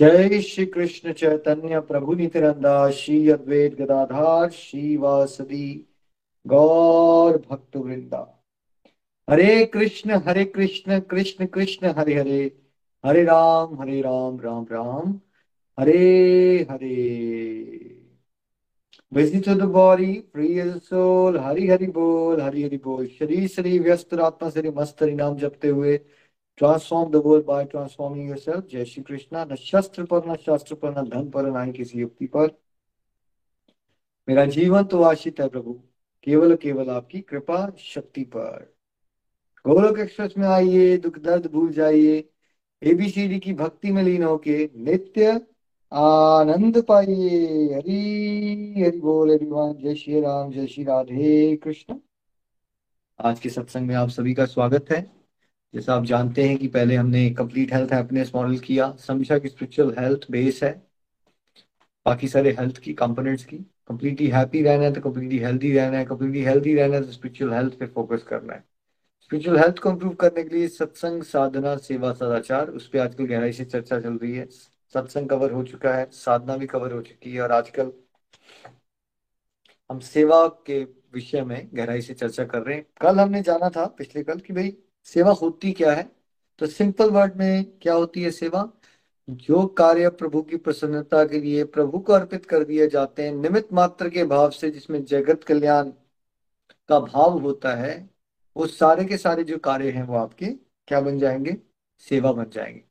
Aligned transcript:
जय 0.00 0.40
श्री 0.40 0.66
कृष्ण 0.66 1.12
चैतन्य 1.12 1.80
प्रभु 1.80 2.14
नित्यानंदा 2.14 2.90
श्री 2.90 3.30
अद्वैत 3.30 3.74
गदाधार 3.74 4.50
श्री 4.50 4.96
वासदी 4.96 5.86
गौर 6.46 7.36
भक्त 7.50 7.76
वृंदा 7.76 8.20
Hare 9.30 9.64
Krishna 9.66 10.10
Hare 10.10 10.44
Krishna 10.44 11.00
Krishna 11.00 11.46
Krishna, 11.46 11.86
Hare 11.86 12.14
Hare 12.14 12.56
Hare 13.06 13.24
Ram 13.24 13.80
Hare 13.80 14.00
Ram 14.00 14.40
Ram 14.40 14.66
Ram, 14.72 15.20
Hare 15.78 16.66
Hare. 16.70 17.92
To 19.14 19.54
the 19.54 19.62
body 19.62 20.14
free 20.32 20.58
as 20.58 20.76
soul 20.82 21.38
Hari 21.38 21.68
Hari 21.68 21.86
बोल, 21.86 22.40
हरि 22.40 22.62
हरि 22.62 22.76
बोल। 22.76 23.06
शरीर 23.06 23.48
शरीर 23.48 23.82
व्यस्त, 23.82 24.14
आत्मा 24.14 24.50
से 24.50 24.70
मस्त, 24.70 25.02
हरि 25.02 25.14
नाम 25.14 25.36
जपते 25.36 25.68
हुए 25.68 26.00
transform 26.58 27.10
the 27.10 27.16
world 27.16 27.44
by 27.46 27.64
transforming 27.64 28.28
yourself 28.28 28.66
जय 28.66 28.84
श्री 28.84 29.02
कृष्णा 29.02 29.44
न 29.44 29.54
शस्त्र 29.56 30.04
पर 30.04 30.26
न 30.28 30.36
शास्त्र 30.36 30.74
पर 30.74 30.98
न 30.98 31.08
धन 31.08 31.28
पर 31.30 31.50
न 31.50 31.70
किसी 31.72 31.98
युक्ति 31.98 32.26
पर 32.26 32.48
मेरा 34.28 34.44
जीवन 34.46 34.84
तो 34.84 35.02
आशित 35.02 35.40
है 35.40 35.48
प्रभु 35.48 35.72
केवल 36.26 36.54
केवल 36.56 36.90
आपकी 36.90 37.20
कृपा 37.20 37.66
शक्ति 37.78 38.24
पर 38.24 38.72
गोलोक 39.64 39.98
एक्सप्रेस 39.98 40.34
में 40.38 40.46
आइए 40.46 40.96
दुख 40.98 41.18
दर्द 41.18 41.46
भूल 41.52 41.72
जाइए 41.72 42.24
एबीसीडी 42.82 43.38
की 43.38 43.52
भक्ति 43.54 43.92
में 43.92 44.02
लीन 44.02 44.22
होके 44.22 44.58
नित्य 44.84 45.40
आनंद 45.92 46.82
पाइए 46.82 47.74
हरी 47.74 48.82
हरि 48.82 48.98
बोल 49.00 49.30
एवरीवन 49.30 49.74
जय 49.82 49.94
श्री 49.94 50.20
राम 50.20 50.50
जय 50.52 50.66
श्री 50.66 50.84
राधे 50.84 51.56
कृष्ण 51.56 51.98
आज 53.18 53.40
के 53.40 53.48
सत्संग 53.48 53.88
में 53.88 53.94
आप 53.94 54.08
सभी 54.08 54.34
का 54.34 54.46
स्वागत 54.46 54.90
है 54.92 55.15
जैसा 55.76 55.94
आप 55.94 56.04
जानते 56.04 56.42
हैं 56.42 56.56
कि 56.58 56.68
पहले 56.68 56.94
हमने 56.96 57.28
कंप्लीट 57.30 57.72
हेल्थ 57.72 57.92
हैप्पीनेस 57.92 58.30
मॉडल 58.34 58.58
किया। 58.58 58.90
समीक्षा 58.98 59.38
की 59.38 59.48
स्पिरिचुअल 59.48 59.94
हेल्थ 59.98 60.20
बेस 60.30 60.62
है। 60.62 60.70
बाकी 62.06 62.28
सारे 62.28 62.50
हेल्थ 62.50 62.78
की 62.78 62.94
कंपोनेंट्स 62.94 63.44
की। 63.44 63.56
कंप्लीटली 63.88 64.26
हैप्पी 64.26 64.62
रहना 64.62 64.84
है 64.84 64.92
तो 64.92 65.00
कंप्लीटली 65.00 65.38
हेल्दी 65.38 65.72
रहना 65.72 65.98
है। 65.98 66.04
कंप्लीटली 66.04 66.42
हेल्दी 66.42 66.74
रहना 66.74 66.96
है 66.96 67.02
तो 67.02 67.12
स्पिरिचुअल 67.12 67.52
हेल्थ 67.52 67.78
पे 67.78 67.86
फोकस 67.86 68.22
करना 68.22 68.52
है। 68.54 68.64
स्पिरिचुअल 69.22 69.58
हेल्थ 69.58 69.78
को 69.78 69.90
इम्प्रूव 69.90 70.14
करने 70.14 70.44
के 70.44 70.56
लिए 70.56 70.68
सत्संग, 70.68 71.22
साधना, 71.22 71.76
सेवा, 71.76 72.12
सदाचार, 72.12 72.70
उस 72.70 72.88
पर 72.88 72.98
आजकल 72.98 73.24
गहराई 73.24 73.52
से 73.52 73.64
चर्चा 73.64 74.00
चल 74.00 74.16
रही 74.16 74.32
है। 74.32 74.46
सत्संग 74.94 75.28
कवर 75.28 75.52
हो 75.52 75.62
चुका 75.64 75.94
है, 75.94 76.08
साधना 76.12 76.56
भी 76.56 76.66
कवर 76.66 76.92
हो 76.92 77.02
चुकी 77.02 77.32
है 77.32 77.42
और 77.42 77.52
आजकल 77.52 77.92
हम 79.90 79.98
सेवा 79.98 80.46
के 80.66 80.82
विषय 81.14 81.42
में 81.42 81.68
गहराई 81.74 82.00
से 82.00 82.14
चर्चा 82.14 82.44
कर 82.44 82.62
रहे 82.62 82.76
हैं। 82.76 82.86
कल 83.00 83.20
हमने 83.20 83.42
जाना 83.42 83.68
था, 83.68 83.86
पिछले 83.86 84.22
कल, 84.22 84.38
कि 84.38 84.52
भाई 84.52 84.76
सेवा 85.06 85.32
होती 85.32 85.72
क्या 85.72 85.92
है? 85.92 86.12
तो 86.58 86.66
सिंपल 86.66 87.10
वर्ड 87.10 87.36
में 87.36 87.78
क्या 87.78 87.94
होती 87.94 88.22
है 88.22 88.30
सेवा? 88.30 88.72
जो 89.30 89.66
कार्य 89.66 90.08
प्रभु 90.08 90.42
की 90.42 90.56
प्रसन्नता 90.56 91.24
के 91.24 91.40
लिए 91.40 91.64
प्रभु 91.64 91.98
को 91.98 92.12
अर्पित 92.12 92.46
कर 92.46 92.64
दिए 92.64 92.88
जाते 92.88 93.22
हैं। 93.22 93.32
निमित 93.32 93.72
मात्र 93.72 94.10
के 94.10 94.24
भाव 94.24 94.50
से 94.50 94.70
जिसमें 94.70 95.04
जगत 95.04 95.44
कल्याण 95.44 95.90
का 96.88 97.00
भाव 97.00 97.38
होता 97.38 97.74
है, 97.74 98.10
वो 98.56 98.66
सारे 98.66 99.04
के 99.04 99.16
सारे 99.18 99.44
जो 99.44 99.58
कार्य 99.58 99.90
हैं, 99.90 100.02
वो 100.02 100.16
आपके 100.16 100.46
क्या 100.88 101.00
बन 101.00 101.18
जाएँगे? 101.18 101.56
सेवा 101.98 102.32
बन 102.32 102.50
जाएँगे। 102.52 102.84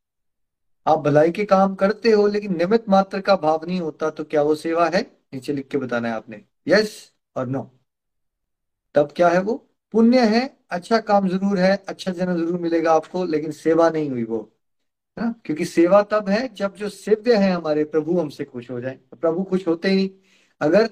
आप 0.87 0.99
भलाई 0.99 1.31
के 1.31 1.45
काम 1.45 1.75
करते 1.75 2.11
हो, 2.11 2.27
लेकिन 2.27 2.57
निमित 2.57 2.89
मात्र 2.89 3.21
का 3.21 3.35
भाव 3.35 3.65
नहीं 3.67 3.79
होता 3.81 4.09
तो 4.09 4.23
क्या 4.23 4.41
वो 4.41 4.55
सेवा 4.55 4.89
है? 4.89 5.01
नीचे 5.33 5.53
लिख 5.53 5.67
के 5.67 5.77
बताना 5.77 6.07
है 6.07 6.13
आपने। 6.15 6.45
यस 6.67 7.13
और 7.35 7.47
नो 7.47 7.71
तब 8.95 9.13
क्या 9.15 9.29
है 9.29 9.39
वो? 9.41 9.64
पुण्य 9.95 10.25
है 10.27 10.41
अच्छा 10.71 10.99
काम 11.01 11.27
ज़रूर 11.29 11.57
है 11.59 11.75
अच्छा 11.89 12.11
जन्म 12.11 12.37
ज़रूर 12.37 12.59
मिलेगा 12.61 12.93
आपको, 12.93 13.23
लेकिन 13.25 13.51
सेवा 13.53 13.89
नहीं 13.89 14.09
हुई 14.09 14.23
वो। 14.23 14.39
है, 15.17 15.31
क्योंकि 15.45 15.65
सेवा 15.65 16.01
तब 16.03 16.29
है 16.29 16.47
जब 16.55 16.75
जो 16.75 16.89
सेव्य 16.89 17.35
है 17.37 17.51
हमारे, 17.51 17.83
प्रभु 17.85 18.19
हमसे 18.19 18.45
खुश 18.45 18.69
हो 18.71 18.79
जाए। 18.81 18.99
प्रभु 19.21 19.43
खुश 19.43 19.67
होते 19.67 19.89
ही 19.89 19.95
नहीं। 19.97 20.09
अगर 20.61 20.89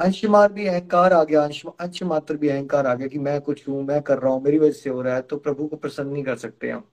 अंश 0.00 0.24
मार 0.26 0.52
भी 0.52 0.66
अहंकार 0.66 1.12
आ 1.12 1.22
गया, 1.24 1.42
अंश 1.44 1.62
अंश 1.80 2.02
मात्र 2.04 2.36
भी 2.36 2.48
अहंकार 2.48 2.86
आ 2.86 2.94
गया 2.94 3.08
कि 3.08 3.18
मैं 3.18 3.40
कुछ 3.40 3.68
हूँ, 3.68 3.82
मैं 3.84 4.00
कर 4.02 4.18
रहा 4.18 4.32
हूँ, 4.32 4.42
मेरी 4.42 4.58
वजह 4.58 4.72
से 4.72 4.90
हो 4.90 5.02
रहा 5.02 5.14
है 5.14 5.22
तो 5.22 5.36
प्रभु 5.38 5.66
को 5.68 5.76
प्रसन्न 5.76 6.08
नहीं 6.08 6.24
कर 6.24 6.36
सकते 6.36 6.70
हम। 6.70 6.84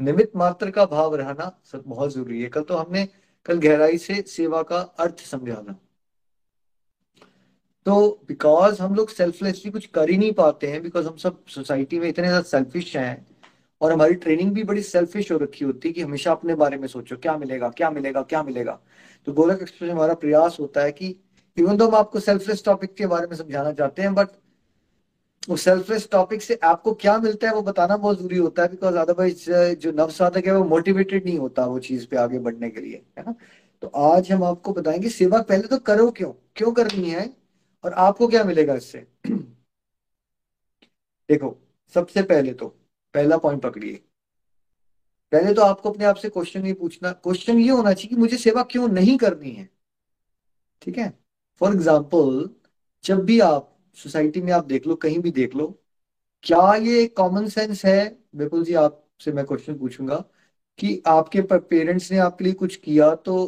निमित 0.00 0.32
मात्र 0.36 0.70
का 0.70 0.84
भाव 0.86 1.14
रहना 1.16 1.52
बहुत 1.76 2.12
ज़रूरी 2.12 2.42
है। 2.42 2.48
कल 2.48 2.62
तो 2.62 2.76
हमने, 2.76 3.08
कल 3.46 3.58
गहराई 3.60 3.98
से 3.98 4.22
सेवा 4.28 4.62
का 4.62 4.78
अर्थ 5.00 5.20
समझाना 5.26 5.78
तो 7.86 8.24
बिकॉज़ 8.28 8.80
हम 8.82 8.94
लोग 8.94 9.08
सेल्फलेसली 9.10 9.70
कुछ 9.70 9.86
कर 9.86 10.10
ही 10.10 10.16
नहीं 10.18 10.32
पाते 10.32 10.66
हैं 10.66 10.82
बिकॉज़ 10.82 11.06
हम 11.06 11.16
सब 11.16 11.44
सोसाइटी 11.48 11.98
में 11.98 12.08
इतने 12.08 12.26
ज़्यादा 12.26 12.42
सेल्फिश 12.48 12.96
हैं, 12.96 13.26
और 13.80 13.92
हमारी 13.92 14.14
ट्रेनिंग 14.14 14.52
भी 14.52 14.62
बड़ी 14.64 14.82
सेल्फिश 14.82 15.30
हो 15.32 15.38
रखी 15.38 15.64
होती 15.64 15.88
है 15.88 15.92
कि 15.94 16.00
हमेशा 16.00 16.32
अपने 16.32 16.54
बारे 16.54 16.76
में 16.76 16.86
सोचो, 16.88 17.16
क्या 17.16 17.36
मिलेगा 17.38 17.68
क्या 17.70 17.90
मिलेगा 17.90 18.22
क्या 18.22 18.42
मिलेगा। 18.42 18.78
तो 19.26 19.32
गोलक 19.32 19.62
एक्सप्रेस 19.62 19.88
में 19.88 19.94
हमारा 19.94 20.14
प्रयास 20.14 20.56
होता 20.60 20.82
है 20.82 20.92
कि 20.92 21.14
इवन 21.56 21.78
तो 21.78 21.86
हम 21.88 21.94
आपको 21.94 22.20
सेल्फलेस 22.20 22.64
टॉपिक 22.64 22.94
के 22.94 23.06
बारे 23.06 23.26
में 23.26 23.36
समझाना 23.36 23.72
चाहते 23.72 24.02
हैं 24.02 24.14
बट 24.14 24.28
वो 25.48 25.56
सेल्फलेस 25.56 26.08
टॉपिक 26.12 26.42
से 26.42 26.58
आपको 26.64 26.92
क्या 26.94 27.16
मिलता 27.18 27.48
है 27.48 27.54
वो 27.54 27.62
बताना 27.62 27.96
बहुत 27.96 28.18
ज़रूरी 28.18 28.36
होता 28.36 28.62
है 28.62 28.68
बिकॉज़ 28.68 28.96
अदरवाइज़ 28.96 29.44
जो 29.76 29.92
नव 29.92 30.10
साधक 30.10 30.46
है 30.46 30.56
वो 30.56 30.64
मोटिवेटेड 30.64 31.24
नहीं 31.24 31.38
होता 31.38 31.66
वो 31.66 31.78
चीज़ 31.80 32.06
पे 32.06 32.16
आगे 32.16 32.38
बढ़ने 32.38 32.70
के 32.70 32.80
लिए, 32.80 33.02
है 33.18 33.24
ना। 33.26 33.34
तो 33.82 33.88
आज 33.88 34.30
हम 34.32 34.44
आपको 34.44 34.72
बताएँगे, 34.72 35.08
सेवा 35.10 35.40
पहले 35.42 35.68
तो 35.68 35.78
करो 35.80 36.10
क्यों? 36.10 36.32
क्यों 36.56 36.72
करनी 36.72 37.10
है? 37.10 37.28
और 37.84 37.92
आपको 37.92 38.28
क्या 38.28 38.44
मिलेगा 38.44 38.74
इससे? 38.74 39.06
देखो, 41.28 41.56
सबसे 41.94 42.22
पहले 42.22 42.52
तो 42.54 42.68
पहला 43.14 43.36
पॉइंट 43.36 43.62
पकड़िए। 43.62 44.00
पहले 45.32 45.54
तो 45.54 45.62
आपको 45.62 45.90
अपने 45.90 46.04
आप 46.04 46.16
से 46.16 46.28
क्वेश्चन 46.28 46.66
ये 46.66 46.72
पूछना। 46.72 47.12
क्वेश्चन 47.12 47.58
ये 47.58 47.68
होना 47.70 47.92
चाहिए 47.92 48.08
कि 48.08 48.16
मुझे 48.16 48.36
सेवा 48.36 48.62
क्यों 48.62 48.88
नहीं 48.88 49.16
करनी 49.18 49.50
है? 49.50 49.68
ठीक 50.82 50.98
है? 50.98 51.12
फॉर 51.60 51.74
एग्ज़ाम्पल 51.74 52.48
जब 53.04 53.24
भी 53.24 53.40
आप 53.40 53.70
सोसाइटी 53.96 54.40
में 54.42 54.52
आप 54.52 54.64
देख 54.64 54.86
लो, 54.86 54.94
कहीं 54.94 55.18
भी 55.18 55.30
देख 55.30 55.54
लो, 55.54 55.66
क्या 56.42 56.74
ये 56.74 57.06
कॉमन 57.06 57.48
सेंस 57.48 57.84
है? 57.84 58.18
बिल्कुल 58.36 58.64
जी, 58.64 58.74
आपसे 58.74 59.32
मैं 59.32 59.44
क्वेश्चन 59.44 59.78
पूछूँगा 59.78 60.24
कि 60.78 61.02
आपके 61.06 61.42
पेरेंट्स 61.42 62.10
ने 62.12 62.18
आपके 62.18 62.44
लिए 62.44 62.52
कुछ 62.52 62.76
किया 62.76 63.14
तो 63.14 63.46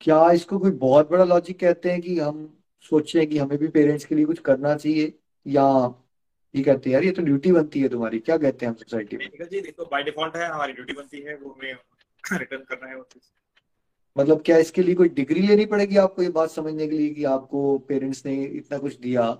क्या 0.00 0.30
इसको 0.30 0.58
कोई 0.58 0.70
बहुत 0.70 1.10
बड़ा 1.10 1.24
लॉजिक 1.24 1.58
कहते 1.60 1.92
हैं 1.92 2.00
कि 2.02 2.18
हम 2.18 2.55
सोचे 2.90 3.26
कि 3.26 3.38
हमें 3.38 3.58
भी 3.58 3.68
पेरेंट्स 3.68 4.04
के 4.04 4.14
लिए 4.14 4.24
कुछ 4.24 4.38
करना 4.40 4.76
चाहिए 4.76 5.12
या 5.46 5.64
ये 6.54 6.62
कहते 6.62 6.90
हैं 6.90 6.94
यार 6.94 7.04
ये 7.04 7.10
तो 7.10 7.22
ड्यूटी 7.22 7.52
बनती 7.52 7.80
है 7.80 7.88
तुम्हारी 7.88 8.18
क्या 8.18 8.36
कहते 8.36 8.66
हैं 8.66 8.72
हम 8.72 8.76
सोसाइटी 8.76 9.16
में? 9.16 9.30
जी 9.42 9.60
देखो 9.60 9.84
बाय 9.84 10.02
डिफ़ॉल्ट 10.02 10.36
है 10.36 10.48
हमारी 10.48 10.72
ड्यूटी 10.72 10.92
बनती 10.92 11.20
है 11.20 11.34
वो 11.36 11.50
हमें 11.50 11.72
रिटर्न 12.38 12.62
करना 12.64 12.88
है 12.88 12.96
मतलब 14.16 14.42
क्या 14.42 14.56
इसके 14.56 14.82
लिए 14.82 14.94
कोई 14.94 15.08
डिग्री 15.08 15.40
लेनी 15.40 15.64
पड़ेगी 15.66 15.96
आपको 15.96 16.22
ये 16.22 16.28
बात 16.28 16.50
समझने 16.50 16.86
के 16.88 16.96
लिए 16.96 17.10
कि 17.14 17.24
आपको 17.24 17.78
पेरेंट्स 17.88 18.24
ने 18.26 18.34
इतना 18.44 18.78
कुछ 18.78 18.98
दिया 19.00 19.30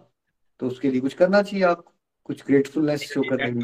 तो 0.60 0.66
उसके 0.66 0.90
लिए 0.90 1.00
कुछ 1.00 1.14
करना 1.14 1.42
चाहिए 1.42 1.64
आपको? 1.64 1.92
कुछ 2.24 2.42
ग्रेटफुलनेस 2.46 3.02
शो 3.02 3.22
करने 3.22 3.50
में? 3.50 3.60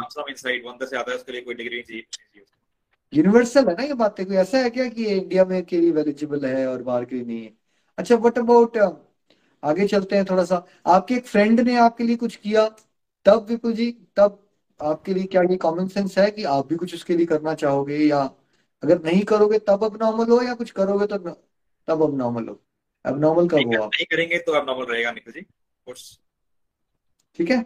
यूनिवर्सल 3.12 3.68
है 3.68 3.74
ना 3.74 3.82
ये 3.82 3.94
बात? 3.94 4.20
कोई 4.20 4.36
ऐसा 4.36 4.58
है 4.58 4.70
क्या 4.70 4.86
कि 4.88 5.06
इंडिया 5.06 5.44
में 5.44 5.62
के 5.64 5.80
लिए 5.80 5.92
एलिजिबल 6.00 6.44
है 6.46 6.66
और 6.66 6.82
बाहर 6.82 7.04
के 7.04 7.16
लिए 7.16 7.24
नहीं 7.24 7.42
है? 7.44 7.52
अच्छा 7.98 8.16
व्हाट 8.16 8.38
अबाउट 8.38 8.76
आगे 9.62 9.86
चलते 9.86 10.16
हैं 10.16 10.24
थोड़ा 10.24 10.44
सा। 10.44 10.64
आपके 10.86 11.14
एक 11.14 11.26
फ्रेंड 11.26 11.60
ने 11.60 11.76
आपके 11.78 12.04
लिए 12.04 12.16
कुछ 12.16 12.36
किया। 12.36 12.66
तब 13.26 13.46
विपुल 13.48 13.72
जी 13.72 13.90
तब 14.16 14.38
आपके 14.80 15.14
लिए 15.14 15.24
क्या 15.24 15.42
ये 15.42 15.56
कॉमन 15.56 15.88
सेंस 15.88 16.18
है 16.18 16.30
कि 16.30 16.44
आप 16.44 16.66
भी 16.68 16.76
कुछ 16.76 16.94
उसके 16.94 17.16
लिए 17.16 17.26
करना 17.26 17.54
चाहोगे 17.54 17.96
या 17.98 18.18
अगर 18.82 19.02
नहीं 19.02 19.22
करोगे 19.24 19.58
तब 19.60 19.84
अब 19.84 19.98
नॉर्मल 20.02 20.30
हो 20.30 20.40
या 20.42 20.54
कुछ 20.54 20.70
करोगे 20.72 21.06
तो 21.06 21.18
तब 21.18 22.02
अब 22.02 22.16
नॉर्मल 22.18 22.48
हो। 22.48 22.60
अब 23.04 23.20
नॉर्मल 23.20 23.48
कब 23.48 23.66
हो 23.66 23.82
आप 23.82 23.90
नहीं 23.94 24.04
करेंगे 24.06 24.38
तो 24.38 24.52
अब 24.52 24.66
नॉर्मल 24.66 24.92
रहेगा 24.92 25.12
निखिल 25.12 25.32
जी 25.32 25.46
ठीक 27.38 27.50
है? 27.50 27.64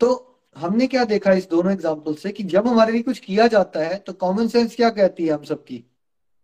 तो 0.00 0.38
हमने 0.56 0.86
क्या 0.86 1.04
देखा 1.04 1.32
इस 1.32 1.48
दोनों 1.48 1.72
एग्ज़ाम्पल 1.72 2.14
से 2.14 2.30
कि 2.32 2.42
जब 2.44 2.66
हमारे 2.66 2.92
लिए 2.92 3.02
कुछ 3.02 3.18
किया 3.18 3.46
जाता 3.46 3.80
है 3.80 3.98
तो 3.98 4.12
कॉमन 4.14 4.48
सेंस 4.48 4.74
क्या 4.76 4.90
कहती 4.90 5.26
है 5.26 5.32
हम 5.32 5.44
सबकी? 5.44 5.78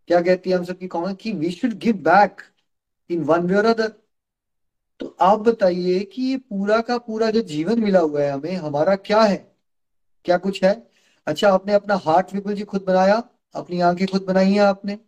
क्या 0.08 0.20
कहती 0.20 0.50
है 0.50 0.56
हम 0.56 0.64
सबकी 0.64 0.86
कॉमन 0.88 1.14
की 1.14 1.32
we 1.32 1.50
should 1.50 1.72
give 1.78 1.96
back 2.04 2.42
in 3.10 3.22
one 3.24 3.46
way 3.46 3.56
और 3.56 3.64
अदर 3.66 3.92
तो 5.00 5.16
आप 5.20 5.38
बताइए 5.38 5.98
कि 6.04 6.22
ये 6.22 6.36
पूरा 6.36 6.80
का 6.80 6.98
पूरा 6.98 7.30
जो 7.30 7.40
जीवन 7.40 7.80
मिला 7.80 8.00
हुआ 8.00 8.22
है 8.22 8.30
हमें 8.30 8.54
हमारा 8.56 8.96
क्या 8.96 9.20
है? 9.22 9.36
क्या 10.24 10.38
कुछ 10.38 10.62
है? 10.64 10.72
अच्छा 11.26 11.50
आपने 11.50 11.72
अपना 11.72 11.94
हार्ट 11.96 12.34
विपुल 12.34 12.54
जी 12.54 12.64
खुद 12.64 12.84
बनाया 12.84 13.22
अपनी 13.54 13.80
आँखें 13.80 14.06
खुद 14.06 14.24
बनाई 14.24 14.52
हैं 14.52 14.60
आपने। 14.60 14.98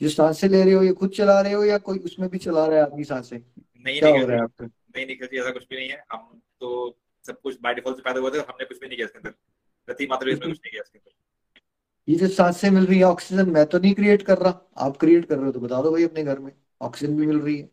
जो 0.00 0.08
साँसें 0.08 0.48
ले 0.48 0.62
रहे 0.64 0.72
हो 0.72 0.82
ये 0.82 0.92
खुद 0.92 1.10
चला 1.10 1.40
रहे 1.40 1.52
हो 1.52 1.64
या 1.64 1.78
कोई 1.78 1.98
उसमें 1.98 2.28
भी 2.30 2.38
चला 2.38 2.66
रहा 2.66 2.76
है 2.76 2.82
आपकी 2.82 3.04
साँसें? 3.04 3.38
नहीं 3.38 3.98
क्या 3.98 4.10
हो 4.10 4.26
रहा 4.26 4.36
है 4.36 4.42
आपका? 4.42 4.66
नहीं 4.66 5.06
निखिल 5.06 5.28
जी 5.32 5.38
ऐसा 5.38 5.50
कुछ 5.50 5.62
भी 5.70 5.76
नहीं 5.76 5.88
है। 5.88 6.04
हम 6.12 6.40
तो 6.60 6.96
सब 7.24 7.40
कुछ 7.40 7.58
बाय 7.62 7.74
डिफ़ॉल्ट 7.74 7.98
से 7.98 8.02
पैदा 8.02 8.20
हुए 8.20 8.30
थे 8.30 8.38
और 8.38 8.46
हमने 8.48 8.64
कुछ 8.64 8.80
भी 8.80 8.86
नहीं 8.86 8.96
किया 8.96 9.06
इसके 9.06 9.18
अंदर। 9.18 10.06
मात्र 10.08 10.28
इसमें 10.28 10.48
कुछ 10.48 10.58
नहीं 10.58 10.70
किया 10.70 10.82
इसके 10.82 10.98
अंदर। 10.98 11.12
ये 12.08 12.16
जो 12.18 12.28
साँसें 12.28 12.70
मिल 12.70 12.86
रही 12.86 12.98
है 12.98 13.04
ऑक्सीजन 13.04 13.50
मैं 13.50 13.66
तो 13.66 13.78
नहीं 13.78 13.94
क्रिएट 13.94 14.22
कर 14.22 14.38
रहा। 14.38 14.60
आप 14.76 14.96
क्रिएट 14.96 15.24
कर 15.24 15.36
रहे 15.36 15.46
हो 15.46 15.52
तो 15.52 15.60
बता 15.60 15.82
दो 15.82 15.90
भाई 15.90 16.04
अपने 16.04 16.24
घर 16.24 16.38
में। 16.38 16.52
ऑक्सीजन 16.80 17.16
भी 17.16 17.26
मिल 17.26 17.40
रही 17.40 17.56
है। 17.58 17.70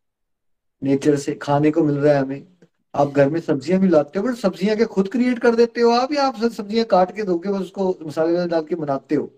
नेचर 0.81 1.15
से 1.17 1.33
खाने 1.35 1.71
को 1.71 1.83
मिल 1.83 1.97
रहा 1.97 2.13
है 2.13 2.21
हमें। 2.21 2.47
आप 2.93 3.07
घर 3.07 3.29
में 3.29 3.39
सब्ज़ियाँ 3.39 3.79
भी 3.81 3.87
लाते 3.87 4.19
हो, 4.19 4.25
बट 4.25 4.35
सब्ज़ियाँ 4.35 4.75
क्या 4.77 4.85
खुद 4.87 5.07
क्रिएट 5.11 5.39
कर 5.39 5.55
देते 5.55 5.81
हो 5.81 5.91
आप 5.91 6.11
या 6.13 6.23
आप 6.23 6.43
सब्ज़ियाँ 6.43 6.85
काट 6.85 7.15
के 7.15 7.23
धोके 7.23 7.49
बस 7.49 7.61
उसको 7.61 7.97
मसाले 8.03 8.47
डाल 8.47 8.63
के 8.65 8.75
बनाते 8.75 9.15
हो? 9.15 9.29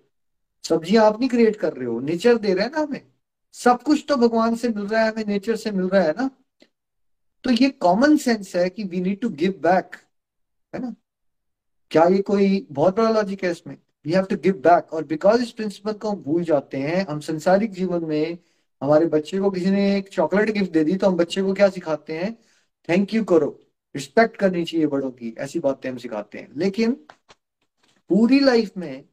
सब्ज़ियाँ 0.63 1.05
आप 1.05 1.19
नहीं 1.19 1.29
क्रिएट 1.29 1.55
कर 1.55 1.73
रहे 1.73 1.85
हो 1.85 1.99
नेचर 1.99 2.37
दे 2.37 2.53
रहा 2.53 2.65
है 2.65 2.71
ना 2.71 2.81
हमें। 2.81 3.01
सब 3.55 3.81
कुछ 3.83 4.05
तो 4.09 4.15
भगवान 4.17 4.55
से 4.55 4.69
मिल 4.69 4.85
रहा 4.85 5.01
है, 5.03 5.11
हमें 5.11 5.25
नेचर 5.27 5.55
से 5.55 5.71
मिल 5.71 5.89
रहा 5.89 6.01
है 6.03 6.11
ना। 6.11 6.29
तो 7.45 7.51
ये 7.51 7.69
कॉमन 7.69 8.15
सेंस 8.17 8.55
है 8.55 8.69
कि 8.69 8.83
we 8.83 9.01
need 9.01 9.19
to 9.21 9.29
give 9.31 9.59
back 9.63 9.95
है 10.73 10.81
ना? 10.81 10.93
क्या 11.91 12.03
ये 12.05 12.21
कोई 12.21 12.65
बहुत 12.71 12.95
बड़ा 12.97 13.09
लॉजिक 13.09 13.43
है 13.43 13.51
इसमें? 13.51 13.77
We 14.05 14.11
have 14.13 14.25
to 14.25 14.35
give 14.37 14.53
back 14.63 14.93
और 14.93 15.03
बिकॉज़ 15.05 15.41
इस 15.43 15.51
प्रिंसिपल 15.51 15.93
को 15.93 16.09
हम 16.09 16.21
भूल 16.23 16.43
जाते 16.43 16.77
हैं, 16.77 17.05
हम 17.07 17.19
संसारिक 17.19 17.71
जीवन 17.71 18.05
में 18.05 18.37
हमारे 18.81 19.05
बच्चे 19.05 19.39
को 19.39 19.49
किसी 19.51 19.71
ने 19.71 19.97
एक 19.97 20.09
चॉकलेट 20.09 20.49
गिफ्ट 20.49 20.71
दे 20.71 20.83
दी 20.83 20.95
तो 20.95 21.07
हम 21.07 21.17
बच्चे 21.17 21.41
को 21.41 21.53
क्या 21.53 21.69
सिखाते 21.69 22.17
हैं? 22.17 22.33
थैंक 22.89 23.13
यू 23.13 23.23
करो। 23.23 23.49
रिस्पेक्ट 23.95 24.37
करनी 24.37 24.63
चाहिए 24.65 24.87
बड़ों 24.87 25.11
की, 25.11 25.35
ऐसी 25.37 25.59
बातें 25.59 25.89
हम 25.89 25.97
सिखाते 25.97 26.39
हैं। 26.39 26.49
लेकिन 26.57 26.91
पूरी 28.09 28.39
लाइफ 28.39 28.77
में 28.77 29.05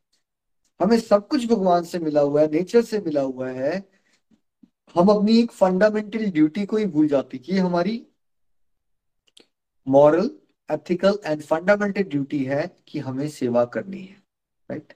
हमें 0.80 0.98
सब 1.00 1.28
कुछ 1.28 1.46
भगवान 1.46 1.84
से 1.84 1.98
मिला 1.98 2.20
हुआ 2.20 2.40
है 2.40 2.50
नेचर 2.50 2.82
से 2.82 2.98
मिला 2.98 3.20
हुआ 3.20 3.50
है। 3.50 3.88
हम 4.94 5.08
अपनी 5.08 5.38
एक 5.38 5.52
फंडामेंटल 5.52 6.30
ड्यूटी 6.30 6.66
को 6.66 6.76
ही 6.76 6.86
भूल 6.86 7.08
जाते 7.08 7.38
कि 7.38 7.58
हमारी 7.58 8.06
moral 9.86 10.30
ethical 10.70 11.18
and 11.24 11.42
fundamental 11.42 12.02
duty 12.02 12.44
है 12.44 12.76
कि 12.88 12.98
हमें 12.98 13.28
सेवा 13.28 13.64
करनी 13.64 14.00
है 14.00 14.16
राइट 14.70 14.92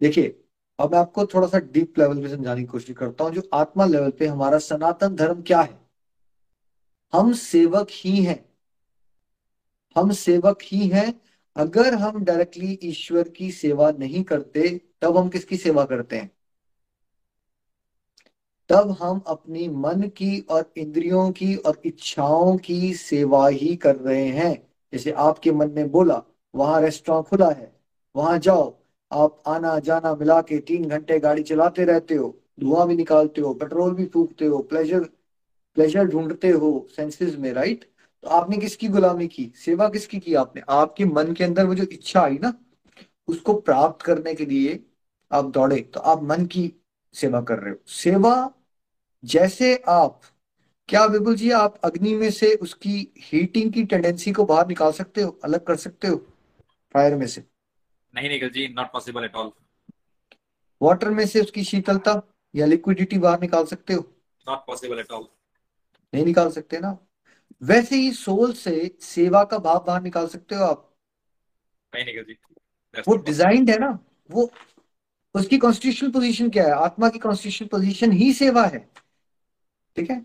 देखिए 0.00 0.44
अब 0.78 0.92
मैं 0.92 0.98
आपको 0.98 1.26
थोड़ा 1.26 1.48
सा 1.48 1.58
डीप 1.58 1.98
लेवल 1.98 2.22
पे 2.22 2.28
समझाने 2.28 2.60
की 2.60 2.66
कोशिश 2.66 2.96
करता 2.96 3.24
हूँ, 3.24 3.32
जो 3.32 3.42
आत्मा 3.54 3.84
लेवल 3.86 4.10
पे 4.10 4.26
हमारा 4.26 4.58
सनातन 4.58 5.14
धर्म 5.14 5.42
क्या 5.42 5.60
है? 5.60 5.78
हम 7.12 7.32
सेवक 7.32 7.86
ही 7.90 8.24
हैं। 8.24 8.48
हम 9.96 10.12
सेवक 10.12 10.58
ही 10.62 10.88
हैं। 10.88 11.20
अगर 11.56 11.94
हम 11.94 12.24
डायरेक्टली 12.24 12.78
ईश्वर 12.82 13.28
की 13.28 13.52
सेवा 13.52 13.90
नहीं 13.90 14.24
करते, 14.24 14.80
तब 15.02 15.16
हम 15.16 15.28
किसकी 15.28 15.56
सेवा 15.56 15.84
करते 15.84 16.16
हैं? 16.16 16.30
तब 18.68 18.96
हम 19.00 19.20
अपनी 19.26 19.68
मन 19.68 20.02
की 20.02 20.40
और 20.40 20.72
इंद्रियों 20.76 21.32
की 21.32 21.56
और 21.56 21.82
इच्छाओं 21.84 22.58
की 22.58 22.94
सेवा 22.94 23.48
ही 23.48 23.76
कर 23.76 23.96
रहे 23.96 24.28
हैं। 24.28 24.72
जैसे 24.92 25.12
आपके 25.12 25.52
मन 25.52 25.72
ने 25.72 25.84
बोला, 25.84 26.22
वहाँ 26.54 26.80
रेस्टोरेंट 26.80 27.26
खुला 27.26 27.50
है, 27.50 27.80
वहाँ 28.16 28.38
जाओ 28.38 28.77
आप 29.10 29.42
आना 29.46 29.78
जाना 29.78 30.14
मिला 30.14 30.40
के 30.42 30.58
तीन 30.58 30.88
घंटे 30.88 31.18
गाड़ी 31.20 31.42
चलाते 31.42 31.84
रहते 31.84 32.14
हो, 32.14 32.36
धुआँ 32.60 32.86
भी 32.88 32.96
निकालते 32.96 33.40
हो, 33.40 33.54
पेट्रोल 33.54 33.94
भी 33.94 34.06
फूकते 34.06 34.46
हो 34.46 34.58
प्लेजर 34.62 35.04
प्लेजर 35.76 36.04
ढूंढते 36.04 36.50
हो 36.50 36.86
सेंसेस 36.96 37.36
में 37.38 37.52
राइट 37.52 37.84
तो 38.24 38.28
आपने 38.28 38.56
किसकी 38.56 38.88
गुलामी 38.88 39.26
की? 39.28 39.52
सेवा 39.56 39.88
किसकी 39.88 40.18
की 40.18 40.34
आपने? 40.34 40.62
आपके 40.68 41.04
मन 41.04 41.32
के 41.32 41.44
अंदर 41.44 41.66
वो 41.66 41.74
जो 41.74 41.84
इच्छा 41.84 42.20
आई 42.20 42.38
ना, 42.42 42.52
उसको 43.28 43.54
प्राप्त 43.54 44.04
करने 44.04 44.34
के 44.34 44.46
लिए 44.46 44.80
आप 45.32 45.50
दौड़े। 45.50 45.80
तो 45.80 46.00
आप 46.00 46.22
मन 46.22 46.46
की 46.46 46.72
सेवा 47.14 47.40
कर 47.40 47.58
रहे 47.58 47.70
हो। 47.70 47.76
सेवा 47.86 48.52
जैसे 49.24 49.74
आप, 49.88 50.20
क्या 50.88 51.04
विपुल 51.04 51.36
जी, 51.36 51.50
आप 51.50 51.80
अग्नि 51.84 52.14
में 52.14 52.30
से 52.30 52.54
उसकी 52.54 53.12
हीटिंग 53.18 53.72
की 53.72 53.84
टेंडेंसी 53.84 54.32
को 54.32 54.44
बाहर 54.44 54.68
निकाल 54.68 54.92
सकते 54.92 55.22
हो? 55.22 55.38
अलग 55.44 55.64
कर 55.64 55.76
सकते 55.76 56.08
हो? 56.08 56.16
फायर 56.94 57.16
में 57.16 57.26
से। 57.26 57.44
नहीं 58.14 58.28
Nikhil 58.28 58.50
ji 58.50 58.68
not 58.68 58.92
possible 58.92 59.24
at 59.24 59.34
all 59.34 59.50
water 60.82 61.10
में 61.10 61.26
से 61.26 61.40
उसकी 61.40 61.64
शीतलता 61.64 62.22
या 62.54 62.66
लिक्विडिटी 62.66 63.18
बाहर 63.18 63.40
निकाल 63.40 63.64
सकते 63.64 63.94
हो? 63.94 64.00
नॉट 64.48 64.58
पॉसिबल 64.58 64.98
एट 64.98 65.10
ऑल 65.10 65.28
नहीं 66.14 66.24
निकाल 66.24 66.50
सकते 66.50 66.78
ना? 66.78 66.98
वैसे 67.62 67.96
ही 67.96 68.12
सोल 68.12 68.52
से 68.52 68.98
सेवा 69.00 69.44
का 69.44 69.58
भाव 69.58 69.84
बाहर 69.86 70.02
निकाल 70.02 70.26
सकते 70.26 70.54
हो 70.54 70.64
आप? 70.64 70.96
नहीं 71.94 72.04
निखिल 72.04 72.24
जी. 72.24 72.38
वो 73.08 73.16
डिजाइंड 73.16 73.70
है 73.70 73.78
ना? 73.78 73.98
वो 74.30 74.50
उसकी 75.34 75.58
कॉन्स्टिट्यूशनल 75.58 76.10
पोजीशन 76.10 76.50
क्या 76.50 76.64
है? 76.64 76.70
आत्मा 76.70 77.08
की 77.08 77.18
कॉन्स्टिट्यूशनल 77.18 77.68
पोजीशन 77.68 78.12
ही 78.12 78.32
सेवा 78.32 78.66
है। 78.66 78.90
ठीक 79.96 80.10
है? 80.10 80.20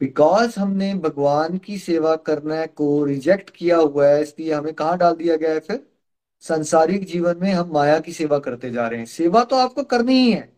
बिकॉज़ 0.00 0.60
हमने 0.60 0.94
भगवान 0.94 1.58
की 1.58 1.78
सेवा 1.78 2.16
करने 2.16 2.66
को 2.66 3.04
रिजेक्ट 3.04 3.50
किया 3.50 3.76
हुआ 3.76 4.08
है 4.08 4.22
इसलिए 4.22 4.52
हमें 4.52 4.74
कहाँ 4.74 4.98
डाल 4.98 5.16
दिया 5.16 5.36
गया 5.36 5.50
है 5.50 5.60
फिर? 5.60 5.95
संसारिक 6.42 7.04
जीवन 7.04 7.38
में 7.38 7.52
हम 7.52 7.72
माया 7.72 7.98
की 8.00 8.12
सेवा 8.12 8.38
करते 8.38 8.70
जा 8.70 8.88
रहे 8.88 8.98
हैं। 8.98 9.06
सेवा 9.06 9.44
तो 9.44 9.56
आपको 9.56 9.82
करनी 9.84 10.14
ही 10.14 10.32
है, 10.32 10.52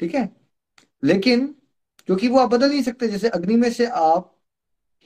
ठीक 0.00 0.14
है? 0.14 0.28
लेकिन 1.02 1.46
क्योंकि 2.06 2.28
वो 2.28 2.38
आप 2.38 2.50
बदल 2.50 2.68
नहीं 2.68 2.82
सकते, 2.82 3.08
जैसे 3.08 3.28
अग्नि 3.28 3.56
में 3.56 3.70
से 3.72 3.86
आप 3.86 4.32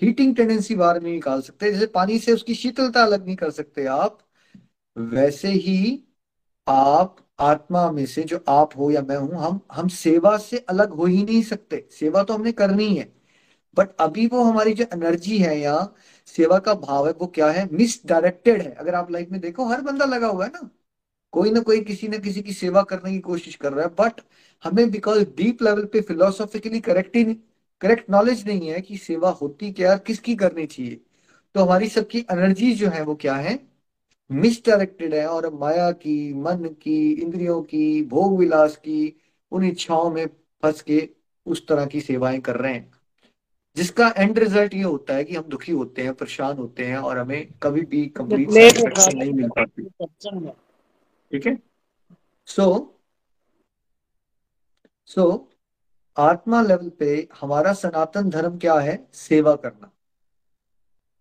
हीटिंग 0.03 0.37
टेंडेंसी 0.37 0.75
बाहर 0.75 1.03
नहीं 1.03 1.13
निकाल 1.15 1.41
सकते, 1.41 1.73
जैसे 1.73 1.87
पानी 1.87 2.19
से 2.19 2.33
उसकी 2.33 2.55
शीतलता 2.55 3.03
अलग 3.03 3.27
नहीं 3.27 3.37
कर 3.37 3.51
सकते 3.51 3.87
आप, 3.87 4.19
वैसे 4.97 5.49
ही 5.49 6.05
आप 6.69 7.17
आत्मा 7.41 7.91
में 7.91 8.07
से 8.07 8.23
जो 8.23 8.45
आप 8.49 8.77
हो 8.79 8.91
या 8.91 9.03
मैं 9.03 9.17
हूँ, 9.17 9.31
हम 9.37 9.61
हम 9.73 9.89
सेवा 9.89 10.37
से 10.39 10.59
अलग 10.59 10.91
हो 10.91 11.05
ही 11.05 11.23
नहीं 11.25 11.43
सकते। 11.43 11.89
सेवा 11.91 12.23
तो 12.23 12.35
हमने 12.35 12.53
करनी 12.53 12.95
है। 12.97 13.20
बट 13.77 13.89
अभी 14.01 14.27
वो 14.27 14.43
हमारी 14.45 14.73
जो 14.73 14.85
एनर्जी 14.95 15.39
है 15.39 15.61
या 15.61 15.95
सेवा 16.27 16.59
का 16.59 16.75
भाव 16.75 17.07
है, 17.07 17.13
वो 17.13 17.27
क्या 17.27 17.51
है? 17.51 17.69
मिसडायरेक्टेड 17.73 18.63
है। 18.63 18.73
अगर 18.73 18.95
आप 18.95 19.11
लाइफ 19.11 19.31
में 19.31 19.41
देखो, 19.41 19.65
हर 19.65 19.81
बंदा 19.81 20.05
लगा 20.05 20.27
हुआ 20.27 20.45
है 20.45 20.51
ना। 20.51 20.71
कोई 21.33 21.51
ना 21.51 21.61
कोई 21.61 21.81
किसी 21.81 22.09
ना 22.09 22.19
किसी 22.19 22.43
की 22.43 22.53
सेवा 22.53 22.83
करने 22.83 23.13
की 23.13 23.19
कोशिश 23.19 23.55
कर 23.55 23.73
रहा 23.73 23.87
है 23.87 23.91
बट 24.01 24.21
हमें 24.65 24.91
बिकॉज़ 24.91 25.25
डीप 25.37 25.63
लेवल 25.63 25.85
पे 25.85 26.01
फिलोसॉफिकली 26.01 26.81
करेक्ट 26.81 27.17
ही 27.17 27.25
करेक्ट 27.81 28.11
नॉलेज 28.11 28.47
नहीं 28.47 28.69
है 28.69 28.81
कि 28.81 28.97
सेवा 28.97 29.31
होती 29.31 29.73
क्या 29.73 29.97
किसकी 29.97 30.37
करनी 30.37 30.67
चाहिए। 30.67 31.01
तो 31.55 31.65
हमारी 31.65 31.89
सबकी 31.89 32.19
एनर्जी 32.19 32.73
जो 32.73 32.89
है, 32.89 33.05
वो 33.05 33.15
क्या 33.15 33.35
है? 33.35 33.61
मिसडायरेक्टेड 34.33 35.15
है। 35.15 35.27
और 35.27 35.55
माया 35.55 35.91
की, 35.91 36.35
मन 36.35 36.65
की, 36.83 37.13
इंद्रियों 37.13 37.63
की, 37.63 38.03
भोग 38.03 38.39
विलास 38.39 38.77
की, 38.77 39.21
उन 39.53 39.65
इच्छाओं 39.65 40.11
में 40.11 40.27
फंस 40.63 40.83
के 40.83 41.09
उस 41.47 41.67
तरह 41.69 41.87
की 41.87 42.01
सेवाएँ 42.01 42.41
कर 42.41 42.57
रहे 42.57 42.75
हैं। 42.75 43.00
जिसका 43.77 44.15
एंड 44.17 44.39
रिज़ल्ट 44.39 44.75
ये 44.75 44.83
होता 44.83 45.15
है 45.15 45.25
कि 45.25 45.37
हम 45.37 45.43
दुखी 45.43 45.73
होते 45.73 46.03
हैं 46.03 46.15
परेशान 46.15 46.57
होते 46.57 46.85
हैं 46.85 46.97
और 46.97 47.19
हमें 47.19 47.49
कभी 47.63 47.81
भी 47.81 48.07
कंप्लीट 48.07 48.51
सेटिस्फेक्शन 48.51 49.19
नहीं 49.19 49.33
मिल 49.33 49.49
पाती 49.49 49.85
ठीक 51.33 51.47
है? 51.47 51.59
सो 52.47 52.97
सो 55.07 55.51
आत्मा 56.17 56.63
लेवल 56.63 56.89
पे 56.89 57.29
हमारा 57.41 57.73
सनातन 57.73 58.31
धर्म 58.31 58.59
क्या 58.59 58.75
है? 58.75 59.09
सेवा 59.13 59.55
करना। 59.57 59.91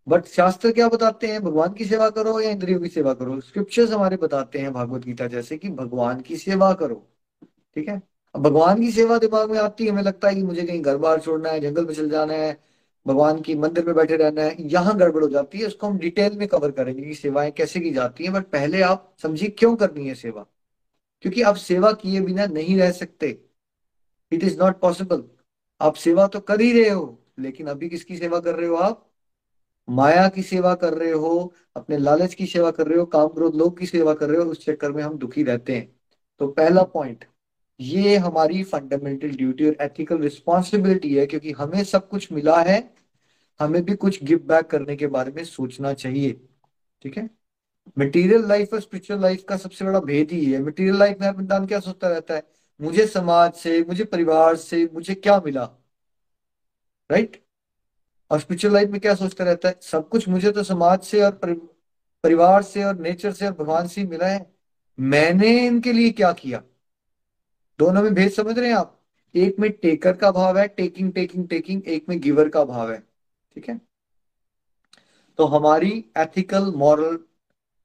बट 0.07 0.25
शास्त्र 0.25 0.71
क्या 0.71 0.89
बताते 0.89 1.27
हैं? 1.27 1.43
भगवान 1.43 1.73
की 1.73 1.85
सेवा 1.85 2.09
करो 2.09 2.39
या 2.39 2.49
इंद्रियों 2.49 2.79
की 2.79 2.87
सेवा 2.87 3.13
करो? 3.13 3.39
स्क्रिप्चर्स 3.39 3.91
हमारे 3.91 4.17
बताते 4.17 4.59
हैं 4.59 4.73
भागवत 4.73 5.05
गीता 5.05 5.27
जैसे 5.27 5.57
कि 5.57 5.69
भगवान 5.69 6.21
की 6.21 6.37
सेवा 6.37 6.73
करो। 6.73 7.07
ठीक 7.75 7.87
है? 7.87 8.01
भगवान 8.37 8.81
की 8.81 8.91
सेवा 8.91 9.17
दिमाग 9.17 9.51
में 9.51 9.59
आती 9.59 9.85
है, 9.85 9.91
हमें 9.91 10.03
लगता 10.03 10.27
है 10.27 10.35
कि 10.35 10.43
मुझे 10.43 10.63
कहीं 10.63 10.81
घर 10.81 10.97
बार 10.97 11.19
छोड़ना 11.19 11.49
है, 11.49 11.59
जंगल 11.59 11.85
में 11.85 11.93
चल 11.93 12.09
जाना 12.09 12.33
है, 12.33 12.59
भगवान 13.07 13.41
की 13.41 13.55
मंदिर 13.55 13.85
में 13.85 13.95
बैठे 13.95 14.15
रहना 14.15 14.41
है, 14.41 14.55
यहाँ 14.59 14.97
गड़बड़ 14.97 15.23
हो 15.23 15.29
जाती 15.29 15.59
है, 15.59 15.67
उसको 15.67 15.87
हम 15.87 15.97
डिटेल 15.97 16.37
में 16.37 16.47
कवर 16.47 16.71
करेंगे 16.71 17.03
कि 17.03 17.13
सेवाएँ 17.13 17.51
कैसे 17.51 17.79
की 17.79 17.91
जाती 17.91 18.23
हैं 18.23 18.33
बट 18.33 18.45
पहले 18.45 18.81
आप 18.81 19.15
समझिए 19.23 19.49
क्यों 19.49 19.75
करनी 19.75 20.07
है 20.07 20.15
सेवा? 20.15 20.45
क्योंकि 21.21 21.41
आप 21.41 21.55
सेवा 21.55 21.91
किए 21.91 22.21
बिना 22.21 22.45
नहीं 22.45 22.77
रह 22.77 22.91
सकते। 22.91 23.41
इट 24.31 24.43
इज़ 24.43 24.59
नॉट 24.59 24.79
पॉसिबल 24.79 25.23
आप 25.81 25.93
सेवा 25.93 26.27
तो 26.27 26.39
कर 26.39 26.61
ही 26.61 26.81
रहे 26.81 26.89
हो, 26.89 27.19
लेकिन 27.39 27.67
अभी 27.67 27.89
किसकी 27.89 28.17
सेवा 28.17 28.39
कर 28.39 28.55
रहे 28.55 28.67
हो 28.67 28.75
आप? 28.75 29.09
माया 29.89 30.29
की 30.29 30.43
सेवा 30.43 30.75
कर 30.75 30.93
रहे 30.93 31.11
हो, 31.11 31.53
अपने 31.75 31.97
लालच 31.97 32.33
की 32.33 32.45
सेवा 32.45 32.71
कर 32.71 32.87
रहे 32.87 32.99
हो, 32.99 33.05
काम 33.05 33.27
क्रोध 33.27 33.55
लोग 33.55 33.79
की 33.79 33.85
सेवा 33.85 34.13
कर 34.13 34.29
रहे 34.29 34.37
हो, 34.37 34.51
उस 34.51 34.65
चक्कर 34.65 34.91
में 34.91 35.03
हम 35.03 35.17
दुखी 35.17 35.43
रहते 35.43 35.75
हैं। 35.75 35.95
तो 36.39 36.47
पहला 36.47 36.83
पॉइंट 36.83 37.25
ये 37.79 38.15
हमारी 38.17 38.63
फंडामेंटल 38.63 39.31
ड्यूटी 39.31 39.65
और 39.65 39.75
एथिकल 39.81 40.17
रिस्पॉन्सिबिलिटी 40.19 41.15
है, 41.15 41.25
क्योंकि 41.25 41.51
हमें 41.51 41.83
सब 41.83 42.07
कुछ 42.09 42.31
मिला 42.31 42.61
है, 42.61 42.79
हमें 43.59 43.83
भी 43.85 43.95
कुछ 43.95 44.23
गिव 44.23 44.39
बैक 44.47 44.65
करने 44.65 44.95
के 44.95 45.07
बारे 45.07 45.31
में 45.31 45.43
सोचना 45.43 45.93
चाहिए, 45.93 46.31
ठीक 47.01 47.17
है? 47.17 47.29
मटेरियल 47.99 48.47
लाइफ 48.47 48.73
और 48.73 48.81
स्पिरिचुअल 48.81 49.21
लाइफ 49.21 49.43
का 49.49 49.57
सबसे 49.57 49.85
बड़ा 49.85 49.99
भेद 49.99 50.31
ही 50.31 50.43
है। 50.45 50.61
मटेरियल 50.61 50.95
लाइफ 50.95 51.17
में 51.21 51.27
इंसान 51.29 51.65
क्या 51.67 51.79
सोचता 51.79 52.09
रहता 52.09 52.35
है? 52.35 52.43
मुझे 52.79 53.05
समाज 53.07 53.53
से, 53.53 53.81
मुझे 53.83 54.03
परिवार 54.03 54.55
से, 54.55 54.89
मुझे 54.93 55.15
क्या 55.15 55.39
मिला? 55.45 55.63
Right 57.09 57.29
right? 57.29 57.43
और 58.31 58.39
स्पिरिचुअल 58.39 58.73
लाइफ 58.73 58.89
में 58.89 58.99
क्या 59.01 59.13
सोचता 59.15 59.43
रहता 59.43 59.69
है? 59.69 59.79
सब 59.81 60.09
कुछ 60.09 60.27
मुझे 60.29 60.51
तो 60.51 60.63
समाज 60.63 61.03
से 61.03 61.21
और 61.21 61.31
परिवार 62.23 62.63
से 62.63 62.83
और 62.83 62.99
नेचर 62.99 63.31
से 63.31 63.45
और 63.45 63.53
भगवान 63.53 63.87
से 63.87 64.03
मिला 64.03 64.27
है। 64.27 64.45
मैंने 64.99 65.67
इनके 65.67 65.93
लिए 65.93 66.11
क्या 66.11 66.31
किया? 66.33 66.61
दोनों 67.79 68.01
में 68.03 68.13
भेद 68.13 68.31
समझ 68.31 68.57
रहे 68.59 68.69
हैं 68.69 68.75
आप? 68.75 68.95
एक 69.35 69.59
में 69.59 69.71
टेकर 69.71 70.13
का 70.13 70.31
भाव 70.31 70.57
है 70.57 70.67
टेकिंग 70.67 71.11
टेकिंग 71.13 71.47
टेकिंग 71.47 71.87
एक 71.87 72.05
में 72.09 72.19
गिवर 72.21 72.49
का 72.49 72.63
भाव 72.65 72.91
है। 72.91 72.99
ठीक 73.55 73.69
है? 73.69 73.79
तो 75.39 75.45
हमारी 75.45 76.05
एथिकल 76.17 76.71
मॉरल 76.75 77.19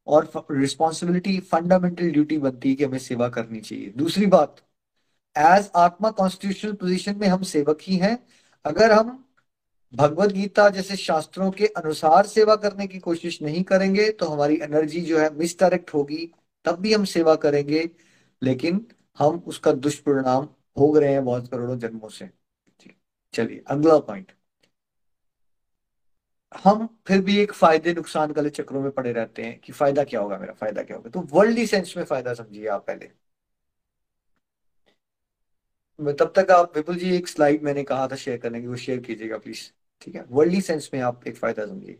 और 0.06 0.30
रिस्पॉन्सिबिलिटी 0.50 1.38
फंडामेंटल 1.42 2.10
ड्यूटी 2.10 2.38
बनती 2.38 2.68
है 2.68 2.74
कि 2.74 2.84
हमें 2.84 2.98
सेवा 2.98 3.28
करनी 3.28 3.60
चाहिए। 3.60 3.92
दूसरी 3.96 4.26
बात 4.26 4.56
एज 5.36 5.70
आत्मा 5.76 6.10
कॉन्स्टिट्यूशनल 6.10 6.72
पोजीशन 6.72 7.16
में 7.16 7.26
हम 7.28 7.42
सेवक 7.42 7.78
ही 7.82 7.96
हैं, 7.96 8.18
अगर 8.64 8.92
हम 8.92 9.20
भगवत 9.92 10.32
गीता 10.32 10.68
जैसे 10.68 10.96
शास्त्रों 10.96 11.50
के 11.50 11.66
अनुसार 11.66 12.26
सेवा 12.26 12.56
करने 12.56 12.86
की 12.86 12.98
कोशिश 12.98 13.40
नहीं 13.42 13.62
करेंगे 13.64 14.10
तो 14.10 14.26
हमारी 14.26 14.58
एनर्जी 14.62 15.00
जो 15.00 15.18
है 15.18 15.34
मिसडायरेक्ट 15.34 15.94
होगी, 15.94 16.30
तब 16.64 16.80
भी 16.80 16.92
हम 16.94 17.04
सेवा 17.06 17.34
करेंगे। 17.36 17.88
लेकिन 18.42 18.86
हम 19.18 19.38
उसका 19.46 19.72
दुष्परिणाम 19.72 20.46
भोग 20.76 20.96
रहे 20.98 21.12
हैं 21.12 21.24
बहुत 21.24 21.48
करोड़ों 21.50 21.78
जन्मों 21.78 22.08
से। 22.08 22.30
चलिए, 23.34 23.62
अगला 23.66 23.98
पॉइंट 24.00 24.32
हम 26.52 26.86
फिर 27.06 27.20
भी 27.20 27.36
एक 27.38 27.52
फ़ायदे 27.52 27.92
नुकसान 27.94 28.30
वाले 28.32 28.50
चक्रों 28.50 28.80
में 28.82 28.90
पड़े 28.90 29.12
रहते 29.12 29.42
हैं 29.42 29.58
कि 29.60 29.72
फ़ायदा 29.72 30.04
क्या 30.04 30.20
होगा 30.20 30.38
मेरा, 30.38 30.52
फ़ायदा 30.54 30.82
क्या 30.82 30.96
होगा? 30.96 31.10
तो 31.10 31.20
वर्ल्डली 31.32 31.66
सेंस 31.66 31.94
में 31.96 32.04
फ़ायदा 32.04 32.34
समझिए 32.34 32.66
आप 32.68 32.86
पहले। 32.86 33.10
तब 35.98 36.32
तक 36.36 36.50
आप, 36.50 36.76
विपुल 36.76 36.96
जी, 36.96 37.14
एक 37.16 37.28
स्लाइड 37.28 37.62
मैंने 37.62 37.82
कहा 37.84 38.06
था 38.08 38.16
शेयर 38.16 38.38
करने 38.38 38.60
की, 38.60 38.66
वो 38.66 38.76
शेयर 38.76 39.00
कीजिएगा 39.00 39.38
प्लीज़ 39.38 39.70
ठीक 40.02 40.14
है? 40.14 40.24
वर्ल्डली 40.30 40.60
सेंस 40.60 40.90
में 40.94 41.00
आप 41.00 41.26
एक 41.28 41.36
फ़ायदा 41.36 41.66
समझिए। 41.66 41.98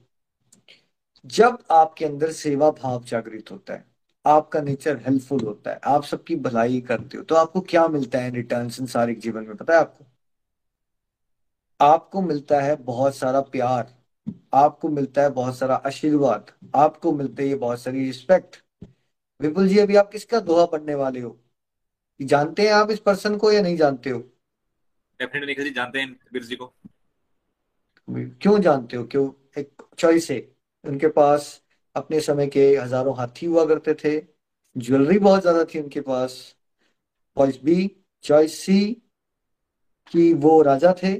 जब 1.27 1.59
आपके 1.71 2.05
अंदर 2.05 2.33
सेवा 2.33 2.71
भाव 2.73 3.05
जागृत 3.05 3.51
होता 3.51 3.75
है 3.75 3.94
आपका 4.27 4.61
नेचर 4.61 4.97
हेल्पफुल 4.97 5.41
होता 5.41 5.71
है 5.71 5.81
आप 5.85 6.05
सबकी 6.05 6.37
भलाई 6.37 6.81
करते 6.81 7.17
हो 7.17 7.25
तो 7.25 7.35
आपको 7.35 7.61
क्या 7.61 7.89
मिलता 7.89 8.19
है 8.19 8.31
रिटर्न 8.31 8.69
संसारिक 8.69 9.19
जीवन 9.19 9.43
में 9.43 9.57
पता 9.57 9.75
है 9.75 9.81
आपको? 9.81 10.05
आपको 11.81 12.23
मिलता 12.23 12.61
है 12.61 12.77
बहुत 12.77 13.17
सारा 13.17 13.41
प्यार 13.41 13.95
आपको 14.55 14.89
मिलता 14.89 15.23
है 15.23 15.31
बहुत 15.31 15.59
सारा 15.59 15.75
आशीर्वाद 15.77 16.51
आपको 16.75 17.13
मिलते 17.13 17.49
है 17.49 17.55
बहुत 17.55 17.81
सारी 17.81 18.05
रिस्पेक्ट 18.05 18.63
विपुल 19.41 19.69
जी 19.69 19.79
अभी 19.79 19.97
आप 19.97 20.11
किसका 20.11 20.41
दोहा 20.41 20.67
पढ़ने 20.67 20.95
वाले 20.95 21.21
हो? 21.21 21.41
जानते 22.23 22.63
हैं 22.63 22.73
आप 22.73 22.91
इस 22.91 22.99
पर्सन 22.99 23.37
को 23.37 23.53
या 23.53 23.63
नहीं 23.63 23.77
जानते 23.77 24.11
हो? 24.11 24.19
डेफिनेटली 25.21 25.71
जानते 25.71 25.99
हैं 25.99 26.15
कबीर 26.15 26.45
जी 26.45 26.57
को। 26.57 26.75
क्यों 28.09 28.61
जानते 28.61 28.97
हो? 28.97 29.05
क्यों? 29.05 29.31
एक 29.59 29.83
चॉइस 29.99 30.31
है 30.31 30.53
उनके 30.85 31.09
पास 31.09 31.64
अपने 31.97 32.21
समय 32.21 32.47
के 32.47 32.67
हज़ारों 32.77 33.17
हाथी 33.17 33.47
हुआ 33.47 33.65
करते 33.67 33.95
थे। 33.95 34.19
ज्वेलरी 34.77 35.19
बहुत 35.19 35.41
ज़्यादा 35.41 35.65
थी 35.65 35.81
उनके 35.81 36.01
पास। 36.03 36.35
चॉइस 37.37 37.61
बी 37.65 37.91
चॉइस 38.25 38.59
सी 38.59 38.81
कि 40.13 40.33
वो 40.35 40.61
राजा 40.63 40.95
थे। 41.03 41.17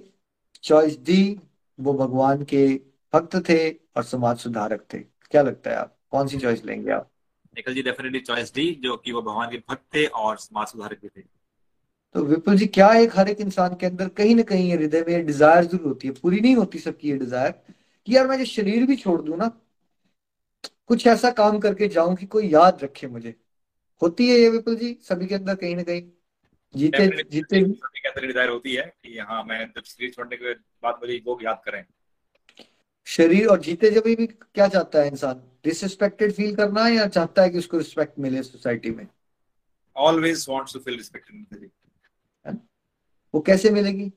चॉइस 0.65 0.99
डी 1.05 1.39
वो 1.79 1.95
भगवान 1.95 2.43
के 2.45 2.67
भक्त 3.13 3.37
थे 3.49 3.59
और 3.71 4.03
समाज 4.05 4.39
सुधारक 4.39 4.85
थे। 4.93 4.99
क्या 4.99 5.43
लगता 5.43 5.71
है 5.71 5.77
आप? 5.77 5.97
कौन 6.11 6.27
सी 6.29 6.39
चॉइस 6.39 6.65
लेंगे 6.65 6.91
आप? 6.91 7.11
Nikhil 7.55 7.75
ji 7.75 7.83
definitely 7.83 8.21
choice 8.21 8.53
D 8.55 8.71
जो 8.85 8.97
कि 8.97 9.13
वो 9.13 9.23
भगवान 9.23 9.51
के 9.51 9.57
भक्त 9.69 9.83
थे 9.95 10.05
और 10.07 10.37
समाज 10.39 10.67
सुधारक 10.69 10.99
भी 11.03 11.09
थे। 11.09 11.23
तो 12.15 12.23
विपुल 12.25 12.57
जी 12.57 12.67
क्या 12.69 12.93
एक 12.95 13.17
हर 13.17 13.29
एक 13.29 13.41
इंसान 13.41 13.75
के 13.75 13.87
अंदर 13.87 14.09
कहीं 14.19 14.35
ना 14.37 14.43
कहीं 14.43 14.73
हृदय 14.73 15.05
में 15.09 15.27
डिज़ायर 15.27 15.65
ज़रूर 15.65 15.87
होती 15.87 16.09
है? 16.09 16.15
पूरी 16.15 16.41
नहीं 16.41 16.55
होती 16.57 16.79
सबकी 16.79 17.11
ये 17.11 17.17
डिज़ायर 17.19 17.51
कि 18.07 18.17
यार 18.17 18.27
मैं 18.29 18.39
जो 18.39 18.45
शरीर 18.45 18.87
भी 18.87 18.97
छोड़ 18.97 19.21
दू 19.23 19.37
ना 19.37 19.51
कुछ 20.67 21.07
ऐसा 21.07 21.31
काम 21.31 21.59
करके 21.59 21.89
जाऊँ 21.89 22.15
कि 22.17 22.27
कोई 22.27 22.49
याद 22.49 22.83
रखे 22.83 23.07
मुझे। 23.07 23.35
होती 24.03 24.29
है 24.29 24.39
ये 24.39 24.49
विपुल 24.49 24.77
जी 24.77 24.93
सभी 25.03 25.27
के 25.27 25.35
अंदर 25.35 25.55
कहीं 25.55 25.77
ना 25.77 25.83
कहीं। 25.83 26.03
जीते 26.75 27.07
जीते 27.25 27.61
सभी 27.61 28.01
के 28.01 28.09
अंदर 28.09 28.27
डिज़ायर 28.27 28.49
होती 28.49 28.75
है 28.75 28.83
कि 29.05 29.19
हाँ 29.19 29.43
मैं 29.45 29.67
जब 29.67 29.83
शरीर 29.83 30.11
छोड़ने 30.11 30.37
के 30.37 30.55
बाद 30.55 30.99
मुझे 31.01 31.17
लोग 31.17 31.45
याद 31.45 31.63
करें। 31.65 31.85
शरीर 33.07 33.47
और 33.47 33.61
जीते 33.61 33.91
जब 33.91 34.03
भी 34.03 34.27
क्या 34.27 34.69
चाहता 34.69 34.99
है 34.99 35.09
इंसान? 35.09 35.43
डिसरिस्पेक्टेड 35.65 36.33
फील 36.33 36.55
करना 36.57 36.85
है 36.85 36.95
या 36.95 37.07
चाहता 37.07 37.43
है 37.43 37.51
कि 37.51 37.59
उसको 37.59 37.79
रिस्पेक्ट 37.79 38.19
मिले 38.19 38.43
सोसाइटी 38.43 38.91
में? 38.91 39.07
Always 39.97 40.47
wants 40.49 40.73
to 40.73 40.81
feel 40.81 40.97
respected 40.97 41.71
वो 43.35 43.41
कैसे 43.41 43.71
मिलेगी? 43.71 44.13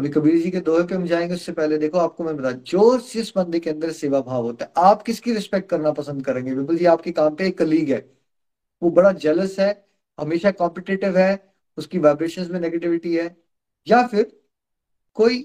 अभी 0.00 0.08
कबीर 0.08 0.36
जी 0.42 0.50
के 0.50 0.60
दोहे 0.60 0.84
पे 0.86 0.94
हम 0.94 1.04
जाएँगे, 1.06 1.34
उससे 1.34 1.52
पहले 1.52 1.78
देखो 1.78 1.98
आपको 1.98 2.24
मैं 2.24 2.36
बता 2.36 2.50
जो 2.66 2.98
जिस 3.08 3.32
बंदे 3.36 3.58
के 3.60 3.70
अंदर 3.70 3.90
सेवा 3.92 4.20
भाव 4.20 4.42
होता 4.42 4.64
है। 4.64 4.72
आप 4.78 5.02
किसकी 5.02 5.32
रिस्पेक्ट 5.32 5.68
करना 5.70 5.90
पसंद 5.92 6.24
करेंगे? 6.24 6.54
बिल्कुल 6.54 6.76
जी, 6.76 6.84
आपके 6.84 7.12
काम 7.12 7.34
पे 7.34 7.46
एक 7.48 7.58
कलीग 7.58 7.90
है। 7.92 7.98
वो 8.82 8.90
बड़ा 8.90 9.12
जेलस 9.14 9.58
है, 9.60 9.70
हमेशा 10.18 10.50
कॉम्पिटेटिव 10.52 11.18
है, 11.18 11.52
उसकी 11.78 11.98
वाइब्रेशन 11.98 12.48
में 12.52 12.60
नेगेटिविटी 12.60 13.14
है। 13.16 13.36
या 13.86 14.06
फिर 14.06 14.32
कोई 15.16 15.36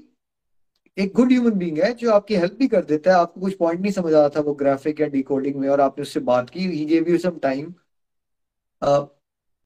एक 0.98 1.14
गुड 1.14 1.32
ह्यूमन 1.32 1.58
बींग 1.60 1.78
है 1.80 1.94
जो 1.96 2.12
आपकी 2.12 2.36
हेल्प 2.36 2.56
भी 2.60 2.68
कर 2.68 2.86
देता 2.86 3.12
है। 3.12 3.18
आपको 3.18 3.42
कुछ 3.42 3.58
पॉइंट 3.58 3.82
नहीं 3.82 3.92
समझ 3.92 4.14
आ 4.14 4.20
रहा 4.20 4.30
था 4.30 4.40
वो 4.42 4.54
ग्राफिक 4.56 5.02
या 5.02 5.08
डिकोडिंग 5.10 5.56
में, 5.56 5.70
और 5.70 5.82
आपने 5.82 6.02
उससे 6.02 6.20
बात 6.22 6.50
की। 6.50 6.68
He 6.70 6.86
gave 6.86 7.10
you 7.10 7.18
some 7.18 7.40
time 7.44 7.74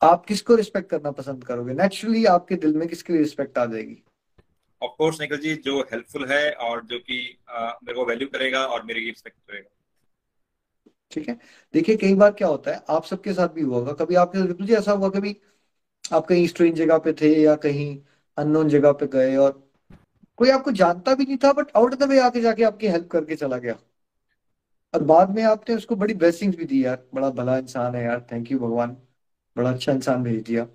आप 0.02 0.26
किसको 0.26 0.56
रिस्पेक्ट 0.56 0.90
करना 0.90 1.12
पसंद 1.12 1.44
करोगे? 1.44 1.74
नेचुरली 1.74 2.26
आपके 2.28 2.56
दिल 2.58 2.78
में 2.78 2.88
किसकी 2.88 3.18
रिस्पेक्ट 3.18 3.58
आ 3.58 3.66
जाएगी? 3.66 4.04
ऑफ़ 4.82 4.92
कोर्स 4.98 5.22
निखिल 5.22 5.38
जी 5.38 5.56
जो 5.56 5.80
हेल्पफुल 5.82 6.26
है 6.26 6.52
और 6.52 6.84
जो 6.86 7.00
कि 7.00 7.18
मेरे 7.52 7.94
को 7.94 8.06
वैल्यू 8.06 8.28
करेगा 8.28 8.66
और 8.66 8.84
मेरी 8.84 9.06
रिस्पेक्ट 9.06 9.38
करेगा। 9.38 9.70
ठीक 11.12 11.30
है? 11.30 11.40
देखिए, 11.74 11.96
कई 11.98 12.16
बार 12.16 12.32
क्या 12.32 12.48
होता 12.48 12.72
है, 12.72 12.82
आप 12.90 13.06
सबके 13.06 13.34
साथ 13.34 13.48
भी 13.48 13.62
हुआ 13.62 13.78
होगा। 13.78 13.94
कभी 13.94 14.16
आपके 14.16 14.40
साथ 14.40 14.66
जी, 14.66 14.74
ऐसा 14.74 14.92
हुआ 14.92 15.10
कभी? 15.10 15.36
आप 16.14 16.26
कहीं 16.26 16.48
स्ट्रेंज 16.48 16.78
जगह 16.78 16.98
पे 16.98 17.14
थे 17.14 17.34
या 17.42 17.56
कहीं 17.56 17.98
अननोन 18.38 18.70
जगह 18.70 18.92
पे 18.92 19.08
गए 19.08 19.36
और 19.36 19.52
कोई 20.38 20.50
आपको 20.50 20.72
जानता 20.72 21.16
भी 21.16 21.26
नहीं 21.26 21.38
था 21.38 21.52
but 21.54 21.72
out 21.78 21.94
of 21.94 22.00
the 22.00 22.04
way 22.04 22.20
आके 22.20 22.42
जाके 22.42 22.64
आपकी 22.64 22.88
हेल्प 22.88 23.08
करके 23.08 23.36
चला 23.36 23.58
गया। 23.58 23.76
और 24.94 25.04
बाद 25.04 25.30
में 25.30 25.44
आपने 25.44 25.76
उसको 25.76 25.96
बड़ी 25.96 26.14
ब्लेसिंग्स 26.14 26.58
भी 26.58 26.66
दी, 26.66 26.86
यार। 26.86 27.06
बड़ा 27.14 27.30
भला 27.30 27.58
इंसान 27.58 27.96
है 27.96 28.04
यार। 28.04 28.28
थैंक 28.32 28.52
यू 28.52 28.60
भगवान। 28.60 28.98
बड़ा 29.56 29.72
अच्छा 29.72 29.92
इंसान 29.92 30.24
भेज 30.24 30.44
दिया। 30.44 30.68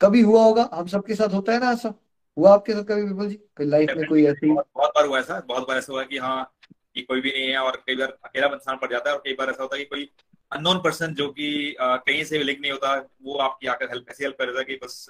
कभी 0.00 0.20
हुआ 0.20 0.44
होगा? 0.44 0.68
हम 0.74 0.86
सबके 0.86 1.14
साथ 1.14 1.34
होता 1.34 1.52
है 1.52 1.60
ना 1.60 1.70
ऐसा? 1.72 1.94
हुआ 2.36 2.52
आपके 2.54 2.72
साथ 2.72 2.84
कभी 2.84 3.02
विपुल 3.02 3.28
जी? 3.28 3.34
कोई 3.34 3.66
लाइफ 3.66 3.90
में 3.96 4.06
कोई 4.08 4.24
ऐसी 4.26 4.50
बहुत, 4.50 4.92
बार 4.96 5.06
हुआ 5.06 5.18
ऐसा 5.18 5.40
बहुत 5.48 5.68
बार 5.68 5.78
ऐसा 5.78 5.92
हुआ 5.92 6.02
कि 6.02 6.18
हाँ 6.18 6.52
कि 6.94 7.02
कोई 7.02 7.20
भी 7.20 7.30
नहीं 7.30 7.48
है 7.48 7.58
और 7.58 7.76
कई 7.86 7.96
बार 7.96 8.16
अकेला 8.24 8.46
इंसान 8.46 8.76
पड़ 8.76 8.90
जाता 8.90 9.10
है 9.10 9.16
और 9.16 9.22
कई 9.24 9.32
बार 9.32 9.50
ऐसा 9.50 9.62
होता 9.62 9.76
है 9.76 9.82
कि 9.82 9.88
कोई 9.88 10.10
अननोन 10.52 10.78
पर्सन 10.78 11.14
जो 11.14 11.28
कि 11.28 11.76
कहीं 11.80 12.24
से 12.24 12.42
लिंक 12.42 12.60
नहीं 12.60 12.72
होता 12.72 12.94
वो 13.22 13.36
आपकी 13.38 13.66
आकर 13.66 13.88
हेल्प 13.90 14.10
ऐसी 14.10 14.24
हेल्प 14.24 14.36
कर 14.38 14.46
देता 14.46 14.58
है 14.58 14.64
कि 14.64 14.76
बस 14.84 15.06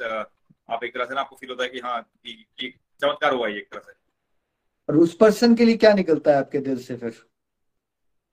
आप 0.71 0.85
एक 0.85 0.95
तरह 0.95 1.05
से 1.05 1.15
ना 1.15 1.21
आपको 1.21 1.37
फील 1.37 1.51
होता 1.51 1.63
है 1.63 1.69
कि 1.69 1.79
हाँ 1.79 2.01
कि 2.27 2.75
चमत्कार 3.01 3.35
हुआ 3.35 3.49
है 3.49 3.57
एक 3.57 3.69
तरह 3.73 3.81
से। 3.87 3.93
और 4.89 4.97
उस 4.97 5.15
पर्सन 5.17 5.55
के 5.55 5.65
लिए 5.65 5.77
क्या 5.77 5.93
निकलता 5.95 6.31
है 6.31 6.37
आपके 6.37 6.59
दिल 6.59 6.79
से 6.79 6.97
फिर? 6.97 7.15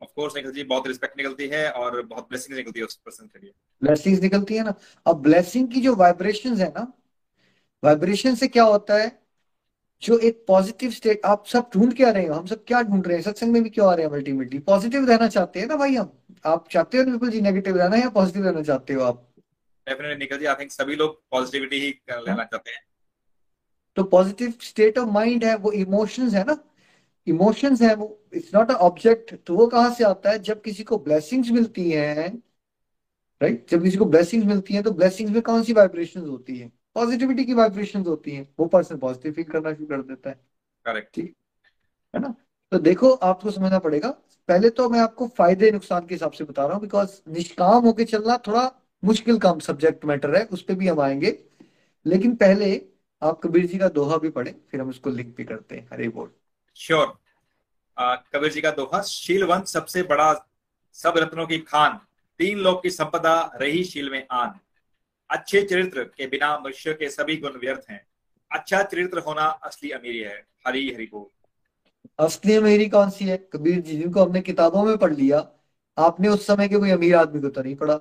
ऑफ़ 0.02 0.10
कोर्स 0.16 0.36
निकल 0.36 0.52
जी 0.52 0.64
बहुत 0.64 0.88
रिस्पेक्ट 0.88 1.18
निकलती 1.18 1.48
है 1.48 1.70
और 1.72 2.02
बहुत 2.02 2.30
ब्लेसिंग 2.30 2.58
निकलती 2.58 2.80
है 2.80 2.86
उस 2.86 2.96
पर्सन 2.96 3.26
के 3.26 3.40
लिए। 3.40 3.52
ब्लेसिंग्स 3.84 4.22
निकलती 4.22 4.56
है 4.56 4.64
ना? 4.64 4.74
अब 5.08 5.22
ब्लेसिंग 5.22 5.68
की 5.72 5.82
जो 5.82 5.96
वाइब्रेशंस 5.96 6.60
है 6.60 6.70
ना 6.70 6.92
वाइब्रेशन 7.84 8.36
से 8.36 8.48
क्या 8.48 8.64
होता 8.64 8.98
है? 8.98 9.18
जो 10.02 10.18
एक 10.18 10.44
पॉजिटिव 10.48 10.92
स्टेट 10.92 11.22
आप 11.26 11.46
सब 11.46 11.70
ढूंढ 11.74 11.94
क्या 11.96 12.10
रहे 12.12 12.26
हो? 12.26 12.34
हम 12.34 12.46
सब 12.46 12.64
क्या 12.66 12.82
ढूंढ 12.82 13.08
रहे 13.08 13.16
हैं? 13.18 13.24
सत्संग 13.24 13.52
में 13.54 13.64
भी 13.64 13.70
क्यों 13.70 13.90
आ 13.92 13.94
रहे 13.94 14.06
हैं 14.06 14.14
अल्टीमेटली 14.14 14.60
पॉजिटिव 14.60 15.06
रहना 15.06 15.28
चाहते 15.28 15.60
हैं 15.60 15.68
ना 15.68 15.76
भाई 15.76 15.96
हम? 15.96 16.12
आप 16.46 16.68
चाहते 16.72 16.98
हो 16.98 17.04
बिल्कुल 17.04 17.30
जी 17.30 17.42
नेगेटिव 17.42 17.78
रहना 17.78 17.98
या 17.98 18.10
पॉजिटिव 18.10 18.46
रहना 18.46 18.62
चाहते 18.62 18.94
हो 18.94 19.04
आप? 19.04 19.26
डेफिनेटली 19.88 20.16
निकल 20.16 20.38
जी 20.38 20.46
आई 20.46 20.56
थिंक 20.56 20.72
सभी 20.72 20.96
लोग 20.96 21.22
पॉजिटिविटी 21.32 21.80
ही 21.80 21.90
लेना 22.12 22.44
चाहते 22.44 22.72
हैं। 22.72 22.82
तो 23.98 24.04
पॉजिटिव 24.04 24.54
स्टेट 24.62 24.98
ऑफ़ 24.98 25.10
माइंड 25.10 25.44
है 25.44 25.56
वो 25.58 25.72
इमोशंस 25.72 26.34
है 26.34 26.44
ना? 26.44 26.58
इमोशंस 27.28 27.82
है 27.82 27.94
वो 27.96 28.08
इट्स 28.34 28.54
नॉट 28.56 28.72
अ 28.72 28.74
ऑब्जेक्ट 28.74 29.36
तो 29.46 29.56
वो 29.56 29.68
कहाँ 29.68 29.94
से 29.94 30.04
आता 30.04 30.30
है? 30.30 30.40
जब 30.40 30.62
किसी 30.62 30.84
को 30.84 30.98
ब्लेसिंग्स 30.98 31.50
मिलती 31.52 31.90
हैं 31.92 32.30
राइट 33.42 33.70
जब 33.70 33.84
किसी 33.84 33.98
को 33.98 34.06
ब्लेसिंग्स 34.06 34.46
मिलती 34.48 34.74
हैं 34.74 34.84
तो 34.84 34.92
ब्लेसिंग्स 34.92 35.34
में 35.34 35.42
कौन 35.42 35.64
सी 35.64 35.74
वाइब्रेशंस 35.74 36.28
होती 36.28 36.58
है? 36.58 36.72
पॉजिटिविटी 36.96 37.44
की 37.46 37.54
वाइब्रेशन 37.54 38.02
होती 38.02 38.32
है। 38.32 38.48
वो 38.60 38.66
पर्सन 38.66 38.98
पॉजिटिव 38.98 39.34
फील 39.34 39.44
करना 39.44 39.74
शुरू 39.74 39.86
कर 39.86 40.02
देता 40.02 40.30
है। 40.30 40.40
करेक्ट। 40.86 41.14
ठीक? 41.16 41.36
है 42.14 42.22
ना? 42.22 42.34
तो 42.72 42.80
देखो 42.80 43.12
आपको 43.12 43.52
समझना 43.52 43.80
पड़ेगा। 43.80 44.10
पहले 44.50 44.70
तो 44.70 44.90
मैं 44.90 45.00
आपको 45.00 45.28
फ़ायदे 45.28 45.72
नुकसान 45.72 46.06
के 46.06 46.16
हिसाब 46.16 46.32
से 46.32 46.44
बता 46.44 46.66
रहा 46.66 46.74
हूँ 46.74 46.82
बिकॉज़ 46.82 47.20
निष्काम 47.28 47.84
होके 47.86 48.06
चलना 48.06 48.38
थोड़ा 48.48 48.72
मुश्किल 49.04 49.38
काम 49.40 49.60
सब्जेक्ट 49.60 50.06
मैटर 50.06 50.36
है 50.36 50.44
उस 50.46 50.62
पर 50.62 50.74
भी 50.74 50.88
हम 50.88 51.00
आएँगे। 51.02 51.38
लेकिन 52.06 52.36
पहले 52.36 52.82
आप 53.22 53.40
कबीर 53.44 53.66
जी 53.66 53.78
का 53.78 53.88
दोहा 53.90 54.18
भी 54.18 54.30
पढ़े 54.30 54.56
फिर 54.72 54.82
हम 54.82 54.90
उसको 54.90 55.10
लिंक 55.10 55.36
भी 55.38 55.44
करते 55.44 55.76
हैं। 55.76 55.88
हरे 55.94 56.08
बोल। 56.10 56.32
श्योर 56.76 57.18
कबीर 58.34 58.52
जी 58.52 58.62
का 58.62 58.72
दोहा 58.72 59.02
शीलवंत 59.02 59.68
सबसे 59.68 60.04
बड़ा 60.04 60.34
सब 60.96 61.14
रत्नों 61.18 61.46
की 61.48 61.58
खान 61.60 62.00
तीन 62.40 62.58
लोग 62.58 62.82
की 62.84 62.90
संपदा 62.90 63.40
रही 63.56 63.84
शील 63.84 64.10
में 64.10 64.26
आन। 64.32 64.60
अच्छे 65.30 65.62
चरित्र 65.62 66.04
के 66.04 66.28
बिना 66.28 66.58
मनुष्य 66.60 66.94
के 66.94 67.10
सभी 67.10 67.38
गुण 67.38 67.60
व्यर्थ 67.60 67.90
हैं। 67.90 68.06
अच्छा 68.52 68.82
चरित्र 68.84 69.20
होना 69.20 69.42
असली 69.42 69.92
अमीरी 69.92 70.20
है। 70.20 70.48
हरी 70.68 70.94
हरी 70.94 71.06
बोल। 71.06 71.26
असली 72.20 72.54
अमीरी 72.54 72.90
कौन 72.90 73.10
सी 73.10 73.26
है? 73.26 73.38
कबीर 73.54 73.80
जी, 73.80 73.98
जिनको 73.98 74.26
हमने 74.26 74.42
किताबों 74.42 74.84
में 74.86 74.98
पढ़ 74.98 75.14
लिया। 75.14 75.40
आपने 75.98 76.28
उस 76.28 76.48
समय 76.48 76.68
के 76.70 76.78
कोई 76.78 76.90
अमीर 76.90 77.16
आदमी 77.16 77.42
को 77.42 77.50
तो 77.50 77.62
नहीं 77.62 77.76
पढ़ा, 77.76 78.00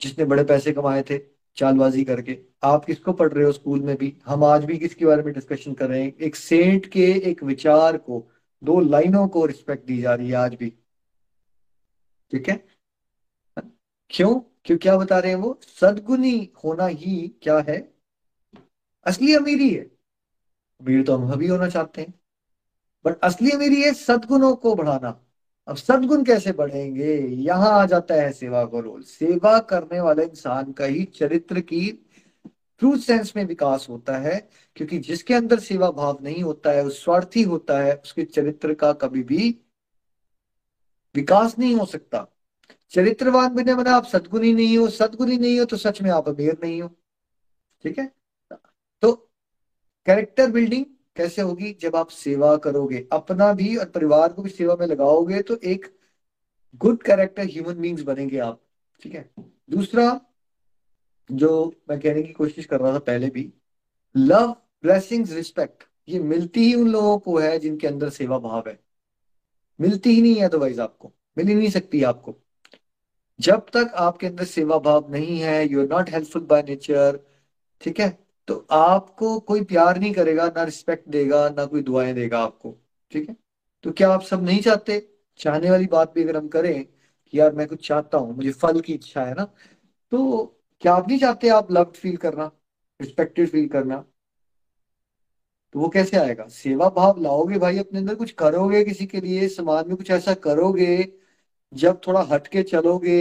जिसने 0.00 0.24
बड़े 0.24 0.44
पैसे 0.44 0.72
कमाए 0.72 1.02
थे 1.02 1.18
चालबाजी 1.56 2.04
करके। 2.04 2.38
आप 2.62 2.84
किसको 2.84 3.12
पढ़ 3.12 3.32
रहे 3.32 3.44
हो 3.44 3.52
स्कूल 3.52 3.80
में 3.80 3.96
भी? 3.96 4.16
हम 4.26 4.44
आज 4.44 4.64
भी 4.64 4.78
किसके 4.78 5.06
बारे 5.06 5.22
में 5.22 5.32
डिस्कशन 5.34 5.74
कर 5.74 5.88
रहे 5.88 6.02
हैं? 6.02 6.16
एक 6.16 6.36
सेंट 6.36 6.86
के 6.86 7.06
एक 7.30 7.42
विचार 7.42 7.96
को, 7.96 8.30
दो 8.64 8.80
लाइनों 8.80 9.28
को 9.28 9.46
रिस्पेक्ट 9.46 9.86
दी 9.86 10.00
जा 10.02 10.14
रही 10.14 10.28
है 10.28 10.34
आज 10.34 10.54
भी। 10.54 10.70
ठीक 12.32 12.48
है? 12.48 12.64
क्यों? 14.10 14.40
क्यों 14.64 14.78
क्या 14.78 14.96
बता 14.96 15.18
रहे 15.18 15.32
हैं 15.32 15.38
वो? 15.38 15.60
सदगुनी 15.80 16.52
होना 16.64 16.86
ही 16.86 17.34
क्या 17.42 17.58
है? 17.58 17.94
असली 19.06 19.34
अमीरी 19.34 19.70
है। 19.70 19.82
अमीर 20.80 21.02
तो 21.02 21.16
हम 21.16 21.32
सभी 21.32 21.46
होना 21.46 21.68
चाहते 21.68 22.00
हैं। 22.00 22.14
बट 23.04 23.20
असली 23.20 23.50
अमीरी 23.50 23.82
है 23.82 23.92
सदगुणों 23.94 24.56
को 24.56 24.74
बढ़ाना। 24.74 25.26
अब 25.68 25.76
सदगुण 25.76 26.24
कैसे 26.24 26.52
बढ़ेंगे? 26.52 27.18
यहाँ 27.18 27.70
आ 27.70 27.86
जाता 27.86 28.14
है 28.14 28.32
सेवा 28.32 28.64
का 28.64 28.78
रोल। 28.78 29.02
सेवा 29.02 29.58
करने 29.58 30.00
वाले 30.00 30.24
इंसान 30.24 30.72
का 30.72 30.84
ही 30.84 31.04
चरित्र 31.04 31.60
की 31.60 32.06
ट्रू 32.78 32.96
सेंस 32.96 33.32
में 33.36 33.44
विकास 33.44 33.86
होता 33.90 34.16
है, 34.18 34.50
क्योंकि 34.76 34.98
जिसके 34.98 35.34
अंदर 35.34 35.58
सेवा 35.58 35.90
भाव 35.90 36.18
नहीं 36.22 36.42
होता 36.42 36.70
है, 36.70 36.90
स्वार्थी 36.90 37.42
होता 37.42 37.78
है, 37.78 37.94
उसके 37.96 38.24
चरित्र 38.24 38.74
का 38.74 38.92
कभी 38.92 39.22
भी 39.22 39.60
विकास 41.14 41.58
नहीं 41.58 41.74
हो 41.74 41.86
सकता। 41.86 42.26
चरित्रवान 42.92 43.54
बने 43.54 43.74
बना 43.74 43.94
आप 43.96 44.04
सदगुणी 44.04 44.52
नहीं 44.52 44.78
हो, 44.78 44.88
सदगुणी 44.88 45.36
नहीं 45.38 45.58
हो 45.58 45.64
तो 45.64 45.76
सच 45.76 46.00
में 46.02 46.10
आप 46.10 46.28
अमीर 46.28 46.58
नहीं 46.62 46.80
हो। 46.82 46.88
ठीक 47.84 47.98
है? 47.98 48.10
तो 49.02 49.12
कैरेक्टर 50.06 50.50
बिल्डिंग 50.50 50.84
कैसे 51.16 51.42
होगी? 51.42 51.72
जब 51.80 51.96
आप 51.96 52.08
सेवा 52.08 52.56
करोगे, 52.56 53.06
अपना 53.12 53.52
भी 53.52 53.76
और 53.76 53.90
परिवार 53.90 54.32
को 54.32 54.42
भी 54.42 54.50
सेवा 54.50 54.76
में 54.76 54.86
लगाओगे 54.86 55.42
तो 55.42 55.56
एक 55.56 55.86
गुड 56.80 57.02
कैरेक्टर 57.02 57.44
ह्यूमन 57.44 57.80
बींग्स 57.80 58.02
बनेंगे 58.02 58.38
आप। 58.38 58.60
ठीक 59.02 59.14
है? 59.14 59.30
दूसरा, 59.70 60.20
जो 61.30 61.74
मैं 61.90 62.00
कहने 62.00 62.22
की 62.22 62.32
कोशिश 62.32 62.66
कर 62.66 62.80
रहा 62.80 62.92
था 62.94 62.98
पहले 62.98 63.30
भी 63.30 63.52
लव 64.14 64.50
ब्लेसिंग्स 64.84 65.32
रिस्पेक्ट 65.32 65.84
ये 66.08 66.18
मिलती 66.20 66.60
ही 66.60 66.74
उन 66.74 66.88
लोगों 66.88 67.18
को 67.18 67.38
है 67.38 67.58
जिनके 67.58 67.86
अंदर 67.86 68.10
सेवा 68.10 68.38
भाव 68.38 68.68
है। 68.68 68.78
मिलती 69.80 70.14
ही 70.14 70.22
नहीं 70.22 70.34
है 70.34 70.44
अदरवाइज़ 70.44 70.80
आपको, 70.80 71.12
मिल 71.38 71.48
ही 71.48 71.54
नहीं 71.54 71.70
सकती 71.70 72.02
आपको। 72.02 72.36
जब 73.40 73.66
तक 73.74 73.92
आपके 73.96 74.26
अंदर 74.26 74.44
सेवा 74.44 74.78
भाव 74.78 75.10
नहीं 75.12 75.38
है 75.40 75.66
you 75.68 75.80
are 75.80 75.86
not 75.88 76.10
helpful 76.10 76.42
by 76.44 76.62
nature 76.62 77.18
ठीक 77.80 78.00
है? 78.00 78.08
तो 78.48 78.66
आपको 78.70 79.38
कोई 79.40 79.62
प्यार 79.64 79.98
नहीं 79.98 80.12
करेगा, 80.14 80.46
ना 80.46 80.62
रिस्पेक्ट 80.64 81.08
देगा, 81.08 81.48
ना 81.48 81.64
कोई 81.66 81.82
दुआएँ 81.82 82.12
देगा 82.14 82.38
आपको, 82.40 82.76
ठीक 83.12 83.28
है? 83.28 83.36
तो 83.84 83.92
क्या 83.92 84.10
आप 84.12 84.22
सब 84.22 84.42
नहीं 84.44 84.60
चाहते? 84.60 84.98
चाहने 85.40 85.70
वाली 85.70 85.86
बात 85.86 86.12
भी 86.14 86.22
अगर 86.22 86.36
हम 86.36 86.48
करें 86.48 86.84
कि 86.84 87.38
यार 87.40 87.52
मैं 87.54 87.66
कुछ 87.68 87.86
चाहता 87.88 88.18
हूँ, 88.18 88.36
मुझे 88.36 88.50
फल 88.52 88.80
की 88.80 88.92
इच्छा 88.94 89.24
है 89.24 89.34
ना 89.34 89.44
तो 90.12 90.44
क्या 90.82 90.94
आप 90.94 91.08
नहीं 91.08 91.18
चाहते 91.18 91.48
आप 91.50 91.70
लव्ड 91.72 91.96
फील 91.96 92.16
करना 92.16 92.50
रिस्पेक्टेड 93.00 93.48
फील 93.48 93.68
करना? 93.68 94.04
तो 95.74 95.80
वो 95.80 95.88
कैसे 95.88 96.16
आएगा? 96.16 96.46
सेवा 96.48 96.88
भाव 96.90 97.20
लाओगे 97.22 97.58
भाई 97.58 97.78
अपने 97.78 97.98
अंदर, 97.98 98.14
कुछ 98.14 98.30
करोगे 98.32 98.82
किसी 98.84 99.06
के 99.06 99.20
लिए, 99.20 99.48
समाज 99.48 99.86
में 99.86 99.96
कुछ 99.96 100.10
ऐसा 100.10 100.34
करोगे 100.36 100.96
जब 101.72 102.00
थोड़ा 102.06 102.20
हटके 102.30 102.62
चलोगे 102.62 103.20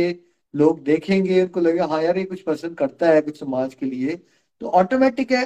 लोग 0.54 0.84
देखेंगे 0.84 1.42
उनको 1.42 1.60
लगेगा 1.60 1.86
हाँ 1.86 2.02
यार 2.04 2.18
ये 2.18 2.24
कुछ 2.26 2.42
पसंद 2.42 2.78
करता 2.78 3.10
है 3.10 3.22
कुछ 3.22 3.40
समाज 3.40 3.74
के 3.74 3.86
लिए 3.86 4.16
तो 4.62 4.70
ऑटोमेटिक 4.70 5.32
है। 5.32 5.46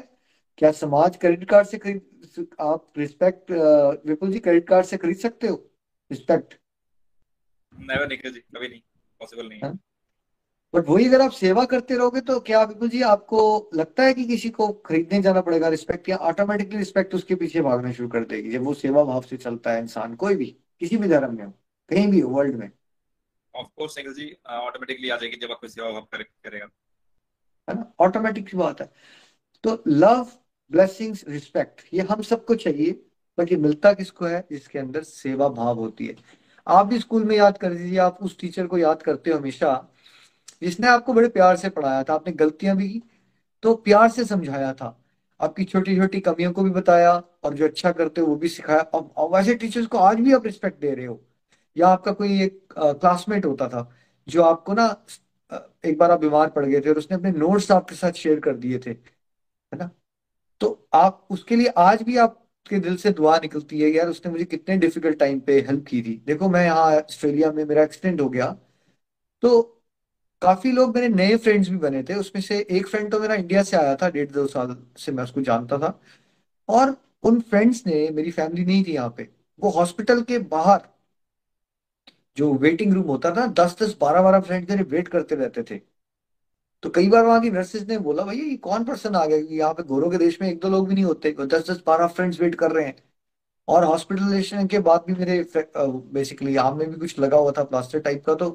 क्या 0.58 0.72
समाज 0.72 1.16
क्रेडिट 1.18 1.50
कार्ड 1.50 1.68
से 1.68 1.78
खरीद 1.78 2.48
आप 2.62 2.88
respect 2.98 3.52
Vipul 4.08 4.32
ji 4.32 4.40
credit 4.40 4.68
card 4.68 4.86
से 4.86 4.98
खरीद 4.98 5.18
सकते 5.18 5.48
हो? 5.48 5.56
रिस्पेक्ट 6.12 6.54
नेवर 7.74 8.08
निखिल 8.08 8.34
जी 8.34 8.40
कभी 8.40 8.68
नहीं 8.68 8.80
पॉसिबल 9.20 9.48
नहीं 9.48 9.60
है। 9.64 9.72
बट 10.74 10.88
वही 10.90 11.08
अगर 11.08 11.22
आप 11.22 11.32
सेवा 11.32 11.64
करते 11.66 11.96
रहोगे 11.96 12.22
तो 12.22 12.40
क्या 12.42 12.62
विपुल 12.64 12.90
जी 12.90 13.02
आपको 13.04 13.70
लगता 13.76 14.04
है 14.04 14.14
कि 14.14 14.26
किसी 14.26 14.50
को 14.50 14.68
खरीदने 14.86 15.22
जाना 15.22 15.42
पड़ेगा 15.42 15.68
रिस्पेक्ट 15.70 16.10
या 16.10 16.18
ऑटोमेटिकली 16.30 16.78
रिस्पेक्ट 16.78 17.16
उसके 17.16 17.36
पीछे 17.36 17.62
भागना 17.62 17.92
शुरू 17.92 18.10
कर 18.10 18.24
देगी? 18.26 18.52
जब 18.52 18.64
वो 18.64 18.74
सेवा 18.76 19.04
भाव 19.04 19.22
से 19.22 19.38
चलता 19.38 19.72
है 19.72 19.82
इंसान 19.82 20.16
कोई 20.16 20.36
भी 20.36 20.46
किसी 20.82 20.98
भी 20.98 21.08
धर्म 21.08 21.36
में 21.38 21.44
हो 21.46 21.52
कहीं 21.92 22.08
भी 22.08 22.20
हो 22.20 22.30
वर्ल्ड 22.30 22.56
में। 22.56 22.70
Of 23.56 23.68
course 23.68 23.98
Nikhil 23.98 24.14
ji 24.14 24.38
automatically 24.48 25.10
आ 25.10 25.18
जाएगी 25.18 25.36
जब 25.36 25.52
आप 25.52 25.66
सेवा 25.66 25.92
भाव 25.92 26.08
करे- 26.12 26.50
करेगा। 26.50 26.68
है 27.70 27.76
ना 27.76 27.94
ऑटोमेटिक 28.00 28.48
की 28.48 28.58
बात 28.58 28.82
है। 28.82 28.94
तो 29.64 29.84
लव 29.88 30.28
ब्लेसिंग्स 30.72 31.26
रिस्पेक्ट 31.28 31.82
ये 31.94 32.02
हम 32.02 32.22
सबको 32.22 32.56
चाहिए 32.56 32.92
बट 33.38 33.52
ये 33.52 33.58
मिलता 33.58 33.94
किसको 33.94 34.26
है? 34.26 34.48
जिसके 34.52 34.80
अंदर 34.80 35.04
सेवा 35.04 35.50
भाव 35.50 35.80
होती 35.80 36.08
है। 36.08 36.16
आप 36.68 36.88
भी 36.88 37.00
स्कूल 37.00 37.26
में 37.26 37.36
याद 37.36 37.58
कर 37.58 37.74
दीजिए 37.74 37.98
आप 37.98 38.18
उस 38.22 38.40
टीचर 38.40 38.68
को 38.68 38.78
याद 38.78 39.02
करते 39.02 39.32
हो 39.32 39.38
हमेशा 39.38 39.88
जिसने 40.62 40.88
आपको 40.88 41.14
बड़े 41.14 41.28
प्यार 41.28 41.56
से 41.56 41.70
पढ़ाया 41.70 42.04
था 42.04 42.14
आपने 42.14 42.34
गलतियाँ 42.34 42.78
भी 42.78 42.90
की 42.90 43.04
तो 43.62 43.76
प्यार 43.76 44.10
से 44.10 44.26
समझाया 44.26 44.74
था। 44.74 45.00
आपकी 45.42 45.64
छोटी 45.64 45.98
छोटी 45.98 46.20
कमियों 46.20 46.52
को 46.52 46.64
भी 46.64 46.70
बताया 46.70 47.24
और 47.44 47.54
जो 47.54 47.66
अच्छा 47.66 47.92
करते 47.92 48.22
हो 48.22 48.28
वो 48.28 48.36
भी 48.36 48.50
सिखाया। 48.50 48.80
और, 48.80 49.12
और 49.18 49.30
वैसे 49.30 49.56
टीचर्स 49.56 49.88
को 49.88 49.98
आज 49.98 50.20
भी 50.20 50.34
आप 50.34 50.46
रिस्पेक्ट 50.46 50.80
दे 50.80 50.96
रहे 50.96 51.06
हो। 51.06 51.22
या 51.76 51.88
आपका 51.90 52.12
कोई 52.14 52.42
एक 52.44 52.74
क्लासमेट 52.74 53.46
होता 53.46 53.68
था, 53.68 53.90
जो 54.28 54.44
आपको 54.44 54.74
ना 54.74 54.86
एक 55.86 55.98
बार 55.98 56.12
आप 56.12 56.20
बीमार 56.20 56.50
पड़ 56.50 56.66
गए 56.66 56.82
थे 56.82 56.90
और 56.90 56.98
उसने 56.98 57.18
अपने 57.18 57.32
नोट्स 57.32 57.72
आपके 57.72 57.96
साथ 57.96 58.12
शेयर 58.14 58.40
कर 58.40 58.56
दिए 58.58 58.80
थे, 58.80 58.90
है 58.90 59.78
ना? 59.80 59.90
तो 60.62 60.88
आप, 60.94 61.28
उसके 61.30 61.56
लिए 61.56 61.68
आज 61.70 62.02
भी 62.04 62.18
आपके 62.18 62.80
दिल 62.80 62.96
से 62.98 63.12
दुआ 63.12 63.38
निकलती 63.40 63.80
है, 63.82 63.90
यार, 63.90 64.10
उसने 64.10 64.32
मुझे 64.32 64.46
कितने 64.46 64.78
डिफ़िकल्ट 64.78 65.20
टाइम 65.20 65.40
पे 65.40 65.60
हेल्प 65.62 65.86
की 65.88 66.02
थी। 66.02 66.22
देखो, 66.28 66.50
मैं 66.50 66.64
यहाँ 66.66 66.96
ऑस्ट्रेलिया 66.98 67.52
में, 67.52 67.64
मेरा 67.66 67.84
एक्सीडेंट 67.84 68.22
हो 68.22 68.30
गया 68.30 68.56
तो 69.44 69.62
काफ़ी 70.42 70.72
लोग 70.72 70.96
मेरे 70.96 71.08
नए 71.10 71.36
फ्रेंड्स 71.38 71.70
भी 71.70 71.78
बने 71.78 72.02
थे। 72.04 72.14
उसमें 72.16 72.42
से 72.42 72.60
एक 72.72 72.88
फ्रेंड 72.88 73.12
तो 73.12 73.20
मेरा 73.20 73.36
इंडिया 73.36 73.64
से 73.64 73.78
आया 73.78 73.96
था, 73.96 74.10
डेढ़ 74.10 74.30
दो 74.32 74.46
साल 74.48 74.76
से 74.98 75.12
मैं 75.12 75.24
उसको 75.24 75.42
जानता 75.42 75.78
था। 75.78 76.00
और 76.70 76.96
उन 77.24 77.40
फ्रेंड्स 77.42 77.86
ने, 77.88 78.10
मेरी 78.12 78.32
फैमिली 78.32 78.66
नहीं 78.66 78.84
थी 78.84 78.94
यहाँ 78.94 79.14
पे, 79.18 79.28
वो 79.60 79.70
हॉस्पिटल 79.72 80.22
के 80.24 80.40
बाहर 80.40 80.82
जो 82.38 82.54
वेटिंग 82.56 82.94
रूम 82.94 83.06
होता 83.08 83.32
था 83.32 83.46
दस 83.60 83.76
दस 83.82 83.96
बारह 84.02 84.22
बारह 84.22 84.40
फ्रेंड 84.42 84.70
मेरे 84.70 84.84
वेट 84.86 85.08
करते 85.08 85.36
रहते 85.36 85.64
थे। 85.64 85.80
तो 86.84 86.90
कई 86.90 87.10
बार 87.10 87.26
वहाँ 87.26 87.42
की 87.42 87.50
नर्सेज 87.52 87.88
ने 87.90 87.98
बोला, 88.00 88.24
भैया, 88.24 88.44
ये 88.46 88.56
कौन 88.58 88.84
पर्सन 88.86 89.16
आ 89.16 89.26
गया? 89.26 89.38
यहाँ 89.38 89.74
पे 89.74 89.84
गोरों 89.84 90.10
के 90.12 90.18
देश 90.18 90.42
में 90.42 90.50
एक 90.50 90.60
दो 90.60 90.70
लोग 90.70 90.88
भी 90.88 90.94
नहीं 90.96 91.06
होते 91.06 91.32
दस 91.42 91.70
दस 91.70 91.82
बारह 91.88 92.08
फ्रेंड्स 92.08 92.42
वेट 92.42 92.56
कर 92.56 92.72
रहे 92.72 92.86
हैं। 92.86 92.96
और 93.68 93.84
हॉस्पिटलाइजेशन 93.86 94.68
के 94.68 94.80
बाद 94.80 95.04
भी 95.08 95.14
मेरे 95.14 95.46
बेसिकली 95.78 96.56
आम 96.58 96.78
में 96.78 96.90
भी 96.90 96.96
कुछ 97.00 97.20
लगा 97.20 97.38
हुआ 97.38 97.52
था 97.52 97.64
प्लास्टर 97.64 98.00
टाइप 98.00 98.24
का 98.26 98.36
तो 98.36 98.50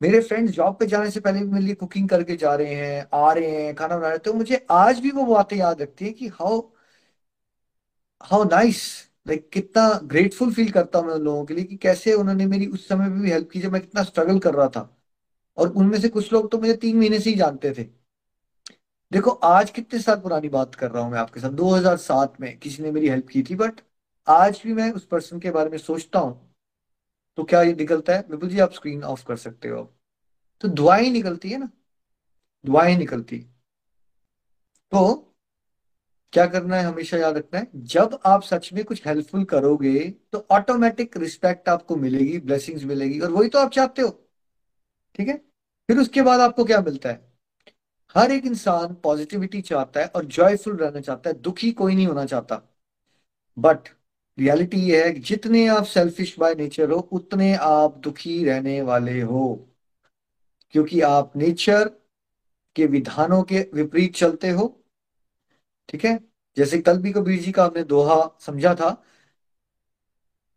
मेरे 0.00 0.20
फ्रेंड्स 0.20 0.52
जॉब 0.52 0.76
पे 0.78 0.86
जाने 0.86 1.10
से 1.10 1.20
पहले 1.20 1.40
भी 1.40 1.46
मेरे 1.46 1.64
लिए 1.64 1.74
कुकिंग 1.74 2.08
करके 2.08 2.36
जा 2.36 2.54
रहे 2.54 2.74
हैं, 2.74 3.08
आ 3.14 3.32
रहे 3.32 3.50
हैं, 3.50 3.74
खाना 3.74 3.96
बना 3.96 4.06
रहे 4.06 4.12
हैं। 4.12 4.22
तो 4.24 4.32
मुझे 4.34 4.66
आज 4.70 5.00
भी 5.00 5.10
वो 5.10 5.24
बातें 5.26 5.56
याद 5.56 5.82
रखती 5.82 6.04
है 6.04 6.10
कि 6.12 6.28
हाउ 6.28 6.60
हाउ 8.22 8.44
नाइस 8.44 9.05
लाइक 9.26 9.50
कितना 9.50 9.88
ग्रेटफुल 10.04 10.52
फील 10.54 10.70
करता 10.70 10.98
हूँ 10.98 11.06
मैं 11.06 11.14
उन 11.14 11.22
लोगों 11.22 11.44
के 11.44 11.54
लिए 11.54 11.64
कि 11.64 11.76
कैसे 11.76 12.12
उन्होंने 12.14 12.46
मेरी 12.46 12.66
उस 12.66 12.88
समय 12.88 13.10
भी 13.10 13.30
हेल्प 13.30 13.50
की 13.50 13.60
जब 13.60 13.72
मैं 13.72 13.80
कितना 13.80 14.02
स्ट्रगल 14.02 14.38
कर 14.38 14.54
रहा 14.54 14.68
था। 14.68 14.92
और 15.58 15.68
उनमें 15.68 16.00
से 16.00 16.08
कुछ 16.08 16.32
लोग 16.32 16.50
तो 16.50 16.58
मुझे 16.58 16.74
तीन 16.74 16.96
महीने 16.98 17.20
से 17.20 17.30
ही 17.30 17.36
जानते 17.36 17.72
थे। 17.72 17.84
देखो, 19.12 19.30
आज 19.30 19.70
कितने 19.70 20.00
साल 20.00 20.16
पुरानी 20.16 20.48
बात 20.48 20.74
कर 20.74 20.90
रहा 20.90 21.02
हूँ 21.02 21.12
मैं 21.12 21.18
आपके 21.18 21.40
साथ। 21.40 21.50
2007 21.50 22.40
में 22.40 22.58
किसी 22.58 22.82
ने 22.82 22.90
मेरी 22.90 23.08
हेल्प 23.08 23.28
की 23.28 23.42
थी 23.42 23.54
बट 23.54 23.80
आज 24.28 24.62
भी 24.64 24.72
मैं 24.72 24.92
उस 24.92 25.06
पर्सन 25.06 25.40
के 25.40 25.50
बारे 25.50 25.70
में 25.70 25.78
सोचता 25.78 26.18
हूँ। 26.18 26.54
तो 27.36 27.44
क्या 27.44 27.62
ये 27.62 27.72
निकलता 27.74 28.12
है? 28.12 28.26
विपुल 28.30 28.48
जी, 28.48 28.58
आप 28.58 28.72
स्क्रीन 28.72 29.04
ऑफ़ 29.04 29.24
कर 29.26 29.36
सकते 29.36 29.68
हो। 29.68 29.94
तो 30.60 30.68
दुआएँ 30.68 31.10
निकलती 31.10 31.50
है 31.50 31.58
ना? 31.58 31.70
दुआएँ 32.66 32.96
निकलती। 32.96 33.38
तो 34.92 35.32
क्या 36.32 36.46
करना 36.46 36.76
है, 36.76 36.84
हमेशा 36.84 37.16
याद 37.16 37.36
रखना 37.36 37.58
है, 37.58 37.66
जब 37.76 38.18
आप 38.26 38.42
सच 38.42 38.72
में 38.72 38.84
कुछ 38.84 39.06
हेल्पफुल 39.06 39.44
करोगे 39.44 39.98
तो 40.32 40.46
ऑटोमेटिक 40.50 41.16
रिस्पेक्ट 41.16 41.68
आपको 41.68 41.96
मिलेगी 41.96 42.38
ब्लेसिंग्स 42.38 42.84
मिलेगी, 42.84 43.20
और 43.20 43.30
वही 43.30 43.48
तो 43.48 43.58
आप 43.58 43.70
चाहते 43.70 44.02
हो, 44.02 44.08
ठीक 45.14 45.28
है? 45.28 45.36
फिर 45.88 45.98
उसके 45.98 46.22
बाद 46.22 46.40
आपको 46.40 46.64
क्या 46.64 46.80
मिलता 46.80 47.08
है? 47.08 47.24
हर 48.14 48.30
एक 48.32 48.46
इंसान 48.46 48.94
पॉजिटिविटी 48.94 49.60
चाहता 49.62 50.00
है 50.00 50.06
और 50.06 50.24
जॉयफुल 50.26 50.76
रहना 50.76 51.00
चाहता 51.00 51.30
है, 51.30 51.40
दुखी 51.40 51.70
कोई 51.72 51.94
नहीं 51.94 52.06
होना 52.06 52.24
चाहता। 52.24 52.62
बट 53.56 53.88
रियलिटी 54.38 54.80
ये 54.80 55.04
है 55.04 55.12
कि 55.12 55.20
जितने 55.20 55.66
आप 55.68 55.84
सेल्फिश 55.84 56.38
बाय 56.38 56.54
नेचर 56.54 56.90
हो, 56.90 56.98
उतने 56.98 57.54
आप 57.54 57.96
दुखी 57.98 58.44
रहने 58.44 58.80
वाले 58.82 59.20
हो। 59.20 59.68
क्योंकि 60.74 61.00
आप 61.00 61.36
नेचर 61.36 61.90
के 62.76 62.86
विधानों 62.86 63.42
के 63.42 63.60
विपरीत 63.74 64.14
चलते 64.14 64.50
हो 64.50 64.66
ठीक 65.88 66.04
है? 66.04 66.20
जैसे 66.56 66.78
कल 66.78 66.98
भी 66.98 67.12
कबीर 67.12 67.42
जी 67.42 67.52
का 67.52 67.64
हमने 67.64 67.84
दोहा 67.84 68.36
समझा 68.40 68.74
था 68.74 68.90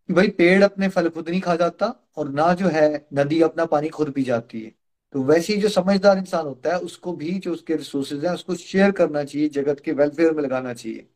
कि 0.08 0.14
भाई 0.14 0.28
पेड़ 0.28 0.64
अपने 0.64 0.90
फल 0.90 1.10
खुद 1.10 1.30
नहीं 1.30 1.42
खा 1.42 1.56
जाता 1.56 2.10
और 2.16 2.30
ना 2.30 2.54
जो 2.54 2.68
है 2.68 3.08
नदी 3.14 3.42
अपना 3.42 3.66
पानी 3.66 3.90
खुद 3.90 4.12
पी 4.12 4.24
जाती 4.24 4.62
है। 4.62 4.76
तो 5.14 5.24
वैसे 5.24 5.56
ही 5.56 5.62
जो 5.62 5.70
समझदार 5.70 6.18
इंसान 6.18 6.46
होता 6.46 6.70
है, 6.70 6.80
उसको 6.80 7.14
भी 7.14 7.40
जो 7.40 7.54
उसके 7.54 7.76
रिसोर्सेज 7.76 8.26
हैं, 8.26 8.34
उसको 8.34 8.56
शेयर 8.56 8.92
करना 8.92 9.24
चाहिए, 9.24 9.50
जगत 9.50 9.80
के 9.80 9.92
वेलफेयर 9.92 10.34
में 10.34 10.44
लगाना 10.44 10.74
चाहिए। 10.74 11.10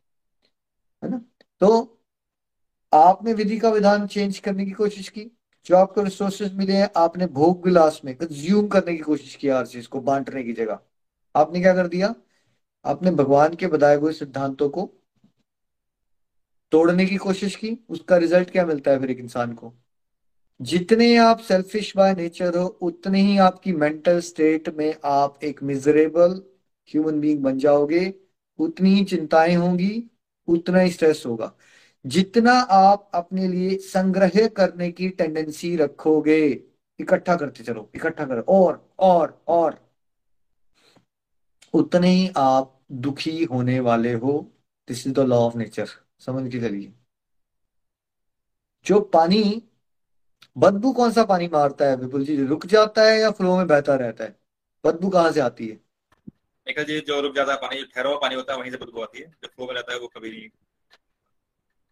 है 1.04 1.10
ना? 1.10 1.24
तो 1.60 2.00
आपने 2.94 3.32
विधि 3.32 3.58
का 3.58 3.70
विधान 3.70 4.06
चेंज 4.06 4.38
करने 4.38 4.64
की 4.64 4.70
कोशिश 4.70 5.08
की, 5.08 5.38
जो 5.66 5.76
आपको 5.76 6.02
रिसोर्सेज 6.02 6.54
मिले 6.54 6.72
हैं, 6.72 6.90
आपने 6.96 7.26
भोग 7.26 7.64
विलास 7.64 8.00
में 8.04 8.14
कंज्यूम 8.14 8.68
करने 8.68 8.92
की 8.92 9.02
कोशिश 9.02 9.34
की 9.44 9.48
चीज़ 9.66 9.88
को 9.88 10.00
बांटने 10.00 10.44
की 10.44 10.52
जगह। 10.52 10.78
आपने 11.36 11.60
क्या 11.60 11.74
कर 11.74 11.88
दिया? 11.88 12.14
आपने 12.84 13.10
भगवान 13.10 13.54
के 13.54 13.66
बताए 13.66 13.96
हुए 13.96 14.12
सिद्धांतों 14.12 14.68
को 14.68 14.90
तोड़ने 16.72 17.06
की 17.06 17.16
कोशिश 17.16 17.56
की, 17.56 17.78
उसका 17.88 18.16
रिज़ल्ट 18.16 18.50
क्या 18.50 18.66
मिलता 18.66 18.90
है 18.90 19.00
फिर 19.00 19.10
एक 19.10 19.18
इंसान 19.18 19.52
को? 19.52 19.74
जितने 20.62 21.16
आप 21.16 21.38
सेल्फिश 21.38 21.96
बाय 21.96 22.14
नेचर 22.14 22.56
हो, 22.56 22.66
उतने 22.66 23.20
ही 23.20 23.38
आपकी 23.38 23.72
मेंटल 23.72 24.20
स्टेट 24.20 24.68
में 24.68 24.94
आप 25.04 25.38
एक 25.44 25.62
मिजरेबल 25.62 26.42
ह्यूमन 26.88 27.20
बीइंग 27.20 27.42
बन 27.42 27.58
जाओगे। 27.58 28.14
उतनी 28.58 28.94
ही 28.94 29.04
चिंताएँ 29.04 29.54
होंगी, 29.54 30.10
उतना 30.48 30.78
ही 30.80 30.90
स्ट्रेस 30.90 31.22
होगा। 31.26 31.52
जितना 32.06 32.52
आप 32.52 33.10
अपने 33.14 33.48
लिए 33.48 33.76
संग्रह 33.76 34.46
करने 34.46 34.90
की 34.92 35.08
टेंडेंसी 35.08 35.76
रखोगे, 35.76 36.64
इकट्ठा 37.00 37.36
करते 37.36 37.64
चलो, 37.64 37.90
इकट्ठा 37.94 38.24
करो, 38.24 38.42
और 38.48 38.90
और 38.98 39.42
और, 39.48 39.88
उतने 41.74 42.08
ही 42.08 42.30
आप 42.36 42.73
दुखी 42.92 43.44
होने 43.44 43.80
वाले 43.80 44.12
हो 44.12 44.52
this 44.88 45.06
is 45.06 45.14
the 45.14 45.18
law 45.18 45.36
of 45.36 45.56
nature 45.56 45.88
समझ 46.18 46.52
के 46.52 46.60
चलिए। 46.60 46.92
जो 48.86 49.00
पानी 49.00 49.62
बदबू 50.58 50.92
कौन 50.92 51.12
सा 51.12 51.24
पानी 51.24 51.48
मारता 51.48 51.84
है 51.84 51.96
विपुल 51.96 52.24
जी? 52.24 52.44
रुक 52.44 52.66
जाता 52.66 53.02
है 53.02 53.20
या 53.20 53.30
फ्लो 53.30 53.56
में 53.56 53.66
बहता 53.66 53.94
रहता 53.94 54.24
है? 54.24 54.38
बदबू 54.84 55.08
कहाँ 55.08 55.32
से 55.32 55.40
आती 55.40 55.68
है? 55.68 55.74
निखिल 56.66 56.84
जी 56.84 57.00
जो 57.00 57.20
रुक 57.20 57.34
जाता 57.34 57.52
है 57.52 57.58
पानी 57.58 57.80
जो 57.80 57.86
ठहरा 57.86 58.08
हुआ 58.10 58.18
पानी 58.18 58.34
होता 58.34 58.52
है 58.52 58.58
वहीं 58.60 58.70
से 58.70 58.76
बदबू 58.76 59.00
आती 59.00 59.20
है। 59.20 59.26
जो 59.26 59.48
फ्लो 59.48 59.66
में 59.66 59.74
रहता 59.74 59.92
है 59.92 59.98
वो 59.98 60.06
कभी 60.06 60.30
नहीं। 60.30 60.48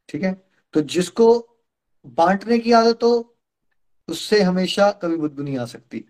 ठीक 0.08 0.22
है? 0.22 0.48
तो 0.72 0.80
जिसको 0.80 1.58
बांटने 2.06 2.58
की 2.58 2.72
आदत 2.72 3.02
हो 3.02 3.36
उससे 4.08 4.42
हमेशा 4.42 4.90
कभी 4.92 5.16
बदबू 5.16 5.42
नहीं 5.42 5.58
आ 5.58 5.64
सकती। 5.64 6.04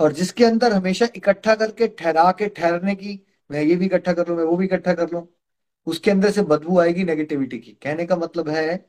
और 0.00 0.12
जिसके 0.12 0.44
अंदर 0.44 0.72
हमेशा 0.72 1.08
इकट्ठा 1.16 1.54
करके 1.54 1.88
ठहरा 1.88 2.32
के 2.32 2.48
ठहरने 2.48 2.94
की 2.94 3.26
मैं 3.50 3.62
ये 3.62 3.76
भी 3.76 3.86
इकट्ठा 3.86 4.12
कर 4.12 4.28
लूँ, 4.28 4.36
मैं 4.36 4.44
वो 4.44 4.56
भी 4.56 4.64
इकट्ठा 4.64 4.94
कर 4.94 5.10
लूँ। 5.10 5.26
उसके 5.86 6.10
अंदर 6.10 6.30
से 6.30 6.42
बदबू 6.42 6.78
आएगी 6.78 7.04
नेगेटिविटी 7.04 7.58
की। 7.58 7.72
कहने 7.82 8.06
का 8.06 8.16
मतलब 8.16 8.48
है 8.48 8.86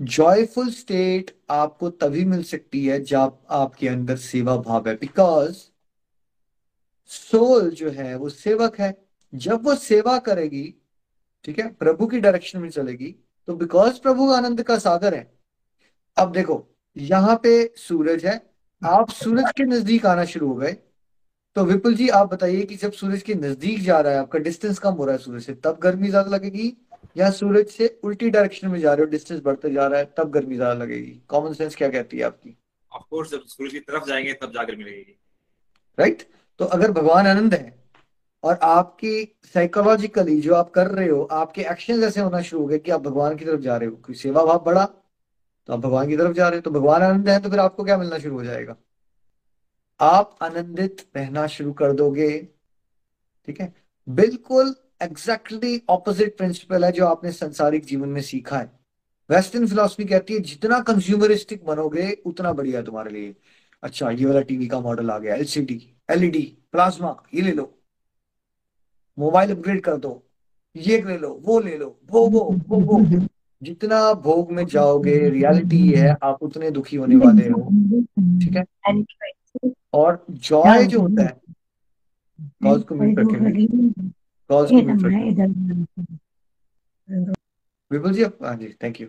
जॉयफुल 0.00 0.70
स्टेट 0.70 1.30
आपको 1.50 1.88
तभी 1.90 2.24
मिल 2.24 2.42
सकती 2.42 2.84
है 2.86 2.98
जब 3.02 3.38
आपके 3.50 3.88
अंदर 3.88 4.16
सेवा 4.16 4.56
भाव 4.56 4.88
है। 4.88 4.94
बिकॉज़ 4.94 5.62
सोल 7.10 7.70
जो 7.70 7.90
है, 7.90 8.14
वो 8.16 8.28
सेवक 8.28 8.78
है। 8.80 8.96
जब 9.32 9.64
वो 9.64 9.74
सेवा 9.74 10.18
करेगी, 10.18 10.74
ठीक 11.44 11.58
है, 11.58 11.68
प्रभु 11.68 12.06
की 12.06 12.20
डायरेक्शन 12.20 12.58
में 12.58 12.68
चलेगी 12.70 13.14
तो 13.48 13.54
बिकॉज़ 13.56 14.00
प्रभु 14.00 14.30
आनंद 14.32 14.62
का 14.62 14.78
सागर 14.78 15.14
है। 15.14 15.30
अब 16.16 16.32
देखो, 16.32 16.66
यहाँ 16.96 17.36
पे 17.42 17.72
सूरज 17.76 18.24
है। 18.26 18.40
आप 18.82 19.10
सूरज 19.10 19.50
के 19.56 19.64
नज़दीक 19.64 20.06
आना 20.06 20.24
शुरू 20.24 20.48
हो 20.48 20.54
गए। 20.54 20.76
तो 21.56 21.64
विपुल 21.64 21.94
जी 21.94 22.08
आप 22.08 22.32
बताइए 22.32 22.62
कि 22.62 22.76
जब 22.76 22.92
सूरज 22.92 23.22
के 23.22 23.34
नज़दीक 23.34 23.80
जा 23.80 24.00
रहा 24.00 24.12
है 24.12 24.18
आपका 24.18 24.38
डिस्टेंस 24.38 24.78
कम 24.78 24.94
हो 24.94 25.04
रहा 25.04 25.14
है 25.14 25.20
सूरज 25.22 25.42
से 25.42 25.54
तब 25.54 25.78
गर्मी 25.82 26.08
ज़्यादा 26.08 26.30
लगेगी 26.30 26.72
या 27.16 27.30
सूरज 27.30 27.66
से 27.66 27.88
उल्टी 28.04 28.30
डायरेक्शन 28.30 28.68
में 28.68 28.78
जा 28.80 28.94
रहे 28.94 29.04
हो 29.04 29.10
डिस्टेंस 29.10 29.40
बढ़ते 29.44 29.70
जा 29.70 29.86
रहा 29.86 29.98
है 30.00 30.12
तब 30.16 30.30
गर्मी 30.30 30.56
ज़्यादा 30.56 30.74
लगेगी? 30.74 31.20
कॉमन 31.28 31.52
सेंस 31.52 31.76
क्या 31.76 31.88
कहती 31.88 32.18
है 32.18 32.24
आपकी? 32.24 32.56
ऑफ़ 32.92 33.02
कोर्स 33.10 33.30
जब 33.30 33.42
सूरज 33.46 33.72
की 33.72 33.80
तरफ़ 33.80 34.06
जाएँगे 34.08 34.32
तब 34.32 34.52
जाकर 34.52 34.76
मिलेगी 34.76 35.16
राइट 35.98 36.22
तो 36.60 36.64
अगर 36.64 36.90
भगवान 36.92 37.26
आनंद 37.26 37.54
है 37.54 37.74
और 38.42 38.58
आपकी 38.62 39.14
साइकोलॉजिकली 39.54 40.40
जो 40.40 40.54
आप 40.54 40.70
कर 40.70 40.86
रहे 40.86 41.08
हो 41.08 41.22
आपके 41.32 41.62
एक्शन 41.62 42.02
ऐसे 42.04 42.20
होना 42.20 42.40
शुरू 42.40 42.62
हो 42.62 42.68
गए 42.68 42.78
कि 42.78 42.90
आप 42.90 43.00
भगवान 43.00 43.36
की 43.36 43.44
तरफ़ 43.44 43.60
जा 43.60 43.76
रहे 43.76 43.88
हो 43.88 43.96
कोई 43.96 44.14
सेवा 44.14 44.44
भाव 44.44 44.62
बढ़ा 44.64 44.84
तो 45.68 45.72
आप 45.72 45.78
भगवान 45.78 46.08
की 46.08 46.16
तरफ़ 46.16 46.32
जा 46.32 46.48
रहे 46.48 46.58
हो 46.58 46.62
तो 46.62 46.70
भगवान 46.70 47.02
आनंद 47.02 47.28
है 47.28 47.38
तो 47.40 47.50
फिर 47.50 47.58
आपको 47.58 47.84
क्या 47.84 47.96
मिलना 47.98 48.18
शुरू 48.18 48.36
हो 48.38 48.44
जाएगा? 48.44 48.76
आप 50.00 50.36
आनंदित 50.42 51.06
रहना 51.16 51.46
शुरू 51.46 51.72
कर 51.72 51.92
दोगे। 51.92 52.48
ठीक 53.46 53.60
है? 53.60 53.74
बिल्कुल 54.08 54.74
एग्जैक्टली 55.02 55.82
ऑपोजिट 55.88 56.36
प्रिंसिपल 56.36 56.84
है 56.84 56.92
जो 56.92 57.06
आपने 57.06 57.32
संसारिक 57.32 57.84
जीवन 57.84 58.08
में 58.08 58.20
सीखा 58.22 58.58
है। 58.58 58.72
वेस्टर्न 59.30 59.66
फिलोसफी 59.66 60.04
कहती 60.04 60.34
है, 60.34 60.40
जितना 60.40 60.80
कंज्यूमरिस्टिक 60.80 61.64
बनोगे, 61.64 62.12
उतना 62.26 62.52
बढ़िया 62.52 62.82
तुम्हारे 62.82 63.10
लिए। 63.10 63.34
अच्छा 63.82 64.10
ये 64.10 64.26
वाला 64.26 64.40
टीवी 64.40 64.66
का 64.66 64.80
मॉडल 64.80 65.10
आ 65.10 65.18
गया 65.18 65.34
एलसीडी 65.34 65.90
एलईडी 66.10 66.58
प्लाज्मा 66.72 67.22
ये 67.34 67.42
ले 67.42 67.52
लो। 67.52 67.78
मोबाइल 69.18 69.50
अपग्रेड 69.50 69.80
कर 69.80 69.96
दो, 69.96 70.22
ये 70.76 71.02
ले 71.02 71.18
लो, 71.18 71.42
वो 71.42 71.60
ले 71.60 71.76
लो, 71.78 72.00
वो 72.10 72.26
वो 72.28 72.56
वो 72.68 72.80
वो। 72.80 73.26
जितना 73.62 74.12
भोग 74.12 74.52
में 74.52 74.66
जाओगे 74.66 75.28
रियलिटी 75.30 75.88
है, 75.90 76.16
आप 76.22 76.42
उतने 76.42 76.70
दुखी 76.70 76.96
होने 76.96 77.16
वाले 77.16 77.48
हो। 77.48 77.60
ठीक 78.40 78.56
है? 78.56 78.64
और 79.92 80.24
जॉय 80.30 80.84
जो 80.86 81.00
होता 81.00 81.22
है। 81.22 81.40
कॉल्स 82.64 82.84
को 82.84 82.94
म्यूट 82.94 83.18
रखेंगे 83.18 83.66
कॉल्स 84.50 84.70
को 84.70 84.82
म्यूट 84.82 85.04
रखेंगे 85.04 85.46
विपुल 87.90 88.12
जी 88.12 88.22
हाँ 88.22 88.56
जी 88.56 88.68
थैंक 88.82 89.00
यू 89.00 89.08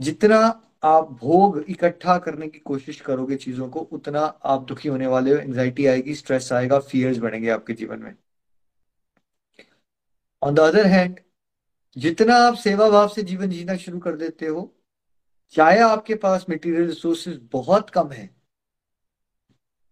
जितना 0.00 0.36
आप 0.84 1.10
भोग 1.12 1.58
इकट्ठा 1.68 2.16
करने 2.18 2.48
की 2.48 2.58
कोशिश 2.58 3.00
करोगे 3.00 3.36
चीज़ों 3.36 3.68
को 3.68 3.80
उतना 3.92 4.20
आप 4.20 4.64
दुखी 4.64 4.88
होने 4.88 5.06
वाले 5.06 5.30
हो 5.30 5.36
एंजाइटी 5.36 5.86
आएगी 5.86 6.14
स्ट्रेस 6.14 6.52
आएगा 6.52 6.78
फियर्स 6.80 7.18
बढ़ेंगे 7.18 7.50
आपके 7.50 7.72
जीवन 7.72 7.98
में। 7.98 8.14
ऑन 10.42 10.54
द 10.54 10.60
अदर 10.60 10.86
हैंड 10.86 11.20
जितना 11.96 12.34
आप 12.36 12.54
सेवा 12.54 12.88
भाव 12.90 13.08
से 13.08 13.22
जीवन 13.22 13.50
जीना 13.50 13.76
शुरू 13.76 13.98
कर 13.98 14.16
देते 14.16 14.46
हो 14.46 14.72
चाहे 15.54 15.78
आपके 15.78 16.14
पास 16.14 16.46
मटेरियल 16.50 16.86
रिसोर्सेज 16.86 17.40
बहुत 17.52 17.90
कम 17.90 18.10
है 18.10 18.28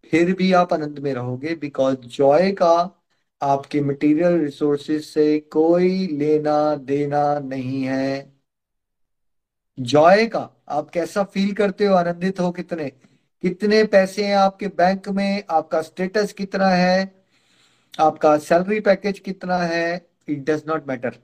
फिर 0.04 0.34
भी 0.34 0.52
आप 0.52 0.72
आनंद 0.72 0.98
में 0.98 1.12
रहोगे 1.14 1.54
बिकॉज़ 1.54 1.96
जॉय 1.96 2.50
का 2.52 3.04
आपके 3.42 3.80
मटेरियल 3.80 4.38
रिसोर्सेज 4.40 5.04
से 5.04 5.38
कोई 5.40 6.06
लेना 6.06 6.74
देना 6.74 7.38
नहीं 7.38 7.82
है। 7.82 8.32
जॉय 9.78 10.26
का, 10.26 10.40
आप 10.68 10.90
कैसा 10.90 11.22
फील 11.24 11.52
करते 11.54 11.86
हो, 11.86 11.94
आनंदित 11.94 12.40
हो 12.40 12.50
कितने? 12.52 12.88
कितने 13.42 13.84
पैसे 13.84 14.24
हैं 14.26 14.36
आपके 14.36 14.68
बैंक 14.68 15.08
में? 15.08 15.44
आपका 15.50 15.82
स्टेटस 15.82 16.32
कितना 16.32 16.68
है? 16.68 17.24
आपका 18.00 18.36
सैलरी 18.38 18.80
पैकेज 18.80 19.18
कितना 19.18 19.58
है? 19.58 20.08
It 20.28 20.38
does 20.38 20.62
not 20.68 20.88
matter 20.88 21.18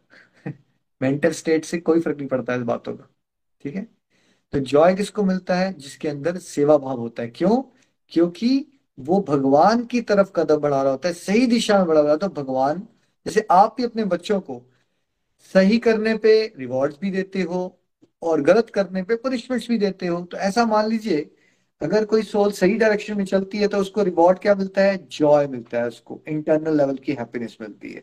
mental 1.01 1.33
state 1.33 1.65
से 1.65 1.79
कोई 1.79 2.01
फ़र्क 2.01 2.19
नहीं 2.19 2.29
पड़ता 2.29 2.53
है 2.53 2.59
इस 2.59 2.65
बातों 2.65 2.97
का, 2.97 3.09
ठीक 3.65 3.75
है? 3.77 3.87
तो 4.53 4.59
जॉय 4.61 4.95
किसको 4.95 5.23
मिलता 5.23 5.55
है? 5.55 5.73
जिसके 5.73 6.09
अंदर 6.09 6.37
सेवा 6.39 6.79
भाव 6.79 6.99
होता 6.99 7.23
है। 7.23 7.29
क्यों? 7.29 7.63
क्योंकि 8.13 8.67
वो 8.99 9.21
भगवान 9.21 9.85
की 9.87 10.01
तरफ़ 10.01 10.31
कदम 10.37 10.57
बढ़ा 10.57 10.83
रहा 10.83 10.93
होता 10.93 11.09
है, 11.09 11.15
सही 11.15 11.47
दिशा 11.47 11.79
में 11.79 11.87
बढ़ा 11.87 12.01
रहा 12.01 12.11
होता 12.13 12.27
है 12.27 12.33
तो 12.35 12.43
भगवान, 12.43 12.79
जैसे 13.27 13.47
आप 13.51 13.75
भी 13.77 13.85
अपने 13.85 14.05
बच्चों 14.07 14.41
को 14.41 14.63
सही 15.55 15.79
करने 15.79 16.17
पे 16.17 16.35
रिवॉर्ड्स 16.59 16.99
भी 17.01 17.11
देते 17.11 17.43
हो 17.43 17.79
और 18.23 18.41
गलत 18.43 18.71
करने 18.71 19.03
पे 19.03 19.17
पनिशमेंट्स 19.17 19.69
भी 19.69 19.79
देते 19.79 20.07
हो 20.07 20.21
तो 20.23 20.37
ऐसा 20.39 20.65
मान 20.67 20.89
लीजिए, 20.89 21.21
अगर 21.81 22.05
कोई 22.05 22.23
सोल 22.23 22.53
सही 22.53 22.77
डायरेक्शन 22.79 23.17
में 23.17 23.25
चलती 23.25 23.59
है 23.59 23.69
तो 23.69 23.79
उसको 23.79 24.03
रिवॉर्ड 24.03 24.39
क्या 24.39 24.55
मिलता 24.55 24.83
है? 24.83 24.97
जॉय 25.09 25.47
मिलता 25.47 25.79
है 25.79 25.89
उसको 25.89 26.21
इंटरनल 26.29 26.77
लेवल 26.77 26.97
की 26.97 27.13
हैप्पीनेस 27.13 27.57
मिलती 27.61 27.93
है। 27.93 28.03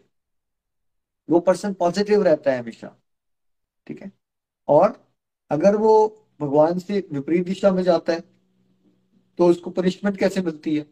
वो 1.29 1.39
पर्सन 1.39 1.73
पॉजिटिव 1.73 2.23
रहता 2.23 2.51
है 2.51 2.59
हमेशा, 2.59 2.95
ठीक 3.87 4.01
है? 4.01 4.11
और 4.67 4.95
अगर 5.51 5.75
वो 5.75 5.93
भगवान 6.41 6.79
से 6.79 7.07
विपरीत 7.13 7.45
दिशा 7.45 7.71
में 7.71 7.81
जाता 7.83 8.13
है 8.13 8.23
तो 9.37 9.47
उसको 9.47 9.69
पनिशमेंट 9.69 10.17
कैसे 10.17 10.41
मिलती 10.41 10.75
है? 10.77 10.85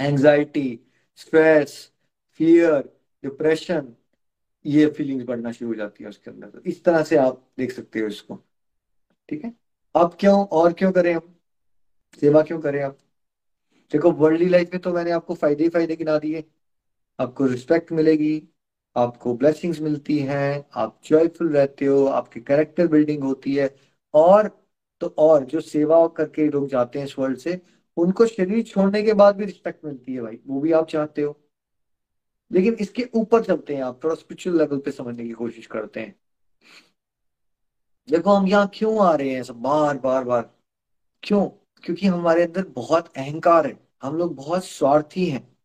एंजाइटी 0.00 0.80
स्ट्रेस 1.16 1.92
फियर 2.40 2.78
डिप्रेशन 3.24 3.94
ये 4.64 4.86
फीलिंग्स 4.86 5.24
बढ़ना 5.24 5.52
शुरू 5.52 5.70
हो 5.70 5.74
जाती 5.74 6.04
है 6.04 6.10
उसके 6.10 6.30
अंदर 6.30 6.48
तो 6.48 6.60
इस 6.60 6.84
तरह 6.84 7.02
से 7.02 7.16
आप 7.16 7.46
देख 7.58 7.72
सकते 7.72 8.00
हो 8.00 8.06
इसको। 8.06 8.34
ठीक 9.28 9.44
है? 9.44 9.54
अब 9.94 10.16
क्यों, 10.20 10.46
और 10.46 10.72
क्यों 10.72 10.92
करें 10.92 11.14
हम? 11.14 11.34
सेवा 12.20 12.42
क्यों 12.42 12.60
करें 12.60 12.82
आप? 12.82 12.98
देखो 13.92 14.10
वर्ल्डली 14.10 14.48
लाइफ 14.48 14.70
में 14.72 14.82
तो 14.82 14.92
मैंने 14.92 15.10
आपको 15.10 15.34
फ़ायदे 15.34 15.64
ही 15.64 15.70
फ़ायदे 15.70 15.96
गिना 15.96 16.18
दिए। 16.18 16.44
आपको 17.18 17.46
रिस्पेक्ट 17.46 17.92
मिलेगी, 17.92 18.42
आपको 18.96 19.34
ब्लेसिंग्स 19.34 19.80
मिलती 19.80 20.18
हैं, 20.18 20.64
आप 20.74 21.00
जॉयफुल 21.04 21.52
रहते 21.52 21.84
हो, 21.84 22.06
आपकी 22.06 22.40
कैरेक्टर 22.40 22.86
बिल्डिंग 22.86 23.24
होती 23.24 23.54
है, 23.54 23.76
और 24.14 24.59
तो 25.00 25.14
और 25.18 25.44
जो 25.44 25.60
सेवा 25.60 26.06
करके 26.06 26.50
लोग 26.50 26.68
जाते 26.68 26.98
हैं 26.98 27.06
इस 27.06 27.18
वर्ल्ड 27.18 27.38
से, 27.38 27.60
उनको 27.96 28.26
शरीर 28.26 28.62
छोड़ने 28.62 29.02
के 29.02 29.12
बाद 29.12 29.36
भी 29.36 29.44
रिस्पेक्ट 29.44 29.84
मिलती 29.84 30.14
है 30.14 30.20
भाई, 30.20 30.40
वो 30.46 30.60
भी 30.60 30.72
आप 30.72 30.86
चाहते 30.86 31.22
हो। 31.22 31.40
लेकिन 32.52 32.74
इसके 32.74 33.08
ऊपर 33.14 33.44
चलते 33.44 33.76
हैं 33.76 33.82
आप, 33.82 34.04
थोड़ा 34.04 34.14
स्पिरिचुअल 34.14 34.58
लेवल 34.58 34.78
पे 34.78 34.90
समझने 34.90 35.24
की 35.24 35.32
कोशिश 35.32 35.66
करते 35.66 36.00
हैं। 36.00 36.20
देखो 38.10 38.30
हम 38.30 38.46
यहाँ 38.46 38.70
क्यों 38.74 39.04
आ 39.06 39.14
रहे 39.14 39.30
हैं 39.30 39.42
सब? 39.42 39.54
बार 39.54 39.98
बार 39.98 40.24
बार। 40.24 40.50
क्यों? 41.22 41.46
क्योंकि 41.84 42.06
हमारे 42.06 42.42
अंदर 42.42 42.66
बहुत 42.68 43.08
अहंकार 43.16 43.66
है। 43.66 43.88
हम 44.02 44.16
लोग 44.16 44.34
बहुत 44.36 44.64
स्वार्थी 44.64 45.26
हैं। 45.26 45.58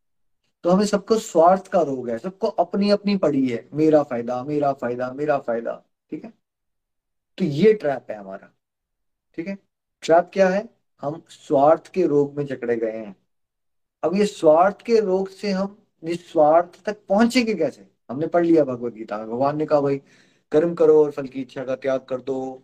तो 0.64 0.70
हमें 0.70 0.86
सबको 0.86 1.18
स्वार्थ 1.18 1.68
का 1.68 1.82
रोग 1.82 2.10
है। 2.10 2.18
सबको 2.18 2.48
अपनी 2.48 2.90
अपनी 2.90 3.18
पड़ी 3.18 3.50
है। 3.50 3.70
मेरा 3.74 4.04
फ़ायदा 4.04 4.44
मेरा 4.44 4.74
फ़ायदा 4.74 5.14
मेरा 5.14 5.40
फ़ायदा। 5.40 5.84
ठीक 6.12 6.24
है? 6.24 6.34
तो 7.38 7.46
ये 7.46 7.74
ट्रैप 7.74 8.08
है 8.10 8.18
हमारा। 8.18 8.55
ठीक 9.36 9.48
है? 9.48 9.58
ट्रैप 10.04 10.30
क्या 10.34 10.48
है? 10.50 10.68
हम 11.04 11.24
स्वार्थ 11.30 11.88
के 11.88 12.06
रोग 12.08 12.38
में 12.38 12.46
जकड़े 12.46 12.76
गए 12.76 12.92
हैं। 12.92 13.16
अब 14.04 14.16
ये 14.16 14.26
स्वार्थ 14.26 14.82
के 14.82 15.00
रोग 15.00 15.30
से 15.30 15.52
हम 15.52 15.78
निस्वार्थ 16.04 16.84
तक 16.86 16.98
पहुँचेंगे 17.10 17.54
कैसे? 17.54 17.88
हमने 18.10 18.28
पढ़ 18.28 18.46
लिया 18.46 18.64
भगवत 18.64 18.94
गीता 18.94 19.18
में। 19.18 19.28
भगवान 19.28 19.58
ने 19.58 19.66
कहा, 19.66 19.82
भाई, 19.82 20.02
कर्म 20.52 20.74
करो 20.76 21.04
और 21.04 21.12
फल 21.12 21.28
की 21.28 21.42
इच्छा 21.42 21.64
का 21.66 21.76
त्याग 21.76 22.06
कर 22.10 22.22
दो। 22.22 22.64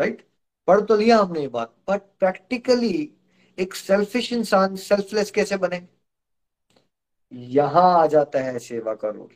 राइट 0.00 0.26
पढ़ 0.68 0.80
तो 0.80 0.96
लिया 0.96 1.18
हमने 1.18 1.40
ये 1.40 1.48
बात। 1.48 1.74
बट 1.90 2.00
प्रैक्टिकली 2.18 3.12
एक 3.58 3.74
सेल्फिश 3.74 4.32
इंसान 4.32 4.76
सेल्फलेस 4.76 5.30
कैसे 5.30 5.56
बने? 5.56 5.86
यहाँ 7.32 7.82
आ 8.02 8.06
जाता 8.06 8.40
है 8.40 8.58
सेवा 8.58 8.94
का 8.94 9.08
रोल 9.08 9.28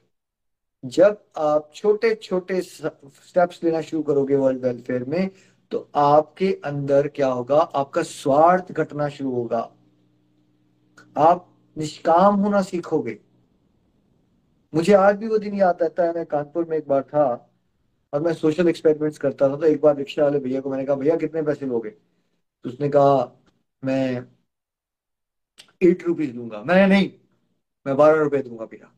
जब 0.85 1.25
आप 1.37 1.71
छोटे 1.75 2.15
छोटे 2.15 2.61
स्टेप्स 2.63 3.63
लेना 3.65 3.81
शुरू 3.81 4.03
करोगे 4.03 4.37
वर्ल्ड 4.37 4.65
वेलफेयर 4.65 5.05
में 5.05 5.31
तो 5.71 5.91
आपके 5.95 6.61
अंदर 6.65 7.09
क्या 7.09 7.29
होगा? 7.29 7.57
आपका 7.57 8.03
स्वार्थ 8.03 8.73
घटना 8.73 9.09
शुरू 9.09 9.31
होगा। 9.31 9.73
आप 11.19 11.59
निष्काम 11.79 12.35
होना 12.35 12.63
सीखोगे। 12.63 13.19
मुझे 14.75 14.93
आज 14.93 15.17
भी 15.17 15.29
वो 15.29 15.39
दिन 15.39 15.55
याद 15.55 15.79
रहता 15.83 16.05
है। 16.05 16.15
मैं 16.15 16.27
कानपुर 16.27 16.65
में 16.65 16.77
एक 16.77 16.89
बार 16.89 17.03
था 17.03 17.51
और 18.13 18.21
मैं 18.21 18.35
सोशल 18.35 18.69
एक्सपेरिमेंट्स 18.69 19.19
करता 19.19 19.49
था 19.49 19.57
तो 19.57 19.65
एक 19.65 19.81
बार 19.81 19.97
रिक्शा 19.97 20.23
वाले 20.23 20.39
भैया 20.39 20.61
को 20.61 20.71
मैंने 20.71 20.85
कहा, 20.85 20.97
भैया, 20.97 21.17
कितने 21.17 21.43
पैसे 21.43 21.67
लोगे? 21.67 21.91
तो 21.91 22.69
उसने 22.69 22.89
कहा, 22.89 23.43
मैं 23.85 24.27
एट 25.83 26.03
रुपीज़ 26.03 26.33
दूँगा। 26.33 26.63
मैंने 26.63 26.87
नहीं, 26.87 27.13
मैं 27.87 27.97
बारह 27.97 28.23
रुपए 28.23 28.43
दूँगा 28.43 28.65
भैया। 28.65 28.93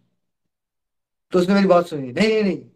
तो 1.32 1.38
उसने 1.38 1.54
मेरी 1.54 1.66
बात 1.66 1.86
सुनी। 1.86 2.12
नहीं 2.12 2.28
नहीं 2.28 2.42
नहीं। 2.42 2.70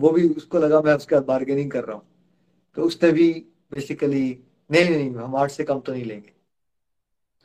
वो 0.00 0.10
भी 0.10 0.28
उसको 0.28 0.58
लगा, 0.58 0.80
मैं 0.80 0.94
उसके 0.94 1.16
साथ 1.16 1.22
बार्गेनिंग 1.22 1.70
कर 1.70 1.84
रहा 1.84 1.96
हूँ। 1.96 2.15
तो 2.76 2.82
उसने 2.82 3.10
भी 3.12 3.32
बेसिकली 3.74 4.28
नहीं 4.70 4.90
नहीं 4.90 5.14
हम 5.16 5.36
आठ 5.36 5.50
से 5.50 5.64
कम 5.64 5.80
तो 5.80 5.92
नहीं 5.92 6.04
लेंगे। 6.04 6.32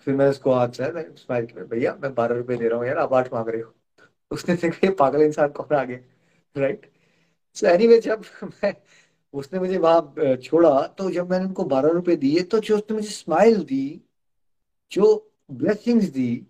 फिर 0.08 0.16
मैं 0.16 0.28
उसको 0.30 0.54
हाथ 0.54 0.70
से 0.72 0.84
स्माइल 1.18 1.46
किया 1.46 1.64
भैया, 1.66 1.94
मैं 1.96 2.14
बारह 2.16 2.36
रुपए 2.36 2.56
दे 2.58 2.68
रहा 2.68 2.80
हूँ 2.80 2.88
यार, 2.88 2.98
आप 2.98 3.14
आठ 3.14 3.34
मांग 3.34 3.50
रहे 3.50 3.62
हो। 3.62 3.74
उसने 4.32 4.56
देखा 4.56 4.92
पागल 5.00 5.22
इंसान 5.22 5.50
कौन 5.52 5.76
आ 5.78 5.84
गया 5.84 5.98
राइट 6.56 6.90
सो 7.56 7.68
एनीवे 7.68 8.00
जब 8.02 8.24
मैं, 8.44 8.74
उसने 9.34 9.60
मुझे 9.60 9.78
वहाँ 9.78 10.36
छोड़ा 10.38 10.82
तो 10.90 11.10
जब 11.12 11.30
मैंने 11.32 11.46
उनको 11.46 11.64
बारह 11.66 11.90
रुपए 11.92 12.16
दिए 12.18 12.44
तो 12.44 12.60
जो 12.60 12.78
उसने 12.78 12.96
मुझे 12.96 13.10
स्माइल 13.10 13.64
दी, 13.64 14.02
जो 14.92 15.34
ब्लेसिंग्स 15.52 16.06
दी, 16.10 16.48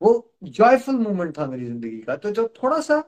वो 0.00 0.34
जॉयफुल 0.44 0.96
मोमेंट 0.98 1.36
था 1.38 1.46
मेरी 1.46 1.64
ज़िंदगी 1.66 2.00
का। 2.00 2.16
तो 2.16 2.30
जब 2.30 2.52
थोड़ा 2.62 2.80
सा 2.80 3.00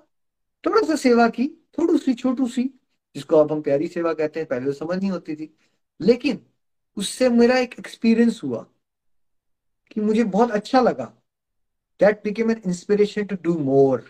थोड़ा 0.64 0.86
सा 0.86 0.96
सेवा 0.96 1.28
की, 1.28 1.46
थोड़ी 1.78 1.98
सी, 1.98 2.14
छोटू 2.14 2.46
सी 2.48 2.70
जिसको 3.16 3.36
अब 3.36 3.52
हम 3.52 3.62
प्यारी 3.62 3.88
सेवा 3.88 4.14
कहते 4.14 4.40
हैं, 4.40 4.48
पहले 4.48 4.66
तो 4.66 4.72
समझ 4.72 4.98
नहीं 4.98 5.10
होती 5.10 5.36
थी। 5.36 5.56
लेकिन 6.00 6.46
उससे 6.96 7.28
मेरा 7.28 7.58
एक 7.58 7.74
एक्सपीरियंस 7.78 8.40
हुआ 8.44 8.66
कि 9.90 10.00
मुझे 10.00 10.24
बहुत 10.24 10.50
अच्छा 10.50 10.80
लगा। 10.80 11.04
That 12.00 12.24
became 12.24 12.50
an 12.50 12.62
inspiration 12.66 13.24
to 13.24 13.36
do 13.42 13.58
more 13.58 14.00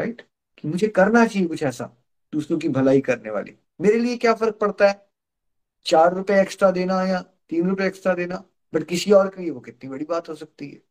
right 0.00 0.22
कि 0.58 0.68
मुझे 0.68 0.88
करना 0.88 1.26
चाहिए 1.26 1.48
कुछ 1.48 1.62
ऐसा, 1.62 1.96
दूसरों 2.32 2.58
की 2.58 2.68
भलाई 2.68 3.00
करने 3.00 3.30
वाली। 3.30 3.56
मेरे 3.80 3.98
लिए 3.98 4.16
क्या 4.16 4.34
फ़र्क 4.34 4.54
पड़ता 4.54 4.88
है? 4.88 5.08
चार 5.84 6.14
रुपए 6.14 6.40
एक्स्ट्रा 6.40 6.70
देना 6.70 7.02
या 7.02 7.20
तीन 7.20 7.68
रुपए 7.68 7.86
एक्स्ट्रा 7.86 8.14
देना? 8.14 8.44
बट 8.74 8.84
किसी 8.84 9.12
और 9.12 9.28
के 9.28 9.42
लिए 9.42 9.50
वो 9.50 9.60
कितनी 9.60 9.90
बड़ी 9.90 10.04
बात 10.04 10.28
हो 10.28 10.34
सकती 10.34 10.68
है। 10.70 10.82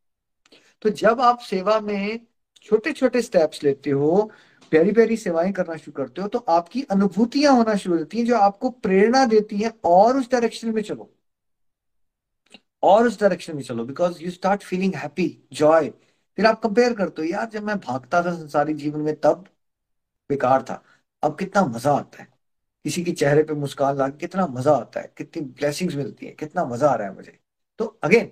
तो 0.81 0.89
जब 0.89 1.21
आप 1.21 1.39
सेवा 1.39 1.79
में 1.79 2.27
छोटे 2.61 2.93
छोटे 2.93 3.21
स्टेप्स 3.21 3.63
लेते 3.63 3.89
हो 3.89 4.31
प्यारी 4.71 4.91
प्यारी 4.91 5.17
सेवाएँ 5.17 5.51
करना 5.51 5.75
शुरू 5.75 5.91
करते 5.93 6.21
हो 6.21 6.27
तो 6.27 6.39
आपकी 6.49 6.81
अनुभूतियाँ 6.91 7.53
होना 7.53 7.75
शुरू 7.75 7.97
होती 7.97 8.17
हैं, 8.17 8.25
जो 8.25 8.37
आपको 8.37 8.69
प्रेरणा 8.69 9.25
देती 9.25 9.57
हैं, 9.57 9.71
और 9.85 10.17
उस 10.17 10.31
डायरेक्शन 10.31 10.73
में 10.73 10.81
चलो। 10.81 11.09
और 12.83 13.07
उस 13.07 13.19
डायरेक्शन 13.19 13.55
में 13.55 13.63
चलो 13.63 13.83
because 13.85 14.21
you 14.23 14.31
start 14.31 14.63
feeling 14.63 14.95
happy 14.95 15.27
joy 15.53 15.89
फिर 16.37 16.45
आप 16.45 16.61
कंपेयर 16.61 16.93
करते 16.93 17.21
हो, 17.21 17.27
यार, 17.27 17.49
जब 17.49 17.63
मैं 17.63 17.77
भागता 17.79 18.23
था 18.25 18.33
संसारी 18.35 18.73
जीवन 18.73 18.99
में, 19.01 19.15
तब 19.15 19.45
बेकार 20.29 20.61
था। 20.63 20.83
अब 21.23 21.37
कितना 21.37 21.65
मज़ा 21.65 21.93
आता 21.93 22.21
है। 22.21 22.27
किसी 22.85 23.03
के 23.03 23.11
चेहरे 23.11 23.43
पे 23.43 23.53
मुस्कान 23.53 23.97
ला 23.97 24.07
कितना 24.09 24.45
मज़ा 24.47 24.73
आता 24.73 24.99
है। 24.99 25.11
कितनी 25.17 25.41
ब्लेसिंग्स 25.43 25.95
मिलती 25.95 26.25
है, 26.25 26.31
कितना 26.31 26.65
मज़ा 26.65 26.89
आ 26.89 26.95
रहा 26.95 27.07
है 27.07 27.15
मुझे। 27.15 27.37
तो 27.79 27.85
अगेन 28.03 28.31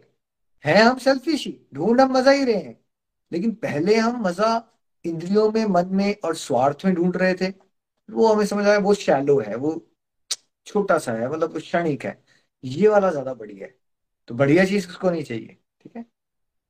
है 0.66 0.82
हम 0.84 0.98
सेल्फिश 0.98 1.46
ही, 1.48 1.60
ढूंढ 1.74 2.02
हम 2.02 2.12
मज़ा 2.14 2.32
ही 2.32 2.44
रहे 2.46 2.56
हैं। 2.56 2.80
लेकिन 3.32 3.52
पहले 3.56 3.96
हम 3.96 4.22
मज़ा 4.24 4.58
इंद्रियों 5.06 5.52
में, 5.52 5.66
मन 5.66 5.90
में 5.92 6.16
और 6.26 6.36
स्वार्थ 6.38 6.86
में 6.86 6.94
ढूंढ 6.96 7.18
रहे 7.18 7.34
थे, 7.34 7.54
वो 8.10 8.28
हमें 8.28 8.46
समझ 8.46 8.66
आया 8.66 8.78
वो 8.80 8.94
शैलो 8.96 9.40
है, 9.40 9.56
वो 9.56 9.86
छोटा 10.68 10.98
सा 10.98 11.14
है 11.14 11.30
मतलब 11.30 11.58
क्षणिक 11.58 12.06
है, 12.06 12.22
ये 12.64 12.88
वाला 12.88 13.12
ज़्यादा 13.12 13.34
बढ़िया 13.34 13.66
है। 13.68 13.76
तो 14.28 14.36
बढ़िया 14.36 14.66
चीज़ 14.66 14.88
किसको 14.88 15.10
नहीं 15.12 15.24
चाहिए, 15.24 15.58
ठीक 15.82 15.96
है? 15.96 16.06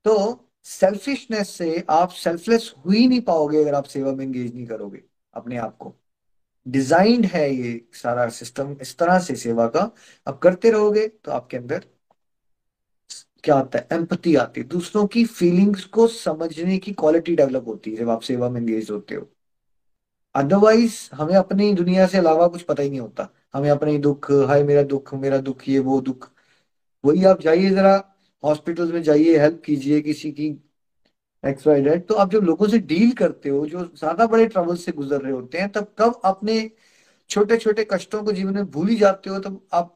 तो 0.05 0.45
सेल्फिशनेस 0.65 1.49
से 1.49 1.83
आप 1.89 2.09
सेल्फलेस 2.11 2.73
हो 2.77 2.91
ही 2.91 3.07
नहीं 3.07 3.21
पाओगे 3.21 3.61
अगर 3.61 3.75
आप 3.75 3.85
सेवा 3.85 4.11
में 4.13 4.25
एंगेज 4.25 4.53
नहीं 4.55 4.65
करोगे, 4.67 5.01
अपने 5.33 5.57
आप 5.57 5.77
को। 5.77 5.95
डिजाइंड 6.65 7.25
है 7.25 7.49
ये 7.51 7.81
सारा 7.93 8.27
सिस्टम 8.29 8.75
इस 8.81 8.97
तरह 8.97 9.19
से 9.19 9.35
सेवा 9.37 9.67
का। 9.67 9.91
अब 10.27 10.37
करते 10.39 10.71
रहोगे 10.71 11.07
तो 11.07 11.31
आपके 11.31 11.57
अंदर 11.57 11.85
क्या 13.43 13.55
आता 13.55 13.79
है? 13.79 13.87
एम्पति 13.91 14.35
आती 14.35 14.61
है। 14.61 14.67
दूसरों 14.67 15.05
की 15.07 15.23
फीलिंग्स 15.25 15.83
को 15.85 16.07
समझने 16.07 16.77
की 16.77 16.91
क्वालिटी 16.93 17.35
डेवलप 17.35 17.67
होती 17.67 17.91
है, 17.91 17.97
जब 17.97 18.09
आप 18.09 18.21
सेवा 18.21 18.49
में 18.49 18.61
एंगेज 18.61 18.91
होते 18.91 19.15
हो। 19.15 19.29
अदरवाइज़ 20.35 20.97
हमें 21.13 21.35
अपनी 21.35 21.73
दुनिया 21.73 22.07
से 22.07 22.17
अलावा 22.17 22.47
कुछ 22.47 22.61
पता 22.61 22.83
ही 22.83 22.89
नहीं 22.89 22.99
होता। 22.99 23.29
हमें 23.53 23.69
अपने 23.69 23.97
दुख, 23.97 24.31
हाय 24.47 24.63
मेरा 24.63 24.83
दुख 24.83 25.13
मेरा 25.13 25.37
दुख, 25.39 25.67
ये 25.69 25.79
वो 25.79 25.99
दुख। 26.01 26.29
वही 27.03 27.23
आप 27.25 27.41
जाइए 27.41 27.69
जरा 27.69 27.95
हॉस्पिटल 28.43 28.91
में 28.93 29.01
जाइए 29.03 29.37
हेल्प 29.39 29.61
कीजिए 29.65 30.01
किसी 30.01 30.31
की 30.31 30.47
एक्स 31.43 31.67
वाई 31.67 31.81
डेड 31.81 32.05
तो 32.07 32.15
आप 32.15 32.31
जब 32.31 32.43
लोगों 32.43 32.67
से 32.67 32.79
डील 32.79 33.11
करते 33.13 33.49
हो, 33.49 33.65
जो 33.65 33.83
ज़्यादा 33.85 34.27
बड़े 34.27 34.45
ट्रबल 34.47 34.75
से 34.75 34.91
गुजर 34.91 35.21
रहे 35.21 35.31
होते 35.31 35.57
हैं, 35.57 35.69
तब 35.71 35.93
कब 35.99 36.21
अपने 36.25 36.71
छोटे 37.29 37.57
छोटे 37.57 37.87
कष्टों 37.91 38.23
को 38.23 38.31
जीवन 38.31 38.53
में 38.53 38.69
भूल 38.71 38.87
ही 38.89 38.95
जाते 38.95 39.29
हो, 39.29 39.39
तब 39.39 39.61
आप 39.73 39.95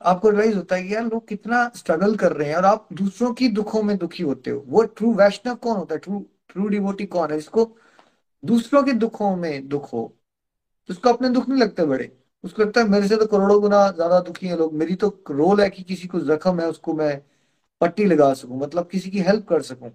आपको 0.00 0.30
रियलाइज़ 0.30 0.56
होता 0.56 0.76
है 0.76 0.82
कि 0.82 0.94
यार 0.94 1.04
लोग 1.04 1.26
कितना 1.28 1.70
स्ट्रगल 1.76 2.16
कर 2.16 2.32
रहे 2.32 2.48
हैं 2.48 2.56
और 2.56 2.64
आप 2.64 2.88
दूसरों 2.92 3.32
की 3.34 3.48
दुखों 3.48 3.82
में 3.82 3.96
दुखी 3.98 4.22
होते 4.22 4.50
हो। 4.50 4.64
वो 4.68 4.82
ट्रू 4.82 5.12
वैष्णव 5.14 5.54
कौन 5.54 5.76
होता 5.76 5.94
है? 5.94 5.98
ट्रू 6.00 6.18
ट्रू 6.48 6.68
डिवोटी 6.68 7.06
कौन 7.06 7.30
है? 7.30 7.36
जिसको 7.36 7.76
दूसरों 8.44 8.82
के 8.82 8.92
दुखों 8.92 9.34
में 9.36 9.68
दुख 9.68 9.92
हो। 9.92 10.12
उसको 10.88 11.10
अपने 11.10 11.28
दुख 11.28 11.48
नहीं 11.48 11.60
लगते 11.60 11.84
बड़े। 11.84 12.10
उसको 12.44 12.62
लगता 12.62 12.80
है, 12.80 12.88
मेरे 12.88 13.08
से 13.08 13.16
तो 13.16 13.26
करोड़ों 13.26 13.60
गुना 13.60 13.90
ज़्यादा 13.90 14.20
दुखी 14.20 14.46
है 14.46 14.56
लोग। 14.56 14.74
मेरी 14.74 14.94
तो 14.94 15.08
रोल 15.30 15.60
है 15.60 15.70
कि 15.70 15.82
किसी 15.82 16.08
को 16.08 16.20
जख्म 16.20 16.60
है, 16.60 16.68
उसको 16.68 16.94
मैं 16.94 17.20
पट्टी 17.80 18.04
लगा 18.04 18.32
सकूँ 18.34 18.58
मतलब 18.60 18.88
किसी 18.88 19.10
की 19.10 19.20
हेल्प 19.20 19.46
कर 19.48 19.62
सकूँ। 19.62 19.90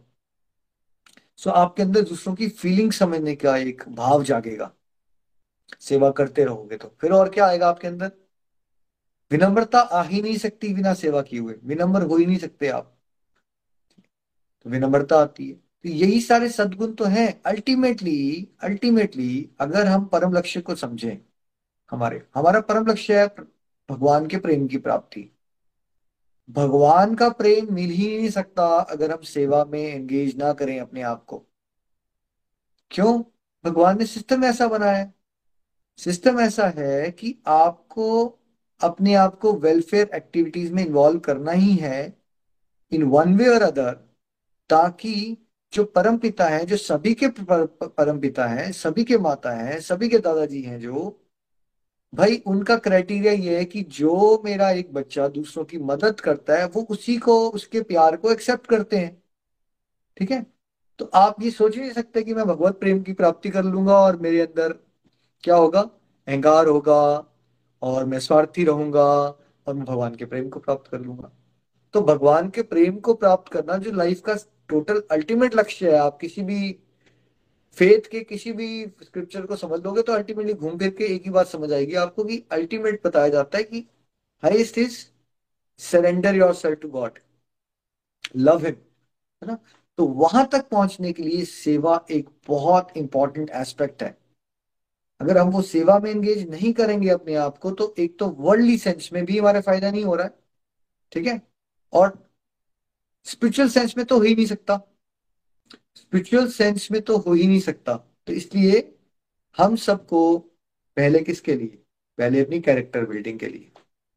सो 1.38 1.50
आपके 1.50 1.84
अंदर 1.84 2.02
दूसरों 2.02 2.36
की 2.36 2.48
फीलिंग 2.50 2.92
समझने 2.92 3.36
का 3.36 3.58
एक 3.58 3.84
भाव 3.90 4.24
जागेगा। 4.24 4.72
सेवा 5.80 6.12
करते 6.12 6.44
रहोगे 6.46 6.78
तो। 6.78 6.92
फिर 7.02 7.12
और 7.12 7.30
क्या 7.30 7.46
आएगा 7.46 7.70
आपके 7.70 7.88
अंदर? 7.88 8.12
विनम्रता 9.32 9.80
आ 9.80 10.04
ही 10.04 10.22
नहीं 10.22 10.38
सकती 10.38 10.74
बिना 10.74 10.94
सेवा 10.94 11.22
किए 11.22 11.40
हुए। 11.40 11.56
विनम्र 11.64 12.02
हो 12.02 12.18
ही 12.18 12.26
नहीं 12.26 12.38
सकते 12.38 12.68
आप। 12.68 12.98
तो 14.64 14.70
विनम्रता 14.70 15.18
आती 15.18 15.48
है। 15.48 15.54
तो 15.54 15.90
यही 15.90 16.22
सारे 16.22 16.50
सदगुण 16.50 16.94
तो 16.94 17.06
हैं। 17.06 17.42
अल्टीमेटली 17.46 18.50
अल्टीमेटली 18.62 19.50
अगर 19.60 19.88
हम 19.88 20.06
परम 20.06 20.34
लक्ष्य 20.34 20.62
को 20.62 20.76
समझें, 20.76 21.18
हमारे, 21.92 22.28
हमारा 22.36 22.62
परम 22.62 22.88
लक्ष्य 22.88 23.22
है 23.22 23.28
भगवान 23.90 24.28
के 24.28 24.38
प्रेम 24.38 24.68
की 24.68 24.78
प्राप्ति। 24.78 25.38
भगवान 26.50 27.16
का 27.16 27.30
प्रेम 27.30 27.74
मिल 27.74 27.90
ही 27.90 28.18
नहीं 28.18 28.30
सकता 28.30 28.68
अगर 28.68 29.12
हम 29.12 29.22
सेवा 29.22 29.66
में 29.66 29.84
एंगेज 29.84 30.38
ना 30.38 30.54
करें 30.54 30.80
अपने 30.80 31.02
आप 31.02 31.26
को। 31.26 31.46
क्यों? 32.92 33.24
भगवान 33.66 34.00
ने 34.00 34.06
सिस्टम 34.06 34.44
ऐसा 34.44 34.68
बनाया 34.68 35.12
सिस्टम 35.98 36.40
ऐसा 36.40 36.68
है 36.68 37.12
कि 37.12 37.38
आपको 37.48 38.38
अपने 38.84 39.14
आप 39.14 39.40
को 39.40 39.54
वेलफेयर 39.54 40.10
एक्टिविटीज़ 40.16 40.74
में 40.74 40.86
इन्वॉल्व 40.86 41.20
करना 41.20 41.52
ही 41.52 41.76
है 41.76 42.18
इन 42.92 43.04
वन 43.04 43.38
वे 43.38 43.48
और 43.48 43.62
अदर 43.62 43.92
ताकि 44.70 45.38
जो 45.74 45.84
परम 45.84 46.18
पिता 46.18 46.46
है, 46.46 46.66
जो 46.66 46.78
सभी 46.78 47.14
के 47.14 47.28
परम 47.84 48.20
पिता 48.20 48.46
है, 48.46 48.72
सभी 48.72 49.04
के 49.04 49.18
माता 49.18 49.52
है, 49.52 49.80
सभी 49.80 50.10
के 50.10 50.18
दादाजी 50.18 50.62
हैं 50.62 50.80
जो, 50.80 51.26
भाई 52.16 52.44
उनका 52.46 52.78
क्राइटेरिया 52.78 53.34
ये 53.34 53.58
है 53.58 53.66
कि 53.66 53.82
जो 53.82 54.42
मेरा 54.46 54.72
एक 54.72 54.94
बच्चा 54.94 55.28
दूसरों 55.28 55.66
की 55.66 55.78
मदद 55.78 56.20
करता 56.20 56.56
है, 56.56 56.66
वो 56.66 56.82
उसी 56.82 57.18
को, 57.18 57.50
उसके 57.50 57.82
प्यार 57.82 58.18
को 58.18 58.32
एक्सेप्ट 58.32 58.68
करते 58.68 58.98
हैं। 58.98 59.24
ठीक 60.18 60.32
है? 60.32 60.46
तो 61.00 61.06
आप 61.14 61.42
ये 61.42 61.52
सोच 61.52 61.76
ही 61.76 61.82
नहीं 61.82 61.92
सकते 61.92 62.24
कि 62.24 62.34
मैं 62.34 62.46
भगवत 62.46 62.80
प्रेम 62.80 63.02
की 63.04 63.14
प्राप्ति 63.14 63.50
कर 63.50 63.64
लूँगा 63.64 63.98
और 63.98 64.18
मेरे 64.18 64.42
अंदर 64.42 64.74
क्या 65.44 65.56
होगा? 65.56 65.82
अहंकार 66.28 66.68
होगा 66.68 67.31
और 67.82 68.06
मैं 68.06 68.20
स्वार्थी 68.20 68.64
रहूँगा 68.66 69.04
और 69.04 69.74
मैं 69.74 69.86
भगवान 69.86 70.16
के 70.16 70.26
प्रेम 70.26 70.50
को 70.50 70.60
प्राप्त 70.60 70.92
कर 70.92 71.00
लूँगा। 71.02 71.32
तो 71.94 72.02
भगवान 72.02 72.50
के 72.50 72.62
प्रेम 72.64 73.00
को 73.00 73.14
प्राप्त 73.14 73.52
करना 73.54 73.78
जो 73.78 73.92
लाइफ 73.92 74.22
का 74.22 74.36
टोटल 74.70 75.02
अल्टीमेट 75.12 75.56
लक्ष्य 75.56 75.92
है, 75.92 75.98
आप 75.98 76.18
किसी 76.22 76.42
भी 76.44 76.72
फेथ 77.78 78.10
के 78.12 78.20
किसी 78.24 78.52
भी 78.52 78.86
स्क्रिप्चर 79.04 79.46
को 79.46 79.56
समझ 79.56 79.80
लोगे 79.84 80.02
तो 80.02 80.14
अल्टीमेटली 80.14 80.54
घूम 80.54 80.78
फिर 80.78 80.90
के 80.90 81.06
एक 81.16 81.24
ही 81.26 81.32
बात 81.32 81.48
समझ 81.48 81.72
आएगी। 81.74 81.96
आपको 81.96 82.24
कि 82.24 82.44
अल्टीमेट 82.52 83.02
बताया 83.06 83.30
जाता 83.30 83.58
है 83.58 83.64
कि 83.64 83.88
highest 84.44 84.78
is 84.78 84.98
surrender 85.80 86.36
yourself 86.54 86.80
to 86.82 86.90
God 86.90 87.20
love 88.38 88.66
him 88.66 88.76
है 89.42 89.48
ना? 89.48 89.58
तो 89.98 90.06
वहाँ 90.06 90.48
तक 90.52 90.68
पहुँचने 90.70 91.12
के 91.14 91.24
लिए 91.24 91.46
सेवा 91.46 92.06
एक 92.12 92.30
बहुत 92.48 92.98
इंपॉर्टेंट 92.98 93.50
एस्पेक्ट 93.52 94.04
है। 94.04 94.16
अगर 95.22 95.38
हम 95.38 95.50
वो 95.50 95.62
सेवा 95.62 95.98
में 96.00 96.10
एंगेज 96.12 96.50
नहीं 96.50 96.74
करेंगे 96.74 97.10
अपने 97.10 97.36
आप 97.36 97.58
को 97.58 97.72
तो 97.72 97.94
एक 98.00 98.18
तो 98.20 98.28
वर्ल्डली 98.40 98.78
सेंस 98.78 99.10
में 99.14 99.24
भी 99.26 99.38
हमारा 99.38 99.62
फ़ायदा 99.62 99.92
नहीं 99.92 100.04
हो 100.04 100.16
रहा 100.16 100.26
है, 100.26 100.34
ठीक 101.12 101.28
है? 101.28 101.42
और 101.94 102.18
स्पिरिचुअल 103.26 103.70
सेंस 103.70 103.98
में 103.98 104.06
तो 104.06 104.18
हो 104.18 104.24
ही 104.24 104.36
नहीं 104.36 104.46
सकता। 104.46 104.80
स्पिरिचुअल 105.96 106.48
सेंस 106.48 106.88
में 106.92 107.02
तो 107.02 107.18
हो 107.18 107.34
ही 107.34 107.48
नहीं 107.48 107.60
सकता। 107.60 107.96
तो 108.28 108.34
इसलिए 108.34 108.80
हम 109.58 109.76
सबको 109.76 110.38
पहले 110.98 111.20
किसके 111.20 111.56
लिए? 111.56 111.78
पहले 112.20 112.42
अपनी 112.42 112.60
कैरेक्टर 112.62 113.06
बिल्डिंग 113.06 113.40
के 113.40 113.48
लिए। 113.48 113.72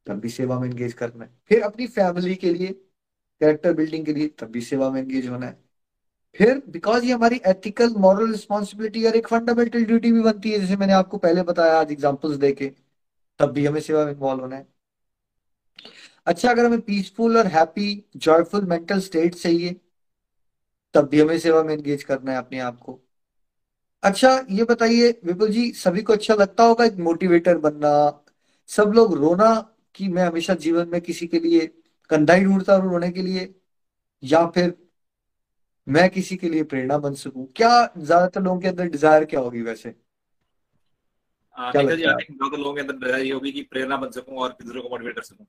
तब 0.07 0.19
भी 0.19 0.29
सेवा 0.29 0.59
में 0.59 0.67
एंगेज 0.69 0.93
करना 0.93 1.23
है। 1.23 1.29
फिर 1.47 1.61
अपनी 1.61 1.87
फैमिली 1.87 2.35
के 2.35 2.53
लिए 2.53 2.67
कैरेक्टर 3.41 3.73
बिल्डिंग 3.73 4.05
के 4.05 4.13
लिए, 4.13 4.27
तब 4.29 4.47
भी 4.47 4.61
सेवा 4.61 4.89
में 4.89 5.01
एंगेज 5.01 5.27
होना 5.27 5.45
है। 5.45 5.64
फिर 6.35 6.61
बिकॉज़ 6.69 7.05
ये 7.05 7.13
हमारी 7.13 7.39
एथिकल 7.47 7.93
मॉरल 7.97 8.31
रिस्पॉन्सिबिलिटी 8.31 9.05
और 9.05 9.15
एक 9.15 9.27
फंडामेंटल 9.27 9.85
ड्यूटी 9.85 10.11
भी 10.11 10.21
बनती 10.21 10.51
है, 10.51 10.59
जैसे 10.59 10.75
मैंने 10.75 10.93
आपको 10.93 11.17
पहले 11.17 11.43
बताया 11.43 11.79
आज 11.79 11.91
एग्जाम्पल्स 11.91 12.37
देके, 12.37 12.71
तब 13.39 13.51
भी 13.51 13.65
हमें 13.65 13.81
सेवा 13.81 14.05
में 14.05 14.11
इन्वॉल्व 14.11 14.41
होना 14.41 14.55
है। 14.55 14.67
अच्छा 16.25 16.49
अगर 16.49 16.65
हमें 16.65 16.81
पीसफुल 16.81 17.37
और 17.37 17.47
हैप्पी 17.47 17.87
जॉयफुल 18.17 18.65
मेंटल 18.65 18.99
स्टेट 18.99 19.35
चाहिए, 19.35 19.75
तब 20.93 21.07
भी 21.09 21.21
हमें 21.21 21.37
सेवा 21.39 21.63
में 21.63 21.73
एंगेज 21.73 22.03
करना 22.03 22.31
है 22.31 22.37
अपने 22.37 22.59
आप 22.59 22.79
को। 22.79 22.99
अच्छा 24.03 24.29
ये 24.49 24.63
बताइए, 24.63 25.09
विपुल 25.25 25.49
जी, 25.49 25.71
सभी 25.73 26.01
को 26.01 26.13
अच्छा 26.13 26.33
लगता 26.35 26.63
होगा 26.63 26.85
एक 26.85 26.95
मोटिवेटर 26.99 27.57
बनना? 27.57 27.91
सब 28.69 28.91
लोग 28.95 29.13
रोना 29.13 29.53
कि 29.95 30.07
मैं 30.07 30.23
हमेशा 30.25 30.53
जीवन 30.55 30.87
में 30.87 31.01
किसी 31.01 31.27
के 31.27 31.39
लिए 31.39 31.67
कंधा 32.09 32.33
ही 32.33 32.45
ढूंढता 32.45 32.75
हूँ 32.75 32.91
रोने 32.91 33.11
के 33.11 33.21
लिए? 33.21 33.53
या 34.23 34.45
फिर 34.47 34.73
मैं 35.87 36.09
किसी 36.09 36.35
के 36.37 36.49
लिए 36.49 36.63
प्रेरणा 36.63 36.97
बन 36.97 37.13
सकूँ? 37.15 37.45
क्या 37.55 37.69
ज़्यादातर 37.97 38.41
लोगों 38.41 38.59
के 38.59 38.67
अंदर 38.67 38.87
डिज़ायर 38.89 39.25
क्या 39.25 39.39
होगी 39.39 39.61
वैसे? 39.61 39.91
क्या 41.55 41.81
लगता 41.81 41.91
है? 41.91 41.97
ज़्यादातर 41.97 42.57
लोगों 42.57 42.73
के 42.73 42.81
अंदर 42.81 42.95
डिज़ायर 42.95 43.25
ये 43.25 43.31
होगी 43.31 43.51
कि 43.51 43.61
प्रेरणा 43.63 43.97
बन 43.97 44.09
सकूँ 44.11 44.37
और 44.37 44.55
दूसरों 44.61 44.81
को 44.81 44.89
मोटिवेट 44.89 45.15
कर 45.15 45.21
सकूँ। 45.21 45.45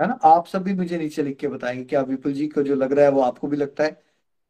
है 0.00 0.08
ना? 0.08 0.18
आप 0.24 0.46
सब 0.46 0.62
भी 0.62 0.74
मुझे 0.74 0.98
नीचे 0.98 1.22
लिख 1.22 1.36
के 1.38 1.48
बताएँगे 1.48 1.84
क्या 1.84 2.00
विपुल 2.04 2.32
जी 2.32 2.46
को 2.48 2.62
जो 2.62 2.74
लग 2.74 2.92
रहा 2.92 3.04
है 3.04 3.10
वो 3.10 3.20
आपको 3.22 3.48
भी 3.48 3.56
लगता 3.56 3.84
है। 3.84 4.02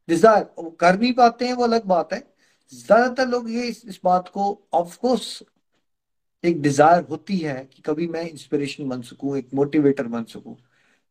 डिज़ायर 0.08 0.46
कर 0.80 0.98
नहीं 0.98 1.12
पाते 1.14 1.46
हैं 1.46 1.54
वो 1.54 1.64
अलग 1.64 1.84
बात 1.86 2.12
है। 2.12 2.18
ज़्यादातर 2.72 3.28
लोग 3.28 3.50
ये 3.50 3.62
इस, 3.62 3.84
इस 3.86 4.00
बात 4.04 4.28
को 4.28 4.68
ऑफकोर्स 4.74 5.42
एक 6.44 6.60
डिज़ायर 6.62 7.02
होती 7.02 7.36
है 7.38 7.54
कि 7.66 7.82
कभी 7.82 8.06
मैं 8.06 8.22
इंस्पिरेशन 8.22 8.88
बन 8.88 9.02
सकूँ 9.02 9.36
एक 9.38 9.48
मोटिवेटर 9.54 10.06
बन 10.08 10.24
सकूँ। 10.26 10.56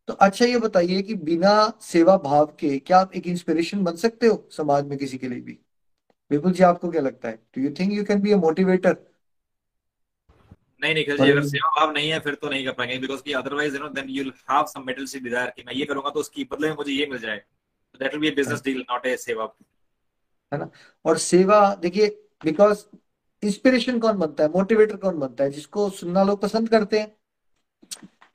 तो 0.08 0.14
अच्छा 0.14 0.46
ये 0.46 0.58
बताइए 0.60 1.02
कि 1.02 1.16
बिना 1.26 1.52
सेवा 1.82 2.18
भाव 2.18 2.46
के 2.60 2.78
क्या 2.80 2.98
आप 2.98 3.14
एक 3.16 3.28
इंस्पिरेशन 3.28 3.84
बन 3.84 3.96
सकते 3.98 4.28
हो 4.28 4.48
समाज 4.52 4.86
में 4.88 4.98
किसी 4.98 5.18
के 5.18 5.28
लिए 5.30 5.42
भी? 5.42 5.60
विपुल 6.32 6.52
जी 6.54 6.64
आपको 6.64 6.92
क्या 6.92 7.02
लगता 7.02 7.30
है? 7.30 7.36
Do 7.56 7.62
you 7.62 7.74
think 7.80 7.94
you 7.94 8.04
can 8.06 8.22
be 8.22 8.32
a 8.32 8.38
motivator 8.38 8.98
नहीं 10.82 10.94
निखिल 10.96 11.18
जी 11.18 11.30
अगर 11.32 11.44
सेवा 11.46 11.70
भाव 11.80 11.92
नहीं 11.92 12.10
है 12.10 12.20
फिर 12.20 12.36
तो 12.36 12.50
नहीं 12.50 12.66
कर 12.66 12.72
पाएँगे 12.74 12.98
बिकॉज़ 13.00 13.22
की 13.24 13.34
otherwise 13.34 13.76
you 13.76 13.82
know 13.82 13.90
then 13.90 14.10
you 14.10 14.24
will 14.24 14.34
have 14.52 14.66
some 14.68 14.84
metal 14.88 15.06
see 15.06 15.20
desire 15.20 15.50
कि 15.50 15.64
मैं 15.68 15.74
ये 15.74 15.86
करूँगा 15.86 16.10
तो 16.10 16.20
उसकी 16.20 16.44
बदले 16.52 16.70
में 16.70 16.76
मुझे 16.76 16.92
ये 16.92 17.06
मिल 17.06 17.20
जाए। 17.20 17.38
That 18.00 18.12
will 18.14 18.22
be 18.22 18.32
a 18.32 18.36
business 18.36 18.62
deal 18.64 18.80
not 18.92 19.06
a 19.06 19.16
सेवा। 19.18 19.46
है 20.52 20.60
ना? 20.60 20.70
और 21.06 21.18
सेवा 21.18 21.74
देखिए 21.76 22.08
बिकॉज़ 22.44 22.86
इंस्पिरेशन 23.44 24.00
कौन 24.00 24.18
बनता 24.20 24.44
है? 24.44 24.50
मोटिवेटर 24.50 24.98
कौन 24.98 25.20
बनता 25.20 25.44
है? 25.44 25.52
जिसको 25.52 25.90
सुनना 25.92 26.24
लोग 26.24 26.42
पसंद 26.42 26.70
करते 26.70 27.00
हैं। 27.00 27.16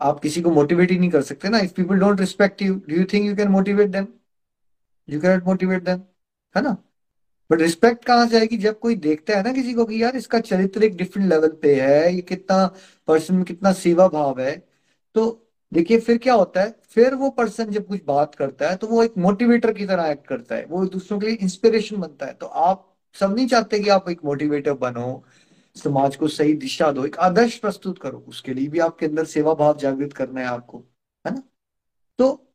आप 0.00 0.20
किसी 0.20 0.42
को 0.42 0.50
मोटिवेट 0.50 0.90
ही 0.90 0.98
नहीं 0.98 1.10
कर 1.10 1.22
सकते 1.22 1.48
ना। 1.48 1.58
If 1.58 1.72
people 1.74 1.98
don't 1.98 2.20
respect 2.20 2.62
you 2.62 2.74
do 2.88 2.96
you 2.96 3.04
think 3.12 3.26
you 3.26 3.34
can 3.36 3.48
motivate 3.48 3.90
them 3.90 4.06
you 5.08 5.20
can 5.20 5.42
motivate 5.46 5.84
them 5.84 6.00
है 6.54 6.62
ना? 6.62 6.76
बट 7.50 7.60
रिस्पेक्ट 7.60 8.04
कहाँ 8.04 8.26
से 8.28 8.38
आएगी? 8.38 8.56
जब 8.58 8.78
कोई 8.80 8.94
देखता 8.96 9.36
है 9.36 9.42
ना 9.42 9.52
किसी 9.52 9.74
को 9.74 9.84
कि 9.84 10.02
यार 10.02 10.16
इसका 10.16 10.40
चरित्र 10.40 10.84
एक 10.84 10.96
डिफरेंट 10.96 11.28
लेवल 11.30 11.48
पे 11.62 11.74
है, 11.74 12.14
ये 12.14 12.20
कितना 12.22 12.66
पर्सन 13.08 13.34
में 13.34 13.44
कितना 13.44 13.72
सेवा 13.74 14.08
भाव 14.08 14.40
है 14.40 14.56
तो 15.14 15.46
देखिए 15.72 15.98
फिर 16.00 16.18
क्या 16.18 16.34
होता 16.34 16.60
है? 16.60 16.74
फिर 16.84 17.14
वो 17.14 17.28
पर्सन 17.30 17.70
जब 17.70 17.86
कुछ 17.86 18.00
बात 18.06 18.34
करता 18.34 18.68
है 18.70 18.76
तो 18.76 18.86
वो 18.86 19.02
एक 19.04 19.14
मोटिवेटर 19.18 19.72
की 19.72 19.86
तरह 19.86 20.06
एक्ट 20.06 20.26
करता 20.26 20.54
है। 20.54 20.64
वो 20.66 20.84
दूसरों 20.86 21.18
के 21.20 21.26
लिए 21.26 21.36
इंस्पिरेशन 21.36 21.96
बनता 21.96 22.26
है। 22.26 22.32
तो 22.32 22.46
आप 22.46 22.86
सब 23.16 23.34
नहीं 23.36 23.46
चाहते 23.48 23.78
कि 23.80 23.88
आप 23.90 24.08
एक 24.10 24.24
मोटिवेटर 24.24 24.72
बनो 24.74 25.24
समाज 25.80 26.16
को 26.16 26.28
सही 26.28 26.54
दिशा 26.56 26.90
दो, 26.92 27.04
एक 27.06 27.16
आदर्श 27.18 27.56
प्रस्तुत 27.58 27.98
करो, 27.98 28.18
उसके 28.28 28.54
लिए 28.54 28.68
भी 28.68 28.78
आपके 28.80 29.06
अंदर 29.06 29.24
सेवा 29.26 29.54
भाव 29.54 29.76
जागृत 29.78 30.12
करना 30.12 30.40
है 30.40 30.46
आपको, 30.48 30.78
है 31.24 31.34
ना? 31.34 31.42
तो 32.18 32.46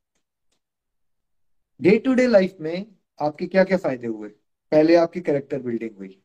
डे 1.80 1.98
टू 2.00 2.14
डे 2.14 2.28
लाइफ 2.28 2.58
में 2.62 2.86
आपके 3.20 3.46
क्या 3.48 3.64
क्या 3.64 3.78
फ़ायदे 3.78 4.08
हुए? 4.08 4.30
पहले 4.72 4.96
आपकी 4.96 5.22
कैरेक्टर 5.22 5.62
बिल्डिंग 5.62 5.98
हुई 5.98 6.18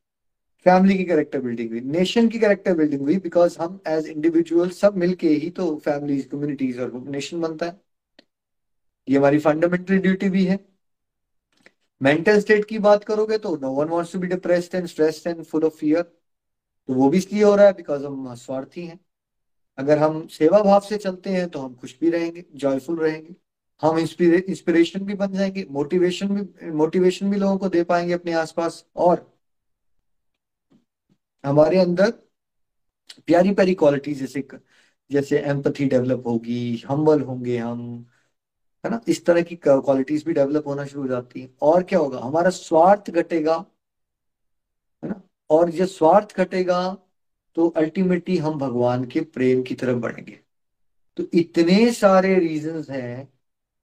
फैमिली 0.66 0.96
की 0.98 1.04
कैरेक्टर 1.04 1.40
बिल्डिंग 1.40 1.70
हुई 1.70 1.80
नेशन 1.80 2.28
की 2.28 2.38
कैरेक्टर 2.38 2.74
बिल्डिंग 2.76 3.00
हुई 3.02 3.16
बिकॉज़ 3.18 3.58
हम 3.58 3.80
एज 3.88 4.06
इंडिविजुअल 4.08 4.70
सब 4.70 4.96
मिलके 4.96 5.28
ही 5.28 5.50
तो 5.50 5.74
फैमिलीज़ 5.84 6.28
कम्युनिटीज 6.28 6.78
और 6.80 6.92
नेशन 7.08 7.40
बनता 7.40 7.66
है। 7.66 7.80
ये 9.08 9.16
हमारी 9.18 9.38
फंडामेंटल 9.38 9.98
ड्यूटी 9.98 10.28
भी 10.30 10.44
है। 10.44 10.58
मेंटल 12.00 12.40
स्टेट 12.40 12.64
की 12.64 12.78
बात 12.78 13.04
करोगे 13.04 13.38
तो 13.38 13.56
no 13.56 13.70
one 13.72 13.88
wants 13.88 14.12
to 14.12 14.18
be 14.18 14.26
depressed 14.26 14.74
and 14.74 14.86
stressed 14.86 15.26
and 15.28 15.42
full 15.44 15.64
of 15.64 15.74
fear 15.76 16.10
तो 16.88 16.94
वो 16.94 17.08
भी 17.10 17.18
इसलिए 17.18 17.42
हो 17.44 17.54
रहा 17.56 17.66
है 17.66 17.72
बिकॉज़ 17.72 18.04
हम 18.06 18.34
स्वार्थी 18.36 18.86
हैं। 18.86 18.98
अगर 19.78 19.98
हम 19.98 20.26
सेवा 20.28 20.60
भाव 20.62 20.80
से 20.80 20.96
चलते 20.98 21.30
हैं 21.30 21.48
तो 21.50 21.60
हम 21.60 21.74
खुश 21.74 21.96
भी 22.00 22.10
रहेंगे 22.10 22.44
जॉयफुल 22.54 22.98
रहेंगे। 23.00 23.34
हम 23.82 23.98
इंस्पिरेशन 23.98 25.04
भी 25.04 25.14
बन 25.14 25.32
जाएँगे 25.32 25.66
मोटिवेशन 25.70 26.28
भी 26.36 26.70
मोटिवेशन 26.72 27.30
भी 27.30 27.36
लोगों 27.36 27.58
को 27.58 27.68
दे 27.68 27.82
पाएँगे 27.84 28.12
अपने 28.12 28.32
आसपास। 28.34 28.84
और 28.96 29.26
हमारे 31.44 31.78
अंदर 31.78 32.10
प्यारी 33.26 33.52
प्यारी 33.54 33.74
क्वालिटी 33.74 34.14
जैसे 34.14 34.46
जैसे 35.10 35.38
एम्पथी 35.40 35.84
डेवलप 35.86 36.22
होगी 36.26 36.82
हम्बल 36.88 37.20
होंगे 37.22 37.56
हम, 37.58 37.80
है 38.84 38.90
ना? 38.90 39.00
इस 39.08 39.24
तरह 39.26 39.42
की 39.42 39.56
क्वालिटीज 39.58 40.24
भी 40.24 40.32
डेवलप 40.32 40.66
होना 40.66 40.84
शुरू 40.86 41.02
हो 41.02 41.08
जाती 41.08 41.40
है। 41.42 41.50
और 41.62 41.82
क्या 41.82 41.98
होगा? 41.98 42.18
हमारा 42.18 42.50
स्वार्थ 42.50 43.10
घटेगा 43.10 43.64
और 45.50 45.70
ये 45.70 45.86
स्वार्थ 45.86 46.36
घटेगा 46.36 46.82
तो 47.56 47.68
अल्टीमेटली 47.68 48.36
हम 48.38 48.58
भगवान 48.58 49.04
के 49.04 49.20
प्रेम 49.20 49.62
की 49.62 49.74
तरफ़ 49.74 49.98
बढ़ेंगे। 49.98 50.38
तो 51.16 51.24
इतने 51.34 51.90
सारे 51.92 52.34
रीजंस 52.38 52.90
हैं 52.90 53.28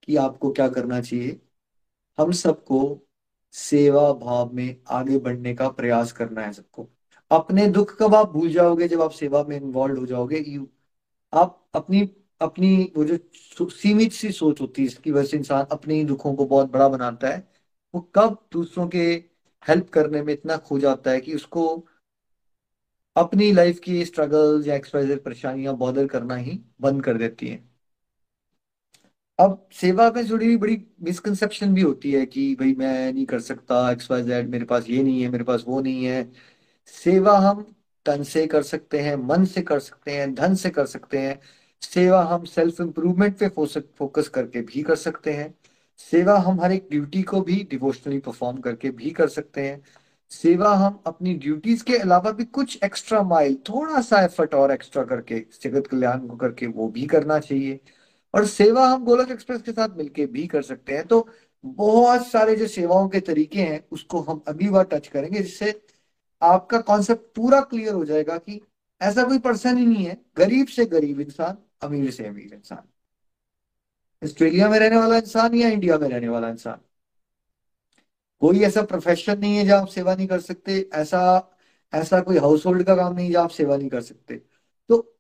कि 0.04 0.16
आपको 0.18 0.52
क्या 0.52 0.68
करना 0.70 1.02
चाहिए। 1.02 1.40
हम 2.18 2.32
सबको 2.34 2.80
सेवा 3.54 4.12
भाव 4.14 4.54
में 4.54 4.78
आगे 4.90 5.18
बढ़ने 5.18 5.54
का 5.56 5.70
प्रयास 5.70 6.12
करना 6.12 6.42
है 6.42 6.54
सबको। 6.54 6.88
अपने 7.32 7.68
दुख 7.68 7.96
कब 8.00 8.16
आप 8.16 8.32
भूल 8.32 8.50
जाओगे 8.50 8.88
जब 8.88 9.02
आप 9.02 9.12
सेवा 9.12 9.44
में 9.44 9.56
इन्वॉल्व 9.58 10.00
हो 10.00 10.06
जाओगे? 10.06 10.40
यू 10.40 10.68
आप 11.34 11.70
अपनी 11.76 12.10
अपनी 12.42 12.94
वो 12.98 13.04
जो 13.06 13.70
सीमित 13.72 14.12
सी 14.12 14.32
सोच 14.32 14.62
होती 14.62 14.82
है 14.82 14.88
इसकी 14.88 15.12
वजह 15.12 15.26
से 15.26 15.38
इंसान 15.38 15.66
अपने 15.72 15.96
ही 15.96 16.04
दुखों 16.06 16.34
को 16.36 16.46
बहुत 16.46 16.72
बड़ा 16.72 16.88
बनाता 16.90 17.28
है, 17.28 17.48
वो 17.94 18.02
कब 18.16 18.38
दूसरों 18.52 18.88
के 18.88 19.16
हेल्प 19.66 19.90
करने 19.90 20.22
में 20.22 20.34
इतना 20.34 20.58
खो 20.58 20.80
जाता 20.80 21.12
है 21.12 21.22
कि 21.22 21.34
उसको 21.36 21.68
अपनी 23.16 23.52
लाइफ 23.52 23.80
की 23.80 24.04
स्ट्रगल 24.06 24.64
या 24.68 24.76
एक्सपाइज 24.76 25.20
परेशानियाँ 25.24 25.76
बॉदर 25.78 26.08
करना 26.08 26.36
ही 26.36 26.60
बंद 26.82 27.04
कर 27.04 27.18
देती 27.18 27.48
है। 27.48 27.64
अब 29.40 29.68
सेवा 29.72 30.10
में 30.12 30.22
जुड़ी 30.26 30.46
हुई 30.46 30.58
बड़ी 30.58 30.78
मिसकंसेप्शन 31.04 31.74
भी 31.74 31.82
होती 31.82 32.12
है 32.12 32.26
कि 32.26 32.54
भाई 32.56 32.74
मैं 32.74 33.14
नहीं 33.14 33.26
कर 33.26 33.40
सकता 33.40 33.92
एक्स 33.92 34.10
वाई 34.12 34.24
जेड 34.24 34.50
मेरे 34.50 34.66
पास 34.66 34.90
ये 34.90 35.04
नहीं 35.04 35.22
है, 35.22 35.30
मेरे 35.30 35.44
पास 35.44 35.64
वो 35.68 35.82
नहीं 35.82 36.06
है। 36.06 36.32
सेवा 36.88 37.38
हम 37.40 37.62
तन 38.06 38.24
से 38.24 38.46
कर 38.48 38.64
सकते 38.64 39.00
हैं, 39.00 39.16
मन 39.16 39.46
से 39.46 39.62
कर 39.62 39.80
सकते 39.80 40.12
हैं, 40.12 40.34
धन 40.36 40.56
से 40.56 40.70
कर 40.70 40.86
सकते 40.86 41.18
हैं। 41.18 41.40
सेवा 41.82 42.22
हम 42.24 42.46
सेल्फ 42.46 42.82
इंप्रूवमेंट 42.82 43.38
पे 43.40 43.48
फोकस 43.98 44.28
करके 44.30 44.62
भी 44.62 44.84
कर 44.84 44.96
सकते 44.96 45.34
हैं। 45.34 45.54
सेवा 45.98 46.38
हम 46.38 46.62
हर 46.62 46.72
एक 46.72 46.88
ड्यूटी 46.92 47.22
को 47.24 47.42
भी 47.42 47.68
डिवोशनली 47.72 48.20
परफॉर्म 48.20 48.58
करके 48.58 48.90
भी 48.90 49.10
कर 49.10 49.28
सकते 49.28 49.62
हैं। 49.62 49.84
सेवा 50.30 50.74
हम 50.74 51.04
अपनी 51.06 51.34
ड्यूटीज़ 51.34 51.84
के 51.84 51.98
अलावा 51.98 52.32
भी 52.32 52.44
कुछ 52.46 52.80
एक्स्ट्रा 52.84 53.24
माइल 53.24 53.56
थोड़ा 53.56 54.02
सा 54.02 54.22
एफर्ट 54.22 54.54
और 54.54 54.72
एक्स्ट्रा 54.72 55.04
करके, 55.04 55.46
जगत 55.62 55.88
कल्याण 55.88 56.28
को 56.28 56.36
करके 56.36 56.68
वो 56.68 56.88
भी 56.88 57.06
करना 57.06 57.40
चाहिए। 57.40 57.80
और 58.36 58.46
सेवा 58.46 58.88
हम 58.88 59.06
गोलक 59.06 59.32
एक्सप्रेस 59.32 59.62
के 59.62 59.72
साथ 59.72 59.90
मिलके 59.98 60.26
भी 60.26 60.48
कर 60.48 60.62
सकते 60.62 60.94
हैं। 60.94 61.08
तो 61.08 61.28
बहुत 61.66 62.28
सारे 62.28 62.56
जो 62.56 62.68
सेवाओं 62.68 63.10
के 63.10 63.20
तरीके 63.20 63.60
हैं, 63.60 63.88
उसको 63.92 64.20
हम 64.20 64.44
अगली 64.48 64.70
बार 64.70 64.84
टच 64.84 65.08
करेंगे, 65.08 65.40
जिससे 65.40 65.82
आपका 66.42 66.80
कॉन्सेप्ट 66.80 67.36
पूरा 67.36 67.62
क्लियर 67.62 67.94
हो 67.94 68.06
जाएगा 68.06 68.38
कि 68.38 68.62
ऐसा 69.02 69.24
कोई 69.24 69.40
पर्सन 69.40 69.78
ही 69.78 69.86
नहीं 69.86 70.06
है। 70.06 70.18
गरीब 70.38 70.68
से 70.68 70.86
गरीब 70.86 71.20
इंसान, 71.20 71.58
अमीर 71.82 72.12
से 72.12 72.26
अमीर 72.28 72.54
इंसान। 72.54 72.97
ऑस्ट्रेलिया 74.22 74.70
में 74.70 74.78
रहने 74.80 74.98
वाला 74.98 75.18
इंसान 75.18 75.56
या 75.56 75.70
इंडिया 75.70 75.98
में 75.98 76.08
रहने 76.10 76.30
वाला 76.30 76.50
इंसान? 76.50 76.80
कोई 78.42 78.60
ऐसा 78.64 78.82
प्रोफेशन 78.82 79.40
नहीं 79.40 79.58
है 79.58 79.64
जहाँ 79.66 79.82
आप 79.82 79.88
सेवा 79.88 80.16
नहीं 80.16 80.28
कर 80.28 80.40
सकते, 80.40 80.80
ऐसा 80.94 81.20
ऐसा 81.94 82.20
कोई 82.22 82.38
हाउस 82.38 82.66
होल्ड 82.66 82.84
का 82.84 82.96
काम 82.96 83.14
नहीं 83.16 83.32
जहाँ 83.32 83.44
आप 83.44 83.50
सेवा 83.50 83.78
नहीं 83.78 83.90
कर 83.90 84.02
सकते। 84.02 84.36
तो 84.90 85.16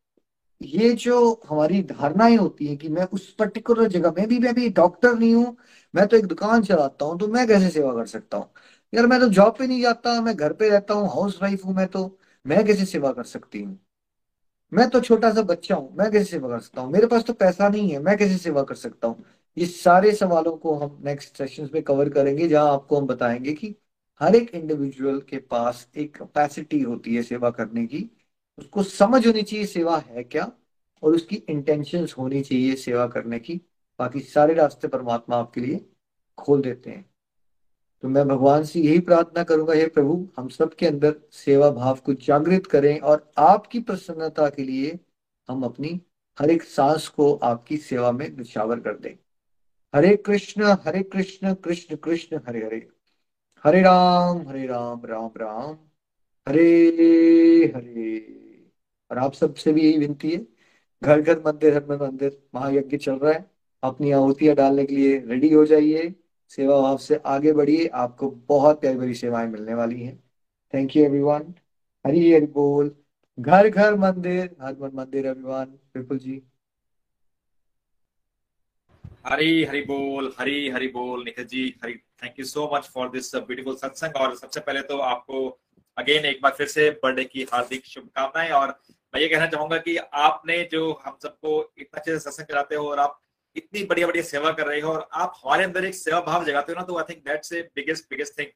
ये 0.61 0.91
जो 0.95 1.19
हमारी 1.49 1.81
धारणाएँ 1.83 2.35
होती 2.37 2.67
है 2.67 2.75
कि 2.77 2.89
मैं 2.89 3.05
उस 3.07 3.33
पर्टिकुलर 3.35 3.87
जगह, 3.89 4.11
में 4.17 4.27
भी, 4.27 4.39
मैं 4.39 4.53
भी 4.55 4.69
डॉक्टर 4.71 5.15
नहीं 5.15 5.33
हूँ, 5.35 5.57
मैं 5.93 6.07
तो 6.07 6.17
एक 6.17 6.25
दुकान 6.25 6.63
चलाता 6.63 7.05
हूँ 7.05 7.19
तो 7.19 7.27
मैं 7.27 7.47
कैसे 7.47 7.69
सेवा 7.71 7.93
कर 7.95 8.07
सकता 8.07 8.37
हूँ? 8.37 8.51
यार, 8.93 9.07
मैं 9.07 9.19
तो 9.19 9.29
जॉब 9.29 9.57
पे 9.59 9.67
नहीं 9.67 9.81
जाता, 9.81 10.21
मैं 10.21 10.35
घर 10.37 10.53
पे 10.53 10.69
रहता 10.69 10.93
हूँ 10.93 11.09
हाउस 11.09 11.39
वाइफ 11.41 11.65
हूँ 11.65 11.75
मैं 11.75 11.87
तो 11.89 12.07
मैं 12.45 12.65
कैसे 12.65 12.85
सेवा 12.85 13.11
कर 13.13 13.23
सकती 13.25 13.61
हूँ? 13.63 13.79
मैं 14.71 14.89
तो 14.89 14.99
छोटा 15.01 15.29
सा 15.33 15.41
बच्चा 15.41 15.75
हूँ, 15.75 15.95
मैं 15.97 16.11
कैसे 16.11 16.25
सेवा 16.25 16.49
कर 16.49 16.59
सकता 16.59 16.81
हूँ? 16.81 16.91
मेरे 16.91 17.07
पास 17.07 17.23
तो 17.23 17.33
पैसा 17.33 17.67
नहीं 17.69 17.89
है, 17.91 17.99
मैं 17.99 18.17
कैसे 18.17 18.37
सेवा 18.37 18.63
कर 18.63 18.75
सकता 18.75 19.07
हूँ? 19.07 19.23
ये 19.57 19.65
सारे 19.65 20.11
सवालों 20.11 20.55
को 20.57 20.73
हम 20.75 20.97
नेक्स्ट 21.05 21.37
सेशन 21.37 21.69
में 21.73 21.81
कवर 21.83 22.09
करेंगे, 22.09 22.47
जहाँ 22.47 22.73
आपको 22.73 22.99
हम 22.99 23.07
बताएँगे 23.07 23.53
कि 23.53 23.75
हर 24.21 24.35
एक 24.35 24.51
इंडिविजुअल 24.55 25.19
के 25.21 25.37
पास 25.37 25.87
एक 25.97 26.17
कैपेसिटी 26.17 26.81
होती 26.81 27.15
है 27.15 27.23
सेवा 27.23 27.49
करने 27.49 27.85
की। 27.87 28.09
उसको 28.57 28.83
समझ 28.83 29.25
होनी 29.27 29.41
चाहिए 29.41 29.65
सेवा 29.65 29.97
है 29.99 30.23
क्या, 30.23 30.51
और 31.03 31.15
उसकी 31.15 31.35
इंटेंशंस 31.35 32.15
होनी 32.17 32.41
चाहिए 32.41 32.75
सेवा 32.75 33.07
करने 33.07 33.39
की। 33.39 33.61
बाकी 33.99 34.19
सारे 34.19 34.53
रास्ते 34.53 34.87
परमात्मा 34.87 35.35
आपके 35.35 35.61
लिए 35.61 35.85
खोल 36.37 36.61
देते 36.61 36.89
हैं। 36.89 37.05
तो 38.01 38.09
मैं 38.09 38.27
भगवान 38.27 38.63
से 38.63 38.79
यही 38.79 38.99
प्रार्थना 38.99 39.43
करूँगा, 39.43 39.73
हे 39.73 39.87
प्रभु, 39.87 40.27
हम 40.37 40.47
सब 40.47 40.73
के 40.73 40.85
अंदर 40.85 41.15
सेवा 41.31 41.71
भाव 41.71 41.99
को 42.05 42.13
जागृत 42.13 42.65
करें 42.65 42.99
और 42.99 43.31
आपकी 43.37 43.79
प्रसन्नता 43.79 44.49
के 44.49 44.63
लिए 44.63 44.99
हम 45.49 45.63
अपनी 45.63 46.01
हर 46.39 46.51
एक 46.51 46.63
सांस 46.63 47.07
को 47.07 47.33
आपकी 47.33 47.77
सेवा 47.77 48.11
में 48.11 48.37
निशावर 48.37 48.79
कर 48.79 48.97
दें। 48.97 49.11
हरे 49.95 50.15
कृष्ण 50.15 50.63
हरे 50.63 51.03
कृष्ण 51.03 51.53
कृष्ण 51.53 51.95
कृष्ण, 51.95 52.39
हरे 52.47 52.65
हरे। 52.65 52.87
हरे 53.63 53.81
राम 53.81 54.47
हरे 54.47 54.67
राम 54.67 55.01
राम 55.05 55.29
राम। 55.37 55.77
हरे 56.49 56.65
हरे। 57.75 58.17
और 59.11 59.17
आप 59.17 59.33
सबसे 59.33 59.73
भी 59.73 59.81
यही 59.81 59.97
विनती 59.97 60.31
है 60.31 60.47
घर 61.03 61.21
घर 61.21 61.39
मंदिर, 61.39 61.73
हर 61.73 62.01
मंदिर 62.01 62.43
महायज्ञ 62.55 62.97
चल 62.97 63.13
रहा 63.13 63.31
है। 63.31 63.51
अपनी 63.83 64.11
आहुतियाँ 64.11 64.55
डालने 64.55 64.85
के 64.85 64.95
लिए 64.95 65.19
रेडी 65.19 65.53
हो 65.53 65.65
जाइए। 65.65 66.15
सेवा 66.51 66.79
भाव 66.81 66.97
से 66.97 67.15
आगे 67.27 67.53
बढ़िए। 67.53 67.87
आपको 67.95 68.29
बहुत 68.47 68.79
प्यारी 68.81 68.97
प्यारी 68.97 69.13
सेवाएँ 69.15 69.47
मिलने 69.47 69.73
वाली 69.73 70.01
हैं। 70.01 70.15
Thank 70.73 70.95
you 70.95 71.03
everyone 71.05 71.53
Hari 72.05 72.31
Hari 72.33 72.45
बोल। 72.53 72.95
घर 73.37 73.69
घर 73.69 73.95
मंदिर। 73.97 74.55
हर 74.61 74.75
मन 74.81 74.91
मंदिर 74.95 75.25
एवरीवन 75.25 75.77
विपुल 75.95 76.19
जी 76.19 76.41
हरी 79.27 79.63
हरी 79.65 79.81
बोल, 79.81 80.31
हरी 80.39 80.69
हरी 80.69 80.87
बोल, 80.87 81.23
Nikhil 81.23 81.45
ji. 81.45 81.63
Hari 81.83 81.93
thank 82.23 82.39
you 82.39 82.45
so 82.45 82.69
much 82.73 82.85
for 82.93 83.09
this 83.09 83.35
beautiful 83.35 83.75
satsang 83.75 84.15
और 84.15 84.35
सबसे 84.35 84.59
पहले 84.59 84.81
तो 84.81 84.97
आपको 84.97 85.47
अगेन 85.97 86.25
एक 86.25 86.39
बार 86.43 86.51
फिर 86.57 86.67
से 86.67 86.89
बर्थडे 87.03 87.23
की 87.25 87.43
हार्दिक 87.53 87.85
शुभकामनाएँ। 87.85 88.51
और 88.51 88.67
मैं 89.13 89.21
ये 89.21 89.27
कहना 89.27 89.47
चाहूँगा 89.47 89.77
कि 89.77 89.95
आपने 89.97 90.63
जो 90.71 90.91
हम 91.05 91.17
सबको 91.23 91.61
इतना 91.77 91.99
अच्छे 91.99 92.11
से 92.11 92.19
सत्संग 92.19 92.45
कराते 92.47 92.75
हो 92.75 92.89
और 92.89 92.99
आप 92.99 93.19
इतनी 93.57 93.83
बढ़िया 93.83 94.07
बढ़िया 94.07 94.23
सेवा 94.23 94.51
कर 94.51 94.67
रहे 94.67 94.79
हो 94.81 94.91
और 94.91 95.07
आप 95.13 95.33
हमारे 95.43 95.63
अंदर 95.63 95.85
एक 95.85 95.95
सेवा 95.95 96.19
भाव 96.21 96.45
जगाते 96.45 96.71
हो 96.71 96.79
ना 96.79 96.85
तो 96.85 96.97
I 96.97 97.13
think 97.13 97.23
that's 97.25 97.53
a 97.53 97.61
biggest 97.75 98.09
biggest 98.09 98.37
thing 98.39 98.47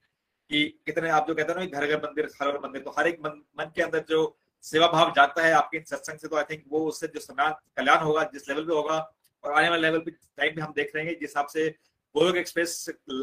कि 0.49 0.63
कितने 0.85 1.09
आप 1.09 1.27
जो 1.27 1.35
कहते 1.35 1.53
हो 1.53 1.59
ना 1.59 1.65
घर 1.65 1.85
घर 1.87 1.97
मंदिर 1.99 2.29
हर 2.41 2.47
हर 2.47 2.59
मंदिर 2.63 2.81
तो 2.81 2.93
हर 2.97 3.07
एक 3.07 3.19
मन, 3.25 3.41
मन 3.59 3.71
के 3.75 3.81
अंदर 3.81 4.05
जो 4.09 4.21
सेवा 4.63 4.87
भाव 4.87 5.11
जागता 5.15 5.43
है 5.43 5.51
आपके 5.53 5.79
सत्संग 5.85 6.17
से 6.19 6.27
तो 6.27 6.37
आई 6.37 6.43
थिंक 6.49 6.63
वो 6.71 6.85
उससे 6.87 7.07
जो 7.07 7.19
समाज 7.19 7.53
कल्याण 7.77 8.03
होगा 8.03 8.23
जिस 8.33 8.49
लेवल 8.49 8.65
पे 8.65 8.73
होगा 8.73 8.97
और 9.43 9.53
आने 9.53 9.69
वाले 9.69 9.81
लेवल 9.81 9.99
पे 9.99 10.11
टाइम 10.11 10.55
में 10.55 10.63
हम 10.63 10.73
देख 10.75 10.91
रहे 10.95 11.05
हैं 11.05 11.13
जिस 11.13 11.29
हिसाब 11.29 11.47
से 11.53 11.69
गोलोक 12.15 12.35
एक्सप्रेस 12.37 12.73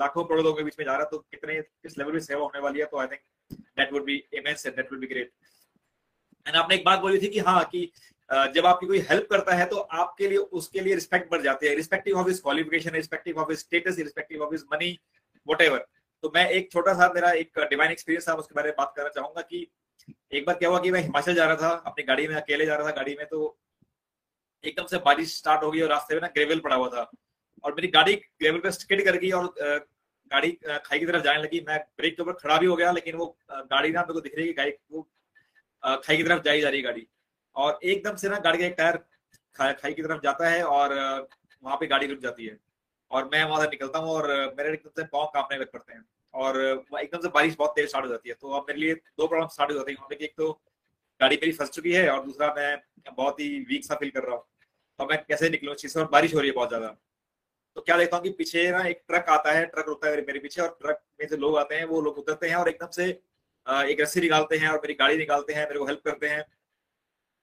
लाखों 0.00 0.24
करोड़ 0.24 0.40
लोगों 0.40 0.56
के 0.56 0.64
बीच 0.64 0.78
में 0.78 0.84
जा 0.84 0.92
रहा 0.92 1.00
है 1.00 1.08
तो 1.10 1.18
कितने 1.18 1.60
किस 1.60 1.98
लेवल 1.98 2.12
पे 2.12 2.20
सेवा 2.22 2.42
होने 2.42 2.60
वाली 2.60 2.80
है 2.80 2.86
तो 2.86 2.98
I 2.98 3.06
think 3.06 3.60
that 3.78 3.92
would 3.92 4.04
be 4.04 4.16
immense 4.34 4.66
and 4.66 4.76
that 4.76 4.92
would 4.92 5.00
be 5.00 5.06
great 5.06 5.32
and 6.46 6.56
आपने 6.56 6.76
एक 6.76 6.84
बात 6.84 7.00
बोली 7.00 7.18
थी 7.18 7.28
कि 7.28 7.40
हाँ 7.40 7.64
कि 7.64 7.90
जब 8.30 8.66
आपकी 8.66 8.86
कोई 8.86 8.98
हेल्प 9.00 9.26
करता 9.30 9.54
है 9.54 9.66
तो 9.66 9.76
आपके 9.76 10.28
लिए, 10.28 10.38
उसके 10.38 10.80
लिए 10.80 10.94
रिस्पेक्ट 10.94 11.30
बढ़ 11.30 11.42
जाती 11.42 11.66
है। 11.66 11.74
रिस्पेक्टिव 11.74 12.18
ऑफ़ 12.18 12.28
इस 12.28 12.40
क्वालिफिकेशन 12.40 12.90
रिस्पेक्टिव 12.92 13.38
ऑफ़ 13.40 13.52
इस 13.52 13.60
स्टेटस 13.60 13.98
रिस्पेक्टिव 13.98 14.42
ऑफ़ 14.44 14.54
इस 14.54 14.64
मनी 14.72 14.98
वट 15.46 15.62
तो 16.22 16.30
मैं 16.34 16.48
एक 16.50 16.70
छोटा 16.72 16.92
सा, 16.94 17.08
मेरा 17.14 17.30
एक 17.32 17.58
डिवाइन 17.60 17.90
एक्सपीरियंस 17.92 18.28
था, 18.28 18.32
उसके 18.34 18.54
बारे 18.54 18.68
में 18.68 18.74
बात 18.78 18.92
करना 18.96 19.08
चाहूँगा 19.08 19.42
कि 19.42 19.66
एक 20.32 20.46
बार 20.46 20.56
क्या 20.56 20.68
हुआ 20.68 20.78
कि 20.80 20.90
मैं 20.90 21.00
हिमाचल 21.02 21.34
जा 21.34 21.44
रहा 21.46 21.56
था, 21.56 21.68
अपनी 21.86 22.04
गाड़ी 22.04 22.26
में, 22.28 22.34
अकेले 22.36 22.66
जा 22.66 22.76
रहा 22.76 22.86
था 22.86 22.92
गाड़ी 22.92 23.14
में 23.18 23.26
तो 23.26 23.58
एकदम 24.64 24.86
से 24.86 24.98
बारिश 25.00 25.36
स्टार्ट 25.36 25.62
हो 25.62 25.70
गई 25.70 25.80
और 25.80 25.88
रास्ते 25.88 26.14
में 26.14 26.20
ना 26.22 26.28
ग्रेवल 26.28 26.60
पड़ा 26.60 26.76
हुआ 26.76 26.88
था। 26.90 27.10
और 27.64 27.74
मेरी 27.74 27.88
गाड़ी 27.88 28.14
ग्रेवल 28.14 28.58
पे 28.60 28.70
स्किड 28.72 29.04
कर 29.04 29.16
गई 29.16 29.30
और 29.32 29.46
गाड़ी 30.30 30.50
खाई 30.62 30.98
की 30.98 31.06
तरफ़ 31.06 31.22
जाने 31.24 31.42
लगी। 31.42 31.60
मैं 31.68 31.78
ब्रेक 31.98 32.16
के 32.16 32.22
ऊपर 32.22 32.32
खड़ा 32.34 32.56
भी 32.58 32.66
हो 32.66 32.76
गया, 32.76 32.90
लेकिन 32.92 33.16
वो 33.16 33.26
गाड़ी 33.50 33.90
ना 33.90 34.00
मेरे 34.00 34.12
को 34.12 34.20
दिख 34.20 34.36
रही 34.36 34.46
है 34.46 34.52
गाड़ी, 34.54 34.72
वो 34.92 35.02
खाई 35.82 36.16
की 36.16 36.22
तरफ़ 36.22 36.42
जाई 36.42 36.60
जा 36.60 36.68
रही 36.68 36.78
है 36.78 36.84
गाड़ी। 36.84 37.06
और 37.58 37.78
एकदम 37.84 38.16
से 38.16 38.28
ना 38.28 38.38
गाड़ी 38.38 38.58
का 38.58 38.64
एक 38.66 38.74
टायर 38.78 39.72
खाई 39.72 39.92
की 39.92 40.02
तरफ़ 40.02 40.20
जाता 40.22 40.48
है 40.48 40.62
और 40.64 40.94
वहाँ 41.62 41.76
पे 41.76 41.86
गाड़ी 41.86 42.06
रुक 42.06 42.18
जाती 42.20 42.46
है। 42.46 42.56
और 43.10 43.28
मैं 43.32 43.42
वहाँ 43.44 43.60
से 43.60 43.68
निकलता 43.70 43.98
हूँ 43.98 44.10
और 44.10 44.28
मेरे 44.58 44.72
एकदम 44.72 44.90
से 44.96 45.04
पाँव 45.08 45.26
कांपने 45.34 45.58
लग 45.58 45.70
पड़ते 45.72 45.92
हैं। 45.92 46.04
और 46.34 46.58
एकदम 47.00 47.20
से 47.20 47.28
बारिश 47.28 47.54
बहुत 47.58 47.70
तेज 47.76 47.88
स्टार्ट 47.88 48.04
हो 48.06 48.10
जाती 48.10 48.28
है। 48.28 48.34
तो 48.40 48.50
अब 48.50 48.64
मेरे 48.68 48.80
लिए 48.80 48.94
दो 48.94 49.26
प्रॉब्लम 49.26 49.48
स्टार्ट 49.48 49.70
हो 49.70 49.76
जाती 49.76 49.92
है। 49.92 50.16
एक 50.18 50.34
तो 50.36 50.52
गाड़ी 51.20 51.36
मेरी 51.36 51.52
फंस 51.52 51.70
चुकी 51.70 51.92
है 51.92 52.08
और 52.10 52.24
दूसरा 52.24 52.52
मैं 52.56 52.76
बहुत 53.16 53.40
ही 53.40 53.48
वीक 53.68 53.84
सा 53.84 53.94
फील 53.94 54.10
कर 54.10 54.22
रहा 54.22 54.36
हूँ। 54.36 54.44
तो 54.98 55.06
मैं 55.06 55.18
कैसे 55.24 55.48
निकलूँ 55.50 55.74
चीज़ 55.74 55.98
और 55.98 56.08
बारिश 56.08 56.34
हो 56.34 56.40
रही 56.40 56.48
है 56.48 56.54
बहुत 56.54 56.68
ज़्यादा। 56.68 56.86
तो 57.76 57.80
क्या 57.80 57.96
देखता 57.96 58.16
हूँ 58.16 58.24
कि 58.24 58.30
पीछे 58.32 58.70
ना 58.70 58.82
एक 58.86 59.02
ट्रक 59.08 59.28
आता 59.28 59.52
है, 59.52 59.64
ट्रक 59.66 59.88
रुकता 59.88 60.08
है 60.08 60.16
मेरे 60.22 60.38
पीछे 60.38 60.60
और 60.62 60.76
ट्रक 60.82 61.00
में 61.20 61.28
से 61.28 61.36
लोग 61.36 61.58
आते 61.58 61.74
हैं, 61.74 61.84
वो 61.84 62.00
लोग 62.00 62.18
उतरते 62.18 62.48
हैं 62.48 62.56
और 62.56 62.68
एकदम 62.68 62.90
से 62.92 63.06
एक 63.06 64.00
रस्सी 64.00 64.20
निकालते 64.20 64.56
हैं 64.56 64.68
और 64.68 64.78
मेरी 64.78 64.94
गाड़ी 64.94 65.16
निकालते 65.18 65.52
हैं, 65.52 65.66
मेरे 65.68 65.78
को 65.78 65.86
हेल्प 65.86 66.02
करते 66.04 66.28
हैं। 66.28 66.44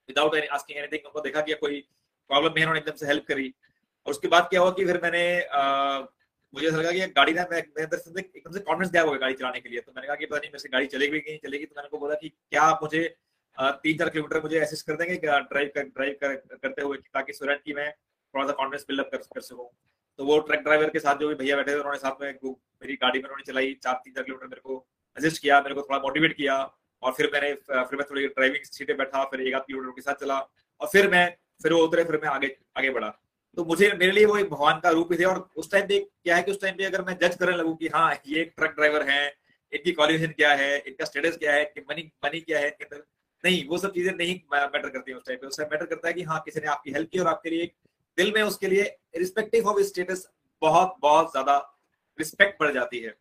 विदाउट 0.10 0.36
एनी 0.36 0.48
आस्किंग 0.58 0.80
एनीथिंग 0.80 1.06
उनको 1.06 1.22
देखा 1.22 1.42
कि 1.42 1.54
कोई 1.62 1.80
प्रॉब्लम 2.30 2.54
नहीं 2.54 2.64
उन्होंने 2.64 2.80
एकदम 2.80 2.96
से 2.96 3.06
हेल्प 3.08 3.26
करी। 3.28 3.54
और 4.06 4.12
उसके 4.12 4.28
बाद 4.28 4.48
क्या 4.50 4.62
हुआ 4.62 4.72
कि 4.72 4.86
फिर 4.86 5.00
मैंने 5.04 5.24
मुझे 6.54 6.68
ऐसा 6.68 6.78
लगा 6.78 6.92
कि 6.92 7.08
गाड़ी 7.14 7.34
ना 7.34 7.46
मैं 7.52 7.62
अंदर 7.62 7.98
से 7.98 8.20
एकदम 8.20 8.52
से 8.52 8.60
कॉन्फिडेंस 8.62 8.92
दिया 8.92 9.04
हुआ 9.04 9.18
गाड़ी 9.18 9.34
चलाने 9.34 9.60
के 9.60 9.70
लिए। 9.70 9.80
तो 9.82 9.92
मैंने 9.96 10.08
कहा 10.08 10.16
कि 10.16 10.26
पता 10.26 10.38
नहीं 10.38 10.50
मेरे 10.50 10.60
से 10.60 10.70
गाड़ी 10.74 10.88
चलेगी 10.88 11.20
कि 11.20 11.32
नहीं 11.32 11.40
चलेगी। 11.46 11.66
तो 11.66 11.76
मैंने 11.78 11.90
को 11.90 11.98
बोला 12.00 12.16
कि 12.16 12.30
क्या 12.30 12.62
आप 12.64 12.80
मुझे 12.84 13.04
तीन 13.58 13.98
चार 13.98 14.10
किलोमीटर 14.10 14.42
मुझे 14.42 14.60
असिस्ट 14.60 14.88
कर 14.88 14.96
देंगे 14.96 15.16
ड्राइव 15.18 15.72
कर 15.76 15.84
ड्राइव 15.84 16.16
कर, 16.22 16.36
करते 16.36 16.82
हुए 16.82 16.98
ताकि 16.98 17.34
सुरत 17.34 17.62
की 17.66 17.74
मैं 17.74 17.92
थोड़ा 17.92 18.46
सा 18.48 18.54
कॉन्फिडेंस 18.54 18.86
बिल्डअप 18.88 19.10
कर, 19.12 19.18
कर 19.18 19.42
सकूँ। 19.42 19.70
तो 20.20 20.26
वो 20.26 20.40
ट्रक 20.40 20.60
ड्राइवर 20.64 20.90
के 20.90 21.00
साथ 21.00 21.16
जो 21.18 21.28
भी 21.28 21.36
भैया 21.36 21.56
बैठे 21.56 21.72
थे 21.72 21.76
उन्होंने 21.76 21.98
साथ 22.00 22.22
में 22.22 22.32
मेरी 22.32 22.96
गाड़ी 22.96 23.20
में 23.20 23.24
उन्होंने 23.24 23.44
चलाई 23.44 23.74
चार 23.84 24.02
तीन 24.04 24.14
चार 24.14 24.24
किलोमीटर 24.24 24.48
मेरे 24.48 24.62
को 24.62 24.78
असिस्ट 25.18 25.42
किया 25.42 25.60
मेरे 25.62 25.76
को 25.76 25.82
थोड़ा 25.82 26.00
मोटिवेट 26.00 26.36
किया। 26.38 26.56
और 27.06 27.12
फिर 27.14 27.30
मैंने 27.34 27.54
फिर 27.54 27.98
मैं 27.98 28.06
थोड़ी 28.10 28.28
ड्राइविंग 28.28 28.64
सीटे 28.66 28.94
बैठा, 28.94 29.24
फिर 29.24 29.42
एक 29.42 29.54
आध 29.54 29.62
किलोमीटर 29.62 29.92
के 29.92 30.02
साथ 30.02 30.16
चला 30.22 30.38
और 30.82 30.88
फिर 30.88 31.10
मैं, 31.12 31.28
फिर 31.64 31.74
वो 31.74 31.80
उतरे, 31.84 32.04
फिर 32.04 32.20
मैं 32.24 32.30
आगे 32.30 32.56
आगे 32.78 32.90
बढ़ा। 32.92 33.10
तो 33.58 33.66
मुझे, 33.66 33.92
मेरे 33.92 34.12
लिए 34.12 34.26
वो 34.26 34.38
एक 34.38 34.50
भगवान 34.50 34.80
का 34.80 34.90
रूप 34.92 35.12
ही 35.12 35.18
थे 35.20 35.24
और 35.24 35.48
उस 35.58 35.72
टाइम 35.72 35.88
पे 35.88 36.00
क्या 36.00 36.36
है 36.36 36.44
कि 36.44 36.52
उस 36.52 36.62
टाइम 36.62 36.76
पे 36.78 36.86
अगर 36.86 37.02
मैं 37.02 37.18
जज 37.18 37.36
करने 37.36 37.58
लगूँ 37.58 37.76
कि 37.78 37.88
हाँ 37.88 38.14
ये 38.28 38.42
एक 38.42 38.54
ट्रक 38.58 38.76
ड्राइवर 38.76 39.10
है, 39.10 39.26
इनकी 39.74 39.92
क्वालिफिकेशन 39.92 40.34
क्या 40.34 40.54
है, 40.54 40.78
इनका 40.78 41.06
स्टेटस 41.06 41.38
क्या 41.38 41.54
है 41.54 41.64
कि 41.66 41.82
मनी 41.90 42.10
मनी 42.26 42.40
क्या 42.42 42.60
है, 42.60 42.68
इनके, 42.70 42.98
नहीं, 43.44 43.68
वो 43.68 43.78
सब 43.78 43.94
चीज़ें 43.94 44.12
नहीं 44.14 44.36
मैटर 44.54 44.90
करती 44.90 45.12
है 45.12 45.18
उस 45.18 45.26
टाइम 45.28 45.40
पे। 45.40 45.48
उस 45.48 45.60
मैटर 45.62 45.86
करता 45.86 46.08
है 46.08 46.14
कि 46.14 46.24
हाँ 46.24 46.42
किसी 46.46 46.60
ने 46.60 46.68
आपकी 46.68 46.92
हेल्प 46.92 47.10
की 47.12 47.20
और 47.20 47.28
आपके 47.28 47.50
लिए 47.50 47.72
दिल 48.18 48.32
में 48.36 48.42
उसके 48.42 48.68
लिए 48.68 48.84
रिस्पेक्टिव 49.18 49.68
ऑफ़ 49.68 49.82
स्टेटस 49.84 50.28
बहुत 50.62 50.96
बहुत 51.02 51.32
ज़्यादा 51.32 51.58
रिस्पेक्ट 52.20 52.60
बढ़ 52.62 52.74
जाती 52.74 53.00
है। 53.00 53.14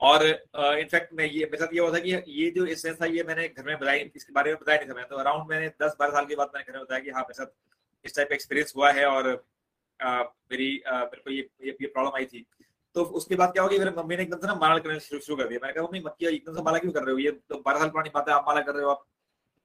और 0.00 0.24
इनफैक्ट 0.24 1.12
मैं 1.14 1.24
ये 1.24 1.44
मेरे 1.44 1.58
साथ 1.58 1.74
ये 1.74 1.80
हुआ 1.80 1.92
था 1.92 1.98
कि 1.98 2.10
ये 2.40 2.50
जो 2.56 2.66
एसेंस 2.66 2.96
था 3.00 3.06
ये 3.06 3.22
मैंने 3.28 3.48
घर 3.48 3.64
में 3.66 3.78
बताया 3.78 4.04
इसके 4.16 4.32
बारे 4.32 4.50
में 4.50 4.58
बताया 4.60 4.78
नहीं 4.78 4.88
था 4.90 4.94
मैंने। 4.94 5.08
तो 5.08 5.16
अराउंड 5.16 5.48
मैंने 5.50 5.68
दस 5.82 5.96
बारह 6.00 6.12
साल 6.12 6.26
के 6.26 6.36
बाद 6.36 6.50
मैंने 6.54 6.72
घर 6.72 6.78
में 6.78 6.84
बताया 6.84 7.00
कि 7.00 7.10
हाँ 7.10 7.22
मेरे 7.22 7.34
साथ 7.34 8.06
इस 8.06 8.16
टाइप 8.16 8.28
का 8.28 8.34
एक्सपीरियंस 8.34 8.72
हुआ 8.76 8.90
है 8.92 9.06
और 9.06 9.28
आ, 10.00 10.22
मेरी 10.22 10.70
मेरे 10.86 11.22
को 11.22 11.30
ये 11.30 11.48
ये, 11.64 11.76
ये 11.80 11.86
प्रॉब्लम 11.86 12.16
आई 12.16 12.24
थी। 12.26 12.46
तो 12.96 13.02
उसके 13.18 13.34
बाद 13.36 13.52
क्या 13.52 13.62
होगी 13.62 13.78
मेरे 13.78 13.90
मम्मी 13.96 14.16
ने 14.16 14.22
एकदम 14.22 14.38
से 14.38 14.46
ना 14.46 14.54
माला 14.54 14.78
करना 14.78 14.98
शुरू 14.98 15.20
शुरू 15.20 15.36
कर 15.36 15.48
दिया। 15.48 15.60
मैंने 15.62 15.72
कहा 15.74 15.84
मम्मी 15.84 16.00
मत 16.00 16.14
किया 16.18 16.30
एकदम 16.30 16.54
से 16.54 16.62
माला 16.62 16.78
क्यों 16.78 16.92
कर 16.92 17.02
रहे 17.02 17.12
हो? 17.12 17.18
ये 17.18 17.30
तो 17.30 17.62
बारह 17.66 17.78
साल 17.78 17.88
पुरानी 17.88 18.10
बात 18.14 18.28
है 18.28 18.34
आप 18.34 18.44
माला 18.48 18.60
कर 18.60 18.74
रहे 18.74 18.84
हो 18.84 18.90
आप? 18.90 19.04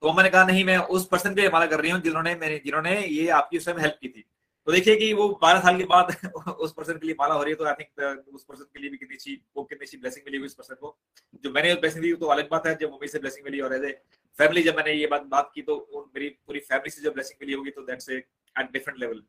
तो 0.04 0.14
मैंने 0.14 0.30
कहा 0.30 0.44
नहीं 0.46 0.64
मैं 0.66 0.78
उस 0.98 1.06
पर्सन 1.08 1.36
के 1.36 1.48
माला 1.50 1.66
कर 1.66 1.82
रही 1.82 1.92
हूँ 1.92 2.00
जिन्होंने 2.02 2.36
जिन्होंने 2.66 3.00
ये 3.00 3.28
आपकी 3.40 3.58
उस 3.58 3.66
टाइम 3.66 3.80
हेल्प 3.80 3.98
की 4.02 4.10
थी। 4.10 4.26
तो 4.68 4.72
देखिए 4.72 4.96
कि 4.96 5.12
वो 5.14 5.28
बारह 5.42 5.60
साल 5.60 5.78
के 5.78 5.84
बाद 5.86 6.16
उस 6.50 6.74
पर्सन 6.74 6.98
के 6.98 7.06
लिए 7.08 7.16
माला 7.20 7.34
हो 7.36 7.44
रही 7.44 7.52
है 7.52 7.58
तो 7.58 7.66
आई 7.66 7.74
थिंक 7.74 8.34
उस 8.34 8.44
पर्सन 8.44 8.64
के 8.64 8.80
लिए 8.80 8.90
भी 8.90 8.98
कितनी 8.98 9.16
अच्छी, 9.16 9.42
वो 9.58 9.64
कितनी 9.64 9.86
अच्छी 9.86 9.98
ब्लेसिंग 9.98 10.26
मिली 10.26 10.38
हुई 10.38 10.48
उस 10.48 10.54
पर्सन 10.54 10.76
को। 10.76 10.98
जो 11.44 11.52
मैंने 11.52 11.74
ब्लेसिंग 11.76 12.04
दी 12.04 12.14
तो 12.16 12.26
अलग 12.28 12.50
बात 12.52 12.68
है, 12.68 12.76
जब 12.76 12.92
मम्मी 12.92 13.08
से 13.08 13.20
ब्लेसिंग 13.20 13.46
मिली 13.46 13.60
और 13.62 13.74
एज 13.76 13.84
ए 13.86 13.92
फैमिली 14.40 14.64
जब 14.64 14.76
मैंने 14.78 14.94
ये 14.94 15.08
बात 15.08 15.24
बात 15.32 15.52
की 15.56 15.62
तो 15.62 16.10
मेरी 16.16 16.30
पूरी 16.30 16.60
फैमिली 16.62 16.90
से 16.90 17.02
जब 17.02 17.14
ब्लेसिंग 17.14 17.38
मिली 17.42 17.54
होगी 17.54 17.72
तो 17.72 17.82
दैट्स 17.86 18.10
एट 18.10 18.72
डिफरेंट 18.74 19.00
लेवल 19.00 19.24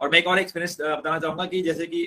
और 0.00 0.10
मैं 0.10 0.18
एक 0.18 0.26
और 0.26 0.38
एक्सपीरियंस 0.38 0.80
बताना 0.80 1.18
चाहूँगा 1.18 1.44
कि 1.46 1.62
जैसे 1.62 1.86
कि 1.86 2.04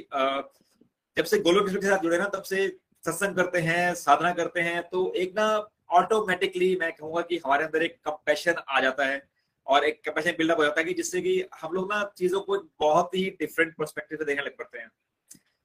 जब 1.17 1.25
से 1.25 1.39
गोलोक 1.39 1.69
के 1.69 1.87
साथ 1.87 1.99
जुड़े 1.99 2.17
ना, 2.17 2.25
तब 2.25 2.43
से 2.43 2.67
सत्संग 3.03 3.35
करते 3.35 3.59
हैं, 3.59 3.93
साधना 3.95 4.31
करते 4.33 4.61
हैं 4.61 4.81
तो 4.89 5.11
एक 5.15 5.33
ना 5.35 5.47
ऑटोमेटिकली 5.99 6.75
मैं 6.81 6.91
कहूँगा 6.93 7.21
कि 7.21 7.37
हमारे 7.45 7.63
अंदर 7.65 7.83
एक 7.83 7.97
कंपेशन 8.05 8.61
आ 8.69 8.79
जाता 8.81 9.05
है। 9.05 9.17
और 9.71 9.83
एक 9.85 10.01
कैपेसिटी 10.05 10.37
बिल्डअप 10.37 10.57
हो 10.57 10.63
जाता 10.63 10.79
है 10.81 10.85
कि 10.85 10.93
जिससे 10.93 11.21
कि 11.21 11.33
हम 11.61 11.73
लोग 11.73 11.91
ना 11.91 12.03
चीज़ों 12.17 12.41
को 12.41 12.57
बहुत 12.79 13.15
ही 13.15 13.29
डिफरेंट 13.39 13.75
परस्पेक्टिव 13.75 14.17
से 14.17 14.25
देखने 14.25 14.43
लग 14.43 14.57
पड़ते 14.57 14.77
हैं। 14.77 14.89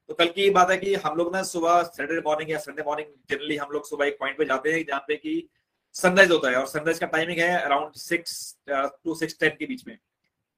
तो 0.08 0.14
कल 0.14 0.28
की 0.30 0.48
बात 0.50 0.70
है 0.70 0.76
कि 0.78 0.94
हम 0.96 1.16
लोग 1.16 1.34
ना 1.34 1.42
सुबह 1.44 1.82
सैटरडे 1.84 2.20
मॉर्निंग 2.26 2.50
या 2.50 2.58
संडे 2.60 2.82
मॉर्निंग 2.82 3.08
जनरली 3.30 3.56
हम 3.56 3.70
लोग 3.72 3.86
सुबह 3.86 4.06
एक 4.06 4.18
पॉइंट 4.20 4.38
पे 4.38 4.44
जाते 4.44 4.72
हैं, 4.72 4.84
जहाँ 4.84 5.00
पे 5.08 5.16
कि 5.16 5.48
सनराइज 5.94 6.30
होता 6.30 6.50
है 6.50 6.56
और 6.56 6.66
सनराइज 6.68 6.98
का 6.98 7.06
टाइमिंग 7.08 7.38
है 7.38 7.50
around 7.58 7.94
six 7.96 8.56
to 8.68 9.14
six 9.14 9.38
ten 9.40 9.56
के 9.58 9.66
बीच 9.66 9.86
में। 9.86 9.96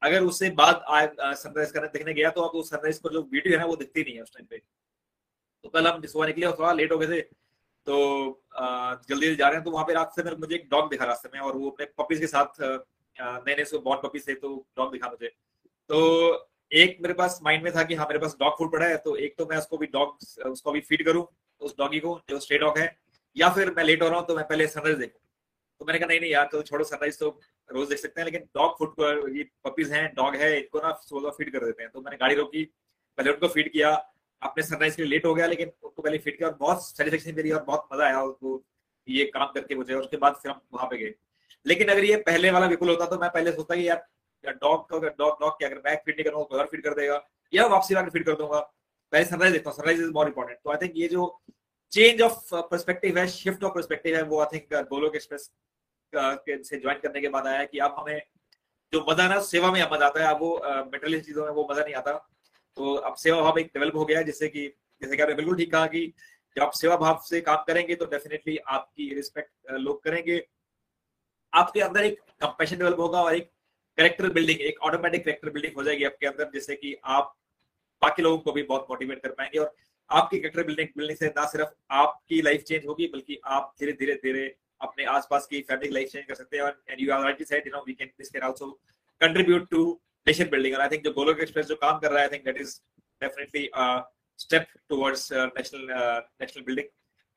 अगर 0.01 0.23
उससे 0.23 0.49
बाद 0.57 0.83
सनराइज 1.37 1.71
करने 1.71 1.87
देखने 1.89 2.13
गया 2.13 2.29
तो 2.29 2.41
आपको 2.41 2.61
सनराइज 2.63 2.97
को 2.97 3.09
जो 3.09 3.21
वीडियो 3.23 3.53
है 3.53 3.59
ना 3.59 3.65
वो 3.65 3.75
दिखती 3.75 4.03
नहीं 4.03 4.15
है 4.15 4.21
उस 4.21 4.33
टाइम 4.33 4.45
पे। 4.49 4.57
तो 5.63 5.69
कल 5.69 5.87
हम 5.87 6.05
सुबह 6.05 6.25
निकले 6.27 6.45
और 6.45 6.55
थोड़ा 6.59 6.71
लेट 6.73 6.91
हो 6.91 6.97
गए 6.97 7.07
थे 7.07 7.21
तो 7.87 7.97
जल्दी 8.59 9.13
जल्दी 9.15 9.35
जा 9.35 9.47
रहे 9.47 9.55
हैं 9.55 9.63
तो 9.63 9.71
वहाँ 9.71 9.85
पे 9.85 9.93
रास्ते 9.93 10.23
में 10.23 10.31
मुझे 10.37 10.55
एक 10.55 10.67
डॉग 10.71 10.89
दिखा 10.89 11.05
रास्ते 11.05 11.29
में 11.33 11.39
और 11.41 11.57
वो 11.57 11.69
अपने 11.69 11.85
पपीज 11.97 12.19
के 12.19 12.27
साथ 12.27 12.61
नए 13.19 13.55
नए 13.55 13.77
बॉर्न 13.79 14.01
पपीज 14.03 14.27
थे 14.27 14.33
तो 14.35 14.55
डॉग 14.77 14.91
दिखा 14.91 15.07
मुझे। 15.09 15.27
तो 15.89 16.49
एक 16.71 16.97
मेरे 17.01 17.13
पास 17.13 17.39
माइंड 17.43 17.63
में 17.63 17.71
था 17.75 17.83
कि 17.83 17.95
हाँ 17.95 18.05
मेरे 18.07 18.19
पास 18.19 18.35
डॉग 18.39 18.57
फ़ूड 18.57 18.71
पड़ा 18.71 18.85
है 18.85 18.97
तो 18.99 19.15
एक 19.17 19.35
तो 19.37 19.45
मैं 19.45 19.57
उसको 19.57 19.77
भी 19.77 19.87
डॉग 19.87 20.17
उसको 20.47 20.71
भी 20.71 20.81
फ़ीड 20.81 21.05
करूँ, 21.05 21.25
उस 21.61 21.75
डॉगी 21.77 21.99
को, 21.99 22.19
जो 22.29 22.39
स्ट्रे 22.39 22.57
डॉग 22.57 22.77
है, 22.77 22.95
या 23.35 23.49
फिर 23.53 23.73
मैं 23.77 23.83
लेट 23.83 24.01
हो 24.03 24.09
रहा 24.09 24.19
हूँ 24.19 24.27
तो 24.27 24.35
मैं 24.35 24.45
पहले 24.47 24.67
सनराइज 24.67 24.97
देखूँ। 24.97 25.21
तो 25.81 25.85
मैंने 25.85 25.99
कहा, 25.99 26.07
नहीं 26.07 26.19
नहीं 26.19 26.31
यार 26.31 26.49
तो 26.51 26.61
छोड़ो 26.63 26.83
सनराइज 26.85 27.19
तो 27.19 27.29
रोज 27.69 27.89
देख 27.89 27.99
सकते 27.99 28.21
हैं, 28.21 28.25
लेकिन 28.25 28.41
डॉग 28.55 28.77
फ़ूड 28.77 29.35
ये 29.37 29.43
पपीज 29.65 29.91
हैं 29.91 30.05
डॉग 30.15 30.35
है, 30.35 30.57
इनको 30.59 30.79
ना 30.79 30.91
सुबह 31.03 31.29
फ़ीड 31.31 31.51
कर 31.53 31.65
देते 31.65 31.83
हैं। 31.83 31.91
तो 31.91 32.01
मैंने 32.01 32.17
गाड़ी 32.17 32.35
रोकी, 32.35 32.63
पहले 33.17 33.31
उनको 33.31 33.47
फ़ीड 33.47 33.71
किया, 33.73 33.91
अपने 34.41 34.63
सनराइज 34.63 34.95
के 34.95 35.01
लिए 35.03 35.09
लेट 35.11 35.25
हो 35.25 35.33
गया, 35.35 35.47
लेकिन 35.47 35.71
उनको 35.83 36.01
पहले 36.01 36.17
फ़ीड 36.17 36.37
किया 36.37 36.49
और 36.49 36.55
बहुत 36.55 36.85
सेटिस्फेक्शन 36.87 37.35
मेरी 37.35 37.51
और 37.51 37.63
बहुत 37.63 37.87
मज़ा 37.93 38.05
आया 38.05 38.21
उनको 38.21 38.63
ये 39.07 39.25
काम 39.33 39.51
करके 39.53 39.75
मुझे 39.75 39.93
उसके 39.95 40.17
बाद 40.17 40.35
फिर 40.41 40.51
हम 40.51 40.61
वहाँ 40.73 40.87
पे 40.87 40.97
गए। 40.97 41.13
लेकिन 41.65 41.89
अगर 41.89 42.03
ये 42.03 42.15
पहले 42.25 42.51
वाला 42.51 42.65
विपुल 42.67 42.89
होता 42.89 43.05
तो 43.05 43.19
मैं 43.19 43.29
पहले 43.29 43.51
सोचता 43.51 43.75
कि 43.75 43.87
यार 43.89 44.53
डॉग 44.55 44.89
का 44.89 44.97
डॉग 44.99 45.39
डॉग 45.41 45.51
क्या 45.53 45.69
अगर 45.69 45.81
मैं 45.85 45.95
फ़ीड 45.97 46.15
नहीं 46.15 46.25
करूँगा 46.25 46.57
और 46.57 46.65
फ़ीड 46.67 46.83
कर 46.83 46.93
देगा, 46.95 47.21
या 47.53 47.65
वापसी 47.67 47.95
वाला 47.95 48.09
फ़ीड 48.09 48.25
कर 48.25 48.35
दूँगा 48.35 48.59
पहले 49.13 49.25
सनराइज 49.25 49.53
देखता 49.53 49.69
हूँ 49.69 49.77
सनराइज 49.77 49.99
इज़ 50.01 50.11
मोर 50.13 50.27
इंपॉर्टेंट 50.27 50.59
तो 50.63 50.71
आई 50.71 50.77
थिंक 50.81 50.93
ये 50.97 51.07
जो 51.07 51.25
चेंज 51.91 52.21
ऑफ़ 52.21 52.55
पर्सपेक्टिव 52.55 53.17
है 53.19 53.27
शिफ्ट 53.29 53.63
ऑफ़ 53.63 53.73
पर्सपेक्टिव 53.73 54.15
है, 54.15 54.21
वो 54.23 54.39
आई 54.41 54.45
थिंक 54.53 54.73
गोलोक 54.89 55.15
एक्सप्रेस 55.15 55.49
से 56.13 56.79
ज्वाइन 56.79 56.99
करने 56.99 57.21
के 57.21 57.29
बाद 57.29 57.47
आया 57.47 57.63
कि 57.65 57.79
अब 57.79 57.95
हमें 57.99 58.21
जो 58.93 59.05
मज़ा 59.09 59.27
ना, 59.27 59.39
सेवा 59.41 59.71
में 59.71 59.81
मज़ा 59.81 60.05
आता 60.05 60.21
है, 60.21 60.27
अब 60.27 60.39
वो 60.41 60.59
मेटेरियल 60.91 61.21
चीज़ों 61.21 61.45
में 61.45 61.51
वो 61.51 61.67
मज़ा 61.71 61.83
नहीं 61.83 61.93
आता। 61.95 62.13
तो 62.77 62.93
अब 62.95 63.15
सेवा 63.17 63.41
भाव 63.41 63.59
एक 63.59 63.67
डेवलप 63.67 63.95
हो 63.95 64.05
गया 64.05 64.21
जिससे 64.21 64.47
कि, 64.49 64.67
जैसे 65.01 65.15
कि 65.15 65.21
आपने 65.21 65.35
बिल्कुल 65.35 65.57
ठीक 65.57 65.71
कहा 65.71 65.87
कि 65.87 66.05
जब 66.55 66.63
आप 66.63 66.71
सेवा 66.73 66.95
भाव 66.97 67.21
से 67.25 67.41
काम 67.41 67.63
करेंगे 67.67 67.95
तो 67.95 68.05
डेफिनेटली 68.07 68.57
आपकी 68.69 69.13
रिस्पेक्ट 69.15 69.71
लोग 69.71 70.03
करेंगे। 70.03 70.37
आपके 71.53 71.81
अंदर 71.81 72.03
एक 72.05 72.19
कंपेशन 72.41 72.77
डेवलप 72.77 72.99
होगा 72.99 73.21
और 73.21 73.35
एक 73.35 73.49
करेक्टर 73.97 74.29
बिल्डिंग 74.33 74.61
एक 74.61 74.79
ऑटोमेटिक 74.81 75.23
करेक्टर 75.25 75.49
बिल्डिंग 75.49 75.75
हो 75.75 75.83
जाएगी 75.83 76.03
आपके 76.05 76.27
अंदर, 76.27 76.49
जिससे 76.53 76.75
कि 76.75 76.95
आप 77.05 77.35
बाकी 78.01 78.21
लोगों 78.21 78.37
को 78.39 78.51
भी 78.51 78.63
बहुत 78.63 78.85
मोटिवेट 78.89 79.21
कर 79.23 79.31
पाएँगे 79.31 79.59
और 79.59 79.73
आपकी 80.09 80.39
करेक्टर 80.39 80.63
बिल्डिंग 80.63 80.87
बिल्डिंग 80.97 81.17
से 81.17 81.27
ना 81.27 81.45
सिर्फ़ 81.47 81.69
आपकी 81.93 82.41
लाइफ 82.41 82.61
चेंज 82.63 82.85
होगी, 82.87 83.07
बल्कि 83.07 83.39
आप 83.45 83.73
धीरे 83.79 83.91
धीरे 83.99 84.13
धीरे 84.23 84.45
अपने 84.81 85.05
आसपास 85.13 85.47
की 85.47 85.61
फैमिली 85.61 85.89
लाइफ 85.93 86.09
चेंज 86.09 86.25
कर 86.25 86.35
सकते 86.35 86.57
हैं 86.57 86.71
and 86.89 87.01
you 87.01 87.11
are 87.13 87.43
said 87.43 87.67
no 87.73 87.83
we 87.87 87.93
can 87.93 88.07
this 88.19 88.35
also 88.43 88.71
contribute 89.21 89.69
to 89.71 89.81
nation 90.27 90.49
building 90.49 90.75
I 90.75 90.89
think 90.89 91.03
जो 91.03 91.11
गोलोक 91.13 91.39
एक्सप्रेस 91.41 91.65
जो 91.65 91.75
काम 91.75 91.99
कर 91.99 92.11
रहा 92.11 92.21
है 92.21 92.27
I 92.27 92.37
think 92.37 92.45
that 92.45 92.61
is 92.61 92.79
definitely 93.21 93.69
step 94.39 94.65
towards 94.89 95.31
national 95.33 95.87
national 96.41 96.63
building 96.65 96.87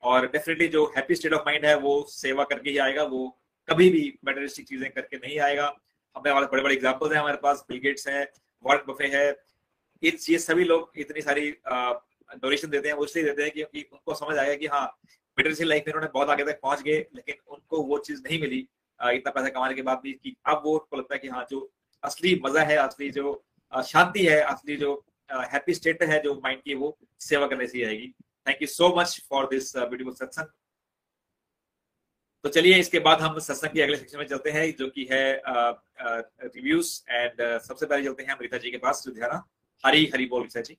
और 0.03 0.27
डेफिनेटली 0.27 0.67
जो 0.67 0.85
हैप्पी 0.97 1.15
स्टेट 1.15 1.33
ऑफ़ 1.33 1.41
माइंड 1.45 1.65
है, 1.65 1.75
वो 1.77 2.05
सेवा 2.09 2.43
करके 2.43 2.69
ही 2.69 2.77
आएगा, 2.77 3.03
वो 3.03 3.37
कभी 3.67 3.89
भी 3.89 4.03
मेटरिस्टिक 4.25 4.67
चीज़ें 4.67 4.89
करके 4.91 5.17
नहीं 5.17 5.39
आएगा। 5.39 5.65
हमें 6.15 6.29
हमारे 6.31 6.47
बड़े 6.51 6.63
बड़े 6.63 6.75
एग्जाम्पल्स 6.75 7.13
हैं 7.13 7.19
हमारे 7.19 7.37
पास 7.43 7.65
बिल 7.69 7.79
गेट्स 7.79 8.07
है 8.07 8.23
वॉरेन 8.65 8.83
बफे 8.87 9.07
है। 9.15 9.29
ये 10.03 10.37
सभी 10.39 10.63
लोग 10.63 10.91
इतनी 10.97 11.21
सारी 11.21 11.49
डोनेशन 11.69 12.69
देते 12.69 12.89
हैं 12.89 12.95
इसलिए 13.03 13.25
देते 13.25 13.43
हैं 13.43 13.51
क्योंकि 13.51 13.81
उनको 13.91 14.13
समझ 14.15 14.37
आया 14.37 14.55
कि 14.55 14.67
हाँ 14.67 14.85
मेटरियल 15.37 15.69
लाइफ 15.69 15.83
में 15.87 15.93
उन्होंने 15.93 16.11
बहुत 16.13 16.29
आगे 16.29 16.43
तक 16.45 16.59
पहुँच 16.61 16.81
गए, 16.81 16.97
लेकिन 17.15 17.35
उनको 17.47 17.81
वो 17.83 17.97
चीज़ 17.99 18.21
नहीं 18.21 18.39
मिली 18.41 18.59
इतना 18.99 19.31
पैसा 19.31 19.49
कमाने 19.49 19.75
के 19.75 19.81
बाद 19.81 19.99
भी 20.03 20.11
कि 20.13 20.35
अब 20.45 20.61
वो 20.65 20.73
उनको 20.73 20.97
लगता 20.97 21.15
है 21.15 21.19
कि 21.19 21.27
हाँ 21.29 21.45
जो 21.51 21.69
असली 22.03 22.39
मज़ा 22.45 22.63
है, 22.63 22.75
असली 22.77 23.09
जो 23.11 23.43
शांति 23.71 24.25
है, 24.25 24.39
असली 24.41 24.75
जो 24.77 24.93
हैप्पी 25.29 25.73
स्टेट 25.73 26.03
है, 26.03 26.19
जो 26.23 26.33
माइंड 26.35 26.61
की 26.61 26.75
वो 26.75 26.97
सेवा 27.21 27.47
करने 27.47 27.67
से 27.67 27.83
आएगी। 27.85 28.13
Thank 28.47 28.61
you 28.61 28.67
so 28.67 28.93
much 28.97 29.19
for 29.29 29.47
this 29.51 29.75
beautiful 29.77 30.13
satsang 30.15 30.45
तो 32.43 32.49
चलिए 32.49 32.77
इसके 32.79 32.99
बाद 32.99 33.21
हम 33.21 33.37
सत्संग 33.39 33.69
के 33.73 33.81
अगले 33.81 33.97
सेक्शन 33.97 34.17
में 34.19 34.25
चलते 34.27 34.49
हैं 34.51 34.65
जो 34.79 34.87
कि 34.87 35.07
है 35.11 35.41
रिव्यूज़ 35.45 36.89
एंड 37.09 37.41
सबसे 37.59 37.85
पहले 37.85 38.03
चलते 38.03 38.23
हैं 38.23 38.29
अमृता 38.31 38.57
जी 38.57 38.71
के 38.71 38.77
पास 38.77 39.03
लुधियाना। 39.07 39.43
हरी 39.83 40.09
हरी 40.13 40.25
बोल 40.25 40.47
जी। 40.47 40.77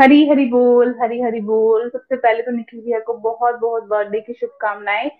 हरी 0.00 0.28
हरी 0.28 0.44
बोल 0.50 0.94
हरी 1.00 1.20
हरी 1.20 1.40
बोल। 1.40 1.88
सबसे 1.90 2.16
पहले 2.16 2.42
तो 2.42 2.50
निखिल 2.50 2.80
भैया 2.80 2.98
को 3.06 3.14
बहुत 3.24 3.54
बहुत 3.60 3.84
बर्थडे 3.84 4.20
की 4.20 4.32
शुभकामनाएँ। 4.32 5.10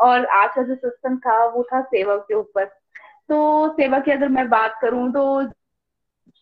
और 0.00 0.26
आज 0.26 0.50
का 0.54 0.62
जो 0.62 0.74
सत्संग 0.74 1.18
था 1.18 1.44
वो 1.46 1.62
था 1.72 1.80
सेवा 1.84 2.16
के 2.28 2.34
ऊपर। 2.34 2.64
तो 2.64 3.68
सेवा 3.72 3.98
की 4.00 4.10
अगर 4.10 4.28
मैं 4.28 4.48
बात 4.50 4.78
करूँ 4.82 5.10
तो 5.12 5.24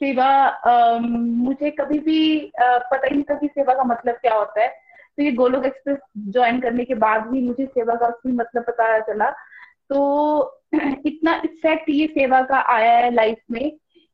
सेवा 0.01 0.26
आ, 0.26 0.99
मुझे 0.99 1.70
कभी 1.70 1.99
भी 1.99 2.20
आ, 2.61 2.78
पता 2.78 3.07
ही 3.07 3.14
नहीं 3.14 3.22
था 3.30 3.39
कि 3.39 3.47
सेवा 3.49 3.74
का 3.74 3.84
मतलब 3.84 4.14
क्या 4.14 4.34
होता 4.34 4.62
है। 4.62 4.88
तो 5.18 5.22
ये 5.22 5.32
गोलोक 5.32 5.64
एक्सप्रेस 5.64 5.98
ज्वाइन 6.18 6.60
करने 6.60 6.84
के 6.84 6.94
बाद 6.94 7.26
भी 7.26 7.40
मुझे 7.42 7.66
सेवा 7.66 7.94
का 7.94 8.06
असली 8.06 8.32
मतलब 8.32 8.62
पता 8.62 8.98
चला। 8.98 9.30
तो 9.90 10.60
इतना 11.06 11.34
इफ़ेक्ट 11.44 11.90
ये 11.90 12.06
सेवा 12.06 12.40
का 12.42 12.58
आया 12.74 12.92
है 12.98 13.10
लाइफ 13.14 13.38
में 13.50 13.70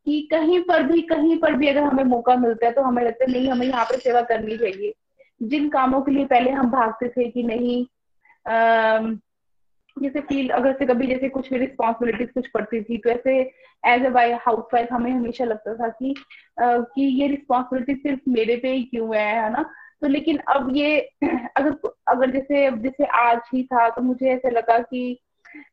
कि 0.06 0.28
कहीं 0.30 0.60
पर 0.60 0.82
भी 0.82 1.00
कहीं 1.02 1.38
पर 1.38 1.54
भी 1.54 1.68
अगर 1.68 1.82
हमें 1.82 2.04
मौका 2.04 2.36
मिलता 2.36 2.66
है 2.66 2.72
तो 2.72 2.82
हमें 2.82 3.02
लगता 3.04 3.24
है 3.24 3.32
नहीं 3.32 3.48
हमें 3.48 3.66
यहाँ 3.66 3.84
पर 3.84 3.98
सेवा 3.98 4.20
करनी 4.22 4.56
चाहिए। 4.58 4.92
जिन 5.42 5.68
कामों 5.68 6.00
के 6.02 6.12
लिए 6.12 6.24
पहले 6.24 6.50
हम 6.50 6.70
भागते 6.70 7.08
थे 7.08 7.30
कि 7.30 7.42
नहीं 7.42 7.84
जैसे 10.02 10.20
फील 10.20 10.48
अगर 10.48 10.72
से 10.72 10.86
कभी 10.86 11.06
जैसे 11.06 11.28
कुछ 11.28 11.50
भी 11.50 11.58
रिस्पॉन्सिबिलिटीज 11.58 12.30
कुछ 12.30 12.46
पड़ती 12.48 12.82
थी 12.82 12.98
तो 12.98 13.10
ऐसे 13.10 13.38
as 13.86 14.04
a 14.04 14.08
why 14.08 14.32
house 14.32 14.64
wife 14.74 14.88
हमें 14.92 15.10
हमेशा 15.10 15.44
लगता 15.44 15.74
था 15.74 15.88
कि 15.88 16.14
आ, 16.62 16.78
कि 16.78 17.02
ये 17.22 17.28
रिस्पॉन्सिबिलिटी 17.28 17.94
सिर्फ़ 17.94 18.20
मेरे 18.28 18.56
पे 18.56 18.72
ही 18.72 18.82
क्यों 18.82 19.16
है 19.16 19.52
ना? 19.52 19.70
तो 20.04 20.08
लेकिन 20.08 20.38
अब 20.38 20.68
ये 20.76 20.98
अगर 21.56 21.90
अगर 22.08 22.30
जैसे 22.30 22.70
जैसे 22.70 23.04
आज 23.04 23.38
ही 23.54 23.62
था 23.62 23.88
तो 23.88 24.02
मुझे 24.02 24.28
ऐसे 24.30 24.50
लगा 24.50 24.78
कि 24.78 25.20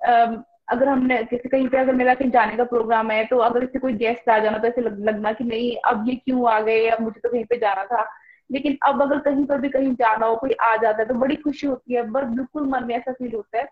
अगर 0.05 0.87
हमने 0.87 1.17
किसी 1.23 1.49
कहीं 1.49 1.67
पे 1.67 1.77
अगर 1.77 1.93
मेरा 1.93 2.13
कहीं 2.13 2.31
जाने 2.31 2.55
का 2.57 2.63
प्रोग्राम 2.63 3.11
है 3.11 3.25
तो 3.25 3.37
अगर 3.37 3.63
इससे 3.63 3.79
कोई 3.79 3.93
गेस्ट 3.93 4.29
आ 4.29 4.39
जाना 4.39 4.57
तो 4.57 4.67
ऐसे 4.67 4.81
लग, 4.81 4.99
लगना 5.05 5.33
कि 5.33 5.43
नहीं 5.43 5.75
अब 5.85 6.07
ये 6.09 6.15
क्यों 6.15 6.49
आ 6.51 6.59
गए 6.59 6.87
अब 6.87 7.01
मुझे 7.01 7.19
तो 7.19 7.29
कहीं 7.29 7.45
पे 7.45 7.57
जाना 7.57 7.83
था। 7.83 8.09
लेकिन 8.51 8.77
अब 8.85 9.01
अगर 9.01 9.19
कहीं 9.19 9.45
पर 9.45 9.57
भी 9.57 9.69
कहीं 9.69 9.93
जाना 9.95 10.25
हो 10.25 10.35
कोई 10.35 10.51
आ 10.61 10.75
जाता 10.75 11.01
है 11.01 11.07
तो 11.07 11.13
बड़ी 11.13 11.35
खुशी 11.35 11.67
होती 11.67 11.93
है 11.93 12.03
बस 12.03 12.23
बिल्कुल 12.23 12.69
मन 12.69 12.83
में 12.83 12.95
ऐसा 12.95 13.11
फील 13.11 13.35
होता 13.35 13.57
है 13.59 13.63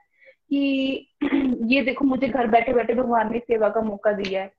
कि 0.51 1.07
ये 1.73 1.81
देखो 1.81 2.05
मुझे 2.05 2.27
घर 2.27 2.47
बैठे 2.47 2.73
बैठे 2.73 2.93
भगवान 2.93 3.31
ने 3.33 3.39
सेवा 3.39 3.69
का 3.69 3.81
मौका 3.81 4.11
दिया 4.11 4.41
है। 4.41 4.51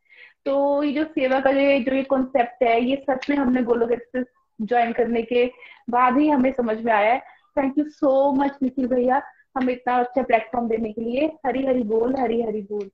तो 0.44 0.82
ये 0.82 0.92
जो 0.92 1.04
सेवा 1.04 1.40
का 1.40 1.52
जो 1.52 1.60
ये 1.60 1.80
जो 1.80 1.94
ये 1.94 2.02
कॉन्सेप्ट 2.02 2.62
है 2.62 2.84
ये 2.84 3.04
सच 3.10 3.30
में 3.30 3.36
हमने 3.36 3.62
गोलोक 3.62 3.92
एक्सप्रेस 3.92 4.26
ज्वाइन 4.60 4.92
करने 4.92 5.22
के 5.22 5.44
बाद 5.90 6.18
ही 6.18 6.28
हमें 6.28 6.52
समझ 6.52 6.76
में 6.78 6.92
आया 6.92 7.12
है। 7.12 7.20
Thank 7.56 7.78
you 7.78 7.84
so 7.90 8.32
much 8.32 8.58
Nikhil 8.62 8.86
भैया, 8.86 9.22
हमें 9.58 9.72
इतना 9.72 9.98
अच्छा 9.98 10.22
प्लेटफॉर्म 10.22 10.68
देने 10.68 10.92
के 10.92 11.00
लिए। 11.00 11.26
हरी 11.46 11.66
हरी 11.66 11.82
बोल, 11.84 12.14
हरी 12.18 12.42
हरी 12.42 12.60
बोल। 12.62 12.90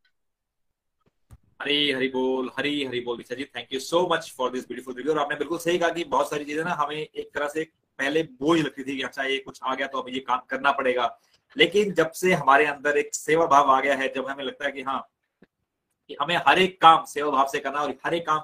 हरी 1.63 1.91
हरी 1.93 2.09
बोल, 2.09 2.51
हरी 2.59 2.85
हरी 2.85 3.01
बोल 3.01 3.23
जी 3.31 3.45
thank 3.47 3.73
you 3.73 3.81
so 3.81 4.07
much 4.13 4.33
for 4.39 4.51
this 4.51 4.67
beautiful 4.69 4.95
review 4.95 5.13
और 5.13 5.19
आपने 5.19 5.37
बिल्कुल 5.37 5.59
सही 5.59 5.79
कहा 5.79 5.89
कि 5.89 6.05
बहुत 6.05 6.31
सारी 6.31 6.45
चीज़ें 6.45 6.65
ना 6.65 6.73
हमें 6.73 6.97
एक 6.97 7.31
तरह 7.35 7.49
से 7.49 7.65
पहले 7.99 8.23
बोझ 8.23 8.59
लगती 8.61 8.83
थी 8.83 8.97
कि 8.97 9.03
अच्छा 9.03 9.23
ये 9.23 9.39
कुछ 9.39 9.61
आ 9.63 9.75
गया 9.75 9.87
तो 9.87 9.99
अब 9.99 10.09
ये 10.09 10.21
काम 10.21 10.41
करना 10.51 10.73
पड़ेगा। 10.73 11.07
लेकिन 11.57 11.93
जब 11.93 12.11
से 12.13 12.33
हमारे 12.33 12.67
अंदर 12.67 12.97
एक 12.99 13.15
सेवा 13.15 13.47
भाव 13.47 13.71
आ 13.71 13.81
गया 13.81 13.95
है, 13.95 14.13
जब 14.15 14.29
हमें 14.29 14.45
लगता 14.45 14.65
है 14.65 14.73
कि 14.73 14.83
हाँ 14.83 15.01
कि 16.11 16.17
हमें 16.21 16.37
हर 16.49 16.59
एक 16.59 16.81
काम 16.81 17.05
सेवा 17.05 17.31
भाव 17.31 17.49
से 17.53 17.59
करना 17.59 17.81
और 17.81 17.95
हर 18.07 18.15
एक 18.15 18.27
काम 18.27 18.41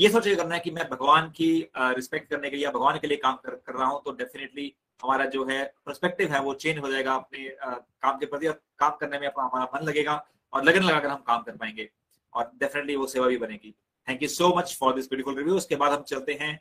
ये 0.00 0.08
सोच 0.08 0.28
करना 0.28 0.54
है 0.54 0.60
कि 0.60 0.70
मैं 0.70 0.88
भगवान 0.88 1.28
की 1.30 1.50
रिस्पेक्ट 1.76 2.30
करने 2.30 2.50
के 2.50 2.56
लिए 2.56 2.68
भगवान 2.68 2.98
के 2.98 3.06
लिए 3.06 3.16
काम 3.16 3.34
कर, 3.36 3.50
कर 3.50 3.72
रहा 3.72 3.86
हूँ 3.86 4.00
तो 4.04 4.12
डेफिनेटली 4.12 4.72
हमारा 5.02 5.24
जो 5.24 5.44
है 5.44 5.62
परस्पेक्टिव 5.86 6.32
है 6.32 6.40
वो 6.40 6.54
चेंज 6.54 6.78
हो 6.78 6.90
जाएगा 6.92 7.14
अपने 7.14 7.48
काम 7.64 8.18
के 8.18 8.26
प्रति 8.26 8.46
और 8.46 8.60
काम 8.78 8.96
करने 9.00 9.18
में 9.18 9.26
अपना 9.26 9.44
हमारा 9.44 9.64
मन 9.74 9.86
लगेगा 9.88 10.14
और 10.52 10.64
लगन 10.64 10.82
लगाकर 10.82 11.08
हम 11.08 11.22
काम 11.26 11.42
कर 11.42 11.56
पाएँगे 11.56 11.88
और 12.32 12.50
डेफिनेटली 12.60 12.96
वो 12.96 13.06
सेवा 13.06 13.26
भी 13.26 13.36
बनेगी। 13.36 13.74
Thank 14.08 14.22
you 14.22 14.28
so 14.28 14.48
much 14.56 14.76
for 14.80 14.94
this 14.94 15.08
beautiful 15.08 15.36
review 15.36 15.56
उसके 15.56 15.76
बाद 15.76 15.92
हम 15.92 16.02
चलते 16.02 16.38
हैं 16.40 16.58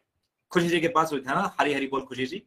खुशी 0.52 0.70
जी 0.70 0.80
के 0.80 0.88
पास 0.88 1.14
हरी 1.60 1.74
हरी 1.74 1.88
बोल 1.88 2.02
खुशी 2.02 2.26
जी। 2.26 2.42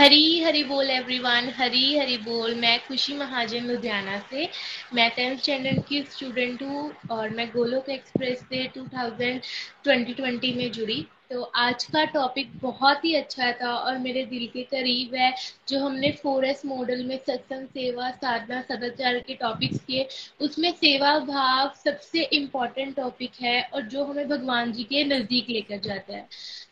हरी 0.00 0.40
हरी 0.42 0.62
बोल 0.64 0.90
एवरीवन 0.90 1.48
हरी 1.56 1.98
हरी 1.98 2.16
बोल. 2.18 2.54
मैं 2.54 2.78
खुशी 2.86 3.14
महाजन 3.14 3.64
लुधियाना 3.64 4.18
से. 4.20 4.48
मैं 4.94 5.10
टेंथ 5.10 5.38
स्टैंडर्ड 5.38 5.84
की 5.84 6.02
स्टूडेंट 6.02 6.62
हूँ 6.62 6.92
और 7.10 7.30
मैं 7.30 7.48
गोलोक 7.50 7.88
एक्सप्रेस 7.88 8.40
से 8.40 8.66
2020 8.76 10.54
में 10.56 10.70
जुड़ी। 10.72 11.06
तो 11.30 11.42
आज 11.56 11.84
का 11.84 12.04
टॉपिक 12.04 12.48
बहुत 12.62 13.04
ही 13.04 13.14
अच्छा 13.14 13.50
था 13.52 13.72
और 13.72 13.98
मेरे 13.98 14.24
दिल 14.26 14.46
के 14.46 14.62
करीब 14.62 15.14
है, 15.14 15.32
जो 15.68 15.78
हमने 15.78 16.10
फोर 16.12 16.44
एस 16.44 16.64
मॉडल 16.66 17.04
में 17.04 17.16
सत्संग, 17.18 17.66
सेवा, 17.68 18.10
साधना, 18.12 18.60
सदाचार 18.62 19.18
के 19.18 19.34
टॉपिक्स 19.34 19.78
किए, 19.78 20.08
उसमें 20.40 20.70
सेवा, 20.72 21.18
भाव 21.18 21.70
सबसे 21.84 22.22
इम्पोर्टेंट 22.32 22.94
टॉपिक 22.96 23.40
है 23.42 23.62
और 23.64 23.82
जो 23.82 24.04
हमें 24.04 24.28
भगवान 24.28 24.72
जी 24.72 24.84
के 24.84 25.04
नज़दीक 25.04 25.50
लेकर 25.50 25.78
जाता 25.78 26.16
है। 26.16 26.26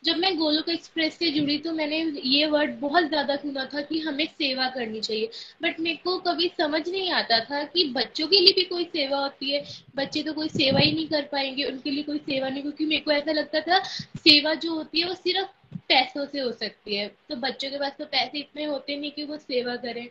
जब 0.04 0.16
मैं 0.16 0.36
गोलोक 0.38 0.68
एक्सप्रेस 0.68 1.14
से 1.18 1.30
जुड़ी 1.30 1.56
तो 1.58 1.72
मैंने 1.72 1.98
ये 2.24 2.46
वर्ड 2.46 2.74
बहुत 2.80 3.08
ज़्यादा 3.08 3.36
सुना 3.36 3.64
था 3.64 3.80
कि 3.80 3.98
हमें 4.00 4.24
सेवा 4.26 4.68
करनी 4.68 5.00
चाहिए। 5.00 5.30
बट 5.62 5.80
मेरे 5.80 5.96
को 6.04 6.16
कभी 6.18 6.48
समझ 6.58 6.82
नहीं 6.88 7.10
आता 7.12 7.38
था 7.44 7.62
कि 7.64 7.84
बच्चों 7.94 8.26
के 8.26 8.40
लिए 8.40 8.52
भी 8.52 8.64
कोई 8.64 8.84
सेवा 8.86 9.18
होती 9.18 9.50
है। 9.50 9.64
बच्चे 9.96 10.22
तो 10.22 10.32
कोई 10.32 10.48
सेवा 10.48 10.80
ही 10.80 10.92
नहीं 10.92 11.06
कर 11.08 11.22
पाएँगे, 11.32 11.64
उनके 11.64 11.90
लिए 11.90 12.02
कोई 12.02 12.18
सेवा 12.18 12.48
नहीं, 12.48 12.62
क्योंकि 12.62 12.86
मेरे 12.86 13.00
को 13.00 13.10
ऐसा 13.12 13.32
लगता 13.32 13.60
था, 13.60 13.78
सेवा 14.18 14.47
जो 14.54 14.74
होती 14.74 15.00
है, 15.00 15.06
वो 15.06 15.14
सिर्फ़ 15.14 15.76
पैसों 15.76 16.26
से 16.26 16.40
हो 16.40 16.52
सकती 16.52 16.96
है। 16.96 17.08
तो 17.08 17.36
बच्चों 17.36 17.70
के 17.70 17.78
पास 17.78 17.92
तो 17.98 18.04
पैसे 18.04 18.38
इतने 18.38 18.64
होते 18.64 18.96
नहीं 18.96 19.10
कि 19.10 19.24
वो 19.24 19.36
सेवा 19.36 19.76
करें। 19.76 20.08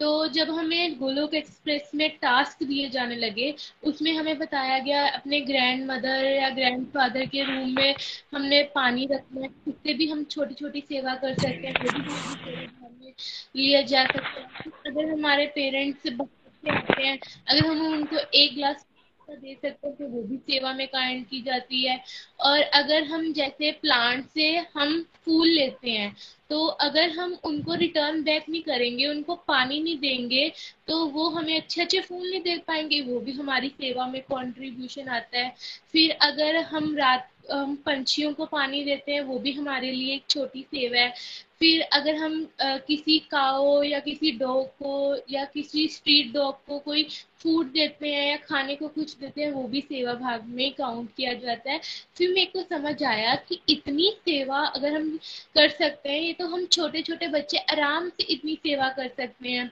तो 0.00 0.28
जब 0.28 0.50
हमें 0.50 0.98
गोलोक 0.98 1.34
एक्सप्रेस 1.34 1.90
में 1.94 2.10
टास्क 2.10 2.62
दिए 2.62 2.88
जाने 2.88 3.16
लगे, 3.16 3.54
उसमें 3.84 4.12
हमें 4.12 4.38
बताया 4.38 4.78
गया, 4.78 5.08
अपने 5.08 5.40
ग्रैंड 5.40 5.90
मदर 5.90 6.24
या 6.24 6.50
ग्रैंड 6.50 6.86
फादर 6.86 7.26
के 7.26 7.42
रूम 7.42 7.70
में 7.70 7.94
हमने 8.34 8.62
पानी 8.62 9.06
रखना 9.06 9.40
है। 9.40 9.48
उससे 9.68 9.94
भी 9.94 10.08
हम 10.08 10.24
छोटी 10.24 10.54
छोटी 10.54 10.80
सेवा 10.80 11.14
कर 11.14 11.34
सकते 11.34 11.66
हैं 11.66 11.74
छोटी 11.74 12.02
छोटी 12.02 13.14
लिया 13.56 13.82
जा 13.82 14.04
सकता 14.04 14.40
है। 14.40 14.46
अगर 14.86 15.12
हमारे 15.12 15.46
पेरेंट्स 15.46 16.02
बच्चे 16.06 17.02
हैं, 17.02 17.18
अगर 17.48 17.66
हम 17.66 17.92
उनको 17.92 18.16
एक 18.16 18.54
गिलास 18.54 18.86
दे 19.30 19.54
सकते 19.54 19.88
हैं 19.88 19.96
तो 19.96 20.06
वो 20.06 20.22
भी 20.22 20.36
सेवा 20.38 20.72
में 20.72 20.86
कायम 20.88 21.22
की 21.22 21.40
जाती 21.42 21.84
है। 21.84 22.00
और 22.40 22.60
अगर 22.60 23.04
हम 23.04 23.32
जैसे 23.32 23.70
प्लांट 23.72 24.24
से 24.28 24.48
हम 24.74 25.00
फूल 25.24 25.48
लेते 25.48 25.90
हैं 25.90 26.14
तो 26.50 26.64
अगर 26.66 27.10
हम 27.10 27.32
उनको 27.44 27.74
रिटर्न 27.74 28.22
बैक 28.24 28.48
नहीं 28.48 28.62
करेंगे, 28.62 29.06
उनको 29.06 29.34
पानी 29.48 29.80
नहीं 29.80 29.98
देंगे 29.98 30.48
तो 30.88 31.04
वो 31.06 31.28
हमें 31.30 31.54
अच्छे 31.56 31.80
अच्छे 31.82 32.00
फूल 32.00 32.28
नहीं 32.30 32.40
दे 32.42 32.56
पाएँगे, 32.66 33.00
वो 33.02 33.18
भी 33.20 33.32
हमारी 33.32 33.68
सेवा 33.70 34.06
में 34.06 34.20
कंट्रीब्यूशन 34.22 35.08
आता 35.10 35.38
है। 35.38 35.54
फिर 35.92 36.10
अगर 36.22 36.56
हम 36.64 36.96
रात, 36.96 37.28
हम 37.52 37.74
पंछियों 37.86 38.32
को 38.34 38.46
पानी 38.46 38.82
देते 38.84 39.12
हैं, 39.12 39.20
वो 39.20 39.38
भी 39.38 39.52
हमारे 39.52 39.90
लिए 39.92 40.14
एक 40.14 40.24
छोटी 40.30 40.62
सेवा 40.64 41.00
है। 41.00 41.12
फिर 41.60 41.80
अगर 41.82 42.14
हम 42.14 42.34
आ, 42.62 42.76
किसी 42.78 43.18
काओ 43.30 43.82
या 43.82 43.98
किसी 44.00 44.30
डॉग 44.32 44.66
को 44.66 45.16
या 45.30 45.44
किसी 45.44 45.86
स्ट्रीट 45.88 46.32
डॉग 46.32 46.54
को 46.66 46.78
कोई 46.78 47.02
फ़ूड 47.42 47.72
देते 47.72 48.08
हैं 48.08 48.28
या 48.30 48.36
खाने 48.36 48.74
को 48.76 48.88
कुछ 48.88 49.16
देते 49.16 49.42
हैं 49.42 49.50
वो 49.52 49.62
भी 49.68 49.80
सेवा 49.80 50.14
भाग 50.14 50.44
में 50.48 50.72
काउंट 50.74 51.10
किया 51.16 51.32
जाता 51.34 51.70
है। 51.72 51.80
फिर 52.16 52.30
मेरे 52.30 52.46
को 52.46 52.62
समझ 52.62 53.02
आया 53.04 53.34
कि 53.48 53.60
इतनी 53.68 54.10
सेवा 54.18 54.60
अगर 54.66 54.94
हम 54.94 55.10
कर 55.54 55.68
सकते 55.68 56.08
हैं 56.08 56.20
ये 56.20 56.32
तो 56.32 56.46
हम 56.46 56.64
छोटे 56.66 57.02
छोटे 57.02 57.28
बच्चे 57.28 57.58
आराम 57.72 58.08
से 58.08 58.24
इतनी 58.24 58.54
सेवा 58.56 58.88
कर 58.88 59.08
सकते 59.08 59.48
हैं। 59.48 59.70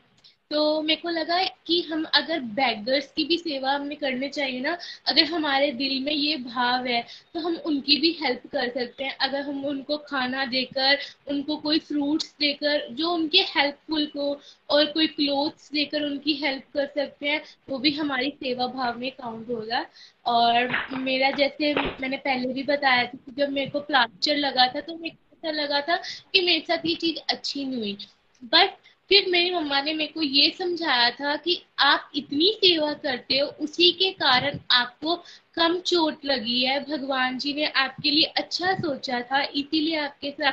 तो 0.50 0.82
मेरे 0.82 1.00
को 1.00 1.08
लगा 1.08 1.42
कि 1.66 1.80
हम 1.82 2.04
अगर 2.14 2.40
बैगर्स 2.56 3.06
की 3.12 3.24
भी 3.24 3.36
सेवा 3.38 3.72
हमें 3.72 3.96
करनी 3.98 4.28
चाहिए 4.28 4.60
ना, 4.60 4.76
अगर 5.06 5.24
हमारे 5.24 5.70
दिल 5.72 6.02
में 6.04 6.12
ये 6.12 6.36
भाव 6.36 6.86
है 6.86 7.02
तो 7.34 7.40
हम 7.40 7.56
उनकी 7.66 7.96
भी 8.00 8.10
हेल्प 8.22 8.46
कर 8.52 8.68
सकते 8.70 9.04
हैं। 9.04 9.16
अगर 9.18 9.40
हम 9.40 9.64
उनको 9.66 9.96
खाना 9.98 10.44
देकर, 10.46 10.98
उनको 11.28 11.56
कोई 11.56 11.78
फ्रूट्स 11.78 12.34
देकर, 12.40 12.86
जो 12.92 13.10
उनके 13.10 13.38
हेल्पफुल 13.48 14.06
को 14.06 14.40
और 14.70 14.84
कोई 14.86 15.06
क्लोथ्स 15.08 15.70
देकर 15.72 16.02
उनकी 16.02 16.34
हेल्प 16.34 16.64
कर 16.74 16.86
सकते 16.86 17.28
हैं, 17.28 17.42
वो 17.70 17.78
भी 17.78 17.90
हमारी 17.92 18.30
सेवा 18.30 18.66
भाव 18.68 18.98
में 18.98 19.10
काउंट 19.12 19.48
होगा। 19.50 19.84
और 20.26 20.98
मेरा 20.98 21.30
जैसे 21.32 21.74
मैंने 21.74 22.16
पहले 22.18 22.52
भी 22.52 22.62
बताया 22.64 23.04
था 23.04 23.18
कि 23.26 23.32
जब 23.38 23.50
मेरे 23.52 23.70
को 23.70 23.80
प्लास्टर 23.82 24.36
लगा 24.36 24.66
था 24.66 24.80
तो 24.80 24.96
मेरे 24.96 25.14
को 25.14 25.48
ऐसा 25.48 25.62
लगा 25.62 25.80
था 25.80 25.96
कि 26.32 26.40
मेरे 26.40 26.60
साथ 26.60 26.86
ये 26.86 26.94
चीज़ 26.94 27.18
अच्छी 27.30 27.64
नहीं 27.64 27.78
हुई। 27.78 27.96
बट 28.42 28.70
फिर 29.08 29.28
मेरी 29.30 29.50
मम्मा 29.54 29.80
ने 29.80 29.94
मेरे 29.94 30.12
को 30.12 30.22
ये 30.22 30.50
समझाया 30.58 31.10
था 31.10 31.36
कि 31.36 31.62
आप 31.78 32.10
इतनी 32.14 32.50
सेवा 32.64 32.92
करते 32.92 33.38
हो, 33.38 33.46
उसी 33.60 33.90
के 33.92 34.10
कारण 34.12 34.58
आपको 34.70 35.14
कम 35.54 35.78
चोट 35.80 36.24
लगी 36.24 36.64
है। 36.64 36.78
भगवान 36.84 37.38
जी 37.38 37.54
ने 37.54 37.66
आपके 37.66 38.10
लिए 38.10 38.24
अच्छा 38.36 38.72
सोचा 38.74 39.20
था, 39.20 39.42
इसीलिए 39.42 39.96
आपके 39.96 40.30
साथ 40.30 40.52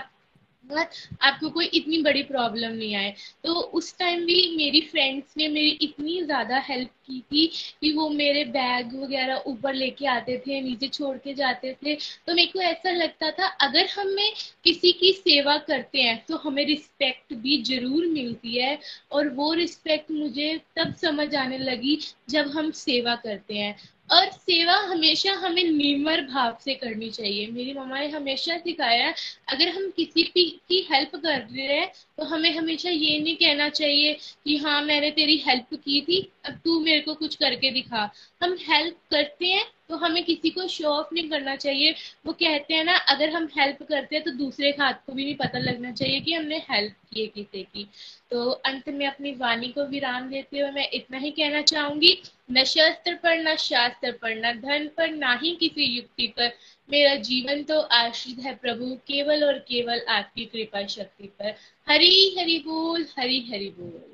आपको 1.22 1.50
कोई 1.50 1.66
इतनी 1.68 1.98
बड़ी 2.04 2.22
प्रॉब्लम 2.24 2.72
नहीं 2.72 2.96
आए। 2.96 3.14
तो 3.44 3.54
उस 3.54 3.98
टाइम 4.00 4.26
भी 4.26 4.56
मेरी 4.58 4.82
फ्रेंड्स 4.82 5.34
ने 5.38 5.48
मेरी 5.50 5.70
इतनी 5.82 6.22
ज़्यादा 6.24 6.60
हेल्प 6.60 6.90
की 7.08 7.20
थी 7.22 7.46
कि 7.82 7.92
वो 7.94 8.08
मेरे 8.10 8.44
बैग 8.48 8.94
वगैरह 8.96 9.44
ऊपर 9.48 9.74
लेके 9.74 10.06
आते 10.08 10.38
थे, 10.38 10.62
नीचे 10.62 10.88
छोड़ 10.88 11.18
के 11.18 11.34
जाते 11.34 11.74
थे। 11.76 11.96
तो 11.96 12.34
मेरे 12.34 12.52
को 12.52 12.62
ऐसा 12.62 12.92
लगता 12.94 13.32
था, 13.32 13.48
अगर 13.62 13.88
हमें 13.96 14.34
किसी 14.64 14.92
की 14.94 15.12
सेवा 15.14 15.58
करते 15.60 16.02
हैं 16.02 16.24
तो 16.28 16.38
हमें 16.38 16.66
रिस्पेक्ट 16.66 17.34
भी 17.36 17.62
ज़रूर 17.64 18.06
मिलती 18.08 18.58
है। 18.58 18.78
और 19.12 19.30
वो 19.32 19.54
रिस्पेक्ट 19.54 20.12
मुझे 20.12 20.56
तब 20.78 20.94
समझ 20.96 21.34
आने 21.36 21.58
लगी 21.60 22.00
जब 22.30 22.48
हम 22.50 22.72
सेवा 22.78 23.16
करते 23.16 23.56
हैं। 23.56 23.76
और 24.10 24.30
सेवा 24.32 24.76
हमेशा 24.84 25.34
हमें 25.34 25.64
निमर 25.64 26.22
भाव 26.22 26.58
से 26.62 26.74
करनी 26.74 27.10
चाहिए। 27.10 27.48
मेरी 27.48 27.74
मामा 27.74 28.00
ने 28.00 28.08
हमेशा 28.10 28.58
सिखाया, 28.58 29.14
अगर 29.50 29.70
हम 29.70 29.90
किसी 29.90 30.24
भी 30.26 30.44
की 30.70 30.82
हेल्प 30.92 31.16
कर 31.16 31.40
रहे 31.40 31.66
हैं 31.68 31.92
तो 32.18 32.24
हमें 32.26 32.52
हमेशा 32.58 32.90
ये 32.90 33.18
नहीं 33.20 33.36
कहना 33.36 33.70
चाहिए 33.70 34.14
कि 34.46 34.58
हाँ 34.58 34.82
मैंने 34.84 35.12
तेरी 35.12 35.38
हेल्प 35.48 35.74
की 35.76 36.02
थी 36.02 36.22
अब 36.46 36.60
तू 36.64 36.80
मेरे 36.80 37.00
को 37.00 37.14
कुछ 37.14 37.36
करके 37.36 37.72
दिखा। 37.72 38.10
हम 38.42 38.58
हेल्प 38.62 38.98
करते 39.12 39.48
हैं 39.48 39.66
तो 39.90 39.96
हमें 39.96 40.24
किसी 40.24 40.50
को 40.50 40.68
शो 40.68 40.88
ऑफ़ 40.88 41.14
नहीं 41.14 41.30
करना 41.30 41.56
चाहिए। 41.56 41.94
वो 42.26 42.34
कहते 42.34 42.74
हैं 42.74 42.84
ना, 42.84 42.96
अगर 42.96 43.30
हम 43.30 43.48
हेल्प 43.58 43.84
करते 43.84 44.16
हैं 44.16 44.24
तो 44.26 44.32
दूसरे 44.32 44.72
के 44.72 44.82
हाथ 44.84 44.94
को 44.94 45.14
भी 45.14 45.24
नहीं 45.24 45.36
पता 45.36 45.60
लगना 45.60 45.92
चाहिए 45.92 46.20
कि 46.20 46.34
हमने 46.34 46.58
हेल्प 46.70 46.94
की 47.14 47.22
है 47.22 47.28
किसी 47.28 47.64
की। 47.64 47.88
तो 48.32 48.50
अंत 48.50 48.90
में 48.90 49.06
अपनी 49.08 49.32
वाणी 49.32 49.68
को 49.68 49.86
विराम 49.86 50.30
देते 50.30 50.60
हुए 50.60 50.72
मैं 50.72 50.90
इतना 50.94 51.18
ही 51.18 51.32
कहना 51.32 51.62
चाहूँगी। 51.62 52.22
न 52.52 52.64
शस्त्र 52.64 53.14
पर, 53.14 53.38
न 53.38 53.56
शास्त्र 53.56 54.12
पर, 54.12 54.36
न 54.36 54.54
धन 54.62 54.90
पर, 54.98 55.10
ना 55.10 55.34
ही 55.44 55.56
किसी 55.56 55.86
युक्ति 55.86 56.28
पर। 56.28 56.52
मेरा 56.90 57.16
जीवन 57.16 57.64
तो 57.64 57.80
आश्रित 57.80 58.40
है 58.40 58.56
प्रभु, 58.56 58.96
केवल 59.08 59.44
और 59.44 59.60
केवल 59.60 60.02
आपकी 60.10 60.46
कृपा 60.46 60.86
शक्ति 60.88 61.28
पर। 61.28 61.56
हरी 61.90 62.36
हरि 62.40 62.58
बोल, 62.68 63.06
हरी 63.18 63.40
हरि 63.52 63.70
बोल। 63.80 64.13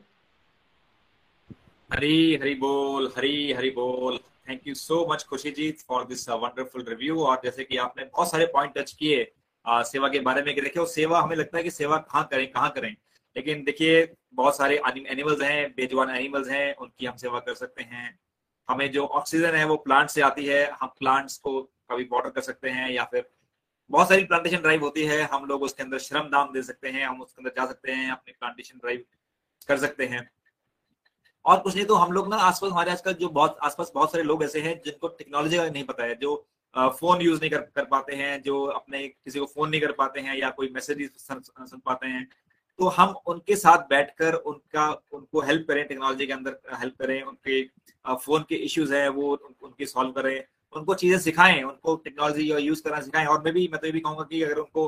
हरी 1.89 2.35
हरी 2.35 2.53
बोल 2.55 3.07
हरी 3.17 3.53
हरी 3.53 3.69
बोल। 3.69 4.17
Thank 4.49 4.67
you 4.67 4.73
so 4.75 5.07
much 5.11 5.23
Khushi 5.23 5.51
ji 5.51 5.71
for 5.87 6.03
this 6.05 6.27
wonderful 6.29 6.83
review 6.89 7.23
और 7.23 7.41
जैसे 7.43 7.63
कि 7.63 7.77
आपने 7.77 8.03
बहुत 8.03 8.31
सारे 8.31 8.45
पॉइंट 8.45 8.77
टच 8.77 8.91
किए 8.93 9.23
uh, 9.65 9.83
सेवा 9.83 10.07
के 10.09 10.19
बारे 10.19 10.41
में 10.41 10.53
देखिए 10.55 10.85
सेवा 10.85 11.21
हमें 11.21 11.35
लगता 11.35 11.57
है 11.57 11.63
कि 11.63 11.71
सेवा 11.71 11.97
कहाँ 11.97 12.27
करें 12.31 12.47
कहाँ 12.51 12.69
करें। 12.69 12.95
लेकिन 13.35 13.63
देखिए 13.63 14.07
बहुत 14.33 14.57
सारे 14.57 14.81
एनिमल्स 14.87 15.41
हैं 15.41 15.71
बेजवान 15.71 16.09
एनिमल्स 16.09 16.49
हैं 16.49 16.75
उनकी 16.75 17.05
हम 17.05 17.15
सेवा 17.17 17.39
कर 17.39 17.53
सकते 17.55 17.83
हैं। 17.83 18.19
हमें 18.69 18.91
जो 18.91 19.05
ऑक्सीजन 19.05 19.55
है 19.55 19.65
वो 19.65 19.77
प्लांट 19.77 20.09
से 20.09 20.21
आती 20.21 20.45
है। 20.45 20.63
हम 20.71 20.93
प्लांट्स 20.99 21.37
को 21.37 21.61
कभी 21.91 22.03
वाटर 22.11 22.29
कर 22.29 22.41
सकते 22.41 22.69
हैं 22.69 22.89
या 22.91 23.03
फिर 23.03 23.29
बहुत 23.89 24.09
सारी 24.09 24.23
प्लांटेशन 24.23 24.57
ड्राइव 24.57 24.81
होती 24.81 25.03
है। 25.03 25.21
हम 25.23 25.45
लोग 25.45 25.63
उसके 25.63 25.83
अंदर 25.83 25.99
श्रम 25.99 26.29
दान 26.29 26.51
दे 26.53 26.63
सकते 26.63 26.89
हैं 26.89 27.05
हम 27.05 27.21
उसके 27.21 27.41
अंदर 27.41 27.61
जा 27.61 27.65
सकते 27.65 27.91
हैं 27.91 28.11
अपनी 28.11 28.33
प्लांटेशन 28.33 28.77
ड्राइव 28.77 29.05
कर 29.67 29.77
सकते 29.77 30.05
हैं। 30.05 30.29
और 31.45 31.59
कुछ 31.59 31.75
नहीं 31.75 31.85
तो 31.85 31.95
हम 31.95 32.11
लोग 32.11 32.27
ना 32.29 32.37
आसपास 32.37 32.71
हमारे 32.71 32.91
आजकल 32.91 33.13
जो 33.13 33.29
बहुत 33.29 33.57
आसपास 33.63 33.91
बहुत 33.95 34.11
सारे 34.11 34.23
लोग 34.23 34.43
ऐसे 34.43 34.61
हैं 34.61 34.81
जिनको 34.85 35.07
टेक्नोलॉजी 35.07 35.57
का 35.57 35.69
नहीं 35.69 35.83
पता 35.83 36.03
है 36.03 36.15
जो 36.15 36.35
फ़ोन 36.75 37.21
यूज़ 37.21 37.39
नहीं 37.39 37.49
कर, 37.51 37.57
कर 37.57 37.83
पाते 37.85 38.15
हैं 38.15 38.41
जो 38.41 38.63
अपने 38.65 39.07
किसी 39.07 39.39
को 39.39 39.45
फ़ोन 39.45 39.69
नहीं 39.69 39.81
कर 39.81 39.91
पाते 39.91 40.19
हैं 40.19 40.35
या 40.37 40.49
कोई 40.49 40.69
मैसेज 40.73 41.09
सुन, 41.17 41.79
पाते 41.85 42.07
हैं। 42.07 42.27
तो 42.79 42.87
हम 42.87 43.15
उनके 43.27 43.55
साथ 43.55 43.77
बैठकर 43.89 44.33
उनका 44.33 44.89
उनको 45.13 45.41
हेल्प 45.41 45.65
करें 45.67 45.83
टेक्नोलॉजी 45.87 46.27
के 46.27 46.33
अंदर 46.33 46.59
हेल्प 46.79 46.95
करें 46.99 47.21
उनके 47.23 47.63
फ़ोन 48.05 48.45
के 48.49 48.55
इश्यूज़ 48.55 48.93
हैं 48.93 49.07
वो 49.09 49.33
उनके 49.63 49.85
सॉल्व 49.85 50.11
करें 50.11 50.43
उनको 50.73 50.93
चीज़ें 50.95 51.17
सिखाएँ 51.19 51.61
उनको 51.63 51.95
टेक्नोलॉजी 52.05 52.51
यूज़ 52.61 52.83
करना 52.83 53.01
सिखाएँ। 53.01 53.25
और 53.25 53.41
मैं 53.43 53.53
भी 53.53 53.67
मैं 53.71 53.79
तो 53.81 53.87
ये 53.87 53.93
भी 53.93 53.99
कहूँगा 53.99 54.23
कि 54.23 54.43
अगर 54.43 54.57
उनको 54.57 54.85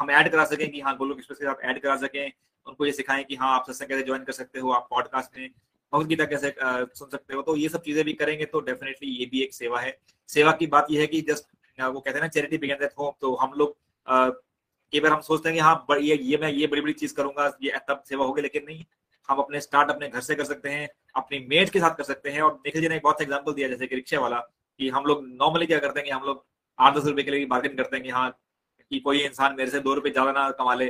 हम 0.00 0.10
ऐड 0.10 0.30
करा 0.32 0.44
सकें 0.44 0.70
कि 0.70 0.80
हाँ 0.80 0.96
गोलोक 0.96 1.18
एक्सप्रेस 1.18 1.38
के 1.38 1.44
साथ 1.44 1.64
ऐड 1.70 1.82
करा 1.82 1.96
सकें 1.96 2.32
उनको 2.66 2.86
ये 2.86 2.92
सिखाएँ 2.92 3.24
कि 3.24 3.36
हाँ 3.36 3.54
आप 3.54 3.64
सत्संग 3.66 3.88
कैसे 3.88 4.02
ज्वाइन 4.02 4.24
कर 4.24 4.32
सकते 4.32 4.60
हो 4.60 4.70
आप 4.70 4.86
पॉडकास्ट 4.90 5.38
में 5.38 5.48
भगवत 5.94 6.06
गीता 6.08 6.24
कैसे 6.26 6.54
सुन 6.58 7.08
सकते 7.08 7.34
हो? 7.34 7.42
तो 7.42 7.56
ये 7.56 7.68
सब 7.68 7.82
चीज़ें 7.82 8.04
भी 8.04 8.12
करेंगे 8.14 8.44
तो 8.46 8.60
डेफिनेटली 8.62 9.10
ये 9.10 9.26
भी 9.26 9.42
एक 9.42 9.54
सेवा 9.54 9.80
है। 9.80 9.96
सेवा 10.28 10.52
की 10.54 10.66
बात 10.68 10.86
यह 10.90 11.00
है 11.00 11.06
कि 11.06 11.20
जस्ट 11.28 11.44
वो 11.78 12.00
कहते 12.00 12.10
हैं 12.10 12.22
ना 12.22 12.28
चैरिटी 12.30 12.58
बिगेन 12.58 12.84
एट 12.84 12.92
होम 12.98 13.12
तो 13.20 13.34
हम 13.36 13.52
लोग 13.58 13.76
कई 14.06 15.00
बार 15.00 15.12
हम 15.12 15.20
सोचते 15.22 15.48
हैं 15.48 15.56
कि 15.56 15.60
हाँ 15.60 15.96
ये 16.00 16.16
ये 16.22 16.36
मैं 16.38 16.50
ये 16.52 16.66
बड़ी 16.66 16.80
बड़ी 16.80 16.92
चीज़ 16.94 17.14
करूँगा, 17.14 17.46
ये 17.62 17.78
तब 17.88 18.02
सेवा 18.08 18.24
होगी, 18.26 18.42
लेकिन 18.42 18.64
नहीं। 18.68 18.84
हम 19.28 19.38
अपने 19.38 19.60
स्टार्ट 19.60 19.90
अपने 19.90 20.08
घर 20.08 20.20
से 20.20 20.34
कर 20.34 20.44
सकते 20.44 20.68
हैं, 20.70 20.88
अपनी 21.16 21.38
मेट 21.50 21.70
के 21.70 21.80
साथ 21.80 21.94
कर 21.96 22.04
सकते 22.04 22.30
हैं, 22.30 22.40
और 22.42 22.52
निखिल 22.56 22.82
जी 22.82 22.88
ने 22.88 22.96
एक 22.96 23.02
बहुत 23.04 23.22
एग्ज़ाम्पल 23.22 23.52
दिया, 23.52 23.68
जैसे 23.68 23.86
कि 23.86 23.94
रिक्शा 23.96 24.20
वाला, 24.20 24.38
कि 24.80 24.88
हम 24.88 25.04
लोग 25.04 25.24
नॉर्मली 25.32 25.66
क्या 25.66 25.78
करते 25.78 26.00
हैं 26.00 26.04
कि 26.06 26.10
हम 26.10 26.24
लोग 26.26 26.44
आठ 26.78 26.96
दस 26.96 27.06
रुपए 27.06 27.22
के 27.22 27.30
लिए 27.30 27.46
बार्गेन 27.46 27.76
करते 27.76 27.96
हैं 27.96 28.04
कि 28.04 28.10
हाँ 28.10 28.30
कि 28.90 29.00
कोई 29.00 29.18
इंसान 29.20 29.54
मेरे 29.56 29.70
से 29.70 29.80
दो 29.80 29.94
रुपए 29.94 30.10
ज़्यादा 30.10 30.32
ना 30.32 30.50
कमा 30.58 30.74
ले 30.74 30.86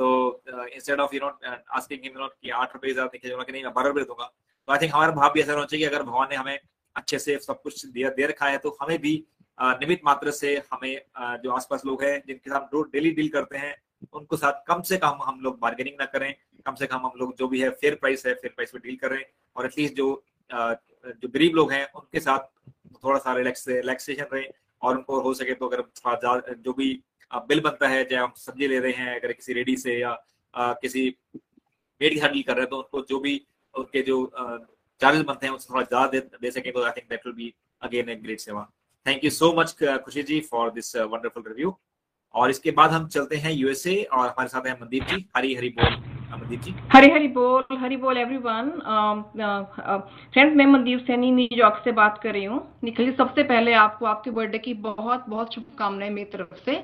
तो 0.00 0.06
instead 0.48 1.00
of 1.00 1.14
you 1.14 1.20
know 1.20 1.28
asking 1.76 2.00
him 2.04 2.18
not 2.18 2.32
कि 2.32 2.50
आठ 2.52 2.74
रुपए 2.74 2.92
ज़्यादा 2.92 3.10
निकल 3.14 3.42
कि 3.42 3.52
नहीं, 3.52 3.64
मैं 3.64 3.72
बारह 3.74 3.88
रुपए 3.88 4.02
दूँगा। 4.02 4.24
तो 4.68 4.72
आई 4.72 4.78
थिंक 4.78 4.94
हमारा 4.94 5.12
भाव 5.12 5.32
भी 5.32 5.40
ऐसा 5.40 5.52
होना 5.52 5.64
चाहिए 5.66 5.86
अगर 5.86 6.02
भगवान 6.02 6.28
ने 6.30 6.36
हमें 6.36 6.58
अच्छे 6.96 7.18
से 7.18 7.38
सब 7.40 7.60
कुछ 7.62 7.84
दे 7.88 8.08
दे 8.10 8.26
रखा 8.26 8.46
है 8.46 8.58
तो 8.58 8.76
हमें 8.80 8.98
भी 9.00 9.12
निमित 9.58 10.00
मात्र 10.04 10.30
से 10.32 10.54
हमें 10.72 11.40
जो 11.42 11.50
आसपास 11.52 11.82
लोग 11.86 12.02
हैं, 12.02 12.22
जिनके 12.26 12.50
साथ 12.50 12.74
रोज 12.74 12.86
डेली 12.92 13.10
डील 13.12 13.28
करते 13.30 13.58
हैं, 13.58 13.74
उनको 14.12 14.36
साथ 14.36 14.62
कम 14.66 14.82
से 14.82 14.96
कम 14.98 15.18
हम 15.24 15.40
लोग 15.42 15.58
बार्गेनिंग 15.60 15.96
ना 16.00 16.04
करें। 16.06 16.34
कम 16.66 16.74
से 16.74 16.86
कम 16.86 17.06
हम 17.06 17.12
लोग 17.16 17.36
जो 17.38 17.48
भी 17.48 17.60
है 17.60 17.70
फेयर 17.72 17.94
प्राइस 17.94 18.26
है 18.26 18.34
फेयर 18.34 18.52
प्राइस 18.54 18.70
पे 18.70 18.78
डील 18.78 18.96
करें। 18.96 19.22
और 19.56 19.66
एटलीस्ट 19.66 19.94
जो 19.96 20.08
जो 20.50 21.28
गरीब 21.28 21.54
लोग 21.56 21.72
हैं, 21.72 21.84
उनके 21.92 22.20
साथ 22.20 22.48
थोड़ा 23.04 23.18
सा 23.18 23.34
रिलैक्स 23.34 23.68
रिलैक्सेशन 23.68 24.26
रहे। 24.32 24.44
और 24.82 24.96
उनको 24.96 25.20
हो 25.20 25.32
सके 25.34 25.54
तो 25.54 25.68
अगर 25.68 26.54
जो 26.58 26.72
भी 26.72 26.92
बिल 27.32 27.60
बनता 27.60 27.88
है 27.88 28.04
चाहे 28.04 28.22
हम 28.22 28.32
सब्ज़ी 28.36 28.68
ले 28.68 28.78
रहे 28.78 28.92
हैं 28.92 29.18
अगर 29.18 29.32
किसी 29.32 29.52
रेडी 29.52 29.76
से 29.76 29.98
या 29.98 30.10
आ, 30.54 30.72
किसी 30.74 31.08
पेट 32.00 32.14
के 32.14 32.28
डील 32.28 32.42
कर 32.42 32.54
रहे 32.54 32.60
हैं 32.60 32.70
तो 32.70 32.76
उनको 32.76 33.00
जो 33.08 33.18
भी 33.20 33.40
उनके 33.74 34.02
जो 34.02 34.24
चार्जेस 35.00 35.22
बनते 35.24 35.46
हैं 35.46 35.52
उससे 35.54 35.72
थोड़ा 35.74 35.82
ज़्यादा 35.82 36.06
दे, 36.08 36.20
दे 36.42 36.50
सकें 36.50 36.72
तो 36.72 36.84
I 36.84 36.90
think 36.96 37.08
that 37.10 37.26
will 37.26 37.34
be 37.34 37.52
again 37.82 38.08
a 38.08 38.14
great 38.16 38.40
सेवा। 38.40 38.68
Thank 39.06 39.24
you 39.24 39.30
so 39.32 39.52
much 39.58 39.76
Khushi 40.04 40.22
ji 40.22 40.40
for 40.50 40.70
this 40.70 40.96
wonderful 40.96 41.44
review 41.48 41.76
और 42.34 42.50
इसके 42.50 42.70
बाद 42.70 42.90
हम 42.90 43.06
चलते 43.08 43.36
हैं 43.36 43.52
यूएसए 43.52 44.02
और 44.02 44.26
हमारे 44.26 44.48
साथ 44.48 44.66
हैं 44.66 44.74
मनदीप 44.80 45.04
जी 45.04 45.24
हरी 45.36 45.54
हरी 45.54 45.68
बोल 45.78 45.94
मनदीप 46.32 46.60
जी। 46.62 46.74
हरी 46.92 47.10
हरी 47.10 47.28
बोल 47.28 47.76
हरी 47.78 47.96
बोल 47.96 48.16
एवरीवन 48.18 48.70
फ्रेंड्स 49.36 50.56
मैं 50.56 50.66
मनदीप 50.66 51.00
सैनी 51.06 51.30
न्यूयॉर्क 51.32 51.80
से 51.84 51.92
बात 51.92 52.20
कर 52.22 52.32
रही 52.32 52.44
हूँ। 52.44 52.60
निखिल 52.84 53.12
सबसे 53.16 53.42
पहले 53.44 53.72
आपको 53.76 54.06
आपके 54.06 54.30
बर्थडे 54.30 54.58
की 54.58 54.74
बहुत 54.84 55.24
बहुत 55.28 55.54
शुभकामनाएँ 55.54 56.10
मेरी 56.10 56.30
तरफ़ 56.30 56.54
से। 56.64 56.82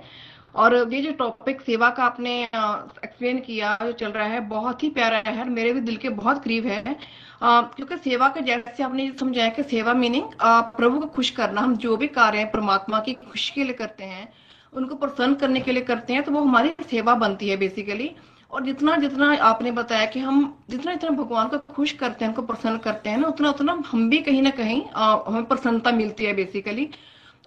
और 0.56 0.74
ये 0.94 1.00
जो 1.02 1.12
टॉपिक 1.12 1.60
सेवा 1.60 1.88
का 1.90 2.04
आपने 2.04 2.32
एक्सप्लेन 2.42 3.38
किया 3.40 3.76
जो 3.82 3.92
चल 3.92 4.10
रहा 4.12 4.26
है 4.28 4.40
बहुत 4.48 4.82
ही 4.82 4.88
प्यारा 4.90 5.18
है 5.26 5.48
मेरे 5.48 5.72
भी 5.72 5.80
दिल 5.80 5.96
के 5.96 6.08
बहुत 6.20 6.42
करीब 6.44 6.66
है। 6.66 6.96
आ, 7.42 7.60
क्योंकि 7.62 7.96
सेवा 7.96 8.28
का 8.28 8.40
जैसे 8.40 8.82
आपने 8.82 9.10
समझाया 9.20 9.48
कि 9.48 9.62
सेवा 9.62 9.94
मीनिंग 9.94 10.30
प्रभु 10.42 11.00
को 11.00 11.06
खुश 11.16 11.30
करना 11.30 11.60
हम 11.60 11.76
जो 11.76 11.96
भी 11.96 12.06
कार्य 12.08 12.38
हैं 12.38 12.50
परमात्मा 12.50 13.00
की 13.00 13.14
खुशी 13.14 13.52
के 13.54 13.64
लिए 13.64 13.74
करते 13.74 14.04
हैं 14.04 14.28
उनको 14.72 14.94
प्रसन्न 14.96 15.34
करने 15.34 15.60
के 15.60 15.72
लिए 15.72 15.82
करते 15.82 16.12
हैं 16.12 16.22
तो 16.22 16.32
वो 16.32 16.40
हमारी 16.40 16.74
सेवा 16.90 17.14
बनती 17.14 17.48
है 17.48 17.56
बेसिकली 17.56 18.10
और 18.50 18.64
जितना 18.64 18.96
जितना 18.96 19.32
आपने 19.42 19.70
बताया 19.72 20.06
कि 20.06 20.20
हम 20.20 20.36
जितना 20.70 20.92
जितना 20.92 21.10
भगवान 21.16 21.48
को 21.48 21.58
खुश 21.74 21.92
करते 21.92 22.24
हैं 22.24 22.30
उनको 22.32 22.42
प्रसन्न 22.42 22.78
करते 22.78 23.10
हैं 23.10 23.18
ना 23.18 23.28
उतना 23.28 23.50
उतना 23.50 23.82
हम 23.90 24.08
भी 24.10 24.18
कहीं 24.18 24.42
ना 24.42 24.50
कहीं 24.50 24.82
हमें 24.94 25.44
प्रसन्नता 25.44 25.92
मिलती 25.92 26.24
है 26.24 26.34
बेसिकली 26.34 26.88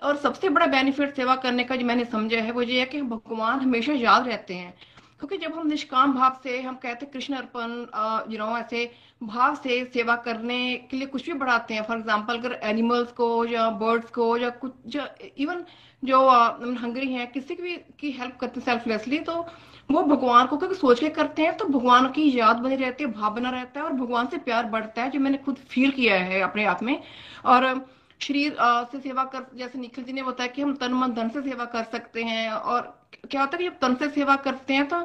और 0.01 0.15
सबसे 0.17 0.49
बड़ा 0.49 0.65
बेनिफिट 0.67 1.15
सेवा 1.15 1.35
करने 1.37 1.63
का 1.63 1.75
जो 1.75 1.85
मैंने 1.85 2.05
समझा 2.05 2.37
है, 2.37 2.51
वो 2.51 2.61
ये 2.61 2.79
है 2.79 2.85
कि 2.85 3.01
भगवान 3.03 3.59
हमेशा 3.59 3.93
याद 3.95 4.27
रहते 4.27 4.53
हैं। 4.53 4.73
क्योंकि 5.19 5.37
जब 5.37 5.53
हम 5.53 5.67
निष्काम 5.67 6.13
भाव 6.13 6.39
से, 6.43 6.61
हम 6.61 6.75
कहते 6.75 7.05
हैं 7.05 7.11
कृष्ण 7.13 7.35
अर्पण 7.35 8.31
यू 8.31 8.37
नो 8.39 8.57
ऐसे 8.57 8.91
भाव 9.23 9.55
से 9.55 9.83
सेवा 9.93 10.15
करने 10.17 10.59
के 10.91 10.97
लिए 10.97 11.07
कुछ 11.07 11.25
भी 11.25 11.33
बढ़ाते 11.35 11.73
हैं। 11.73 11.83
फॉर 11.83 11.97
एग्ज़ाम्पल 11.97 12.37
अगर 12.37 12.59
एनिमल्स 12.63 13.11
को, 13.11 13.45
या 13.45 13.69
बर्ड्स 13.71 14.11
को, 14.11 14.37
या 14.37 14.49
कुछ 14.61 14.97
इवन 15.37 15.63
जो 16.03 16.19
हंगरी 16.79 17.11
हैं, 17.13 17.31
किसी 17.31 17.55
की 17.55 17.63
भी, 17.63 17.75
की 17.99 18.11
हेल्प 18.11 18.37
करते 18.41 18.59
हैं 18.59 18.65
सेल्फलेसली 18.65 19.19
तो 19.21 19.45
वो 19.89 20.01
भगवान 20.05 20.47
को 20.47 20.57
क्योंकि 20.57 20.75
सोच 20.75 20.99
के 20.99 21.09
करते 21.11 21.41
हैं 21.41 21.55
तो 21.57 21.65
भगवान 21.67 22.07
की 22.11 22.31
याद 22.37 22.57
बनी 22.57 22.75
रहती 22.75 23.03
है 23.03 23.11
भाव 23.11 23.33
बना 23.35 23.49
रहता 23.51 23.79
है 23.79 23.85
और 23.85 23.93
भगवान 23.93 24.27
से 24.27 24.37
प्यार 24.39 24.65
बढ़ता 24.67 25.03
है, 25.03 25.09
जो 25.09 25.19
मैंने 25.19 25.37
खुद 25.37 25.55
फील 25.69 25.91
किया 25.91 26.15
है 26.15 26.41
अपने 26.41 26.65
आप 26.65 26.83
में। 26.83 27.01
और 27.45 27.73
शरीर 28.21 28.55
से 28.91 28.99
सेवा 28.99 29.23
कर, 29.25 29.45
जैसे 29.55 29.79
निखिल 29.79 30.03
जी 30.03 30.13
ने 30.13 30.23
बताया 30.23 30.47
कि 30.47 30.61
हम 30.61 30.73
तन 30.75 30.93
मन 30.93 31.13
धन 31.13 31.29
से 31.29 31.41
सेवा 31.41 31.65
कर 31.67 31.83
सकते 31.91 32.23
हैं 32.23 32.49
और 32.51 32.81
क्या 33.31 33.41
होता 33.41 33.57
है 33.57 33.63
कि 33.63 33.69
जब 33.69 33.77
तन 33.79 33.95
से 33.95 34.09
सेवा 34.11 34.35
करते 34.37 34.73
हैं 34.73 34.87
तो 34.87 35.01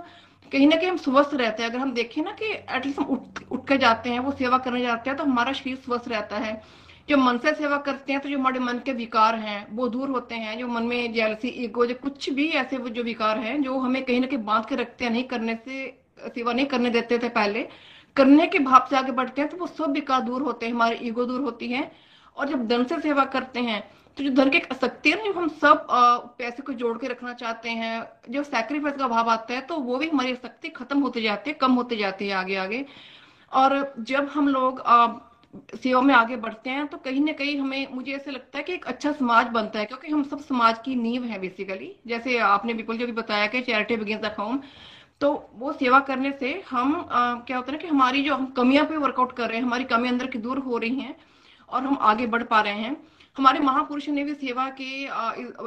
कहीं 0.53 0.67
ना 0.69 0.77
कहीं 0.77 0.89
हम 0.91 0.97
स्वस्थ 0.99 1.35
रहते 1.35 1.63
हैं। 1.63 1.71
अगर 1.71 1.79
हम 1.79 1.93
देखें 1.93 2.23
ना 2.23 2.31
कि 2.33 2.47
एटलीस्ट 2.47 2.99
हम 2.99 3.05
उठ 3.07 3.43
उठ 3.53 3.67
के 3.69 3.77
जाते 3.79 4.11
हैं, 4.11 4.19
वो 4.21 4.33
सेवा 4.33 4.59
करने 4.59 4.81
जाते 4.83 5.11
हैं 5.11 5.17
तो 5.19 5.25
हमारा 5.25 5.53
शरीर 5.53 5.77
स्वस्थ 5.77 6.09
रहता 6.09 6.37
है। 6.39 6.61
जो 7.09 7.17
मन 7.17 7.39
से 7.39 7.53
सेवा 7.55 7.77
करते 7.79 8.13
हैं 8.13 8.21
तो 8.23 8.29
जो 8.29 8.39
हमारे 8.39 8.59
मन 8.61 8.79
के 8.85 8.93
विकार 8.95 9.35
हैं, 9.37 9.67
वो 9.71 9.89
दूर 9.89 10.11
होते 10.11 10.35
हैं। 10.35 10.59
जो 10.59 10.69
मन 10.69 10.83
में 10.83 11.13
जेलसी 11.13 11.49
ईगो 11.65 11.87
जो 11.87 11.95
कुछ 11.95 12.29
भी 12.31 12.49
ऐसे 12.51 12.79
वो 12.79 12.89
जो 12.91 13.03
विकार 13.03 13.39
हैं, 13.39 13.61
जो 13.63 13.79
हमें 13.79 14.03
कहीं 14.05 14.21
ना 14.21 14.27
कहीं 14.27 14.45
बाँध 14.45 14.67
के 14.67 14.77
रखते 14.77 15.05
हैं, 15.05 15.13
नहीं 15.13 15.25
करने 15.25 15.55
से, 15.65 15.87
सेवा 16.27 16.53
नहीं 16.53 16.67
करने 16.67 16.91
देते 16.91 17.19
थे 17.19 17.29
पहले, 17.31 17.67
करने 18.17 18.47
के 18.47 18.59
भाव 18.61 18.87
से 18.91 18.97
आगे 18.97 19.13
बढ़ते 19.13 19.43
हैं 19.43 19.51
तो 19.51 19.57
वो 19.57 19.67
सब 19.69 19.93
विकार 19.93 20.21
दूर 20.23 20.43
होते 20.43 20.67
हैं, 20.67 20.73
हमारी 20.73 20.97
ईगो 21.03 21.25
दूर 21.25 21.41
होती 21.41 21.69
है। 21.69 21.91
और 22.37 22.49
जब 22.49 22.67
धन 22.69 22.85
से 22.85 23.01
सेवा 23.01 23.25
करते 23.25 23.61
हैं 23.61 23.83
तो 24.17 24.25
जो 24.25 24.31
धन 24.31 24.51
की 24.51 24.59
है 24.59 25.17
ना 25.17 25.25
जब 25.25 25.39
हम 25.39 25.49
सब 25.49 25.87
पैसे 26.39 26.63
को 26.63 26.73
जोड़ 26.73 26.99
के 26.99 27.09
रखना 27.09 27.33
चाहते 27.33 27.71
हैं 27.71 27.95
जो 28.31 28.43
सैक्रिफाइस 28.43 28.97
का 28.97 29.09
भाव 29.09 29.31
आता 29.31 29.55
है 29.55 29.61
तो 29.61 29.77
वो 29.77 29.99
भी 29.99 30.09
हमारी 30.09 30.33
आसक्ति 30.33 30.69
खत्म 30.69 31.01
होते 31.01 31.23
जाती 31.23 31.51
है 31.51 31.57
कम 31.61 31.73
होते 31.73 31.97
जाती 31.97 32.29
है 32.29 32.35
आगे 32.35 32.57
आगे 32.57 32.85
और 33.53 33.95
जब 34.01 34.29
हम 34.29 34.49
लोग 34.49 34.83
सेवा 35.75 36.01
में 36.01 36.15
आगे 36.15 36.37
बढ़ते 36.37 36.71
हैं 36.71 36.87
तो 36.87 36.97
कहीं 36.99 37.21
ना 37.21 37.33
कहीं 37.33 37.59
हमें 37.59 37.87
मुझे 37.93 38.13
ऐसे 38.13 38.31
लगता 38.31 38.59
है 38.59 38.65
कि 38.65 38.73
एक 38.73 38.85
अच्छा 38.85 39.13
समाज 39.13 39.47
बनता 39.47 39.79
है 39.79 39.85
क्योंकि 39.85 40.13
हम 40.13 40.23
सब 40.23 40.41
समाज 40.41 40.79
की 40.85 40.95
नींव 40.95 41.25
है 41.25 41.39
बेसिकली 41.39 41.95
जैसे 42.07 42.39
आपने 42.39 42.73
विपुल 42.73 42.99
जो 42.99 43.07
भी 43.07 43.13
बताया 43.13 43.47
कि 43.47 43.61
चैरिटी 43.61 43.97
बिगिंस 43.97 44.21
द 44.21 44.35
होम 44.39 44.61
तो 45.21 45.33
वो 45.55 45.73
सेवा 45.73 46.01
करने 46.01 46.33
से 46.41 46.53
हम 46.71 46.95
आ, 47.11 47.35
क्या 47.35 47.57
होता 47.57 47.73
है 47.73 47.79
ना 47.79 47.83
कि 47.83 47.89
हमारी 47.89 48.23
जो 48.23 48.35
हम 48.35 48.47
कमियाँ 48.47 48.85
पे 48.87 48.97
वर्कआउट 48.97 49.37
कर 49.37 49.49
रहे 49.49 49.59
हैं 49.59 49.65
हमारी 49.65 49.85
कमी 49.85 50.09
अंदर 50.09 50.27
की 50.27 50.39
दूर 50.39 50.59
हो 50.59 50.79
रही 50.79 51.01
हैं 51.01 51.17
और 51.71 51.83
हम 51.83 51.99
आगे 52.03 52.27
बढ़ 52.27 52.43
पा 52.43 52.61
रहे 52.61 52.73
हैं। 52.75 52.97
हमारे 53.37 53.61
महापुरुषों 53.61 54.13
ने 54.13 54.25
भी 54.25 54.35
सेवा 54.35 54.69
के 54.71 54.89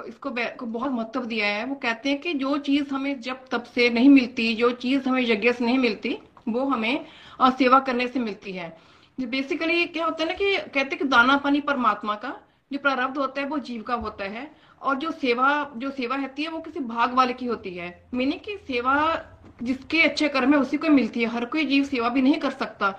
इसको 0.07 0.29
को 0.59 0.65
बहुत 0.65 0.91
महत्व 0.91 1.25
दिया 1.25 1.47
है। 1.47 1.65
वो 1.65 1.75
कहते 1.75 2.09
हैं 2.09 2.19
कि 2.21 2.33
जो 2.33 2.57
चीज़ 2.59 2.93
हमें 2.93 3.19
जब 3.21 3.45
तब 3.51 3.63
से 3.65 3.89
नहीं 3.89 4.09
मिलती, 4.09 4.53
जो 4.55 4.71
चीज़ 4.73 5.07
हमें 5.09 5.21
यज्ञ 5.21 5.51
से 5.53 5.65
नहीं 5.65 5.77
मिलती, 5.77 6.17
वो 6.49 6.65
हमें 6.65 7.05
सेवा 7.41 7.79
करने 7.79 8.07
से 8.07 8.19
मिलती 8.19 8.51
है। 8.51 8.77
बेसिकली 9.19 9.85
क्या 9.85 10.05
होता 10.05 10.23
है 10.23 10.29
ना 10.29 10.35
कि 10.35 10.55
कहते 10.57 10.79
हैं 10.79 10.97
कि 10.97 11.05
दाना 11.05 11.37
पानी 11.37 11.59
परमात्मा 11.61 12.15
का, 12.15 12.33
जो 12.71 12.79
प्रारब्ध 12.79 13.17
होता 13.17 13.41
है 13.41 13.47
वो 13.47 13.57
जीव 13.59 13.81
का 13.81 13.93
होता 13.95 14.25
है। 14.25 14.49
और 14.81 14.95
जो 14.95 15.11
सेवा 15.11 15.47
जो 15.77 15.89
सेवा 15.91 16.15
रहती 16.15 16.43
है 16.43 16.49
वो 16.49 16.59
किसी 16.59 16.79
भाग 16.79 17.13
वाले 17.13 17.33
की 17.33 17.45
होती 17.45 17.73
है। 17.73 17.87
मीनिंग 18.13 18.39
की 18.39 18.55
सेवा 18.67 18.95
जिसके 19.63 20.01
अच्छे 20.01 20.27
कर्म 20.29 20.53
है 20.53 20.59
उसी 20.59 20.77
को 20.77 20.89
मिलती 20.89 21.21
है। 21.21 21.27
हर 21.27 21.45
कोई 21.45 21.65
जीव 21.65 21.83
सेवा 21.83 22.09
भी 22.09 22.21
नहीं 22.21 22.37
कर 22.37 22.51
सकता। 22.51 22.93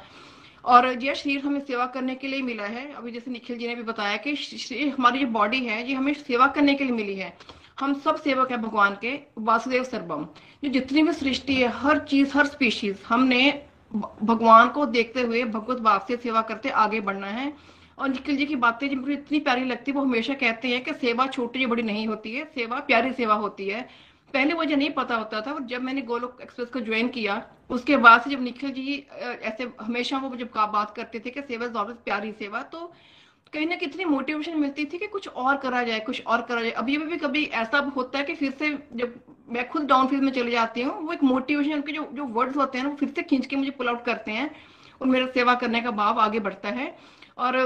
और 0.69 1.05
यह 1.05 1.15
शरीर 1.15 1.41
हमें 1.41 1.61
सेवा 1.61 1.87
करने 1.87 2.15
के 2.15 2.27
लिए 2.27 2.43
मिला 2.43 2.65
है। 2.65 2.95
अभी 2.95 3.13
जैसे 3.13 3.31
निखिल 3.31 3.59
जी 3.59 3.67
ने 3.67 3.75
भी 3.75 3.83
बताया 3.83 4.17
कि 4.17 4.35
शरीर 4.37 4.89
हमारी 4.89 5.19
जो 5.19 5.27
बॉडी 5.27 5.59
है, 5.59 5.89
ये 5.89 5.95
हमें 5.95 6.15
सेवा 6.15 6.47
करने 6.47 6.75
के 6.75 6.85
लिए 6.85 6.93
मिली 6.93 7.15
है। 7.15 7.37
हम 7.81 7.95
सब 7.95 8.17
सेवक 8.17 8.51
है 8.51 8.57
भगवान 8.57 8.99
के, 9.01 9.21
वासुदेव 9.39 9.85
सर्वम। 9.85 10.25
जो 10.65 10.69
जितनी 10.69 11.03
भी 11.03 11.13
सृष्टि 11.13 11.55
है, 11.55 11.69
हर 11.69 11.99
चीज़, 11.99 12.37
हर 12.39 12.47
स्पीशीज 12.47 12.99
हमने 13.09 13.63
भगवान 14.23 14.69
को 14.69 14.87
देखते 14.87 15.23
हुए 15.23 15.45
भगवत 15.45 15.79
भाव 15.79 16.05
से 16.09 16.17
सेवा 16.17 16.43
करते 16.43 16.69
आगे 16.69 17.01
बढ़ना 17.01 17.27
है। 17.27 17.53
और 17.99 18.09
निखिल 18.09 18.37
जी 18.37 18.47
की 18.47 18.57
बातें 18.57 18.89
जिनको 18.89 19.11
इतनी 19.11 19.41
प्यारी 19.41 19.65
लगती 19.65 19.91
है, 19.91 19.97
वो 19.97 20.03
हमेशा 20.05 20.35
कहते 20.35 20.69
हैं 20.69 20.85
कि 20.85 20.93
सेवा 20.95 21.27
छोटी 21.27 21.63
या 21.63 21.69
बड़ी 21.69 21.83
नहीं 21.83 22.07
होती 22.07 22.33
है, 22.33 22.45
सेवा 22.45 22.81
प्यारी 22.81 23.13
सेवा 23.13 23.35
होती 23.35 23.69
है। 23.69 23.89
पहले 24.35 24.55
मुझे 24.55 24.77
नहीं 24.77 24.91
पता 24.93 25.15
होता 25.17 25.41
था 25.41 25.53
और 25.53 25.63
जब 25.67 25.83
मैंने 25.83 26.03
गोलोक 26.03 26.39
एक्सप्रेस 26.43 26.69
को 26.69 26.81
ज्वाइन 26.81 27.09
किया, 27.09 27.43
उसके 27.71 27.97
बाद 27.99 28.23
से 28.23 28.31
जब 28.31 28.43
निखिल 28.43 28.71
जी 28.73 28.97
ऐसे 29.43 29.71
हमेशा 29.81 30.19
वो 30.19 30.37
जब 30.37 30.51
बात 30.73 30.95
करते 30.97 31.19
थे 31.19 31.31
कि 31.31 31.43
सेवा 31.43 31.67
इज़ 31.67 31.75
ऑलवेज 31.75 31.97
प्यारी 32.05 32.33
सेवा 32.33 32.63
तो 32.65 32.93
कहीं 33.53 33.67
ना 33.67 33.77
कितनी 33.77 34.05
मोटिवेशन 34.05 34.57
मिलती 34.61 34.85
थी 34.85 34.99
कि 34.99 35.07
कुछ 35.07 35.29
और 35.29 35.57
करा 35.57 35.83
जाए, 35.83 36.01
कुछ 36.01 36.23
और 36.27 36.43
करा 36.43 36.63
जाए। 36.63 36.71
अभी 36.73 36.97
अभी 36.97 37.17
कभी 37.19 37.45
ऐसा 37.57 37.79
होता 37.97 38.19
है 38.19 38.25
कि 38.25 38.35
फिर 38.35 38.51
से 38.59 38.71
जब 38.95 39.15
मैं 39.49 39.69
खुद 39.69 39.83
डाउन 39.89 40.07
फील 40.07 40.21
में 40.21 40.33
चली 40.33 40.51
जाती 40.51 40.83
हूँ, 40.83 41.01
वो 41.07 41.13
एक 41.13 41.23
मोटिवेशन 41.25 41.73
उनके 41.75 41.93
जो 41.93 42.09
जो 42.15 42.25
वर्ड्स 42.27 42.57
होते 42.57 42.79
हैं 42.79 42.85
वो 42.87 42.95
फिर 42.97 43.09
से 43.09 43.23
खींच 43.23 43.47
के 43.47 43.57
मुझे 43.57 43.71
पुल 43.71 43.89
आउट 43.89 44.05
करते 44.05 44.33
हैं, 44.33 44.51
और 45.01 45.07
मेरा 45.09 45.27
सेवा 45.35 45.55
करने 45.55 45.81
का 45.81 45.91
भाव 45.93 46.19
आगे 46.21 46.41
बढ़ता 46.41 46.69
है। 46.71 46.97
और 47.39 47.57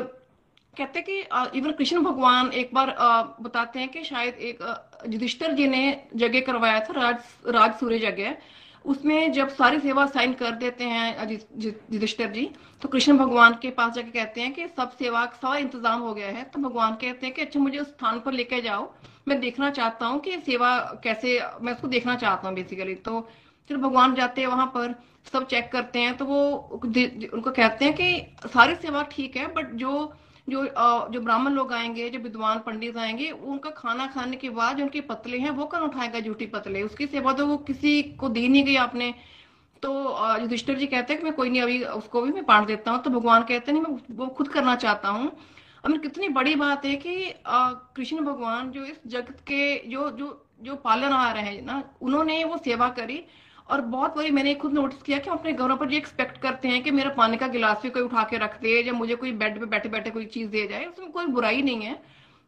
कहते 0.75 0.99
हैं 0.99 1.05
कि 1.07 1.59
इवन 1.59 1.73
कृष्ण 1.73 2.01
भगवान 2.03 2.51
एक 2.55 2.71
बार 2.75 2.95
बताते 3.43 3.81
हैं 3.81 3.89
कि 3.89 4.05
शायद 4.05 4.35
एक 4.37 4.63
युधिष्ठिर 5.09 5.53
जी 5.53 5.67
ने 5.69 5.83
जगह 6.17 6.41
करवाया 6.43 6.81
था, 6.81 6.93
राज 6.93 7.17
राज 7.49 7.75
सूर्य 7.75 7.99
जगह। 8.01 8.37
उसमें 8.85 9.33
जब 9.33 9.49
सारी 9.51 9.79
सेवा 9.81 10.07
साइन 10.09 10.33
कर 10.35 10.51
देते 10.57 10.85
हैं 10.85 11.31
युधिष्ठिर 11.31 12.31
जी 12.31 12.49
तो 12.83 12.89
कृष्ण 12.89 13.17
भगवान 13.19 13.55
के 13.63 13.71
पास 13.71 13.93
जाके 13.95 14.11
कहते 14.11 14.41
हैं 14.41 14.53
कि 14.55 14.67
सब 14.69 14.97
सेवा 14.99 15.25
सारा 15.35 15.57
इंतज़ाम 15.59 16.01
हो 16.01 16.15
गया 16.15 16.29
है। 16.29 16.43
तो 16.45 16.61
भगवान 16.61 16.95
कहते 16.95 17.27
हैं 17.27 17.35
कि 17.35 17.43
अच्छा 17.43 17.61
मुझे 17.61 17.79
उस 17.79 17.89
स्थान 17.89 18.19
पर 18.21 18.33
लेके 18.33 18.61
जाओ। 18.61 18.91
मैं 19.29 19.41
देखना 19.41 19.71
चाहता 19.71 20.07
हूँ 20.07 20.21
कि 20.21 20.37
सेवा 20.41 20.79
कैसे, 21.05 21.41
मैं 21.61 21.73
उसको 21.73 21.89
देखना 21.89 22.17
चाहता 22.17 22.49
हूँ 22.49 22.55
बेसिकली 22.57 22.95
तो 22.97 23.21
फिर 23.71 23.77
भगवान 23.77 24.15
जाते 24.15 24.41
हैं 24.41 24.49
वहाँ 24.49 24.67
पर, 24.67 24.95
सब 25.33 25.47
चेक 25.47 25.71
करते 25.73 25.99
हैं 25.99 26.17
तो 26.17 26.25
वो 26.25 26.43
उनको 26.75 27.51
कहते 27.51 27.85
हैं 27.85 27.95
कि 27.95 28.49
सारी 28.49 28.75
सेवा 28.77 29.03
ठीक 29.13 29.37
है 29.37 29.47
बट 29.55 29.73
जो 29.75 29.93
जो 30.47 30.65
जो 31.13 31.21
ब्राह्मण 31.21 31.53
लोग 31.53 31.73
आएँगे, 31.73 32.09
जो 32.11 32.19
विद्वान 32.19 32.59
पंडित 32.59 32.97
आएँगे, 32.99 33.31
उनका 33.31 33.71
खाना 33.71 34.07
खाने 34.07 34.37
के 34.37 34.49
बाद 34.51 34.77
जो 34.77 34.85
उनके 34.85 35.01
पतले 35.03 35.39
हैं, 35.39 35.51
वो 35.51 35.65
कौन 35.67 35.83
उठाएगा 35.83 36.21
झूठी 36.21 36.47
पतले। 36.47 36.83
उसकी 36.83 37.07
सेवा 37.07 37.33
तो 37.33 37.47
वो 37.47 37.57
किसी 37.69 38.03
को 38.21 38.29
दी 38.29 38.49
नहीं 38.49 38.65
गई 38.65 38.77
आपने। 38.79 39.15
तो 39.83 39.93
युधिष्ठिर 40.41 40.79
जी 40.79 40.87
कहते 40.87 41.13
हैं 41.13 41.21
कि 41.21 41.25
मैं 41.25 41.35
कोई 41.35 41.51
नहीं, 41.51 41.63
अभी 41.63 41.83
उसको 41.85 42.23
भी 42.23 42.33
मैं 42.33 42.45
बांट 42.47 42.67
देता 42.67 42.91
हूँ। 42.91 43.03
तो 43.03 43.11
भगवान 43.11 43.43
कहते 43.43 43.73
नहीं, 43.73 43.83
मैं 43.83 44.17
वो 44.17 44.27
खुद 44.29 44.49
करना 44.49 44.75
चाहता 44.77 45.09
हूँ। 45.09 45.31
अब 45.85 45.97
कितनी 46.01 46.29
बड़ी 46.31 46.55
बात 46.57 46.85
है 46.85 46.95
कि 46.97 47.35
कृष्ण 47.47 48.25
भगवान 48.25 48.71
जो 48.71 48.85
इस 48.85 49.01
जगत 49.07 49.41
के 49.43 49.89
जो 49.89 50.11
जो 50.11 50.39
जो 50.63 50.75
पालन 50.77 51.13
आ 51.13 51.31
रहे 51.33 51.43
हैं 51.45 51.63
ना, 51.63 51.83
उन्होंने 52.03 52.43
वो 52.45 52.57
सेवा 52.57 52.89
करी। 52.91 53.25
और 53.69 53.81
बहुत 53.81 54.17
बारी 54.17 54.31
मैंने 54.31 54.55
खुद 54.55 54.73
नोटिस 54.73 55.03
किया 55.03 55.19
कि 55.19 55.31
हम 55.31 55.37
अपने 55.37 55.53
घरों 55.53 55.77
पर 55.77 55.93
ये 55.93 55.99
एक्सपेक्ट 55.99 56.39
करते 56.39 56.69
हैं 56.69 56.83
कि 56.83 56.91
मेरा 56.91 57.11
पानी 57.11 57.37
का 57.37 57.47
गिलास 57.49 57.81
भी 57.83 57.91
कोई 57.91 58.03
उठा 58.03 58.23
के 58.23 58.39
रख 58.39 58.61
दे 58.61 58.81
या 58.83 58.93
मुझे 58.93 59.15
कोई 59.15 59.33
बेड 59.35 59.59
पे 59.61 59.67
बैठे 59.67 59.89
बैठे 59.89 60.11
कोई 60.11 60.25
चीज़ 60.27 60.49
दे 60.51 60.67
जाए, 60.67 60.85
उसमें 60.85 61.11
कोई 61.11 61.27
बुराई 61.29 61.63
नहीं 61.63 61.83
है। 61.83 62.01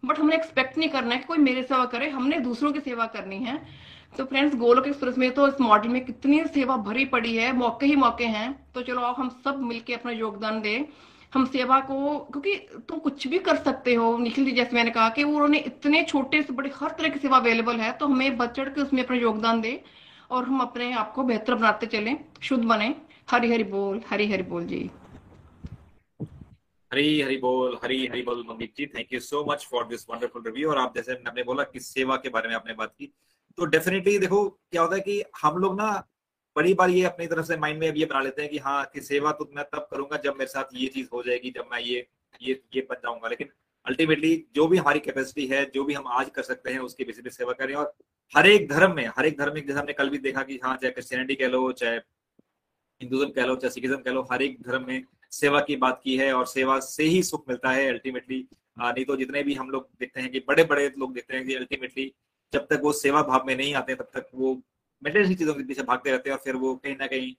बट 0.03 0.19
हमने 0.19 0.37
एक्सपेक्ट 0.37 0.79
नहीं 0.79 0.89
करना 0.89 1.15
है 1.15 1.19
कि 1.19 1.27
कोई 1.27 1.39
मेरी 1.39 1.63
सेवा 1.63 1.85
करे, 1.85 2.09
हमने 2.11 2.39
दूसरों 2.41 2.73
की 2.73 2.81
सेवा 2.81 3.07
करनी 3.07 3.39
है। 3.39 3.59
तो 4.19 4.25
फ्रेंड्स 4.25 4.57
गोलोक 4.57 4.87
एक्सप्रेस 4.87 5.17
में 5.19 5.31
तो 5.31 5.47
इस 5.49 5.61
मॉडल 5.61 5.89
में 5.89 6.05
कितनी 6.05 6.43
सेवा 6.45 6.77
भरी 6.79 7.05
पड़ी 7.05 7.35
है, 7.37 7.53
मौके 7.53 7.87
ही 7.87 7.97
मौके 7.97 8.25
हैं। 8.27 8.53
तो 8.75 8.83
चलो 8.83 9.01
आप 9.01 9.17
हम 9.19 9.29
सब 9.45 9.61
मिलके 9.63 9.95
अपना 9.95 10.13
योगदान 10.13 10.61
दें। 10.61 10.85
हम 11.35 11.45
सेवा 11.47 11.79
को, 11.81 12.19
क्योंकि 12.33 12.55
तुम 12.89 12.99
कुछ 12.99 13.27
भी 13.29 13.39
कर 13.39 13.57
सकते 13.57 13.95
हो, 13.95 14.17
निखिल 14.19 14.45
जी, 14.45 14.53
जैसे 14.53 14.77
मैंने 14.77 14.91
कहा 14.91 15.09
कि 15.09 15.23
उन्होंने 15.25 15.59
इतने 15.59 16.03
छोटे 16.05 16.43
से 16.43 16.53
बड़े 16.53 16.71
हर 16.75 16.91
तरह 16.91 17.09
की 17.09 17.19
सेवा 17.19 17.37
अवेलेबल 17.37 17.77
है 17.77 17.91
तो 17.93 18.07
हमें 18.07 18.37
बढ़ 18.37 18.47
चढ़ 18.49 18.69
के 18.69 18.81
उसमें 18.81 19.03
अपना 19.05 19.17
योगदान 19.17 19.61
दे। 19.61 19.81
और 20.35 20.45
हम 20.45 20.61
अपने 20.61 20.93
आप 20.95 21.13
को 21.13 21.23
बेहतर 21.23 21.55
बनाते 21.55 21.87
चले, 21.87 22.17
शुद्ध 22.43 22.65
बने। 22.65 22.95
हरी 23.31 23.53
हरी 23.53 23.65
बोल, 23.65 24.01
हरी 24.07 24.31
हरी 24.31 24.43
बोल 24.43 24.65
जी। 24.67 24.91
हरी 26.91 27.21
हरी 27.23 27.37
बोल, 27.37 27.79
हरी 27.85 28.07
हरी 28.07 28.23
बोल 28.23 28.45
Mandeep 28.49 28.73
ji 28.77 28.87
thank 28.87 29.13
you 29.13 29.21
so 29.21 29.45
much 29.49 29.67
for 29.71 29.87
this 29.87 30.05
wonderful 30.11 30.43
review 30.47 30.71
और 30.71 30.79
आप 30.79 30.95
जैसे 30.97 31.13
आपने 31.29 31.43
बोला 31.43 31.65
कि 31.65 31.81
सेवा 31.81 32.17
के 32.17 32.29
बारे 32.29 32.49
में 32.49 32.55
आपने 32.55 32.75
बात 32.75 32.95
की 32.99 33.13
तो 33.59 33.65
डेफिनेटली 33.67 34.19
देखो, 34.19 34.49
क्या 34.49 34.83
होता 34.83 34.95
है 34.95 35.01
कि 35.01 35.23
हम 35.43 35.59
लोग 35.59 35.77
ना, 35.79 35.91
बड़ी 36.57 36.75
बार 36.75 36.91
ये 36.91 37.05
अपनी 37.05 37.27
तरफ़ 37.27 37.47
से 37.47 37.57
माइंड 37.57 37.79
में 37.81 37.89
अब 37.89 37.97
ये 37.97 38.05
बना 38.05 38.21
लेते 38.21 38.43
हैं 38.43 38.51
कि 38.51 38.59
हाँ 38.59 38.85
कि 38.95 39.01
सेवा 39.01 39.33
तो 39.33 39.49
मैं 39.57 39.65
तब 39.65 39.87
करूँगा 39.91 40.17
जब 40.25 40.35
मेरे 40.39 40.51
साथ 40.51 40.75
ये 40.75 40.87
चीज़ 40.89 41.09
हो 41.13 41.23
जाएगी, 41.23 41.51
जब 41.51 41.69
मैं 41.73 41.81
ये 41.81 42.07
ये 42.43 42.61
ये 42.75 42.87
बन 42.91 42.97
जाऊँगा। 42.97 43.29
लेकिन 43.29 43.49
अल्टीमेटली 43.87 44.35
जो 44.55 44.67
भी 44.67 44.77
हमारी 44.79 45.01
कैपेसिटी 45.01 45.47
है, 45.47 45.65
जो 45.75 45.85
भी 45.85 45.95
हम 45.95 46.07
आज 46.09 46.31
कर 46.31 46.43
सकते 46.43 46.73
हैं, 46.73 46.79
उसकी 46.81 47.05
बेसिस 47.05 47.25
पे 47.25 47.31
सेवा 47.31 47.53
करें। 47.53 47.75
और 47.75 47.95
हर 48.35 48.47
एक 48.47 48.69
धर्म 48.69 48.95
में, 48.97 49.07
हर 49.17 49.27
एक 49.27 49.39
धर्म 49.39 49.55
में 49.55 49.67
जैसे 49.67 49.79
हमने 49.79 49.93
कल 49.93 50.09
भी 50.11 50.19
देखा 50.19 50.43
कि 50.43 50.59
हाँ 50.65 50.77
चाहे 50.77 50.91
क्रिश्चियनिटी 50.93 51.35
कह 51.35 51.49
लो, 51.49 51.71
चाहे 51.73 51.97
हिंदुज्म 53.01 53.29
कह 53.31 53.45
लो, 53.45 53.55
चाहे 53.57 53.71
सिखिज्म 53.71 53.97
कह 53.97 54.11
लो, 54.11 54.23
हर 54.33 54.43
एक 54.43 54.61
धर्म 54.63 54.87
में 54.87 55.05
सेवा 55.33 55.61
की 55.61 55.77
बात 55.77 56.01
की 56.05 56.17
है 56.17 56.33
और 56.35 56.47
सेवा 56.47 56.79
से 56.81 57.05
ही 57.05 57.23
सुख 57.23 57.45
मिलता 57.49 57.71
है 57.71 57.89
अल्टीमेटली 57.89 58.47
नहीं 58.79 59.05
तो 59.05 59.17
जितने 59.17 59.43
भी 59.43 59.55
हम 59.55 59.71
लोग 59.71 59.89
देखते 60.01 60.21
हैं 60.21 60.31
कि 60.31 60.41
बड़े 60.49 60.65
बड़े 60.65 60.89
लोग 60.99 61.13
देखते 61.15 61.37
हैं 61.37 61.47
कि 61.47 61.55
अल्टीमेटली 61.55 62.13
जब 62.53 62.67
तक 62.71 62.81
वो 62.83 62.93
सेवा 62.93 63.23
भाव 63.23 63.45
में 63.47 63.57
नहीं 63.57 63.75
आते 63.75 63.95
तब 63.95 64.09
तक 64.15 64.29
वो 64.35 64.55
मेटेरियल 65.03 65.35
चीज़ों 65.37 65.55
के 65.55 65.63
पीछे 65.65 65.83
भागते 65.83 66.11
रहते 66.11 66.31
हैं 66.31 66.37
और 66.37 66.43
फिर 66.45 66.57
वो 66.57 66.75
कहीं 66.77 66.97
ना 66.97 67.07
कहीं 67.07 67.35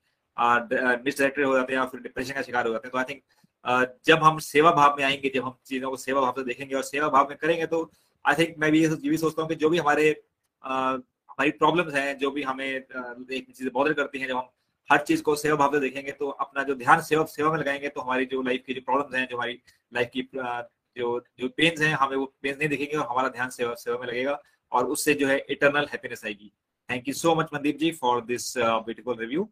मिसडायरेक्टेड 1.05 1.45
हो 1.45 1.55
जाते 1.55 1.73
हैं 1.73 1.79
या 1.79 1.85
फिर 1.85 2.01
डिप्रेशन 2.01 2.33
का 2.33 2.41
शिकार 2.41 2.67
हो 2.67 2.71
जाते 2.73 2.87
हैं। 2.87 2.91
तो 2.91 2.97
आई 2.97 3.03
थिंक 3.09 4.01
जब 4.05 4.23
हम 4.23 4.37
सेवा 4.39 4.71
भाव 4.71 4.95
में 4.97 5.03
आएँगे, 5.05 5.31
जब 5.35 5.43
हम 5.45 5.55
चीज़ों 5.65 5.89
को 5.89 5.97
सेवा 5.97 6.21
भाव 6.21 6.33
से 6.37 6.43
देखेंगे 6.43 6.75
और 6.75 6.83
सेवा 6.83 7.09
भाव 7.09 7.29
में 7.29 7.37
करेंगे 7.37 7.65
तो 7.65 7.89
आई 8.25 8.35
थिंक 8.35 8.55
मैं 8.59 8.71
भी 8.71 8.81
ये 8.83 9.09
भी 9.09 9.17
सोचता 9.17 9.41
हूँ 9.41 9.49
कि 9.49 9.55
जो 9.55 9.69
भी 9.69 9.77
हमारे 9.77 10.09
हमारी 10.65 11.51
प्रॉब्लम्स 11.53 11.93
हैं, 11.95 12.17
जो 12.17 12.31
भी 12.31 12.43
हमें 12.43 12.65
एक 12.65 13.45
चीज़ें 13.47 13.71
बॉदर 13.73 13.93
करती 13.93 14.19
हैं, 14.19 14.27
जब 14.27 14.37
हम 14.37 14.49
हर 14.89 15.01
चीज़ 15.03 15.21
को 15.23 15.35
सेवा 15.35 15.55
भाव 15.57 15.71
से 15.73 15.79
देखेंगे 15.79 16.11
तो 16.11 16.27
अपना 16.29 16.63
जो 16.63 16.75
ध्यान 16.75 17.01
सेवा 17.01 17.23
सेवा 17.27 17.51
में 17.51 17.57
लगाएँगे 17.59 17.89
तो 17.89 18.01
हमारी 18.01 18.25
जो 18.25 18.41
लाइफ 18.41 18.63
की 18.67 18.73
जो 18.73 18.81
प्रॉब्लम्स 18.81 19.15
हैं, 19.15 19.27
जो 19.27 19.35
हमारी 19.37 19.59
लाइफ 19.93 20.09
की 20.13 20.21
जो 20.95 21.19
जो 21.39 21.47
पेन्स 21.57 21.81
हैं, 21.81 21.93
हमें 21.93 22.15
वो 22.17 22.25
पेन्स 22.41 22.57
नहीं 22.59 22.69
देखेंगे 22.69 22.97
और 22.97 23.07
हमारा 23.07 23.29
ध्यान 23.29 23.49
सेवा 23.49 23.73
सेवा 23.75 23.97
में 23.97 24.07
लगेगा 24.07 24.39
और 24.71 24.85
उससे 24.87 25.13
जो 25.13 25.27
है 25.27 25.37
इटरनल 25.49 25.87
हैप्पीनेस 25.91 26.25
आएगी। 26.25 26.51
Thank 26.89 27.07
you 27.07 27.13
so 27.13 27.35
much 27.35 27.49
Mandeep 27.53 27.77
ji 27.77 27.91
for 27.93 28.21
this 28.25 28.53
beautiful 28.57 29.17
review 29.19 29.49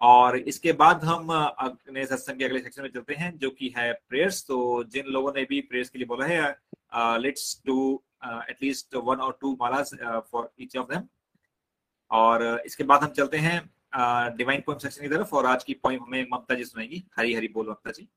और 0.00 0.36
इसके 0.38 0.72
बाद 0.80 1.04
हम 1.04 1.30
अपने 1.32 2.04
सत्संग 2.06 2.38
के 2.38 2.44
अगले 2.44 2.60
सेक्शन 2.60 2.82
में 2.82 2.88
चलते 2.90 3.14
हैं, 3.14 3.36
जो 3.38 3.50
कि 3.50 3.72
है 3.76 3.92
प्रेयर्स 4.08 4.42
तो 4.46 4.58
जिन 4.86 5.06
लोगों 5.12 5.32
ने 5.32 5.44
भी 5.44 5.60
प्रेयर्स 5.62 5.88
के 5.90 5.98
लिए 5.98 6.06
बोला 6.06 6.26
है 6.26 7.18
let's 7.20 7.60
do 7.66 7.78
at least 8.50 8.94
one 8.96 9.16
और 9.18 9.36
two 9.40 9.56
मालास 9.60 9.90
for 10.32 10.50
each 10.60 10.76
of 10.76 10.92
them 10.92 11.02
और 12.10 12.44
इसके 12.66 12.84
बाद 12.84 13.02
हम 13.02 13.10
चलते 13.12 13.36
हैं 13.38 13.58
डिवाइन 14.36 14.60
पोइम 14.66 14.78
सेक्शन 14.78 15.02
की 15.02 15.08
तरफ़, 15.08 15.34
और 15.36 15.46
आज 15.46 15.64
की 15.64 15.74
पोइम 15.74 16.02
हमें 16.02 16.26
ममता 16.32 16.54
जी 16.54 16.64
सुनाएगी। 16.64 17.02
हरी 17.18 17.34
हरी 17.34 17.48
बोल 17.48 17.68
ममता 17.68 17.90
जी। 17.92 18.08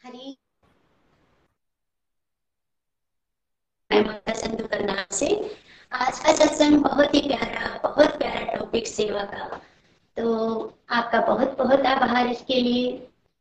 हरी। 0.00 0.36
मैं 3.90 4.34
संधु 4.34 4.66
करनाल 4.68 5.04
से 5.12 5.26
आज 5.96 6.18
का 6.18 6.32
सत्संग 6.34 6.82
बहुत 6.84 7.14
ही 7.14 7.20
प्यारा, 7.20 7.68
बहुत 7.82 8.16
प्यारा 8.18 8.54
टॉपिक 8.54 8.86
सेवा 8.86 9.22
का। 9.24 9.60
तो 10.16 10.32
आपका 10.90 11.20
बहुत 11.26 11.56
बहुत 11.58 11.86
आभार 11.86 12.26
इसके 12.26 12.60
लिए। 12.60 12.90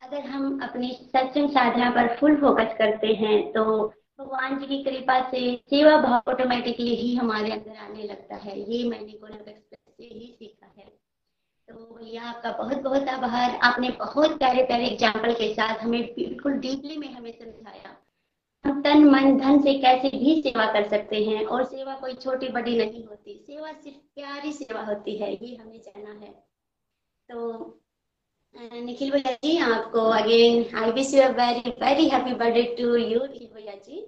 अगर 0.02 0.22
हम 0.26 0.60
अपनी 0.64 0.92
सत्संग 0.94 1.50
साधना 1.50 1.90
पर 1.90 2.16
फुल 2.18 2.36
फोकस 2.36 2.76
करते 2.78 3.14
हैं 3.16 3.38
तो 3.54 3.64
भगवान 4.20 4.58
जी 4.60 4.66
की 4.66 4.84
कृपा 4.84 5.20
से 5.32 5.40
सेवा 5.70 5.96
भाव 6.02 6.32
ऑटोमेटिकली 6.32 6.96
ही 6.96 7.16
हमारे 7.16 7.52
अंदर 7.52 7.84
आने 7.84 8.04
लगता 8.04 8.36
है। 8.36 8.60
ये 8.62 8.84
मैंने 8.90 9.12
गोलक 9.12 9.48
एक्सप्रेस 9.48 9.96
से 9.98 10.14
ही 10.14 10.36
सीखा 10.40 10.72
है। 10.78 10.88
तो 11.68 11.96
भैया, 11.96 12.24
आपका 12.24 12.52
बहुत 12.54 12.82
बहुत 12.84 13.08
आभार। 13.10 13.60
आपने 13.64 13.90
बहुत 14.00 14.38
प्यारे 14.38 14.64
प्यारे 14.64 14.88
एग्ज़ाम्पल 14.88 15.34
के 15.34 15.54
साथ 15.54 15.84
हमें 15.84 16.02
बिल्कुल 16.16 16.54
डीपली 16.60 16.98
में 16.98 17.12
हमें 17.14 17.32
समझाया। 17.34 17.95
हम 18.66 18.82
तन, 18.82 19.04
मन, 19.04 19.38
धन 19.38 19.62
से 19.62 19.74
कैसे 19.74 20.10
भी 20.10 20.42
सेवा 20.42 20.66
कर 20.74 20.88
सकते 20.90 21.24
हैं 21.24 21.46
और 21.46 21.64
सेवा 21.64 21.96
कोई 21.96 22.14
छोटी 22.14 22.48
बड़ी 22.50 22.78
नहीं 22.78 23.06
होती। 23.06 23.38
सेवा 23.48 23.72
सिर्फ़ 23.74 23.98
प्यारी 24.16 24.52
सेवा 24.54 24.82
होती 24.82 25.18
है, 25.18 25.34
ये 25.34 25.56
हमें 25.56 25.82
जाना 25.82 26.10
है। 26.10 26.32
तो 27.30 27.82
निखिल 28.56 29.12
भैया 29.12 29.32
जी, 29.34 29.58
आपको 29.58 30.00
again 30.00 30.76
I 30.76 30.92
wish 30.92 31.14
you 31.14 31.24
very 31.34 31.70
very 31.82 32.08
happy 32.10 32.34
birthday 32.34 32.64
to 32.80 32.96
you 32.96 33.20
Nikhil 33.20 33.48
भैया 33.56 33.76
जी। 33.76 34.02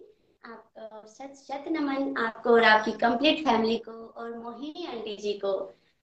आपको 0.45 1.07
सत 1.07 1.33
सत 1.35 1.65
नमन, 1.71 2.13
आपको 2.17 2.49
और 2.49 2.63
आपकी 2.63 2.91
कंप्लीट 2.91 3.43
फैमिली 3.45 3.77
को 3.77 3.91
और 3.91 4.37
मोहिनी 4.37 4.85
आंटी 4.85 5.15
जी 5.17 5.33
को। 5.33 5.53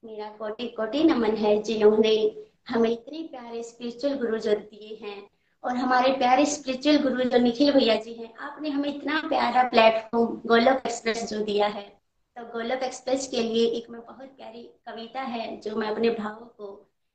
मेरा 0.03 0.29
कोटि 0.29 0.67
कोटि 0.67 1.03
नमन 1.03 1.35
है 1.35 1.61
जिन्होंने 1.63 2.15
हमें 2.69 2.89
इतने 2.89 3.21
प्यारे 3.27 3.63
स्पिरिचुअल 3.63 4.17
गुरु 4.17 4.37
जो 4.37 4.53
दिए 4.53 4.97
हैं। 5.01 5.34
और 5.65 5.75
हमारे 5.75 6.11
प्यारे 6.13 6.45
स्पिरिचुअल 6.45 6.97
गुरु 7.03 7.23
जो 7.23 7.37
निखिल 7.37 7.71
भैया 7.73 7.95
जी 7.95 8.13
हैं, 8.13 8.33
आपने 8.37 8.69
हमें 8.69 8.89
इतना 8.89 9.21
प्यारा 9.27 9.63
प्लेटफॉर्म 9.69 10.41
गोलोक 10.45 10.85
एक्सप्रेस 10.85 11.23
जो 11.29 11.39
दिया 11.43 11.67
है 11.67 11.83
तो 12.37 12.43
गोलोक 12.53 12.83
एक्सप्रेस 12.83 13.27
के 13.27 13.41
लिए 13.43 13.67
एक 13.67 13.89
मैं 13.89 14.01
बहुत 14.01 14.27
प्यारी 14.27 14.61
कविता 14.85 15.21
है 15.23 15.45
जो 15.61 15.75
मैं 15.75 15.87
अपने 15.87 16.09
भावों 16.09 16.45
को 16.47 16.67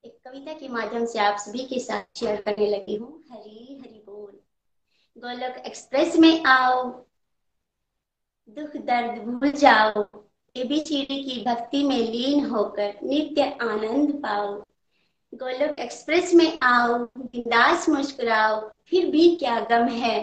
एक 0.05 0.19
कविता 0.25 0.53
के 0.53 0.69
माध्यम 0.69 1.05
से 1.07 1.19
आप 1.19 1.37
सभी 1.39 1.65
के 1.65 1.79
साथ 1.79 2.19
शेयर 2.19 2.41
करने 2.41 2.67
लगी 2.67 2.97
हूँ। 2.97 3.13
हरी 3.33 3.79
हरी 3.81 4.03
बोल। 4.07 4.33
गोलोक 5.17 5.57
एक्सप्रेस 5.67 6.17
में 6.17 6.45
आओ, 6.45 6.83
दुख 8.49 8.77
दर्द 8.87 9.23
भूल 9.23 9.51
जाओ 9.53 10.05
एबीसीडी 10.57 11.23
की 11.25 11.41
भक्ति 11.45 11.83
में 11.85 11.97
लीन 11.99 12.45
होकर 12.47 12.99
नित्य 13.03 13.43
आनंद 13.63 14.13
पाओ। 14.23 14.63
गोलोक 15.35 15.79
एक्सप्रेस 15.79 16.35
में 16.35 16.59
आओ, 16.63 16.99
बिंदास 17.19 17.89
मुस्कुराओ, 17.89 18.71
फिर 18.87 19.11
भी 19.11 19.37
क्या 19.37 19.61
गम 19.61 19.89
है? 19.89 20.21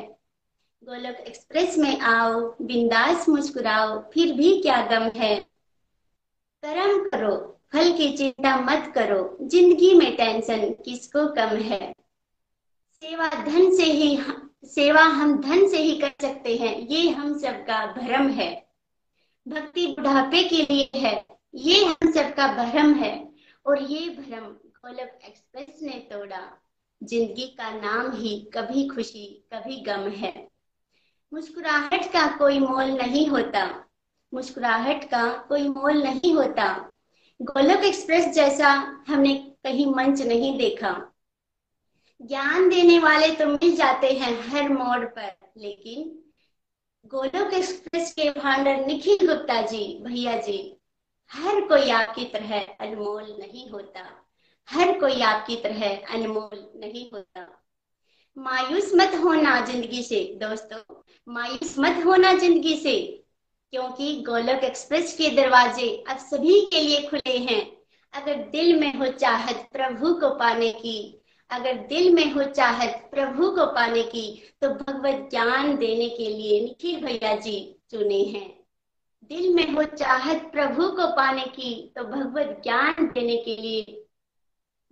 गोलोक 0.84 1.16
एक्सप्रेस 1.16 1.78
में 1.78 2.00
आओ, 2.00 2.56
बिंदास 2.62 3.30
मुस्कुराओ, 3.30 4.00
फिर 4.14 4.34
भी 4.34 4.62
क्या 4.62 4.82
गम 4.82 5.20
है? 5.20 5.36
कर्म 6.64 7.10
करो, 7.10 7.60
फल 7.74 7.98
की 7.98 8.18
चिंता 8.18 8.58
मत 8.58 8.92
करो, 8.96 9.38
ज़िंदगी 9.42 9.94
में 9.94 10.16
टेंशन 10.16 10.70
किसको 10.86 11.28
कम 11.28 11.56
है? 11.56 11.96
सेवा 12.94 13.30
धन 13.30 13.76
से 13.76 13.84
ही, 13.84 14.20
सेवा 14.66 15.02
हम 15.02 15.42
धन 15.42 15.68
से 15.68 15.78
ही 15.78 16.00
कर 16.00 16.12
सकते 16.22 16.56
हैं, 16.56 16.78
ये 16.80 17.10
हम 17.10 17.38
सबका 17.38 17.86
भ्रम 17.86 18.30
है। 18.30 18.68
भक्ति 19.48 19.88
बुढ़ापे 19.88 20.44
के 20.44 20.74
लिए 20.74 20.90
है, 20.96 21.26
ये 21.56 21.86
हम 21.86 22.12
सबका 22.12 22.72
भ्रम 22.72 22.94
है, 22.94 23.30
और 23.66 23.82
ये 23.82 24.10
भ्रम 24.10 24.56
गोलक 24.84 25.20
एक्सप्रेस 25.26 25.80
ने 25.82 26.00
तोड़ा। 26.12 26.40
ज़िंदगी 27.04 27.46
का 27.48 27.70
नाम 27.72 28.12
ही 28.12 28.38
कभी 28.54 28.88
खुशी, 28.88 29.26
कभी 29.54 29.80
गम 29.82 30.08
है। 30.10 30.32
मुस्कुराहट 31.34 32.06
का 32.14 32.26
कोई 32.38 32.60
मोल 32.60 32.92
नहीं 32.92 33.28
होता। 33.28 33.64
मुस्कुराहट 34.34 35.04
का 35.04 35.24
कोई 35.50 35.68
मोल 35.70 36.04
नहीं 36.04 36.34
होता। 36.34 36.68
गोलक 37.42 37.84
एक्सप्रेस 37.84 38.28
जैसा 38.28 38.70
हमने 39.08 39.34
कहीं 39.64 39.86
मंच 39.88 40.22
नहीं 40.22 40.58
देखा। 40.58 40.92
ज्ञान 42.22 42.70
देने 42.70 43.00
वाले 43.00 43.32
तो 43.36 43.48
मिल 43.48 43.76
जाते 43.76 44.12
हैं 44.12 44.32
हर 44.42 44.70
मोड़ 44.70 45.06
पर, 45.06 45.32
लेकिन 45.58 46.24
गोलोक 47.06 47.54
एक्सप्रेस 47.54 48.14
के 48.14 48.30
भांडर 48.32 48.86
निखिल 48.86 49.28
गुप्ता 49.28 49.62
जी, 49.62 49.84
भैया 50.04 50.38
जी, 50.38 50.78
हर 51.32 51.62
कोई 51.62 51.90
आपकी 51.90 52.26
तरह 52.26 52.60
अनमोल 52.60 53.36
नहीं 53.40 53.70
होता। 53.70 54.27
हर 54.68 55.00
कोई 55.00 55.22
आपकी 55.22 55.56
तरह 55.56 56.14
अनमोल 56.14 56.60
नहीं 56.76 57.10
होता। 57.12 57.48
मायूस 58.38 58.92
मत 58.96 59.16
होना 59.16 59.60
ज़िंदगी 59.66 60.02
से, 60.04 60.24
दोस्तों। 60.42 61.02
मायूस 61.28 61.76
मत 61.80 62.04
होना 62.06 62.34
ज़िंदगी 62.34 62.76
से, 62.78 62.96
क्योंकि 63.74 64.16
गोलक 64.22 64.64
एक्सप्रेस 64.64 65.16
के 65.18 65.30
दरवाजे 65.36 65.90
अब 66.10 66.18
सभी 66.18 66.60
के 66.62 66.82
लिए 66.82 67.02
खुले 67.10 67.38
हैं। 67.38 67.62
अगर 68.14 68.36
दिल 68.50 68.80
में 68.80 68.94
हो 68.96 69.08
चाहत 69.08 69.68
प्रभु 69.74 70.14
को 70.14 70.30
पाने 70.30 70.72
की, 70.72 71.24
अगर 71.50 71.78
दिल 71.88 72.14
में 72.14 72.32
हो 72.34 72.44
चाहत 72.44 73.10
प्रभु 73.12 73.50
को 73.52 73.66
पाने 73.66 74.04
की 74.04 74.26
तो 74.62 74.70
भगवत 74.70 75.28
ज्ञान 75.32 75.76
देने 75.78 76.10
के 76.10 76.30
लिए 76.30 76.60
निखिल 76.62 77.06
भैया 77.06 77.36
जी 77.36 77.60
चुने 77.92 78.22
हैं। 78.26 78.50
दिल 79.32 79.54
में 79.54 79.72
हो 79.72 79.84
चाहत 79.84 80.50
प्रभु 80.52 80.88
को 80.92 81.08
पाने 81.16 81.46
की 81.56 81.74
तो 81.98 82.04
भगवत 82.04 82.60
ज्ञान 82.64 83.06
देने 83.06 83.38
के 83.38 83.56
लिए 83.56 84.04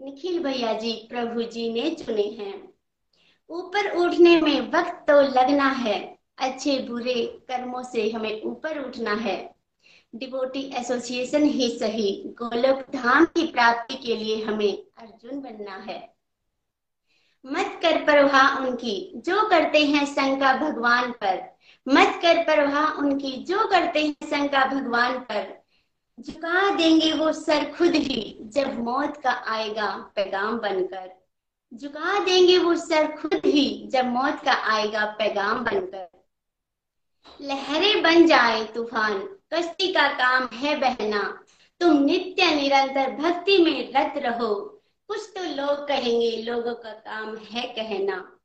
निखिल 0.02 0.43
भैया 0.43 0.74
जी, 0.74 1.08
प्रभु 1.10 1.43
जी 1.43 1.74
ने 1.74 1.89
चुने 1.89 2.24
हैं। 2.24 2.74
ऊपर 3.50 3.98
उठने 3.98 4.41
में 4.41 4.62
वक्त 4.62 5.06
तो 5.08 5.22
लगना 5.22 5.70
है, 5.70 6.18
अच्छे 6.38 6.80
बुरे 6.80 7.24
कर्मों 7.24 7.84
से 7.84 8.10
हमें 8.10 8.41
ऊपर 8.41 8.80
उठना 8.80 9.14
है। 9.14 9.56
डिवोटी 10.16 10.62
एसोसिएशन 10.76 11.43
ही 11.43 11.80
सही, 11.80 12.24
गोलोक 12.28 12.86
धाम 12.96 13.26
की 13.26 13.48
प्राप्ति 13.48 13.96
के 13.96 14.16
लिए 14.16 14.43
हमें 14.43 14.78
अर्जुन 14.98 15.41
बनना 15.41 15.76
है। 15.76 16.16
मत 17.46 17.80
कर 17.82 18.04
परवाह 18.04 18.58
उनकी, 18.58 19.14
जो 19.16 19.50
करते 19.50 19.86
हैं 19.86 20.06
शंका 20.06 20.54
भगवान 20.58 21.12
पर। 21.12 21.58
मत 21.88 22.20
कर 22.22 22.43
परवाह 22.43 22.91
उनकी, 22.91 23.32
जो 23.32 23.68
करते 23.68 24.06
हैं 24.06 24.14
शंका 24.14 24.66
भगवान 24.66 25.20
पर। 25.20 25.64
झुका 26.20 26.76
देंगे 26.76 27.13
वो 27.13 27.32
सर 27.32 27.74
खुद 27.74 27.95
ही, 27.95 28.38
जब 28.41 28.80
मौत 28.80 29.18
का 29.18 29.32
आएगा 29.32 30.11
पैगाम 30.16 30.57
बनकर। 30.57 31.09
झुका 31.74 32.24
देंगे 32.26 32.57
वो 32.57 32.76
सर 32.76 33.16
खुद 33.16 33.41
ही, 33.45 33.88
जब 33.88 34.05
मौत 34.05 34.41
का 34.45 34.53
आएगा 34.53 35.05
पैगाम 35.05 35.63
बनकर। 35.63 36.07
लहरें 37.41 38.03
बन 38.03 38.28
जाए 38.28 38.63
तूफ़ान, 38.66 39.20
कश्ती 39.53 39.93
का 39.93 40.07
काम 40.07 40.47
है 40.57 40.80
बहना। 40.80 41.43
तुम 41.80 42.03
नित्य 42.03 42.55
निरंतर 42.55 43.11
भक्ति 43.11 43.57
में 43.57 43.93
रत 43.93 44.13
रहो, 44.18 44.55
कुछ 45.07 45.30
तो 45.36 45.43
लोग 45.43 45.88
कहेंगे 45.88 46.38
लोगों 46.38 46.74
का 46.74 46.91
काम 46.91 47.38
है 47.38 47.61
कहना। 47.61 48.39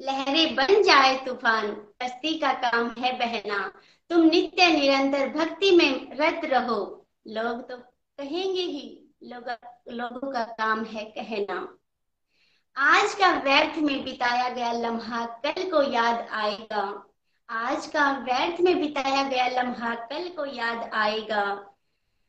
लहरें 0.00 0.54
बन 0.54 0.82
जाए 0.82 1.16
तूफ़ान, 1.26 1.72
कश्ती 2.02 2.38
का 2.38 2.52
काम 2.52 2.94
है 2.98 3.18
बहना। 3.18 3.72
तुम 4.10 4.20
नित्य 4.20 4.66
निरंतर 4.66 5.28
भक्ति 5.28 5.70
में 5.70 6.16
रत 6.16 6.40
रहो 6.44 6.97
लोग 7.30 7.68
तो 7.68 7.76
कहेंगे 8.18 8.62
ही, 8.62 9.14
लोग, 9.22 9.56
लोगों 9.92 10.32
का 10.32 10.44
काम 10.44 10.84
है 10.84 11.04
कहना। 11.04 11.78
आज 12.76 13.14
का 13.14 13.32
व्यर्थ 13.32 13.78
में 13.78 14.04
बिताया 14.04 14.48
गया 14.48 14.72
लम्हा 14.72 15.26
कल 15.26 15.70
को 15.70 15.82
याद 15.92 16.28
आएगा। 16.30 17.06
आज 17.50 17.86
का 17.86 18.18
व्यर्थ 18.18 18.60
में 18.60 18.80
बिताया 18.80 19.22
गया 19.22 19.48
लम्हा 19.48 19.94
कल 19.94 20.28
को 20.28 20.44
याद 20.46 20.90
आएगा। 20.92 21.54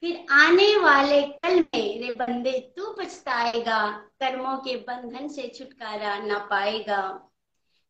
फिर 0.01 0.25
आने 0.31 0.77
वाले 0.77 1.21
कल 1.21 1.55
में 1.59 1.99
रे 1.99 2.13
बंदे 2.13 2.73
तू 2.77 2.95
पछताएगा, 2.99 3.91
कर्मों 3.91 4.57
के 4.57 4.75
बंधन 4.75 5.27
से 5.27 5.51
छुटकारा 5.57 6.17
ना 6.17 6.37
पाएगा। 6.37 7.29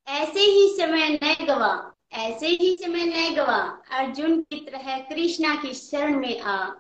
ऐसे 0.07 0.39
ही 0.39 0.77
समय 0.77 1.19
न 1.23 1.45
गवा, 1.45 1.93
ऐसे 2.13 2.47
ही 2.47 2.77
समय 2.81 3.05
न 3.05 3.35
गवा, 3.35 3.81
अर्जुन 3.91 4.41
की 4.41 4.59
तरह 4.59 4.99
कृष्णा 4.99 5.55
की 5.55 5.73
शरण 5.73 6.19
में 6.19 6.41
आ। 6.41 6.71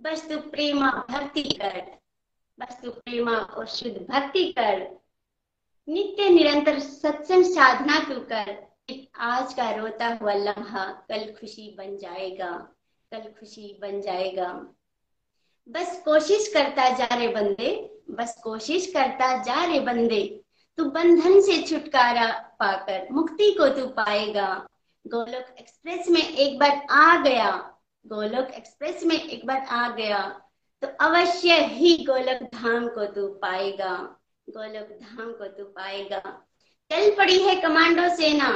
बस 0.00 0.28
तू 0.28 0.36
प्रेमा 0.50 0.90
भक्ति 1.10 1.42
कर। 1.42 1.80
बस 2.58 2.78
तू 2.82 2.90
प्रेमा 2.90 3.32
और 3.32 3.66
शुद्ध 3.66 3.96
भक्ति 4.10 4.44
कर। 4.58 4.86
नित्य 5.88 6.28
निरंतर 6.28 6.78
सत्संग 6.78 7.44
साधना 7.44 7.98
तू 7.98 8.20
कर। 8.20 8.56
आज 9.16 9.54
का 9.54 9.70
रोता 9.70 10.06
हुआ 10.22 10.32
लम्हा 10.32 10.84
कल 11.08 11.24
खुशी 11.40 11.74
बन 11.78 11.96
जाएगा, 11.96 12.50
कल 13.12 13.20
खुशी 13.40 13.78
बन 13.82 14.00
जाएगा। 14.00 14.52
बस 15.68 16.00
कोशिश 16.04 16.48
करता 16.48 16.88
जा 16.90 17.14
रे 17.14 17.28
बंदे, 17.28 17.70
बस 18.10 18.40
कोशिश 18.42 18.86
करता 18.86 19.36
जा 19.42 19.64
रे 19.64 19.80
बंदे। 19.80 20.22
तू 20.78 20.84
बंधन 20.84 21.40
से 21.40 21.62
छुटकारा 21.62 22.30
पाकर 22.60 23.08
मुक्ति 23.12 23.50
को 23.52 23.68
तू 23.68 23.86
पाएगा। 23.86 24.68
गोलोक 25.04 25.58
एक्सप्रेस 25.58 26.08
में 26.08 26.22
एक 26.22 26.58
बार 26.58 26.86
आ 26.90 27.22
गया। 27.22 27.50
गोलोक 28.08 28.50
एक्सप्रेस 28.56 29.02
में 29.04 29.16
एक 29.16 29.46
बार 29.46 29.66
आ 29.70 29.88
गया 29.96 30.18
तो 30.82 30.88
अवश्य 31.00 31.54
ही 31.66 31.96
गोलोक 32.04 32.42
धाम 32.54 32.86
को 32.88 33.04
तू 33.06 33.26
पाएगा, 33.42 33.94
गोलोक 34.48 34.88
धाम 35.00 35.32
को 35.32 35.46
तू 35.48 35.64
पाएगा। 35.64 36.20
चल 36.90 37.10
पड़ी 37.16 37.38
है 37.38 37.54
कमांडो 37.60 38.08
सेना, 38.16 38.50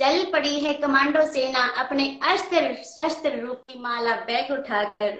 चल 0.00 0.24
पड़ी 0.32 0.58
है 0.60 0.72
कमांडो 0.74 1.22
सेना, 1.32 1.66
अपने 1.78 2.06
अस्त्र, 2.22 2.74
शस्त्र 2.84 3.40
रूपी 3.40 3.78
माला 3.78 4.16
बैग 4.20 4.50
उठाकर। 4.52 5.16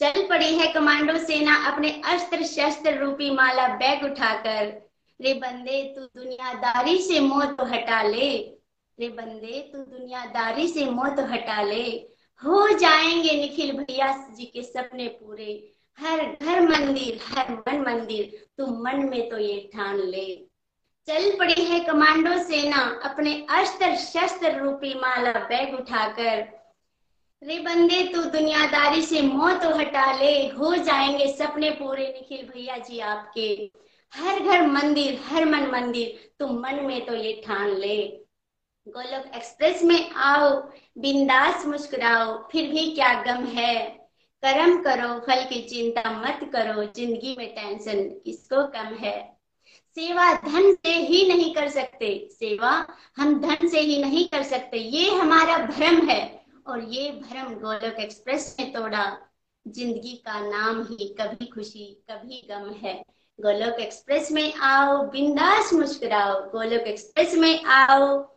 चल 0.00 0.26
पड़ी 0.28 0.52
है 0.54 0.72
कमांडो 0.72 1.16
सेना, 1.18 1.54
अपने 1.66 1.90
अस्त्र, 2.04 2.42
शस्त्र 2.44 2.96
रूपी 2.98 3.30
माला 3.30 3.68
बैग 3.76 4.04
उठाकर। 4.04 4.64
रे 5.20 5.34
बंदे, 5.34 5.82
तू 5.96 6.02
दुनियादारी 6.20 6.98
से 6.98 7.20
मोह 7.20 7.44
तो 7.44 7.64
हटा 7.64 8.02
ले। 8.02 8.28
रे 8.98 9.08
बंदे, 9.10 9.60
तू 9.72 9.78
दुनियादारी 9.78 10.68
से 10.68 10.84
मोह 10.90 11.08
तो 11.08 11.24
हटा 11.24 11.62
ले। 11.62 11.86
हो 12.44 12.68
जाएँगे 12.68 13.32
निखिल 13.32 13.72
भैया 13.72 14.26
जी 14.34 14.44
के 14.44 14.62
सपने 14.62 15.08
पूरे। 15.08 15.72
हर 15.98 16.36
घर 16.42 16.60
मंदिर, 16.60 17.20
हर 17.22 17.52
मन 17.52 17.80
मंदिर 17.80 18.46
तू 18.58 18.66
मन 18.66 18.96
में 18.96 19.30
तो 19.30 19.38
ये 19.38 19.70
ठान 19.74 19.98
ले। 19.98 20.46
चल 21.06 21.36
पड़ी 21.38 21.64
है 21.64 21.80
कमांडो 21.80 22.38
सेना, 22.38 23.00
अपने 23.04 23.46
अस्त्र 23.50 23.96
शस्त्र 23.96 24.60
रूपी 24.60 24.94
माला 24.94 25.32
बैग 25.32 25.74
उठाकर। 25.74 26.56
रे 27.42 27.58
बंदे, 27.58 28.12
तू 28.14 28.22
दुनियादारी 28.22 29.02
से 29.02 29.22
मोह 29.22 29.58
तो 29.58 29.74
हटा 29.74 30.12
ले। 30.12 30.46
हो 30.46 30.76
जाएँगे 30.76 31.36
सपने 31.36 31.70
पूरे 31.70 32.08
निखिल 32.08 32.46
भैया 32.46 32.76
जी 32.76 32.98
आपके। 32.98 33.70
हर 34.14 34.40
घर 34.40 34.66
मंदिर, 34.66 35.20
हर 35.24 35.44
मन 35.44 35.70
मंदिर, 35.70 36.30
तुम 36.38 36.60
मन 36.60 36.74
में 36.74 37.06
तो 37.06 37.14
ये 37.14 37.42
ठान 37.46 37.76
ले। 37.76 38.20
गोलोक 38.88 39.36
एक्सप्रेस 39.36 39.82
में 39.82 40.10
आओ। 40.10 40.70
बिंदास 40.96 41.66
मुस्कुराओ, 41.66 42.48
फिर 42.52 42.70
भी 42.70 42.94
क्या 42.94 43.12
गम 43.22 43.44
है? 43.44 43.84
कर्म 44.42 44.82
करो, 44.82 45.20
फल 45.20 45.44
की 45.44 45.60
चिंता 45.60 46.10
मत 46.10 46.50
करो, 46.52 46.84
ज़िंदगी 46.84 47.34
में 47.38 47.54
टेंशन 47.54 48.08
किसको 48.24 48.66
कम 48.66 48.94
है? 48.94 49.36
सेवा 49.96 50.32
धन 50.34 50.72
से 50.74 50.92
ही 50.92 51.28
नहीं 51.28 51.54
कर 51.54 51.68
सकते, 51.68 52.28
सेवा 52.32 52.86
हम 53.16 53.40
धन 53.40 53.68
से 53.68 53.80
ही 53.80 54.02
नहीं 54.02 54.28
कर 54.28 54.42
सकते, 54.42 54.78
ये 54.78 55.10
हमारा 55.10 55.58
भ्रम 55.58 56.08
है। 56.08 56.44
और 56.66 56.82
ये 56.84 57.10
भ्रम 57.10 57.54
गोलोक 57.54 58.00
एक्सप्रेस 58.00 58.56
ने 58.60 58.66
तोड़ा, 58.66 59.16
ज़िंदगी 59.68 60.12
का 60.12 60.40
नाम 60.40 60.82
ही 60.82 61.08
कभी 61.20 61.46
खुशी, 61.46 62.04
कभी 62.10 62.48
गम 62.50 62.70
है। 62.72 62.94
गोलोक 63.40 63.80
एक्सप्रेस 63.80 64.32
में 64.32 64.54
आओ, 64.54 65.02
बिंदास 65.02 65.72
मुस्कुराओ, 65.72 66.40
गोलोक 66.40 66.86
एक्सप्रेस 66.86 67.34
में 67.34 67.64
आओ। 67.64 68.35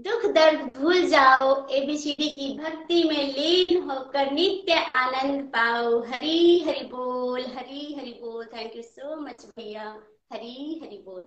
दुख 0.00 0.24
दर्द 0.26 0.60
भूल 0.76 1.06
जाओ, 1.06 1.46
एबीसीडी 1.70 2.28
की 2.28 2.58
भक्ति 2.58 3.02
में 3.04 3.34
लीन 3.34 3.90
होकर 3.90 4.30
नित्य 4.32 4.74
आनंद 4.96 5.42
पाओ। 5.48 5.98
हरी 6.02 6.60
हरि 6.60 6.84
बोल, 6.86 7.40
हरी 7.40 7.94
हरि 7.98 8.18
बोल। 8.22 8.44
थैंक 8.46 8.76
यू 8.76 8.82
सो 8.82 9.16
मच 9.20 9.44
भैया। 9.46 9.88
हरी 10.32 10.80
हरि 10.84 11.02
बोल। 11.04 11.22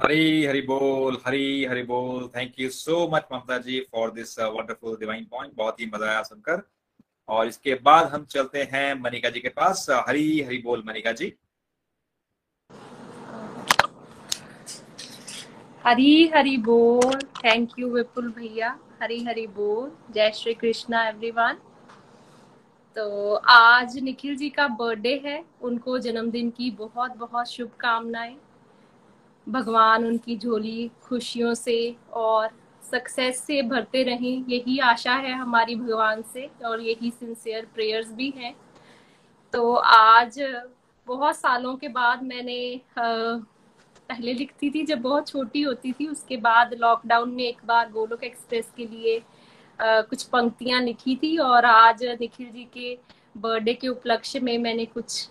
हरी 0.00 0.44
हरि 0.44 0.60
बोल, 0.60 1.18
हरी 1.26 1.64
हरि 1.64 1.82
बोल। 1.82 2.28
Thank 2.28 2.60
you 2.60 2.70
so 2.70 3.08
much 3.08 3.24
Mamta 3.32 3.58
ji 3.58 3.80
for 3.92 4.10
this 4.10 4.38
wonderful 4.38 4.96
divine 4.96 5.24
point 5.24 5.54
बहुत 5.54 5.80
ही 5.80 5.86
मज़ा 5.86 6.10
आया 6.10 6.22
सुनकर। 6.22 6.62
और 7.28 7.46
इसके 7.46 7.74
बाद 7.74 8.06
हम 8.06 8.24
चलते 8.24 8.62
हैं 8.62 8.94
मनिका 9.00 9.30
जी 9.30 9.40
के 9.40 9.48
पास। 9.48 9.86
हरी 10.08 10.40
हरि 10.40 10.58
बोल 10.58 10.82
मनिका 10.86 11.12
जी। 11.12 11.32
हरी 15.84 16.26
हरी 16.28 16.56
बोल। 16.56 17.18
थैंक 17.36 17.78
यू 17.78 17.88
विपुल 17.88 18.30
भैया। 18.32 18.68
हरी 19.02 19.18
हरि 19.24 19.46
बोल। 19.46 19.90
जय 20.14 20.30
श्री 20.34 20.54
कृष्णा 20.54 21.06
एवरीवन 21.08 21.58
तो 22.96 23.34
आज 23.48 23.98
निखिल 23.98 24.36
जी 24.36 24.48
का 24.48 24.66
बर्थडे 24.68 25.14
है। 25.24 25.44
उनको 25.62 25.98
जन्मदिन 25.98 26.50
की 26.50 26.70
बहुत 26.70 27.16
बहुत 27.16 27.48
शुभकामनाएँ। 27.48 28.36
भगवान 29.46 30.06
उनकी 30.06 30.36
झोली 30.36 30.90
खुशियों 31.02 31.54
से 31.54 31.96
और 32.12 32.48
सक्सेस 32.82 33.40
से 33.40 33.62
भरते 33.62 34.02
रहें। 34.02 34.44
यही 34.48 34.78
आशा 34.78 35.14
है 35.14 35.32
हमारी 35.32 35.74
भगवान 35.74 36.22
से 36.22 36.50
और 36.64 36.80
यही 36.80 37.10
सिंसियर 37.10 37.66
प्रेयर्स 37.74 38.12
भी 38.12 38.32
हैं। 38.36 38.54
तो 39.54 39.74
आज 39.74 40.40
बहुत 41.08 41.36
सालों 41.36 41.76
के 41.76 41.88
बाद 41.88 42.22
मैंने 42.22 42.80
पहले 44.08 44.32
लिखती 44.34 44.70
थी 44.70 44.84
जब 44.86 45.00
बहुत 45.02 45.28
छोटी 45.28 45.62
होती 45.62 45.92
थी 45.92 46.06
उसके 46.06 46.36
बाद 46.36 46.74
लॉकडाउन 46.80 47.30
में 47.30 47.42
एक 47.44 47.58
बार 47.66 47.90
गोलोक 47.92 48.22
एक्सप्रेस 48.24 48.70
के 48.76 48.86
लिए 48.86 49.18
आ, 49.78 50.00
कुछ 50.02 50.22
पंक्तियाँ 50.24 50.80
लिखी 50.82 51.16
थी 51.16 51.36
और 51.38 51.64
आज 51.64 52.04
निखिल 52.20 52.50
जी 52.52 52.64
के 52.74 52.96
बर्थडे 53.34 53.74
के 53.74 53.88
उपलक्ष्य 53.88 54.40
में 54.40 54.56
मैंने 54.58 54.84
कुछ 54.86 55.28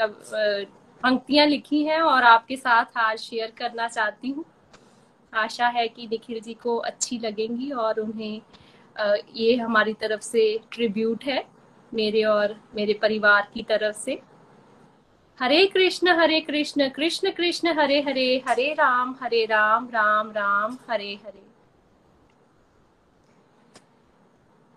पंक्तियाँ 0.00 1.46
लिखी 1.46 1.82
हैं 1.84 2.00
और 2.00 2.24
आपके 2.24 2.56
साथ 2.56 2.96
आज 2.98 3.18
शेयर 3.18 3.52
करना 3.58 3.88
चाहती 3.88 4.30
हूँ। 4.30 4.44
आशा 5.32 5.66
है 5.68 5.86
कि 5.88 6.06
निखिल 6.06 6.40
जी 6.40 6.54
को 6.54 6.76
अच्छी 6.76 7.18
लगेंगी 7.18 7.70
और 7.70 8.00
उन्हें 8.00 8.40
आ, 8.96 9.14
ये 9.34 9.56
हमारी 9.56 9.92
तरफ़ 10.00 10.20
से 10.20 10.58
ट्रिब्यूट 10.72 11.24
है 11.24 11.44
मेरे 11.92 12.24
और 12.24 12.56
मेरे 12.76 12.94
परिवार 13.02 13.48
की 13.54 13.62
तरफ़ 13.62 13.96
से। 13.96 14.20
हरे 15.42 15.66
कृष्ण 15.66 16.08
हरे 16.08 16.40
कृष्ण 16.40 16.88
कृष्ण 16.88 17.30
कृष्ण, 17.30 17.68
हरे 17.78 18.00
हरे 18.00 18.42
हरे 18.48 18.72
राम 18.72 19.14
हरे 19.22 19.44
राम 19.44 19.88
राम 19.88 20.30
राम, 20.30 20.76
हरे 20.90 21.14
हरे। 21.26 21.42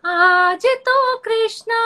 आज 0.06 0.66
तो 0.66 1.18
कृष्णा 1.18 1.82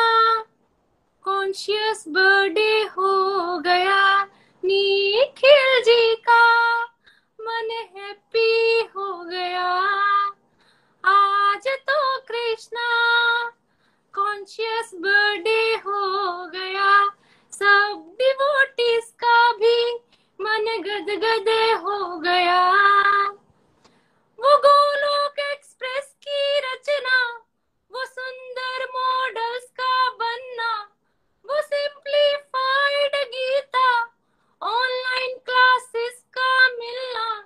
कॉन्शियस 1.22 2.04
बर्थडे 2.08 2.82
हो 2.84 3.60
गया। 3.60 4.24
निखिल 4.64 5.82
जी 5.82 6.16
का 6.16 6.84
मन 7.42 7.70
हैप्पी 7.96 8.80
हो 8.96 9.24
गया। 9.24 9.68
आज 11.04 11.68
तो 11.68 12.20
कृष्णा 12.20 12.88
कॉन्शियस 14.14 14.92
बर्थडे 14.96 15.62
हो 15.62 16.46
गया। 16.48 17.17
सब 17.54 18.16
डिवोटीज 18.20 19.06
का 19.24 19.52
भी 19.54 19.94
मन 20.40 20.66
गदगद 20.82 21.50
हो 21.84 22.18
गया। 22.20 22.62
वो 24.40 24.56
गोलोक 24.66 25.40
एक्सप्रेस 25.40 26.14
की 26.24 26.60
रचना, 26.60 27.18
वो 27.92 28.06
सुंदर 28.06 28.86
मॉडल्स 28.96 29.66
का 29.80 30.10
बनना, 30.10 30.72
वो 31.46 31.62
सिंप्लीफाइड 31.62 33.16
गीता 33.34 33.90
ऑनलाइन 34.62 35.38
क्लासेस 35.46 36.24
का 36.38 36.52
मिलना। 36.70 37.44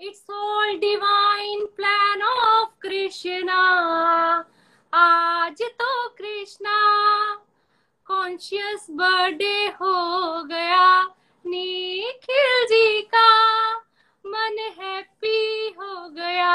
It's 0.00 0.30
all 0.30 0.76
divine 0.78 1.66
plan 1.76 2.22
of 2.22 2.70
Krishna 2.82 3.62
आज 4.92 5.62
तो 5.62 6.08
कृष्णा 6.08 6.76
कॉन्शियस 8.26 8.86
बर्थडे 8.90 9.66
हो 9.66 10.42
गया। 10.42 11.02
निखिल 11.46 12.64
जी 12.64 13.02
का 13.02 13.28
मन 14.26 14.56
हैप्पी 14.78 15.68
हो 15.68 16.08
गया। 16.08 16.54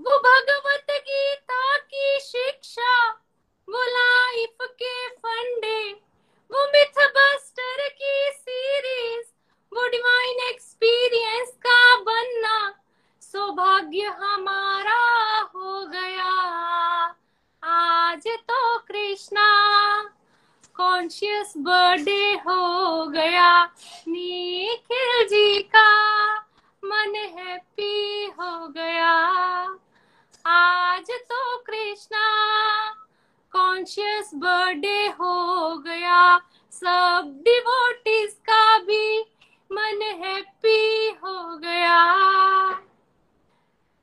वो 0.00 0.18
भगवत 0.18 0.86
गीता 0.90 1.76
की 1.76 2.18
शिक्षा, 2.20 3.10
वो 3.68 3.82
लाइफ 3.82 4.56
के 4.62 5.08
फंडे, 5.08 5.92
वो 6.50 6.66
मिथ 6.66 7.06
बस्टर 7.10 7.88
की 7.88 8.30
सीरीज़ 8.32 9.26
वो 9.72 9.88
डिवाइन 9.88 10.48
एक्सपीरियंस 10.48 11.50
का 11.66 11.96
बनना, 11.96 12.72
सौभाग्य 13.20 14.06
हमारा 14.06 15.00
हो 15.54 15.86
गया। 15.86 16.30
आज 17.62 18.26
कृष्णा 18.90 19.48
कॉन्शियस 20.74 21.52
बर्थडे 21.56 22.32
हो 22.34 23.06
गया। 23.06 23.64
निखिल 24.08 25.26
जी 25.26 25.62
का 25.62 25.90
मन 26.84 27.14
हैप्पी 27.38 28.24
हो 28.24 28.66
गया। 28.68 29.12
आज 30.46 31.10
तो 31.10 31.56
कृष्णा 31.58 32.24
कॉन्शियस 33.52 34.30
बर्थडे 34.34 35.06
हो 35.06 35.76
गया। 35.76 36.38
सब 36.72 37.40
डिवोटीज 37.44 38.32
का 38.32 38.78
भी 38.78 39.20
मन 39.72 40.02
हैप्पी 40.24 41.08
हो 41.24 41.56
गया। 41.56 42.00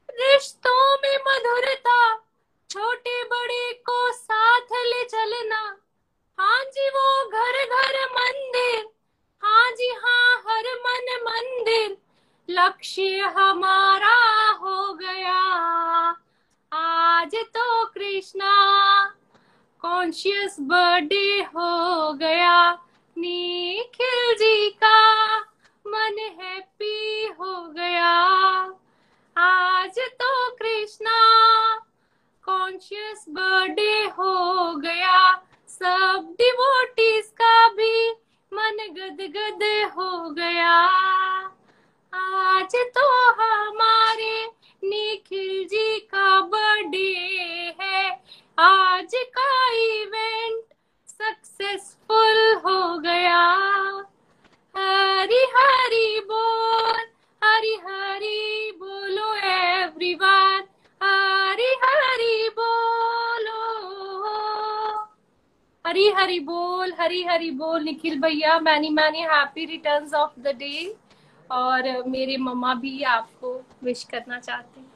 रिश्तों 0.09 0.97
में 0.97 1.17
मधुरता, 1.27 2.15
छोटे 2.69 3.23
बड़े 3.23 3.73
को 3.73 4.11
ले 4.87 5.03
चलना। 5.03 5.77
हाँ 6.39 6.63
जी, 6.63 6.89
वो 6.89 7.29
घर 7.29 7.65
घर 7.65 8.05
मंदिर। 8.05 8.85
हाँ 9.43 9.71
जी 9.71 9.89
हाँ 9.89 10.43
हर 10.47 10.73
मन 10.85 11.17
मंदिर। 11.21 11.97
लक्ष्य 12.49 13.19
हमारा 13.19 14.15
हो 14.51 14.93
गया। 14.93 15.39
आज 16.71 17.35
तो 17.35 17.85
कृष्णा 17.85 18.53
कॉन्शियस 19.81 20.55
बर्थडे 20.59 21.41
हो 21.55 22.13
गया। 22.13 22.73
निखिल 23.17 24.35
जी 24.35 24.69
का 24.69 25.39
मन 25.87 26.17
हैप्पी 26.41 27.25
हो 27.39 27.67
गया। 27.67 28.13
आज 29.37 29.99
तो 29.99 30.55
कृष्णा 30.55 31.17
कॉन्शियस 32.47 33.25
बर्थडे 33.29 33.93
हो 34.17 34.73
गया। 34.75 35.17
सब 35.69 36.35
डिवोटीज 36.37 37.27
का 37.41 37.67
भी 37.69 38.09
मन 38.51 38.77
गदगद 38.91 39.63
हो 39.95 40.29
गया। 40.29 40.75
आज 42.13 42.75
तो 42.95 43.07
हमारे 43.41 44.45
निखिल 44.83 45.65
जी 45.65 45.99
का 45.99 46.39
बर्थडे 46.41 47.75
है। 47.81 48.05
आज 48.57 49.15
का 49.37 49.51
इवेंट 49.73 50.63
सक्सेसफुल 51.07 52.53
हो 52.65 52.97
गया। 52.99 53.43
हरी 54.75 55.43
हरी 55.55 56.19
बोल, 56.19 57.05
हरी 57.41 57.75
हरी 57.85 58.36
हरी 65.97 66.09
हरी 66.09 66.39
बोल 66.39 66.93
हरी 66.99 67.23
हरी 67.23 67.51
बोल, 67.51 67.83
निखिल 67.83 68.21
भैया, 68.21 68.59
many 68.59 68.89
many 68.89 69.19
happy 69.19 69.65
returns 69.65 70.13
of 70.13 70.39
the 70.39 70.47
day 70.47 70.95
और 71.51 72.03
मेरे 72.07 72.37
मम्मा 72.37 72.73
भी 72.73 73.03
आपको 73.03 73.61
विश 73.83 74.03
करना 74.03 74.39
चाहते 74.39 74.79
हैं। 74.79 74.91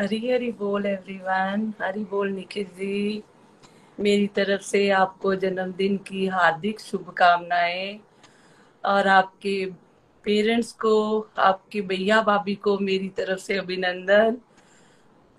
हरी 0.00 0.30
हरी 0.30 0.52
बोल 0.52 0.86
एवरीवन 0.86 1.74
हरी 1.82 2.04
बोल, 2.04 2.30
निखिल 2.30 2.64
जी। 2.64 3.22
मेरी 4.00 4.26
तरफ़ 4.26 4.62
से 4.62 4.90
आपको 4.90 5.34
जन्मदिन 5.34 5.96
की 5.96 6.26
हार्दिक 6.26 6.80
शुभकामनाएँ। 6.80 8.00
और 8.84 9.08
आपके 9.08 9.66
पेरेंट्स 10.24 10.72
को, 10.72 11.26
आपके 11.38 11.80
भैया 11.80 12.22
भाभी 12.22 12.54
को 12.54 12.78
मेरी 12.78 13.08
तरफ़ 13.08 13.38
से 13.38 13.56
अभिनंदन। 13.56 14.36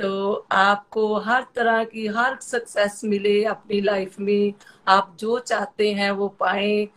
तो 0.01 0.45
आपको 0.51 1.15
हर 1.15 1.45
तरह 1.55 1.83
की, 1.83 2.07
हर 2.07 2.39
सक्सेस 2.39 3.01
मिले 3.03 3.43
अपनी 3.43 3.81
लाइफ 3.81 4.19
में। 4.19 4.53
आप 4.87 5.15
जो 5.19 5.39
चाहते 5.39 5.91
हैं 5.93 6.11
वो 6.11 6.27
पाए। 6.39 6.87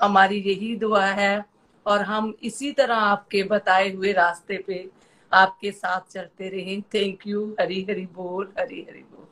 हमारी 0.00 0.36
यही 0.40 0.74
दुआ 0.76 1.04
है 1.04 1.44
और 1.86 2.02
हम 2.02 2.34
इसी 2.42 2.72
तरह 2.72 2.94
आपके 2.94 3.42
बताए 3.42 3.90
हुए 3.90 4.12
रास्ते 4.12 4.58
पे 4.66 4.88
आपके 5.32 5.70
साथ 5.72 6.12
चलते 6.12 6.48
रहे। 6.48 6.80
थैंक 6.94 7.26
यू 7.26 7.56
हरी 7.60 7.82
हरी 7.90 8.06
बोल 8.06 8.52
हरी 8.58 8.80
हरी 8.90 9.00
बोल। 9.00 9.26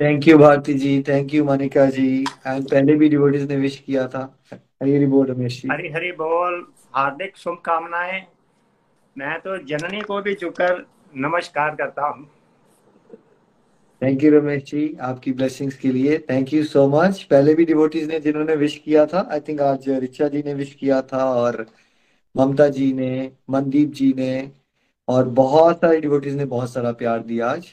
Thank 0.00 0.28
you 0.28 0.36
Bharti 0.38 0.74
ji. 0.74 1.02
Thank 1.08 1.34
you 1.34 1.44
Manika 1.44 1.86
ji. 1.86 2.24
And 2.46 2.70
पहले 2.70 2.94
भी 2.94 3.08
डिवोटीज 3.08 3.48
ने 3.48 3.56
विश 3.56 3.76
किया 3.76 4.06
था। 4.08 4.22
हरी 4.52 4.94
हरी 4.96 5.06
बोल 5.06 5.26
रमेश 5.26 5.62
जी। 5.62 5.68
हरी 5.68 5.88
हरी 5.88 6.12
बोल। 6.12 6.66
हार्दिक 6.94 7.36
शुभकामनाएँ। 7.36 8.26
मैं 9.16 9.38
तो 9.40 9.56
जननी 9.64 10.00
को 10.00 10.20
भी 10.22 10.34
झुककर 10.34 10.84
नमस्कार 11.16 11.74
करता 11.74 12.06
हूँ। 12.06 12.28
थैंक 14.02 14.22
यू 14.24 14.30
रमेश 14.30 14.62
जी 14.64 14.96
आपकी 15.00 15.32
ब्लेसिंग्स 15.32 15.76
के 15.76 15.90
लिए. 15.92 16.18
थैंक 16.30 16.52
यू 16.52 16.62
सो 16.64 16.86
मच 16.88 17.22
पहले 17.22 17.54
भी 17.54 17.64
डिवोटीज 17.64 18.08
ने 18.08 18.18
जिन्होंने 18.20 18.56
विश 18.56 18.76
किया 18.84 19.04
था 19.06 19.28
आई 19.32 19.40
थिंक 19.40 19.60
आज 19.60 19.88
रिचा 19.88 20.28
जी 20.28 20.42
ने 20.46 20.54
विश 20.54 20.74
किया 20.74 21.00
था 21.02 21.24
और 21.34 21.66
ममता 22.34 22.68
जी 22.68 22.92
ने 22.92 23.30
मनदीप 23.50 23.92
जी 23.92 24.12
ने 24.16 24.50
और 25.08 25.28
बहुत 25.38 25.76
सारे 25.76 26.00
डिवोटीज 26.00 26.36
ने 26.36 26.44
बहुत 26.46 26.72
सारा 26.72 26.92
प्यार 26.92 27.22
दिया 27.22 27.46
आज. 27.46 27.66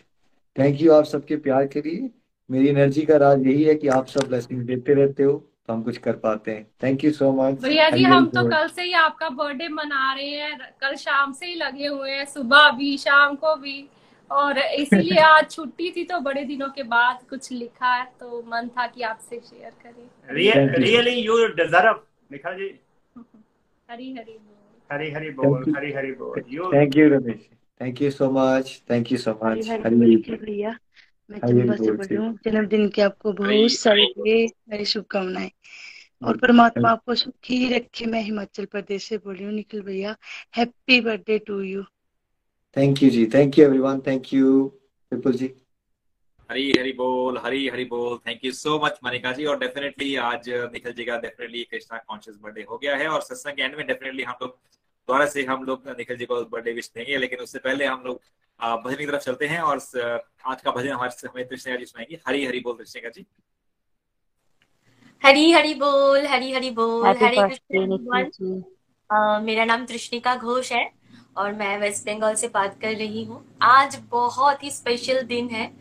थैंक 0.56 0.82
यू 0.82 0.94
आप 0.94 1.06
सबके 1.06 1.36
प्यार 1.38 1.68
के 1.68 1.82
लिए. 1.82 2.10
मेरी 2.50 2.68
एनर्जी 2.68 3.02
का 3.02 3.18
राज 3.18 3.46
यही 3.48 3.64
है 3.64 3.76
कि 3.76 3.88
आप 3.90 4.08
सब 4.08 4.28
ब्लेसिंग 4.28 4.62
देते 4.64 4.94
रहते 4.94 5.24
हो 5.24 5.34
तो 5.68 5.74
हम 5.74 5.84
कुछ 5.84 5.98
कर 5.98 6.14
पाते 6.14 6.52
हैं. 6.52 6.66
थैंक 6.84 7.04
यू 7.04 7.12
सो 7.12 7.32
मच 7.34 7.62
भैया 7.64 7.90
जी 7.90 8.04
हम 8.04 8.28
तो 8.28 8.50
कल 8.50 8.68
से 8.68 8.84
ही 8.84 8.94
आपका 9.02 9.30
बर्थडे 9.30 9.68
मना 9.70 10.14
रहे 10.14 10.30
हैं. 10.30 10.58
कल 10.82 10.96
शाम 10.96 11.34
से 11.34 11.46
ही 11.46 11.56
लगे 11.56 11.88
हुए 11.88 12.12
हैं. 12.12 12.26
सुबह 12.26 12.70
भी 12.72 12.98
शाम 12.98 13.36
को 13.36 13.56
भी. 13.56 13.88
और 14.32 14.58
इसीलिए 14.58 15.20
आज 15.20 15.50
छुट्टी 15.52 15.90
थी 15.92 16.04
तो 16.06 16.20
बड़े 16.22 16.44
दिनों 16.46 16.68
के 16.70 16.84
बाद 16.86 17.20
कुछ 17.30 17.52
लिखा 17.52 17.94
है 17.94 18.06
तो 18.20 18.42
मन 18.48 18.68
था 18.78 18.86
कि 18.88 19.02
आपसे 19.04 19.40
शेयर 19.40 19.72
करें। 19.84 20.36
Really 20.80 21.16
you 21.16 21.46
deserve 21.56 22.02
Nikhil 22.32 22.58
ji. 22.58 22.70
Hari 23.90 24.14
Hari 24.14 24.32
बोल। 24.34 24.58
हरी 24.90 25.12
हरी 25.12 25.32
बोल 25.32 25.74
हरी 25.78 25.92
हरी 25.94 26.12
बोल। 26.14 26.44
You 26.50 26.72
thank 26.74 26.98
you 26.98 27.10
Ramesh 27.10 27.48
thank 27.82 28.02
you 28.02 28.12
so 28.12 28.30
much 28.32 28.82
thank 28.90 29.12
you 29.12 29.18
so 29.18 29.32
much 29.44 29.70
Hari 29.70 30.16
भैया। 30.28 30.78
मैं 31.30 31.40
चंबा 31.40 31.76
से 31.76 31.92
बोल 31.92 32.06
रही 32.06 32.16
हूँ। 32.16 32.38
जन्मदिन 32.46 32.88
की 32.90 33.02
आपको 33.02 33.34
बहुत 33.34 33.72
सारी 33.72 34.06
मेरी 34.70 34.86
शुभकामनाएँ। 34.86 35.52
और 36.22 36.38
परमात्मा 36.38 36.90
आपको 36.90 37.16
सुखी 37.16 37.74
रखे। 37.74 38.06
मैं 38.06 38.22
हिमाचल 38.22 38.66
प्रदेश 38.66 39.04
से 39.04 39.18
बोल 39.18 39.36
रही 39.36 39.46
हूँ 39.46 39.54
निखिल 39.54 39.82
भैया। 39.82 40.16
Happy 40.58 41.00
birthday 41.02 41.38
to 41.48 41.60
you 41.62 41.84
thank 42.78 43.02
you 43.04 43.10
ji 43.10 43.26
thank 43.34 43.58
you 43.60 43.66
everyone 43.66 44.00
thank 44.08 44.34
you 44.34 44.50
Vipul 45.12 45.34
ji 45.34 45.54
Hari 46.50 46.72
Hari 46.72 46.92
बोल 46.94 47.38
हरी 47.44 47.68
हरी 47.70 47.86
बोल. 47.86 48.18
Thank 48.28 48.46
you 48.46 48.52
so 48.52 48.80
much 48.86 49.00
Manika 49.04 49.32
ji 49.32 49.46
और 49.46 49.58
डेफिनेटली 49.60 50.16
आज 50.28 50.50
निखिल 50.50 50.94
जी 50.94 51.06
का 51.06 51.18
डेफिनेटली 51.20 51.64
कृष्णा 51.72 51.98
कॉन्शियस 52.08 52.38
बर्थडे 52.44 52.66
हो 52.70 52.78
गया 52.78 52.96
है 52.98 53.08
और 53.08 53.22
सत्संग 53.22 53.56
के 53.56 53.62
एंड 53.62 53.76
में 53.78 53.86
डेफिनेटली 53.88 54.24
हम 54.24 54.36
लोग 54.42 54.50
दोबारा 54.50 55.26
से 55.30 55.44
हम 55.46 55.64
लोग 55.64 55.88
निखिल 55.98 56.18
जी 56.18 56.26
को 56.26 56.42
बर्थडे 56.46 56.72
विश 56.74 56.92
देंगे. 56.96 57.18
लेकिन 57.18 57.40
उससे 57.40 57.60
पहले 57.60 57.86
हम 57.86 58.04
लोग 58.06 58.22
भजन 58.86 58.96
की 58.98 59.06
तरफ़ 59.06 59.22
चलते 59.24 59.48
हैं 59.48 59.60
और 59.62 59.78
आज 60.46 60.62
का 60.62 60.72
भजन 60.72 60.90
हमारे 60.90 61.28
हमें 61.28 61.48
कृष्णा 61.48 61.76
जी 61.76 61.86
सुनाएँगे. 61.86 62.20
हरी 62.28 62.46
हरी 62.46 62.60
बोल 62.60 62.76
कृष्णा 62.78 63.10
जी 63.10 63.26
हरी 65.24 65.52
हरी 65.52 65.74
बोल 65.76 66.26
हरी 66.28 66.52
हरी 66.54 66.70
बोल. 66.72 67.08
हरे 67.08 67.38
कृष्ण 67.38 68.62
मेरा 69.46 69.66
नाम 69.66 69.86
तृष्णिका 69.86 70.36
घोष 70.36 70.72
है. 70.72 70.99
और 71.36 71.54
मैं 71.54 71.78
वेस्ट 71.78 72.06
बंगाल 72.06 72.36
से 72.36 72.48
बात 72.48 72.80
कर 72.82 72.96
रही 72.96 73.24
हूँ। 73.24 73.44
आज 73.62 73.98
बहुत 74.10 74.64
ही 74.64 74.72
स्पेशल 74.72 75.22
दिन 75.24 75.50
है। 75.50 75.72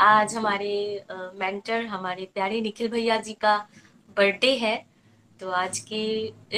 आज 0.00 0.34
हमारे 0.34 1.04
मेंटर 1.10 1.84
हमारे 1.86 2.28
प्यारे 2.34 2.60
निखिल 2.60 2.88
भैया 2.88 3.16
जी 3.18 3.32
का 3.34 3.56
बर्थडे 4.16 4.54
है। 4.56 4.76
तो 5.40 5.50
आज 5.50 5.78
के 5.88 6.04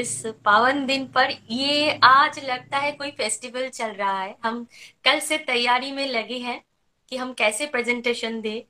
इस 0.01 0.23
पावन 0.45 0.85
दिन 0.87 1.07
पर 1.07 1.31
ये 1.51 1.99
आज 2.05 2.39
लगता 2.45 2.79
है 2.79 2.93
कोई 2.93 3.11
फेस्टिवल 3.11 3.69
चल 3.69 3.91
रहा 3.91 4.21
है। 4.21 4.37
हम 4.45 4.67
कल 5.05 5.19
से 5.21 5.39
तैयारी 5.39 5.93
में 5.93 6.07
लगे 6.07 6.39
हैं 6.39 6.61
कि 7.09 7.17
हम 7.17 7.33
कैसे 7.33 7.67
प्रेजेंटेशन 7.67 8.41
दे। 8.41 8.65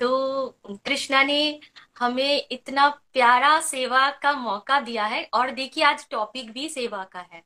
तो 0.00 0.48
कृष्णा 0.66 1.22
ने 1.22 1.60
हमें 1.98 2.46
इतना 2.52 2.88
प्यारा 3.12 3.58
सेवा 3.60 4.08
का 4.22 4.32
मौका 4.32 4.80
दिया 4.80 5.04
है 5.04 5.22
और 5.34 5.50
देखिए 5.50 5.84
आज 5.84 6.06
टॉपिक 6.10 6.52
भी 6.52 6.68
सेवा 6.68 7.02
का 7.04 7.26
है। 7.32 7.42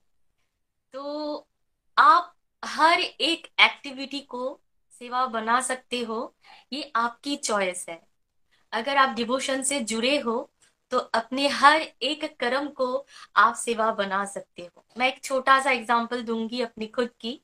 तो 0.95 1.47
आप 1.97 2.35
हर 2.63 3.01
एक 3.01 3.47
एक्टिविटी 3.61 4.21
को 4.21 4.59
सेवा 4.93 5.25
बना 5.27 5.61
सकते 5.61 6.01
हो 6.01 6.35
ये 6.73 6.91
आपकी 6.97 7.37
चॉइस 7.37 7.85
है। 7.89 8.01
अगर 8.73 8.97
आप 8.97 9.15
डिवोशन 9.17 9.63
से 9.63 9.81
जुड़े 9.83 10.19
हो 10.19 10.51
तो 10.93 10.99
अपने 10.99 11.47
हर 11.49 11.81
एक 11.81 12.25
कर्म 12.41 12.69
को 12.71 13.07
आप 13.37 13.55
सेवा 13.55 13.91
बना 13.93 14.25
सकते 14.25 14.63
हो। 14.63 14.85
मैं 14.99 15.09
एक 15.09 15.23
छोटा 15.25 15.59
सा 15.61 15.71
एग्जांपल 15.71 16.23
दूँगी 16.23 16.61
अपनी 16.61 16.87
खुद 16.87 17.11
की। 17.21 17.41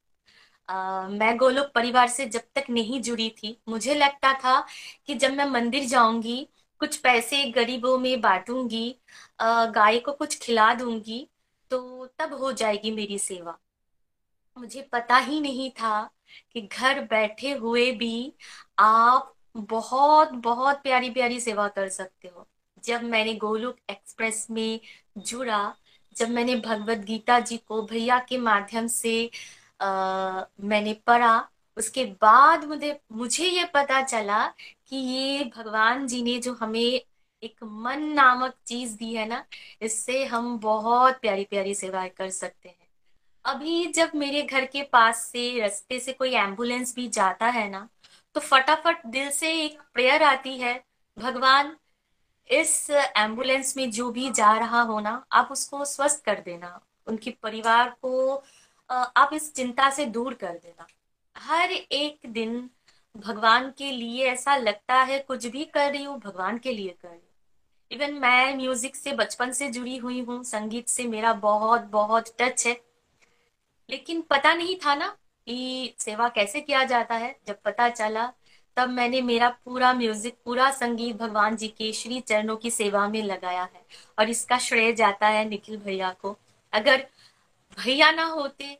आ, 0.68 1.08
मैं 1.08 1.36
गोलोक 1.36 1.70
परिवार 1.74 2.08
से 2.08 2.26
जब 2.26 2.42
तक 2.54 2.64
नहीं 2.70 3.00
जुड़ी 3.02 3.28
थी 3.38 3.56
मुझे 3.68 3.94
लगता 3.94 4.32
था 4.34 4.60
कि 5.06 5.14
जब 5.14 5.32
मैं 5.32 5.46
मंदिर 5.46 5.84
जाऊँगी 5.84 6.48
कुछ 6.80 6.96
पैसे 6.96 7.44
गरीबों 7.50 7.98
में 7.98 8.20
बांटूँगी 8.20 8.90
गाय 9.42 9.98
को 9.98 10.12
कुछ 10.12 10.38
खिला 10.38 10.72
दूँगी 10.74 11.26
तो 11.70 12.06
तब 12.18 12.34
हो 12.34 12.52
जाएगी 12.52 12.90
मेरी 12.90 13.18
सेवा। 13.18 13.58
मुझे 14.58 14.82
पता 14.92 15.16
ही 15.18 15.40
नहीं 15.40 15.70
था 15.70 16.00
कि 16.52 16.60
घर 16.62 17.00
बैठे 17.04 17.52
हुए 17.52 17.90
भी 17.92 18.34
आप 18.78 19.34
बहुत 19.56 20.32
बहुत 20.40 20.82
प्यारी 20.82 21.10
प्यारी 21.10 21.40
सेवा 21.40 21.68
कर 21.68 21.88
सकते 21.88 22.28
हो। 22.28 22.46
जब 22.84 23.02
मैंने 23.02 23.34
गोलुक 23.34 23.76
एक्सप्रेस 23.90 24.46
में 24.50 24.80
जुड़ा 25.18 25.74
जब 26.16 26.28
मैंने 26.30 26.56
भगवत 26.56 26.98
गीता 26.98 27.38
जी 27.40 27.56
को 27.58 27.82
भैया 27.82 28.18
के 28.28 28.38
माध्यम 28.38 28.86
से 28.86 29.30
आ, 29.80 30.44
मैंने 30.60 30.92
पढ़ा 31.06 31.38
उसके 31.76 32.04
बाद 32.20 32.64
मुझे 32.64 32.98
मुझे 33.12 33.44
ये 33.48 33.64
पता 33.74 34.00
चला 34.02 34.46
कि 34.86 34.96
ये 34.96 35.44
भगवान 35.56 36.06
जी 36.06 36.22
ने 36.22 36.38
जो 36.38 36.52
हमें 36.54 36.80
एक 37.42 37.62
मन 37.64 38.02
नामक 38.12 38.54
चीज़ 38.66 38.96
दी 38.96 39.14
है 39.14 39.26
ना 39.28 39.44
इससे 39.82 40.24
हम 40.24 40.58
बहुत 40.58 41.20
प्यारी 41.20 41.44
प्यारी 41.44 41.74
सेवाएँ 41.74 42.10
कर 42.10 42.30
सकते 42.30 42.68
हैं। 42.68 42.77
अभी 43.48 43.84
जब 43.86 44.10
मेरे 44.14 44.42
घर 44.42 44.64
के 44.66 44.82
पास 44.82 45.22
से, 45.22 45.60
रास्ते 45.60 45.98
से 46.00 46.12
कोई 46.12 46.32
एंबुलेंस 46.32 46.94
भी 46.94 47.06
जाता 47.08 47.46
है 47.48 47.68
ना 47.70 47.88
तो 48.36 48.40
फटाफट 48.40 49.06
दिल 49.06 49.30
से 49.30 49.52
एक 49.54 49.78
प्रेयर 49.94 50.22
आती 50.22 50.56
है, 50.58 50.74
भगवान, 51.16 51.74
इस 52.50 52.90
एंबुलेंस 52.90 53.76
में 53.76 53.90
जो 53.90 54.10
भी 54.10 54.30
जा 54.30 54.52
रहा 54.58 54.80
हो 54.82 54.98
ना, 55.00 55.24
आप 55.32 55.48
उसको 55.52 55.84
स्वस्थ 55.84 56.24
कर 56.24 56.40
देना। 56.40 56.80
उनके 57.06 57.30
परिवार 57.42 57.88
को 58.02 58.34
आप 58.90 59.30
इस 59.32 59.52
चिंता 59.54 59.88
से 59.90 60.06
दूर 60.06 60.34
कर 60.34 60.52
देना। 60.54 60.86
हर 61.36 61.70
एक 61.70 62.28
दिन 62.28 62.68
भगवान 63.14 63.72
के 63.78 63.90
लिए 63.92 64.26
ऐसा 64.26 64.56
लगता 64.56 64.94
है, 64.94 65.18
कुछ 65.18 65.46
भी 65.46 65.64
कर 65.64 65.90
रही 65.92 66.04
हूँ, 66.04 66.18
भगवान 66.20 66.58
के 66.58 66.72
लिए 66.72 66.96
कर 67.02 67.08
रही 67.08 67.18
हूँ। 67.18 67.26
इवन 67.90 68.14
मैं 68.20 68.56
म्यूज़िक 68.56 68.96
से, 68.96 69.12
बचपन 69.12 69.52
से 69.52 69.70
जुड़ी 69.70 69.96
हुई 69.96 70.20
हूँ, 70.20 70.42
संगीत 70.44 70.88
से 70.88 71.06
मेरा 71.06 71.32
बहुत 71.34 71.88
बहुत 71.90 72.34
टच 72.40 72.66
है। 72.66 72.87
लेकिन 73.88 74.20
पता 74.30 74.54
नहीं 74.54 74.76
था 74.76 74.94
ना 74.94 75.06
कि 75.46 75.94
सेवा 75.98 76.28
कैसे 76.28 76.60
किया 76.60 76.82
जाता 76.84 77.14
है। 77.14 77.34
जब 77.48 77.60
पता 77.64 77.88
चला, 77.90 78.32
तब 78.76 78.88
मैंने 78.90 79.20
मेरा 79.22 79.48
पूरा 79.64 79.92
म्यूज़िक, 79.94 80.36
पूरा 80.44 80.70
संगीत 80.70 81.16
भगवान 81.16 81.56
जी 81.56 81.68
के 81.68 81.92
श्री 81.92 82.20
चरणों 82.20 82.56
की 82.56 82.70
सेवा 82.70 83.06
में 83.08 83.22
लगाया 83.22 83.62
है 83.64 83.84
और 84.18 84.30
इसका 84.30 84.58
श्रेय 84.58 84.92
जाता 84.92 85.28
है 85.28 85.48
निखिल 85.48 85.76
भैया 85.76 86.10
को। 86.22 86.36
अगर 86.72 87.06
भैया 87.78 88.10
ना 88.10 88.24
होते 88.24 88.76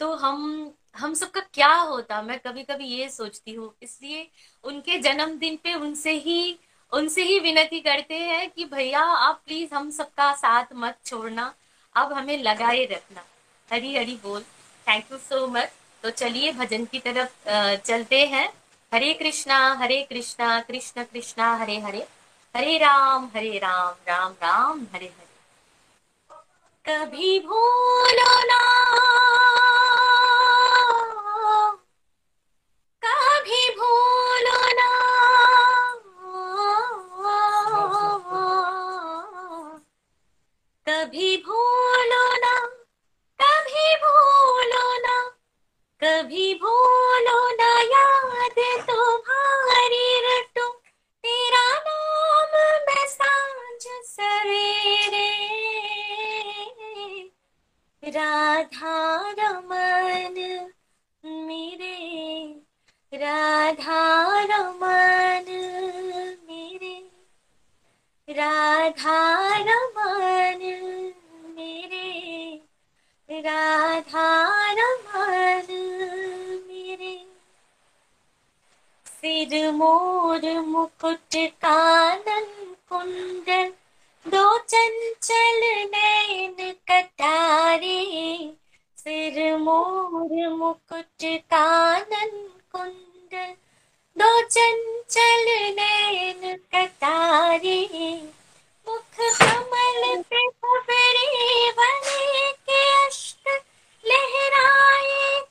तो 0.00 0.12
हम 0.14 0.72
हम 0.96 1.14
सबका 1.14 1.40
क्या 1.54 1.72
होता? 1.72 2.20
मैं 2.22 2.38
कभी 2.38 2.62
कभी 2.62 2.84
ये 2.86 3.08
सोचती 3.08 3.52
हूँ। 3.54 3.72
इसलिए 3.82 4.26
उनके 4.64 4.98
जन्मदिन 4.98 5.56
पे 5.64 5.74
उनसे 5.74 6.12
ही 6.18 6.58
उनसे 6.92 7.22
ही 7.22 7.38
विनती 7.38 7.80
करते 7.80 8.14
हैं 8.14 8.50
कि 8.50 8.64
भैया, 8.64 9.00
आप 9.00 9.42
प्लीज़ 9.46 9.74
हम 9.74 9.90
सबका 9.90 10.32
साथ 10.34 10.72
मत 10.74 10.98
छोड़ना। 11.06 11.52
अब 11.94 12.12
हमें 12.12 12.36
लगाए 12.38 12.84
रखना। 12.84 13.24
हरी 13.72 13.96
हरी 13.96 14.14
बोल। 14.22 14.42
थैंक 14.86 15.12
यू 15.12 15.18
सो 15.18 15.46
मच 15.46 15.68
तो 16.02 16.10
चलिए 16.12 16.52
भजन 16.52 16.84
की 16.84 16.98
तरफ़ 16.98 17.48
चलते 17.86 18.24
हैं। 18.26 18.48
हरे 18.92 19.12
कृष्णा 19.14 19.58
हरे 19.74 20.02
कृष्णा, 20.02 20.58
कृष्ण 20.60 21.04
कृष्णा, 21.04 21.54
हरे 21.56 21.78
हरे। 21.80 22.06
हरे 22.54 22.76
राम 22.78 23.30
हरे 23.36 23.58
राम 23.58 23.94
राम 24.08 24.32
राम, 24.42 24.86
हरे 24.94 25.06
हरे। 25.06 25.30
कभी 26.84 27.38
भूलो 27.40 28.32
ना। 28.44 28.60
कभी 46.04 46.54
भूलो 46.54 47.50
ना 47.50 47.80
याद 47.80 48.86
तुम्हारी 48.90 50.20
रटो। 50.20 50.70
तेरा 51.24 51.82
नाम 51.88 52.82
मैं 52.82 53.06
साँझ 53.06 53.82
सवेरे। 54.06 55.30
राधा 58.10 59.30
रमन, 59.30 60.70
मेरे। 61.24 62.54
राधा 63.14 64.40
रमन, 64.42 65.44
मेरे। 66.48 67.10
राधा 68.30 69.48
रमन, 69.56 70.58
मेरे। 71.56 72.60
राधा 73.30 74.61
सिर 79.22 79.70
मोर 79.70 80.44
मुकुट 80.60 81.34
कानन 81.64 82.46
कुंडल 82.88 83.68
दो 84.26 84.42
चंचल 84.58 85.60
नैन 85.90 86.72
कटारे। 86.90 88.00
सिर 88.98 89.56
मोर 89.58 90.48
मुकुट 90.56 91.24
कानन 91.54 92.34
कुंडल 92.72 93.54
दो 94.16 94.32
चंचल 94.48 95.46
नैन 95.78 96.56
कटारे। 96.74 97.80
मुख 98.86 99.20
कमल 99.40 100.22
पे 100.30 100.48
खबरे 100.48 101.70
बने 101.78 102.50
के 102.50 102.82
अष्ट 103.06 103.48
लहराए 104.04 105.41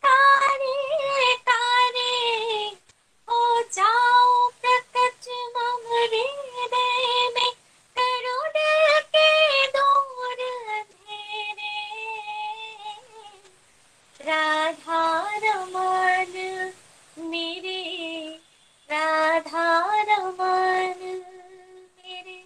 राधा 14.31 15.29
रमन 15.43 16.33
मेरे 17.17 18.39
राधा 18.91 20.01
रमन 20.01 21.01
मेरे 21.97 22.43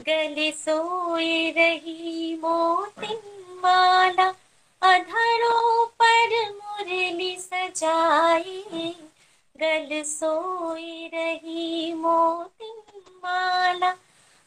गले 0.00 0.52
सोए 0.52 1.50
रही 1.50 2.36
मोती 2.36 3.14
माला, 3.54 4.28
अधरों 4.82 5.86
पर 5.86 6.50
मुरली 6.50 7.36
सजाई। 7.36 8.94
गल 9.56 10.02
सोई 10.02 11.10
रही 11.14 11.94
मोती 11.94 12.72
माला, 13.24 13.90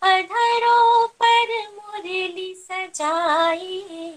अधरों 0.01 1.07
पर 1.07 1.67
मुरली 1.75 2.53
सजाई। 2.55 4.13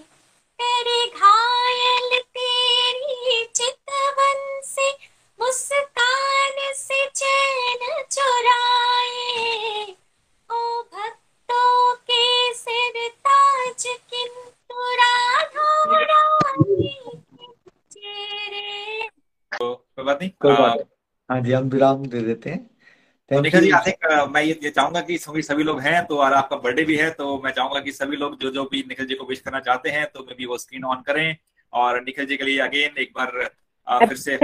घायल 0.61 2.19
तेरी 2.19 3.43
चितवन 3.55 4.61
से 4.65 4.89
मुस्कान 5.39 6.73
से 6.75 7.05
चैन 7.15 8.03
चुराए। 8.11 9.83
ओ 10.49 10.81
भक्तों 10.81 11.95
के 12.09 12.53
सिर 12.53 13.07
ताज 13.07 13.85
किंतु 13.85 14.49
तो 19.59 19.73
कोई 19.95 20.05
बात 20.05 20.21
नहीं। 20.21 20.29
कोई 20.29 20.53
बात 20.53 20.87
हाँ 21.29 21.39
जी 21.41 21.51
हम 21.51 21.69
विराम 21.69 22.05
दे 22.05 22.21
देते 22.21 22.49
हैं। 22.49 22.69
तो 23.31 23.41
थैंक 23.43 23.55
जी 23.55 23.69
आई 23.71 23.91
थिंक 23.91 24.29
मैं 24.31 24.41
ये, 24.43 24.59
ये 24.63 24.69
चाहूँगा 24.69 25.01
कि 25.01 25.17
सभी 25.17 25.41
सभी 25.41 25.63
लोग 25.63 25.79
हैं 25.81 26.05
तो 26.05 26.17
और 26.17 26.33
आपका 26.33 26.55
बर्थडे 26.55 26.83
भी 26.83 26.95
है 26.95 27.09
तो 27.11 27.41
मैं 27.43 27.51
चाहूँगा 27.51 27.79
कि 27.79 27.91
सभी 27.91 28.17
लोग 28.17 28.37
जो 28.39 28.51
जो 28.51 28.63
भी 28.63 28.83
निखिल 28.87 29.05
जी 29.05 29.15
को 29.15 29.25
विश 29.25 29.39
करना 29.39 29.59
चाहते 29.59 29.89
हैं 29.89 30.05
तो 30.05 30.25
मे 30.29 30.35
बी 30.37 30.45
वो 30.45 30.57
स्क्रीन 30.57 30.83
ऑन 30.83 31.01
करें 31.07 31.35
और 31.73 32.01
निखिल 32.03 32.25
जी 32.25 32.37
के 32.37 32.43
लिए 32.43 32.59
अगेन 32.59 33.01
एक 33.01 33.11
बार 33.15 33.49
आ, 33.87 33.99
फिर 33.99 34.17
से 34.17 34.37